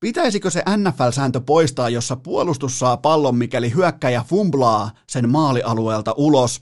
Pitäisikö 0.01 0.51
se 0.51 0.63
NFL-sääntö 0.77 1.41
poistaa, 1.41 1.89
jossa 1.89 2.17
puolustus 2.17 2.79
saa 2.79 2.97
pallon, 2.97 3.37
mikäli 3.37 3.75
hyökkäjä 3.75 4.25
fumblaa 4.29 4.91
sen 5.07 5.31
maalialueelta 5.31 6.14
ulos? 6.17 6.61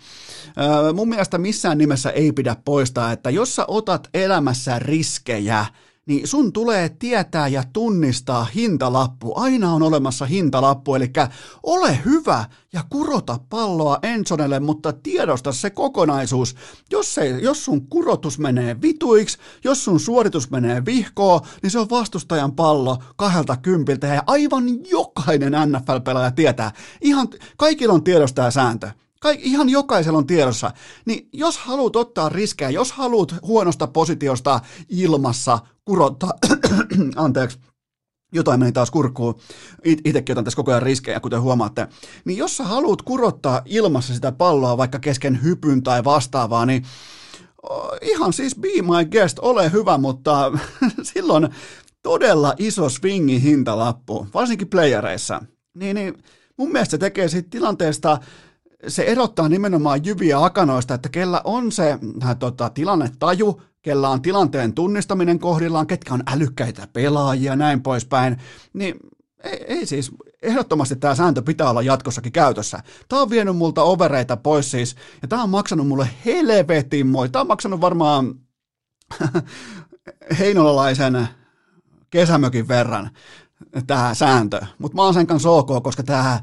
Öö, 0.61 0.93
mun 0.93 1.09
mielestä 1.09 1.39
missään 1.39 1.79
nimessä 1.79 2.11
ei 2.11 2.33
pidä 2.33 2.57
poistaa, 2.65 3.13
että 3.13 3.31
jos 3.31 3.57
sä 3.57 3.65
otat 3.69 4.09
elämässä 4.15 4.79
riskejä, 4.79 5.67
niin 6.07 6.29
sun 6.29 6.53
tulee 6.53 6.89
tietää 6.89 7.49
ja 7.49 7.63
tunnistaa 7.73 8.45
hintalappu. 8.45 9.33
Aina 9.37 9.73
on 9.73 9.83
olemassa 9.83 10.27
hintalappu, 10.27 10.95
eli 10.95 11.13
ole 11.63 11.99
hyvä 12.05 12.45
ja 12.73 12.85
kurota 12.91 13.39
palloa 13.49 13.99
Ensonelle, 14.03 14.61
mutta 14.61 14.93
tiedosta 14.93 15.53
se 15.53 15.71
kokonaisuus. 15.71 16.57
Jos, 16.91 17.15
se, 17.15 17.29
jos 17.29 17.65
sun 17.65 17.87
kurotus 17.87 18.39
menee 18.39 18.81
vituiksi, 18.83 19.39
jos 19.65 19.85
sun 19.85 20.01
suoritus 20.01 20.51
menee 20.51 20.85
vihkoon, 20.85 21.41
niin 21.63 21.71
se 21.71 21.79
on 21.79 21.91
vastustajan 21.91 22.53
pallo 22.53 22.99
kahdelta 23.17 23.57
kympiltä 23.57 24.07
ja 24.07 24.23
aivan 24.27 24.65
jokainen 24.91 25.53
NFL-pelaaja 25.53 26.31
tietää. 26.31 26.73
Ihan 27.01 27.29
kaikilla 27.57 27.95
on 27.95 28.05
tiedosta 28.05 28.35
tämä 28.35 28.51
sääntö. 28.51 29.04
Kaik, 29.25 29.41
ihan 29.43 29.69
jokaisella 29.69 30.19
on 30.19 30.27
tiedossa. 30.27 30.71
Niin 31.05 31.29
jos 31.33 31.59
haluat 31.59 31.97
ottaa 31.97 32.29
riskejä, 32.29 32.71
jos 32.71 32.93
haluat 32.93 33.35
huonosta 33.43 33.87
positiosta 33.87 34.61
ilmassa 34.89 35.59
kurottaa, 35.85 36.33
anteeksi, 37.17 37.59
jotain 38.33 38.61
meni 38.61 38.73
taas 38.73 38.91
kurkkuun, 38.91 39.35
itsekin 39.85 40.33
otan 40.33 40.45
tässä 40.45 40.57
koko 40.57 40.71
ajan 40.71 40.83
riskejä, 40.83 41.21
kuten 41.21 41.41
huomaatte, 41.41 41.89
niin 42.25 42.39
jos 42.39 42.57
sä 42.57 42.65
haluat 42.65 43.03
kurottaa 43.03 43.63
ilmassa 43.65 44.15
sitä 44.15 44.33
palloa 44.33 44.77
vaikka 44.77 44.99
kesken 44.99 45.43
hypyn 45.43 45.83
tai 45.83 46.05
vastaavaa, 46.05 46.67
niin 46.67 46.85
ihan 48.03 48.33
siis 48.33 48.57
be 48.57 48.69
my 48.69 49.05
guest, 49.11 49.39
ole 49.39 49.73
hyvä, 49.73 49.99
mutta 49.99 50.53
silloin 51.13 51.49
todella 52.03 52.55
iso 52.59 52.89
swingi 52.89 53.43
hintalappu, 53.43 54.27
varsinkin 54.35 54.69
playereissa. 54.69 55.43
Niin, 55.75 55.95
niin 55.95 56.23
mun 56.57 56.73
mielestä 56.73 56.91
se 56.91 56.99
tekee 56.99 57.29
siitä 57.29 57.51
tilanteesta 57.51 58.19
se 58.89 59.03
erottaa 59.03 59.49
nimenomaan 59.49 60.05
jyviä 60.05 60.45
akanoista, 60.45 60.95
että 60.95 61.09
kellä 61.09 61.41
on 61.45 61.73
se 61.73 61.99
äh, 62.25 62.37
tota, 62.39 62.71
tilannetaju, 62.71 63.63
kella 63.83 64.09
on 64.09 64.23
tilanteen 64.23 64.73
tunnistaminen 64.73 65.39
kohdillaan, 65.39 65.87
ketkä 65.87 66.15
on 66.15 66.23
älykkäitä 66.33 66.89
pelaajia 66.93 67.53
ja 67.53 67.57
näin 67.57 67.83
poispäin, 67.83 68.37
niin 68.73 68.97
ei, 69.45 69.65
ei 69.69 69.87
siis, 69.87 70.11
ehdottomasti 70.43 70.97
tämä 70.97 71.15
sääntö 71.15 71.43
pitää 71.43 71.71
olla 71.71 71.83
jatkossakin 71.83 72.33
käytössä. 72.33 72.81
Tämä 73.09 73.23
on 73.23 73.31
vienyt 73.31 73.57
multa 73.57 73.83
overeita 73.83 74.37
pois 74.37 74.71
siis, 74.71 74.97
ja 75.23 75.29
tämä 75.29 75.43
on 75.43 75.51
maksanut 75.51 75.89
mulle 75.89 76.09
helvetin 76.25 77.07
moi. 77.07 77.29
Tämä 77.29 77.41
on 77.41 77.47
maksanut 77.47 77.81
varmaan 77.81 78.35
heinolalaisen 80.39 81.29
kesämökin 82.11 82.69
verran 82.69 83.11
tämä 83.87 84.15
sääntö, 84.15 84.61
mutta 84.79 84.97
mä 84.97 85.03
oon 85.03 85.15
sen 85.15 85.27
kanssa 85.27 85.51
ok, 85.51 85.83
koska 85.83 86.03
tämä 86.03 86.41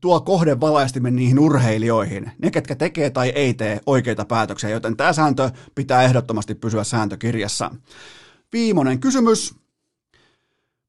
tuo 0.00 0.20
kohdevalastimen 0.20 1.16
niihin 1.16 1.38
urheilijoihin, 1.38 2.30
ne 2.38 2.50
ketkä 2.50 2.74
tekee 2.74 3.10
tai 3.10 3.28
ei 3.28 3.54
tee 3.54 3.80
oikeita 3.86 4.24
päätöksiä, 4.24 4.70
joten 4.70 4.96
tämä 4.96 5.12
sääntö 5.12 5.50
pitää 5.74 6.02
ehdottomasti 6.02 6.54
pysyä 6.54 6.84
sääntökirjassa. 6.84 7.70
Viimeinen 8.52 9.00
kysymys. 9.00 9.54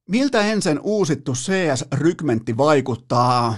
Miltä 0.10 0.42
ensin 0.42 0.80
uusittu 0.80 1.34
CS-rykmentti 1.34 2.58
vaikuttaa 2.58 3.58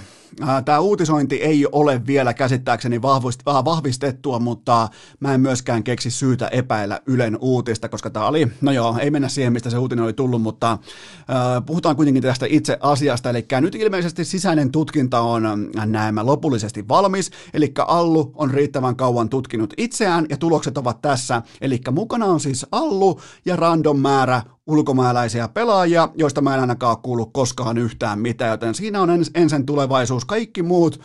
Tämä 0.65 0.80
uutisointi 0.80 1.35
ei 1.35 1.65
ole 1.72 2.01
vielä 2.07 2.34
käsittääkseni 2.34 3.01
vahvistettua, 3.45 4.39
mutta 4.39 4.88
mä 5.19 5.34
en 5.34 5.41
myöskään 5.41 5.84
keksi 5.84 6.11
syytä 6.11 6.47
epäillä 6.47 6.99
Ylen 7.06 7.38
uutista, 7.41 7.89
koska 7.89 8.10
tämä 8.10 8.27
oli, 8.27 8.47
no 8.61 8.72
joo, 8.72 8.97
ei 8.99 9.11
mennä 9.11 9.30
siihen, 9.30 9.53
mistä 9.53 9.69
se 9.69 9.77
uutinen 9.77 10.06
oli 10.06 10.14
tullut, 10.14 10.41
mutta 10.41 10.72
äh, 10.72 11.65
puhutaan 11.65 11.95
kuitenkin 11.95 12.23
tästä 12.23 12.45
itse 12.49 12.77
asiasta, 12.81 13.30
eli 13.30 13.45
nyt 13.61 13.76
ilmeisesti 13.76 14.26
sisäinen 14.26 14.72
tutkinta 14.72 15.22
on 15.22 15.69
näemmä 15.85 16.26
lopullisesti 16.26 16.88
valmis, 16.88 17.31
eli 17.53 17.72
Allu 17.88 18.31
on 18.35 18.51
riittävän 18.51 18.95
kauan 18.95 19.30
tutkinut 19.30 19.73
itseään 19.77 20.26
ja 20.30 20.38
tulokset 20.38 20.77
ovat 20.77 21.01
tässä, 21.01 21.41
eli 21.61 21.81
mukana 21.91 22.26
on 22.26 22.39
siis 22.39 22.65
Allu 22.72 23.19
ja 23.45 23.56
random 23.56 23.99
määrä 23.99 24.41
ulkomaalaisia 24.69 25.47
pelaajia, 25.47 26.09
joista 26.15 26.41
mä 26.41 26.53
en 26.53 26.61
ainakaan 26.61 26.97
kuullut 26.97 27.33
koskaan 27.33 27.77
yhtään 27.77 28.19
mitään, 28.19 28.51
joten 28.51 28.75
siinä 28.75 29.01
on 29.01 29.09
ens, 29.09 29.31
ensin 29.35 29.65
tulevaisuus. 29.65 30.25
Kaikki 30.25 30.63
muut, 30.63 31.01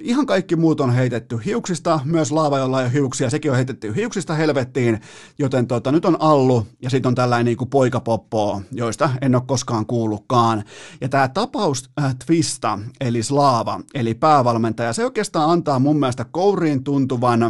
ihan 0.00 0.26
kaikki 0.26 0.56
muut 0.56 0.80
on 0.80 0.90
heitetty 0.90 1.38
hiuksista, 1.44 2.00
myös 2.04 2.32
Laava, 2.32 2.58
jolla 2.58 2.80
ei 2.80 2.86
ole 2.86 2.92
hiuksia, 2.92 3.30
sekin 3.30 3.50
on 3.50 3.56
heitetty 3.56 3.94
hiuksista 3.94 4.34
helvettiin, 4.34 5.00
joten 5.38 5.66
tota, 5.66 5.92
nyt 5.92 6.04
on 6.04 6.16
Allu 6.20 6.66
ja 6.82 6.90
sitten 6.90 7.08
on 7.08 7.14
tällainen 7.14 7.56
niin 7.56 7.70
poikapoppo, 7.70 8.62
joista 8.72 9.10
en 9.20 9.34
ole 9.34 9.42
koskaan 9.46 9.86
kuullutkaan. 9.86 10.64
Ja 11.00 11.08
tämä 11.08 11.28
tapaus 11.28 11.90
äh, 12.00 12.16
Twista, 12.26 12.78
eli 13.00 13.22
Slaava, 13.22 13.80
eli 13.94 14.14
päävalmentaja, 14.14 14.92
se 14.92 15.04
oikeastaan 15.04 15.50
antaa 15.50 15.78
mun 15.78 15.98
mielestä 15.98 16.24
kouriin 16.24 16.84
tuntuvan 16.84 17.42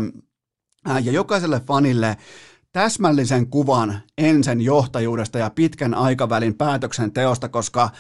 äh, 0.90 1.04
ja 1.04 1.12
jokaiselle 1.12 1.60
fanille 1.66 2.16
täsmällisen 2.76 3.46
kuvan 3.46 4.00
ensin 4.18 4.60
johtajuudesta 4.60 5.38
ja 5.38 5.50
pitkän 5.50 5.94
aikavälin 5.94 6.54
päätöksenteosta, 6.54 7.48
koska 7.48 7.90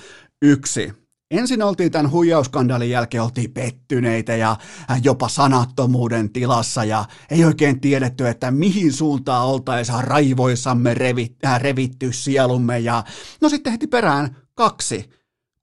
yksi, 0.42 0.92
Ensin 1.30 1.62
oltiin 1.62 1.92
tämän 1.92 2.10
huijauskandalin 2.10 2.90
jälkeen 2.90 3.22
oltiin 3.22 3.52
pettyneitä 3.52 4.36
ja 4.36 4.56
jopa 5.02 5.28
sanattomuuden 5.28 6.32
tilassa 6.32 6.84
ja 6.84 7.04
ei 7.30 7.44
oikein 7.44 7.80
tiedetty, 7.80 8.28
että 8.28 8.50
mihin 8.50 8.92
suuntaan 8.92 9.46
oltaisiin 9.46 10.04
raivoissamme 10.04 10.94
revit, 10.94 11.44
äh, 11.44 11.60
revitty 11.60 12.12
sielumme 12.12 12.78
ja 12.78 13.04
no 13.40 13.48
sitten 13.48 13.72
heti 13.72 13.86
perään 13.86 14.36
kaksi. 14.54 15.10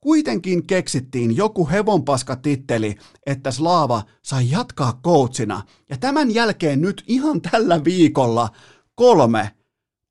Kuitenkin 0.02 0.68
keksittiin 0.68 1.38
joku 1.38 1.69
hevonpaska 1.69 2.35
titteli, 2.35 2.95
että 3.26 3.52
Slaava 3.52 4.03
sai 4.22 4.52
jatkaa 4.52 4.99
coachina 5.03 5.61
ja 5.90 5.98
tämän 5.98 6.34
jälkeen 6.34 6.81
nyt 6.81 7.03
ihan 7.07 7.41
tällä 7.41 7.84
viikolla– 7.84 8.49
Kolme. 8.95 9.52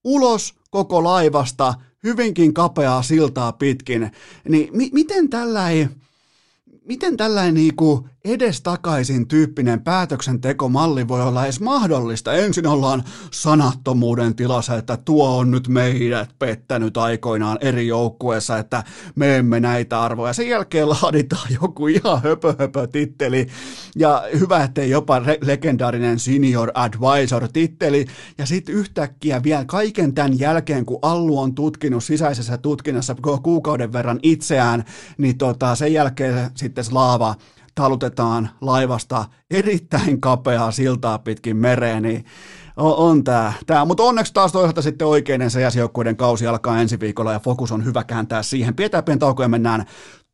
Ulos 0.04 0.54
koko 0.70 1.04
laivasta 1.04 1.74
hyvinkin 2.04 2.54
kapeaa 2.54 3.02
siltaa 3.02 3.52
pitkin. 3.52 4.10
Niin 4.48 4.76
mi- 4.76 4.90
miten 4.92 5.30
tällä 5.30 5.70
ei, 5.70 5.88
miten 6.84 7.16
tällainen 7.16 7.54
niinku 7.54 8.08
edestakaisin 8.24 9.28
tyyppinen 9.28 9.80
päätöksentekomalli 9.80 11.08
voi 11.08 11.22
olla 11.22 11.44
edes 11.44 11.60
mahdollista. 11.60 12.32
Ensin 12.34 12.66
ollaan 12.66 13.04
sanattomuuden 13.30 14.34
tilassa, 14.34 14.76
että 14.76 14.96
tuo 14.96 15.38
on 15.38 15.50
nyt 15.50 15.68
meidät 15.68 16.30
pettänyt 16.38 16.96
aikoinaan 16.96 17.58
eri 17.60 17.86
joukkueessa, 17.86 18.58
että 18.58 18.84
me 19.14 19.36
emme 19.36 19.60
näitä 19.60 20.02
arvoja. 20.02 20.32
Sen 20.32 20.48
jälkeen 20.48 20.88
laaditaan 20.88 21.48
joku 21.62 21.86
ihan 21.86 22.22
höpö, 22.22 22.54
höpö 22.58 22.86
titteli 22.86 23.46
ja 23.96 24.24
hyvä, 24.40 24.62
ettei 24.62 24.90
jopa 24.90 25.18
re- 25.18 25.46
legendaarinen 25.46 26.18
senior 26.18 26.70
advisor 26.74 27.48
titteli. 27.52 28.06
Ja 28.38 28.46
sitten 28.46 28.74
yhtäkkiä 28.74 29.42
vielä 29.42 29.64
kaiken 29.64 30.14
tämän 30.14 30.38
jälkeen, 30.38 30.84
kun 30.84 30.98
Allu 31.02 31.38
on 31.38 31.54
tutkinut 31.54 32.04
sisäisessä 32.04 32.58
tutkinnassa 32.58 33.16
kuukauden 33.42 33.92
verran 33.92 34.18
itseään, 34.22 34.84
niin 35.18 35.38
tota, 35.38 35.74
sen 35.74 35.92
jälkeen 35.92 36.50
sitten 36.54 36.81
Slaava 36.82 37.34
talutetaan 37.74 38.50
laivasta 38.60 39.24
erittäin 39.50 40.20
kapeaa 40.20 40.70
siltaa 40.70 41.18
pitkin 41.18 41.56
mereen, 41.56 42.02
niin 42.02 42.24
on, 42.76 42.96
on 42.96 43.24
tämä. 43.24 43.52
Tää. 43.66 43.84
Mutta 43.84 44.02
onneksi 44.02 44.34
taas 44.34 44.52
toisaalta 44.52 44.82
sitten 44.82 45.06
oikeinen 45.06 45.50
se 45.50 45.60
joukkueiden 45.76 46.16
kausi 46.16 46.46
alkaa 46.46 46.80
ensi 46.80 47.00
viikolla 47.00 47.32
ja 47.32 47.40
fokus 47.40 47.72
on 47.72 47.84
hyvä 47.84 48.04
kääntää 48.04 48.42
siihen. 48.42 48.74
Pidetään 48.74 49.04
pieni 49.04 49.18
tauko 49.18 49.42
ja 49.42 49.48
mennään 49.48 49.84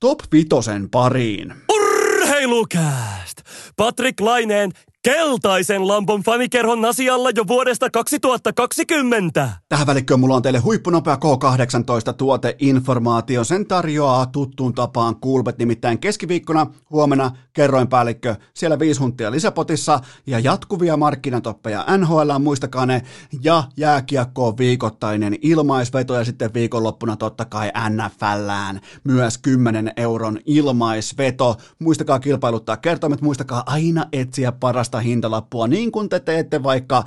top 0.00 0.18
vitosen 0.32 0.90
pariin. 0.90 1.54
Urheilukääst! 1.72 3.36
Patrick 3.76 4.20
Laineen 4.20 4.70
keltaisen 5.09 5.89
lampon 5.89 6.22
fanikerhon 6.22 6.85
asialla 6.85 7.30
jo 7.30 7.47
vuodesta 7.47 7.90
2020. 7.90 9.51
Tähän 9.68 9.86
välikköön 9.86 10.20
mulla 10.20 10.35
on 10.35 10.43
teille 10.43 10.59
huippunopea 10.59 11.14
K18 11.14 12.12
tuoteinformaatio. 12.12 13.44
Sen 13.44 13.66
tarjoaa 13.66 14.26
tuttuun 14.26 14.74
tapaan 14.74 15.16
Kuulbet, 15.16 15.59
nimittäin 15.59 15.98
keskiviikkona 15.98 16.66
huomenna 16.90 17.30
kerroinpäällikkö 17.52 18.36
siellä 18.55 18.78
viisi 18.78 19.01
huntia 19.01 19.30
lisäpotissa 19.30 20.01
ja 20.26 20.39
jatkuvia 20.39 20.97
markkinatoppeja 20.97 21.85
NHL, 21.98 22.39
muistakaa 22.39 22.86
ne, 22.86 23.02
ja 23.43 23.64
jääkiekko 23.76 24.59
viikoittainen 24.59 25.36
ilmaisveto 25.43 26.14
ja 26.14 26.24
sitten 26.24 26.55
viikonloppuna 26.55 27.16
totta 27.16 27.44
kai 27.44 27.70
NFLään 27.89 28.80
myös 29.05 29.39
10 29.39 29.93
euron 29.97 30.39
ilmaisveto. 30.47 31.56
Muistakaa 31.78 32.20
kilpailuttaa 32.20 32.76
kertoimet, 32.76 33.20
muistakaa 33.20 33.62
aina 33.66 34.05
etsiä 34.12 34.52
parasta 34.52 34.97
parasta 34.98 35.08
hintalappua, 35.08 35.68
niin 35.68 35.92
kuin 35.92 36.08
te 36.08 36.20
teette 36.20 36.62
vaikka, 36.62 37.04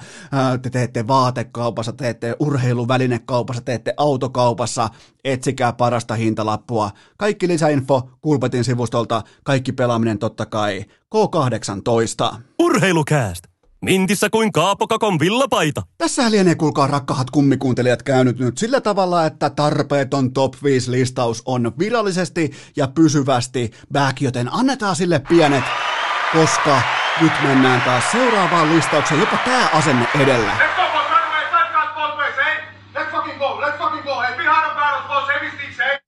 te 0.61 0.69
teette 0.69 1.07
vaatekaupassa, 1.07 1.93
teette 1.93 2.35
urheiluvälinekaupassa, 2.39 3.61
teette 3.61 3.93
autokaupassa, 3.97 4.89
etsikää 5.23 5.73
parasta 5.73 6.15
hintalappua. 6.15 6.91
Kaikki 7.17 7.47
lisäinfo 7.47 8.09
Kulpetin 8.21 8.63
sivustolta, 8.63 9.23
kaikki 9.43 9.71
pelaaminen 9.71 10.19
totta 10.19 10.45
kai. 10.45 10.85
K18. 11.15 12.35
Urheilukääst! 12.59 13.51
Mintissä 13.81 14.29
kuin 14.29 14.51
Kaapokakon 14.51 15.19
villapaita. 15.19 15.81
Tässä 15.97 16.31
lienee 16.31 16.55
kuulkaa 16.55 16.87
rakkahat 16.87 17.29
kummikuuntelijat 17.29 18.03
käynyt 18.03 18.39
nyt 18.39 18.57
sillä 18.57 18.81
tavalla, 18.81 19.25
että 19.25 19.49
tarpeeton 19.49 20.33
top 20.33 20.53
5 20.63 20.91
listaus 20.91 21.41
on 21.45 21.71
virallisesti 21.79 22.51
ja 22.75 22.87
pysyvästi 22.87 23.71
back, 23.91 24.21
joten 24.21 24.53
annetaan 24.53 24.95
sille 24.95 25.21
pienet, 25.29 25.63
koska 26.33 26.81
nyt 27.21 27.33
mennään 27.43 27.81
taas 27.81 28.11
seuraavaan 28.11 28.75
listaukseen, 28.75 29.19
jopa 29.19 29.37
tämä 29.37 29.69
asenne 29.73 30.07
edellä. 30.19 30.51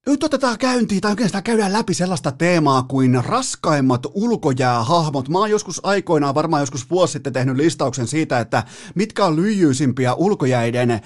Nyt 0.08 0.24
otetaan 0.24 0.58
käyntiin, 0.58 1.02
tai 1.02 1.12
oikeastaan 1.12 1.44
käydään 1.44 1.74
läpi 1.74 1.94
sellaista 1.94 2.32
teemaa 2.32 2.84
kuin 2.84 3.24
raskaimmat 3.26 4.02
ulkojäähahmot. 4.14 5.30
Mä 5.30 5.38
oon 5.38 5.50
joskus 5.50 5.86
aikoinaan, 5.86 6.36
varmaan 6.36 6.62
joskus 6.62 6.90
vuosi 6.90 7.12
sitten 7.12 7.34
tehnyt 7.34 7.56
listauksen 7.56 8.08
siitä, 8.08 8.40
että 8.40 8.64
mitkä 8.96 9.26
on 9.26 9.36
lyijyisimpiä 9.36 10.14
ulkojäiden 10.14 11.02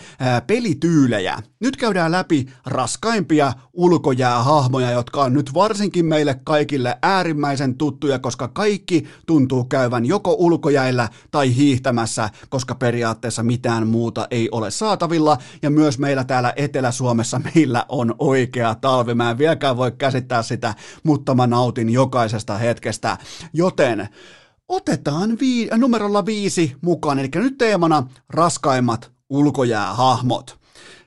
pelityylejä. 0.47 1.39
Nyt 1.59 1.77
käydään 1.77 2.11
läpi 2.11 2.47
raskaimpia 2.65 3.53
ulkojäähahmoja, 3.73 4.91
jotka 4.91 5.23
on 5.23 5.33
nyt 5.33 5.53
varsinkin 5.53 6.05
meille 6.05 6.39
kaikille 6.43 6.97
äärimmäisen 7.01 7.75
tuttuja, 7.75 8.19
koska 8.19 8.47
kaikki 8.47 9.07
tuntuu 9.25 9.63
käyvän 9.63 10.05
joko 10.05 10.35
ulkojäillä 10.39 11.09
tai 11.31 11.55
hiihtämässä, 11.55 12.29
koska 12.49 12.75
periaatteessa 12.75 13.43
mitään 13.43 13.87
muuta 13.87 14.27
ei 14.31 14.49
ole 14.51 14.71
saatavilla. 14.71 15.37
Ja 15.61 15.69
myös 15.69 15.99
meillä 15.99 16.23
täällä 16.23 16.53
Etelä-Suomessa 16.55 17.41
meillä 17.55 17.85
on 17.89 18.15
oikea 18.19 18.75
talvi. 18.88 19.14
Mä 19.14 19.30
en 19.31 19.38
vieläkään 19.38 19.77
voi 19.77 19.91
käsittää 19.91 20.43
sitä, 20.43 20.73
mutta 21.03 21.35
mä 21.35 21.47
nautin 21.47 21.89
jokaisesta 21.89 22.57
hetkestä. 22.57 23.18
Joten 23.53 24.09
otetaan 24.68 25.30
vii- 25.39 25.77
numerolla 25.77 26.26
viisi 26.26 26.76
mukaan, 26.81 27.19
eli 27.19 27.30
nyt 27.35 27.57
teemana 27.57 28.07
raskaimmat 28.30 29.11
ulkojäähahmot. 29.30 30.59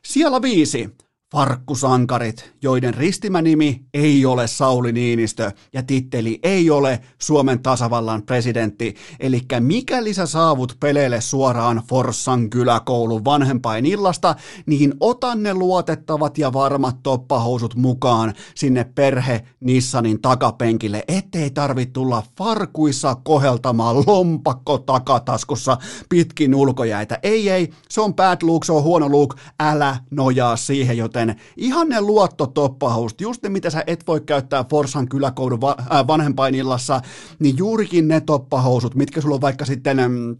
Siellä 0.05 0.43
viisi. 0.43 0.97
Farkkusankarit, 1.33 2.53
joiden 2.63 2.95
ristimänimi 2.95 3.85
ei 3.95 4.27
ole 4.27 4.47
Sauli 4.47 4.93
Niinistö 4.93 5.53
ja 5.73 5.83
titteli 5.83 6.39
ei 6.43 6.71
ole 6.71 7.01
Suomen 7.19 7.63
tasavallan 7.63 8.23
presidentti. 8.23 8.95
Eli 9.21 9.41
mikäli 9.61 10.15
sä 10.15 10.27
saavut 10.27 10.77
peleille 10.81 11.21
suoraan 11.21 11.83
Forssan 11.89 12.51
kyläkoulun 12.51 13.25
vanhempainillasta, 13.25 14.35
niin 14.67 14.95
otan 15.01 15.43
ne 15.43 15.55
luotettavat 15.55 16.39
ja 16.39 16.53
varmat 16.53 17.03
toppahousut 17.03 17.75
mukaan 17.75 18.35
sinne 18.55 18.85
perhe 18.85 19.45
Nissanin 19.61 20.21
takapenkille, 20.23 21.05
ettei 21.09 21.51
tarvitse 21.51 21.93
tulla 21.93 22.23
farkuissa 22.39 23.15
koheltamaan 23.15 23.97
lompakko 24.07 24.79
takataskussa 24.79 25.77
pitkin 26.09 26.55
ulkojäitä. 26.55 27.19
Ei, 27.23 27.51
ei, 27.51 27.71
se 27.89 28.01
on 28.01 28.15
bad 28.15 28.39
look, 28.43 28.65
se 28.65 28.73
on 28.73 28.83
huono 28.83 29.11
look, 29.11 29.37
älä 29.61 29.97
nojaa 30.11 30.57
siihen, 30.57 30.97
joten 30.97 31.20
joten 31.21 31.41
ihan 31.57 31.89
ne 31.89 32.01
luottotoppahousut, 32.01 33.21
just 33.21 33.43
ne 33.43 33.49
mitä 33.49 33.71
sä 33.71 33.85
et 33.87 34.07
voi 34.07 34.21
käyttää 34.21 34.65
Forsan 34.71 35.09
kyläkoudun 35.09 35.61
va- 35.61 35.77
äh, 35.79 36.07
vanhempainillassa, 36.07 37.01
niin 37.39 37.59
juurikin 37.59 38.09
ne 38.09 38.21
toppahousut, 38.21 38.95
mitkä 38.95 39.21
sulla 39.21 39.35
on 39.35 39.41
vaikka 39.41 39.65
sitten 39.65 39.97
mm, 40.09 40.37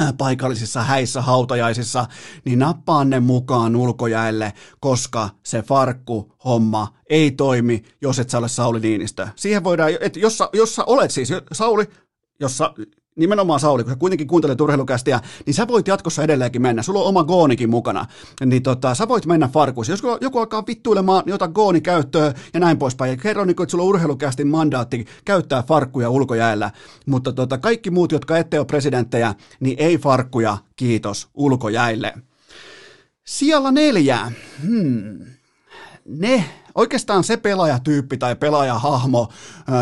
äh, 0.00 0.14
paikallisissa 0.18 0.82
häissä, 0.82 1.22
hautajaisissa, 1.22 2.06
niin 2.44 2.58
nappaa 2.58 3.04
ne 3.04 3.20
mukaan 3.20 3.76
ulkojäille, 3.76 4.52
koska 4.80 5.30
se 5.42 5.62
farkku 5.62 6.32
homma 6.44 6.94
ei 7.10 7.30
toimi, 7.30 7.82
jos 8.00 8.18
et 8.18 8.30
sä 8.30 8.38
ole 8.38 8.48
Sauli 8.48 8.80
Niinistö. 8.80 9.28
Siihen 9.36 9.64
voidaan, 9.64 9.90
että 10.00 10.18
jos, 10.18 10.38
jos 10.52 10.74
sä 10.74 10.84
olet 10.84 11.10
siis, 11.10 11.28
Sauli, 11.52 11.84
jos 12.40 12.58
sä, 12.58 12.70
nimenomaan 13.20 13.60
Sauli, 13.60 13.84
kun 13.84 13.92
sä 13.92 13.96
kuitenkin 13.96 14.26
kuuntelet 14.26 14.60
urheilukästiä, 14.60 15.20
niin 15.46 15.54
sä 15.54 15.68
voit 15.68 15.88
jatkossa 15.88 16.22
edelleenkin 16.22 16.62
mennä. 16.62 16.82
Sulla 16.82 17.00
on 17.00 17.06
oma 17.06 17.24
goonikin 17.24 17.70
mukana. 17.70 18.06
Niin 18.44 18.62
tota, 18.62 18.94
sä 18.94 19.08
voit 19.08 19.26
mennä 19.26 19.48
farkuissa. 19.48 19.92
Jos 19.92 20.02
joku 20.20 20.38
alkaa 20.38 20.66
vittuilemaan, 20.66 21.22
niin 21.26 21.34
ota 21.34 21.48
gooni 21.48 21.80
käyttöön 21.80 22.34
ja 22.54 22.60
näin 22.60 22.78
poispäin. 22.78 23.10
Ja 23.10 23.16
kerro, 23.16 23.44
niin 23.44 23.56
kun, 23.56 23.64
että 23.64 23.70
sulla 23.70 23.84
on 23.84 23.88
urheilukästin 23.88 24.48
mandaatti 24.48 25.06
käyttää 25.24 25.62
farkkuja 25.62 26.10
ulkojäällä. 26.10 26.70
Mutta 27.06 27.32
tota, 27.32 27.58
kaikki 27.58 27.90
muut, 27.90 28.12
jotka 28.12 28.38
ette 28.38 28.58
ole 28.58 28.66
presidenttejä, 28.66 29.34
niin 29.60 29.76
ei 29.78 29.98
farkkuja, 29.98 30.58
kiitos, 30.76 31.28
ulkojäille. 31.34 32.14
Siellä 33.24 33.70
neljä. 33.72 34.32
Hmm. 34.62 35.18
Ne, 36.04 36.44
oikeastaan 36.74 37.24
se 37.24 37.36
pelaajatyyppi 37.36 38.16
tai 38.16 38.36
pelaajahahmo, 38.36 39.28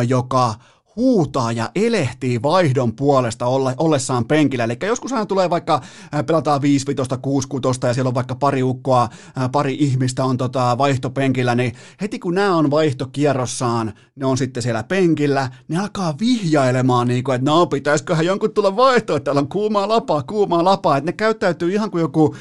joka 0.09 0.55
huutaa 0.99 1.53
ja 1.53 1.71
elehtii 1.75 2.43
vaihdon 2.43 2.93
puolesta 2.93 3.47
ollessaan 3.77 4.25
penkillä. 4.25 4.65
Eli 4.65 4.77
joskus 4.83 5.13
aina 5.13 5.27
tulee 5.27 5.51
vaikka, 5.51 5.81
pelataan 6.27 6.63
5 6.63 6.87
5 6.87 7.03
6 7.23 7.49
6 7.49 7.81
ja 7.87 7.95
siellä 7.95 8.09
on 8.09 8.15
vaikka 8.15 8.35
pari 8.35 8.63
ukkoa, 8.63 9.09
pari 9.53 9.77
ihmistä 9.81 10.25
on 10.25 10.37
tota 10.37 10.79
vaihtopenkillä, 10.79 11.55
niin 11.55 11.73
heti 12.01 12.19
kun 12.19 12.35
nämä 12.35 12.57
on 12.57 12.71
vaihtokierrossaan, 12.71 13.93
ne 14.17 14.27
on 14.27 14.39
sitten 14.39 14.63
siellä 14.63 14.83
penkillä, 14.83 15.51
ne 15.69 15.79
alkaa 15.79 16.15
vihjailemaan, 16.21 17.09
niin 17.09 17.25
kuin, 17.25 17.35
että 17.35 17.51
no 17.51 17.67
pitäisiköhän 17.67 18.27
jonkun 18.27 18.53
tulla 18.53 18.77
vaihto, 18.77 19.17
että 19.17 19.25
täällä 19.25 19.41
on 19.41 19.49
kuumaa 19.49 19.89
lapaa, 19.89 20.23
kuumaa 20.23 20.65
lapaa, 20.65 20.97
että 20.97 21.09
ne 21.09 21.13
käyttäytyy 21.13 21.73
ihan 21.73 21.91
kuin 21.91 22.01
joku 22.01 22.37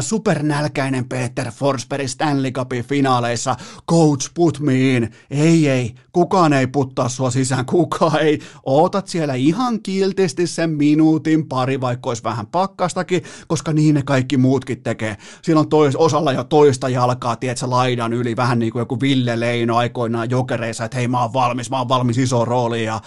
supernälkäinen 0.00 1.08
Peter 1.08 1.50
Forsberg 1.50 2.08
Stanley 2.08 2.50
Cupin 2.50 2.84
finaaleissa, 2.84 3.56
coach 3.90 4.30
put 4.34 4.60
me 4.60 4.94
in, 4.96 5.10
ei 5.30 5.68
ei, 5.68 5.94
kukaan 6.12 6.52
ei 6.52 6.66
puttaa 6.66 7.08
sua 7.08 7.30
sisään, 7.30 7.66
kukaan 7.66 8.01
kukaan 8.02 8.22
ei. 8.22 8.38
Ootat 8.66 9.08
siellä 9.08 9.34
ihan 9.34 9.82
kiltisti 9.82 10.46
sen 10.46 10.70
minuutin 10.70 11.48
pari, 11.48 11.80
vaikka 11.80 12.10
olisi 12.10 12.24
vähän 12.24 12.46
pakkastakin, 12.46 13.22
koska 13.46 13.72
niin 13.72 13.94
ne 13.94 14.02
kaikki 14.02 14.36
muutkin 14.36 14.82
tekee. 14.82 15.16
Silloin 15.42 15.68
tois, 15.68 15.96
osalla 15.96 16.32
jo 16.32 16.44
toista 16.44 16.88
jalkaa, 16.88 17.36
tiedätkö, 17.36 17.70
laidan 17.70 18.12
yli, 18.12 18.36
vähän 18.36 18.58
niin 18.58 18.72
kuin 18.72 18.80
joku 18.80 19.00
Ville 19.00 19.40
Leino 19.40 19.76
aikoinaan 19.76 20.30
jokereissa, 20.30 20.84
että 20.84 20.96
hei 20.96 21.08
mä 21.08 21.22
oon 21.22 21.32
valmis, 21.32 21.70
mä 21.70 21.78
oon 21.78 21.88
valmis 21.88 22.18
iso 22.18 22.44
rooli 22.44 22.84
ja 22.84 23.00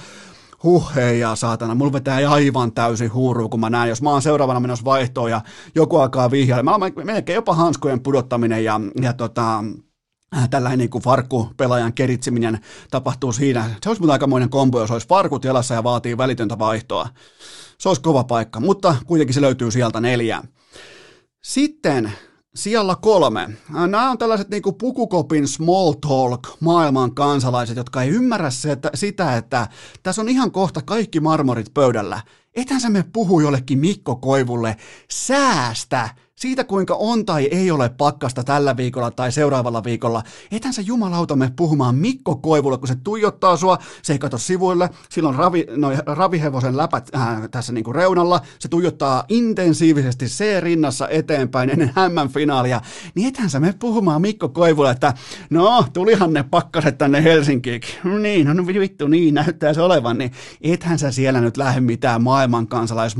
huh 0.64 0.96
hei 0.96 1.20
ja 1.20 1.36
saatana, 1.36 1.76
mulla 1.76 1.94
vetää 1.94 2.30
aivan 2.30 2.72
täysin 2.72 3.14
huuru, 3.14 3.50
kun 3.50 3.60
mä 3.60 3.70
näen, 3.70 3.90
jos 3.90 4.02
mä 4.02 4.10
oon 4.10 4.22
seuraavana 4.22 4.60
menossa 4.60 4.86
vaihtoon 4.86 5.32
ja 5.32 5.42
joku 5.76 5.98
alkaa 5.98 6.32
vihjailla. 6.32 6.78
Mä 6.78 7.04
melkein 7.04 7.36
jopa 7.36 7.54
hanskojen 7.56 8.00
pudottaminen 8.00 8.64
ja, 8.64 8.82
ja 9.02 9.14
tota, 9.14 9.64
tällainen 10.50 10.80
niin 10.80 10.90
kuin 10.90 11.04
farkku-pelaajan 11.04 11.94
keritsiminen 11.94 12.60
tapahtuu 12.92 13.32
siinä. 13.32 13.70
Se 13.84 13.90
olisi 13.90 14.04
aikamoinen 14.12 14.50
kombo, 14.50 14.80
jos 14.80 14.92
olisi 14.92 15.08
farkut 15.08 15.44
jalassa 15.44 15.74
ja 15.74 15.84
vaatii 15.84 16.18
välitöntä 16.18 16.60
vaihtoa. 16.60 17.10
Se 17.78 17.90
olisi 17.90 18.02
kova 18.02 18.24
paikka, 18.24 18.60
mutta 18.60 18.96
kuitenkin 19.06 19.34
se 19.34 19.42
löytyy 19.42 19.72
sieltä 19.72 20.00
neljä. 20.02 20.44
Sitten 21.44 22.12
siellä 22.56 22.96
kolme. 23.02 23.42
Äh, 23.42 23.88
nämä 23.88 24.12
on 24.12 24.18
tällaiset 24.18 24.50
niin 24.50 24.62
kuin 24.62 24.76
pukukopin 24.76 25.48
small 25.48 25.94
talk 25.94 26.48
maailman 26.60 27.16
kansalaiset, 27.16 27.78
jotka 27.78 28.02
ei 28.02 28.10
ymmärrä 28.10 28.50
sitä, 28.94 29.38
että 29.38 29.68
tässä 30.04 30.22
on 30.22 30.30
ihan 30.30 30.52
kohta 30.52 30.82
kaikki 30.82 31.20
marmorit 31.20 31.74
pöydällä. 31.74 32.22
Ethän 32.56 32.82
sä 32.82 32.90
me 32.90 33.06
puhu 33.14 33.40
jollekin 33.40 33.80
Mikko 33.80 34.16
Koivulle 34.16 34.78
säästä 35.12 36.10
siitä 36.36 36.64
kuinka 36.64 36.96
on 36.96 37.26
tai 37.26 37.46
ei 37.52 37.72
ole 37.72 37.90
pakkasta 37.90 38.44
tällä 38.44 38.78
viikolla 38.78 39.12
tai 39.12 39.32
seuraavalla 39.32 39.84
viikolla, 39.84 40.24
ethän 40.52 40.74
sä 40.74 40.82
jumalauta 40.82 41.36
me 41.36 41.52
puhumaan 41.56 41.96
Mikko 41.96 42.36
Koivulle, 42.36 42.78
kun 42.78 42.88
se 42.88 42.96
tuijottaa 43.04 43.58
sua, 43.58 43.78
se 44.02 44.14
ei 44.14 44.20
kato 44.20 44.38
sivuille, 44.38 44.90
silloin 45.10 45.36
ravi, 45.36 45.66
noi, 45.76 45.98
ravihevosen 46.06 46.78
läpät 46.78 47.10
äh, 47.16 47.50
tässä 47.52 47.74
niinku 47.74 47.94
reunalla, 47.94 48.42
se 48.60 48.68
tuijottaa 48.68 49.24
intensiivisesti 49.30 50.30
se 50.30 50.60
rinnassa 50.60 51.08
eteenpäin 51.10 51.70
ennen 51.70 51.92
hämmän 51.96 52.30
finaalia, 52.30 52.82
niin 53.16 53.28
ethän 53.28 53.50
sä 53.50 53.60
me 53.60 53.74
puhumaan 53.80 54.22
Mikko 54.22 54.50
Koivulle, 54.50 54.92
että 54.92 55.14
no, 55.50 55.86
tulihan 55.94 56.34
ne 56.34 56.44
pakkaset 56.44 56.98
tänne 56.98 57.24
Helsinkiin. 57.24 57.82
No 58.04 58.18
niin, 58.18 58.48
no 58.48 58.66
vittu, 58.66 59.08
niin 59.08 59.34
näyttää 59.34 59.74
se 59.74 59.82
olevan, 59.82 60.18
niin 60.18 60.32
ethän 60.62 61.00
sä 61.00 61.12
siellä 61.12 61.42
nyt 61.42 61.58
lähde 61.58 61.82
mitään 61.82 62.24
maailman 62.24 62.68
kansalais 62.68 63.16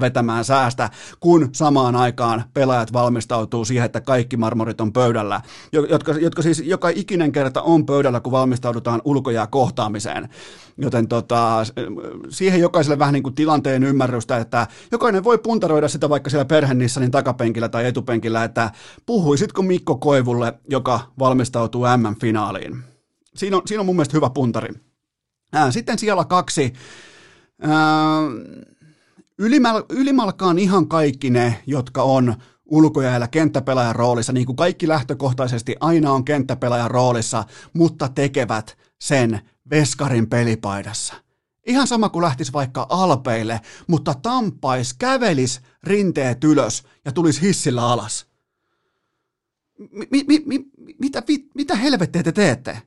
vetämään 0.00 0.44
säästä, 0.44 0.90
kun 1.20 1.48
samaan 1.52 1.96
aikaan 1.96 2.41
pelaajat 2.54 2.92
valmistautuu 2.92 3.64
siihen, 3.64 3.86
että 3.86 4.00
kaikki 4.00 4.36
marmorit 4.36 4.80
on 4.80 4.92
pöydällä, 4.92 5.40
jotka, 5.72 6.12
jotka 6.12 6.42
siis 6.42 6.62
joka 6.64 6.88
ikinen 6.88 7.32
kerta 7.32 7.62
on 7.62 7.86
pöydällä, 7.86 8.20
kun 8.20 8.32
valmistaudutaan 8.32 9.02
ulkojää 9.04 9.46
kohtaamiseen. 9.46 10.28
Joten 10.76 11.08
tota, 11.08 11.58
siihen 12.28 12.60
jokaiselle 12.60 12.98
vähän 12.98 13.12
niin 13.12 13.22
kuin 13.22 13.34
tilanteen 13.34 13.84
ymmärrystä, 13.84 14.36
että 14.36 14.66
jokainen 14.92 15.24
voi 15.24 15.38
puntaroida 15.38 15.88
sitä 15.88 16.08
vaikka 16.08 16.30
siellä 16.30 16.44
perhenissanin 16.44 17.10
takapenkillä 17.10 17.68
tai 17.68 17.86
etupenkillä, 17.86 18.44
että 18.44 18.70
puhuisitko 19.06 19.62
Mikko 19.62 19.96
Koivulle, 19.96 20.54
joka 20.70 21.00
valmistautuu 21.18 21.84
M-finaaliin. 21.96 22.78
Siinä 23.34 23.56
on, 23.56 23.62
siinä 23.66 23.80
on 23.80 23.86
mun 23.86 23.96
mielestä 23.96 24.16
hyvä 24.16 24.30
puntari. 24.30 24.74
Sitten 25.70 25.98
siellä 25.98 26.24
kaksi. 26.24 26.72
Ylimal, 29.38 29.82
ylimalkaan 29.88 30.58
ihan 30.58 30.88
kaikki 30.88 31.30
ne, 31.30 31.62
jotka 31.66 32.02
on 32.02 32.34
ulkojäällä 32.66 33.28
kenttäpelaajan 33.28 33.96
roolissa, 33.96 34.32
niin 34.32 34.46
kuin 34.46 34.56
kaikki 34.56 34.88
lähtökohtaisesti 34.88 35.76
aina 35.80 36.12
on 36.12 36.24
kenttäpelaajan 36.24 36.90
roolissa, 36.90 37.44
mutta 37.72 38.08
tekevät 38.08 38.78
sen 39.00 39.40
veskarin 39.70 40.28
pelipaidassa. 40.28 41.14
Ihan 41.66 41.86
sama 41.86 42.08
kuin 42.08 42.22
lähtis 42.22 42.52
vaikka 42.52 42.86
alpeille, 42.90 43.60
mutta 43.86 44.14
tampais, 44.22 44.94
kävelis 44.94 45.60
rinteet 45.82 46.44
ylös 46.44 46.82
ja 47.04 47.12
tulisi 47.12 47.42
hissillä 47.42 47.88
alas. 47.88 48.26
Mi- 50.10 50.24
mi- 50.26 50.42
mi- 50.46 50.70
mitä, 50.98 51.22
mi- 51.28 51.48
mitä 51.54 51.76
helvettiä 51.76 52.22
te 52.22 52.32
teette? 52.32 52.82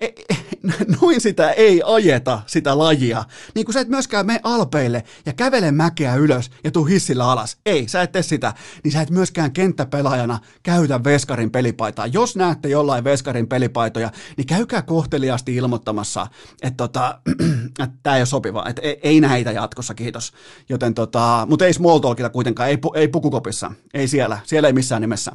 E, 0.00 0.06
e, 0.06 0.36
noin 1.00 1.20
sitä 1.20 1.50
ei 1.50 1.82
ajeta, 1.84 2.42
sitä 2.46 2.78
lajia. 2.78 3.24
Niin 3.54 3.64
kuin 3.64 3.72
sä 3.72 3.80
et 3.80 3.88
myöskään 3.88 4.26
mene 4.26 4.40
alpeille 4.42 5.04
ja 5.26 5.32
kävele 5.32 5.72
mäkeä 5.72 6.14
ylös 6.14 6.50
ja 6.64 6.70
tuu 6.70 6.84
hissillä 6.84 7.30
alas. 7.30 7.56
Ei, 7.66 7.88
sä 7.88 8.02
et 8.02 8.12
tee 8.12 8.22
sitä. 8.22 8.54
Niin 8.84 8.92
sä 8.92 9.00
et 9.00 9.10
myöskään 9.10 9.52
kenttäpelaajana 9.52 10.38
käytä 10.62 11.04
veskarin 11.04 11.50
pelipaitaa. 11.50 12.06
Jos 12.06 12.36
näette 12.36 12.68
jollain 12.68 13.04
veskarin 13.04 13.48
pelipaitoja, 13.48 14.10
niin 14.36 14.46
käykää 14.46 14.82
kohteliaasti 14.82 15.56
ilmoittamassa, 15.56 16.26
että 16.62 16.76
tota, 16.76 17.20
tämä 18.02 18.16
ei 18.16 18.20
ole 18.20 18.26
sopiva, 18.26 18.64
että 18.68 18.82
ei, 18.82 19.00
ei 19.02 19.20
näitä 19.20 19.52
jatkossa, 19.52 19.94
kiitos. 19.94 20.32
Joten 20.68 20.94
tota, 20.94 21.46
mutta 21.50 21.66
ei 21.66 21.72
small 21.72 22.00
kuitenkaan, 22.32 22.68
ei, 22.68 22.78
ei 22.94 23.08
pukukopissa, 23.08 23.72
ei 23.94 24.08
siellä, 24.08 24.38
siellä 24.44 24.66
ei 24.66 24.72
missään 24.72 25.02
nimessä. 25.02 25.32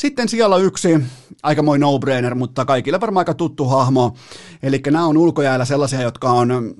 Sitten 0.00 0.28
siellä 0.28 0.56
yksi, 0.56 1.00
aika 1.42 1.62
moi 1.62 1.78
no-brainer, 1.78 2.34
mutta 2.34 2.64
kaikille 2.64 3.00
varmaan 3.00 3.20
aika 3.20 3.34
tuttu 3.34 3.64
hahmo. 3.64 4.16
Eli 4.62 4.82
nämä 4.90 5.06
on 5.06 5.16
ulkojäällä 5.16 5.64
sellaisia, 5.64 6.02
jotka 6.02 6.32
on 6.32 6.74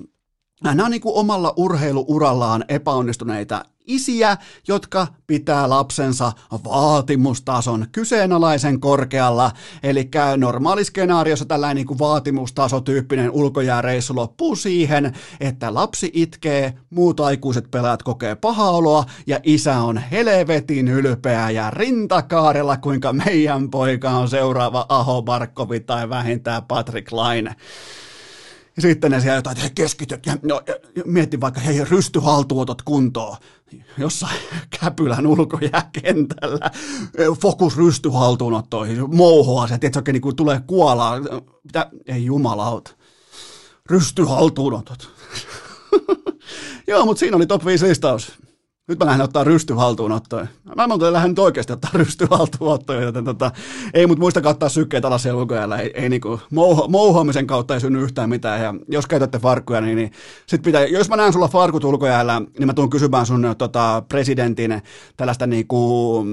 Nämä 0.63 0.85
on 0.85 0.91
niin 0.91 1.01
kuin 1.01 1.15
omalla 1.15 1.53
urheiluurallaan 1.57 2.65
epäonnistuneita 2.67 3.65
isiä, 3.85 4.37
jotka 4.67 5.07
pitää 5.27 5.69
lapsensa 5.69 6.31
vaatimustason 6.63 7.85
kyseenalaisen 7.91 8.79
korkealla. 8.79 9.51
Eli 9.83 10.09
normaali 10.37 10.83
skenaariossa 10.83 11.45
tällainen 11.45 11.75
niin 11.75 11.87
kuin 11.87 11.99
vaatimustasotyyppinen 11.99 13.31
ulkojääreissu 13.31 14.15
loppuu 14.15 14.55
siihen, 14.55 15.13
että 15.39 15.73
lapsi 15.73 16.11
itkee, 16.13 16.73
muut 16.89 17.19
aikuiset 17.19 17.71
pelaajat 17.71 18.03
kokee 18.03 18.35
pahaa 18.35 18.71
oloa 18.71 19.05
ja 19.27 19.39
isä 19.43 19.77
on 19.77 19.97
helvetin 19.97 20.87
ylpeä 20.87 21.49
ja 21.49 21.69
rintakaarella, 21.69 22.77
kuinka 22.77 23.13
meidän 23.13 23.69
poika 23.69 24.09
on 24.09 24.29
seuraava 24.29 24.85
Aho 24.89 25.21
Barkovi 25.21 25.79
tai 25.79 26.09
vähintään 26.09 26.63
Patrick 26.63 27.11
Laine. 27.11 27.55
Ja 28.75 28.81
sitten 28.81 29.11
ne 29.11 29.21
siellä 29.21 29.35
jotain, 29.35 29.51
että 29.51 29.61
hei 29.61 29.71
keskityt. 29.75 30.25
Ja 30.25 30.37
no, 30.41 30.61
mietti 31.05 31.41
vaikka 31.41 31.59
hei 31.59 31.85
rystyhaltuotot 31.85 32.81
kuntoon. 32.81 33.37
Jossain 33.97 34.39
Käpylän 34.79 35.27
ulkojääkentällä, 35.27 36.71
fokus 37.41 37.77
rystyhaltuunottoihin, 37.77 39.15
mouhoa 39.15 39.67
se, 39.67 39.77
että 39.81 39.99
oikein 39.99 40.21
niin 40.21 40.35
tulee 40.35 40.61
kuolaa, 40.67 41.19
mitä, 41.63 41.89
ei 42.07 42.25
jumalauta, 42.25 42.91
rystyhaltuunotot. 43.89 45.09
Joo, 46.87 47.05
mutta 47.05 47.19
siinä 47.19 47.37
oli 47.37 47.47
top 47.47 47.65
5 47.65 47.87
listaus. 47.87 48.31
Nyt 48.91 48.99
mä 48.99 49.05
lähden 49.05 49.23
ottaa 49.23 49.43
rysty 49.43 49.73
haltuunottoja. 49.73 50.47
Mä 50.75 50.87
muuten 50.87 51.13
lähden 51.13 51.31
nyt 51.31 51.39
oikeasti 51.39 51.73
ottaa 51.73 51.91
rysty 52.03 52.27
joten 53.01 53.25
tota, 53.25 53.51
ei 53.93 54.07
mut 54.07 54.19
muista 54.19 54.41
kattaa 54.41 54.69
sykkeet 54.69 55.05
alas 55.05 55.23
siellä 55.23 55.41
ulkojäällä. 55.41 55.77
Ei, 55.77 55.91
ei 55.93 56.09
niinku, 56.09 56.39
mouho, 56.51 56.87
mouhoamisen 56.87 57.47
kautta 57.47 57.73
ei 57.73 57.79
synny 57.79 58.03
yhtään 58.03 58.29
mitään. 58.29 58.61
Ja 58.61 58.73
jos 58.87 59.07
käytätte 59.07 59.39
farkkuja, 59.39 59.81
niin, 59.81 59.95
niin 59.95 60.11
sit 60.45 60.61
pitää, 60.61 60.85
jos 60.85 61.09
mä 61.09 61.15
näen 61.15 61.33
sulla 61.33 61.47
farkut 61.47 61.83
ulkojäällä, 61.83 62.41
niin 62.59 62.67
mä 62.67 62.73
tuun 62.73 62.89
kysymään 62.89 63.25
sun 63.25 63.55
tota, 63.57 64.03
presidentin 64.09 64.81
tällaista 65.17 65.47
niinku, 65.47 66.23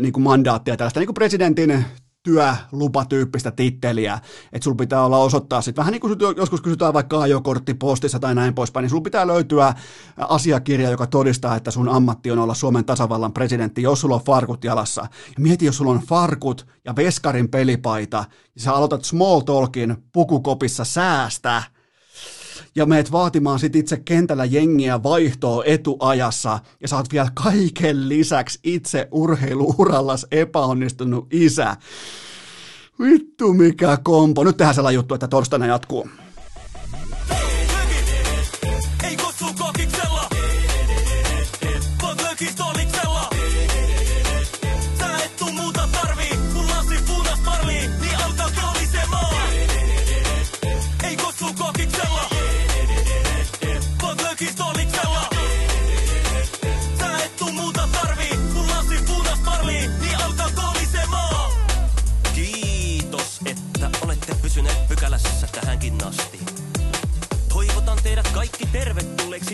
niinku 0.00 0.20
mandaattia, 0.20 0.76
tällaista 0.76 1.00
niinku 1.00 1.12
presidentin 1.12 1.84
työlupatyyppistä 2.24 3.50
titteliä, 3.50 4.18
että 4.52 4.64
sulla 4.64 4.76
pitää 4.76 5.04
olla 5.04 5.18
osoittaa 5.18 5.62
sitten, 5.62 5.82
vähän 5.82 5.92
niin 5.92 6.00
kuin 6.00 6.18
joskus 6.36 6.60
kysytään 6.60 6.94
vaikka 6.94 7.20
ajokortti 7.20 7.74
postissa 7.74 8.18
tai 8.18 8.34
näin 8.34 8.54
poispäin, 8.54 8.82
niin 8.82 8.90
sulla 8.90 9.02
pitää 9.02 9.26
löytyä 9.26 9.74
asiakirja, 10.16 10.90
joka 10.90 11.06
todistaa, 11.06 11.56
että 11.56 11.70
sun 11.70 11.88
ammatti 11.88 12.30
on 12.30 12.38
olla 12.38 12.54
Suomen 12.54 12.84
tasavallan 12.84 13.32
presidentti, 13.32 13.82
jos 13.82 14.00
sulla 14.00 14.14
on 14.14 14.24
farkut 14.24 14.64
jalassa. 14.64 15.02
Ja 15.26 15.34
mieti, 15.38 15.66
jos 15.66 15.76
sulla 15.76 15.90
on 15.90 16.00
farkut 16.00 16.66
ja 16.84 16.96
veskarin 16.96 17.48
pelipaita, 17.48 18.24
ja 18.54 18.60
sä 18.60 18.72
aloitat 18.72 19.04
small 19.04 19.40
talkin 19.40 19.96
pukukopissa 20.12 20.84
säästä, 20.84 21.62
ja 22.76 22.86
meet 22.86 23.12
vaatimaan 23.12 23.58
sit 23.58 23.76
itse 23.76 23.96
kentällä 23.96 24.44
jengiä 24.44 25.02
vaihtoa 25.02 25.64
etuajassa 25.66 26.58
ja 26.80 26.88
saat 26.88 27.12
vielä 27.12 27.28
kaiken 27.34 28.08
lisäksi 28.08 28.58
itse 28.62 29.08
urheiluurallas 29.10 30.26
epäonnistunut 30.30 31.26
isä. 31.30 31.76
Vittu 33.00 33.52
mikä 33.52 33.98
kompo. 34.02 34.44
Nyt 34.44 34.56
tehdään 34.56 34.74
sellainen 34.74 34.96
juttu, 34.96 35.14
että 35.14 35.28
torstaina 35.28 35.66
jatkuu. 35.66 36.08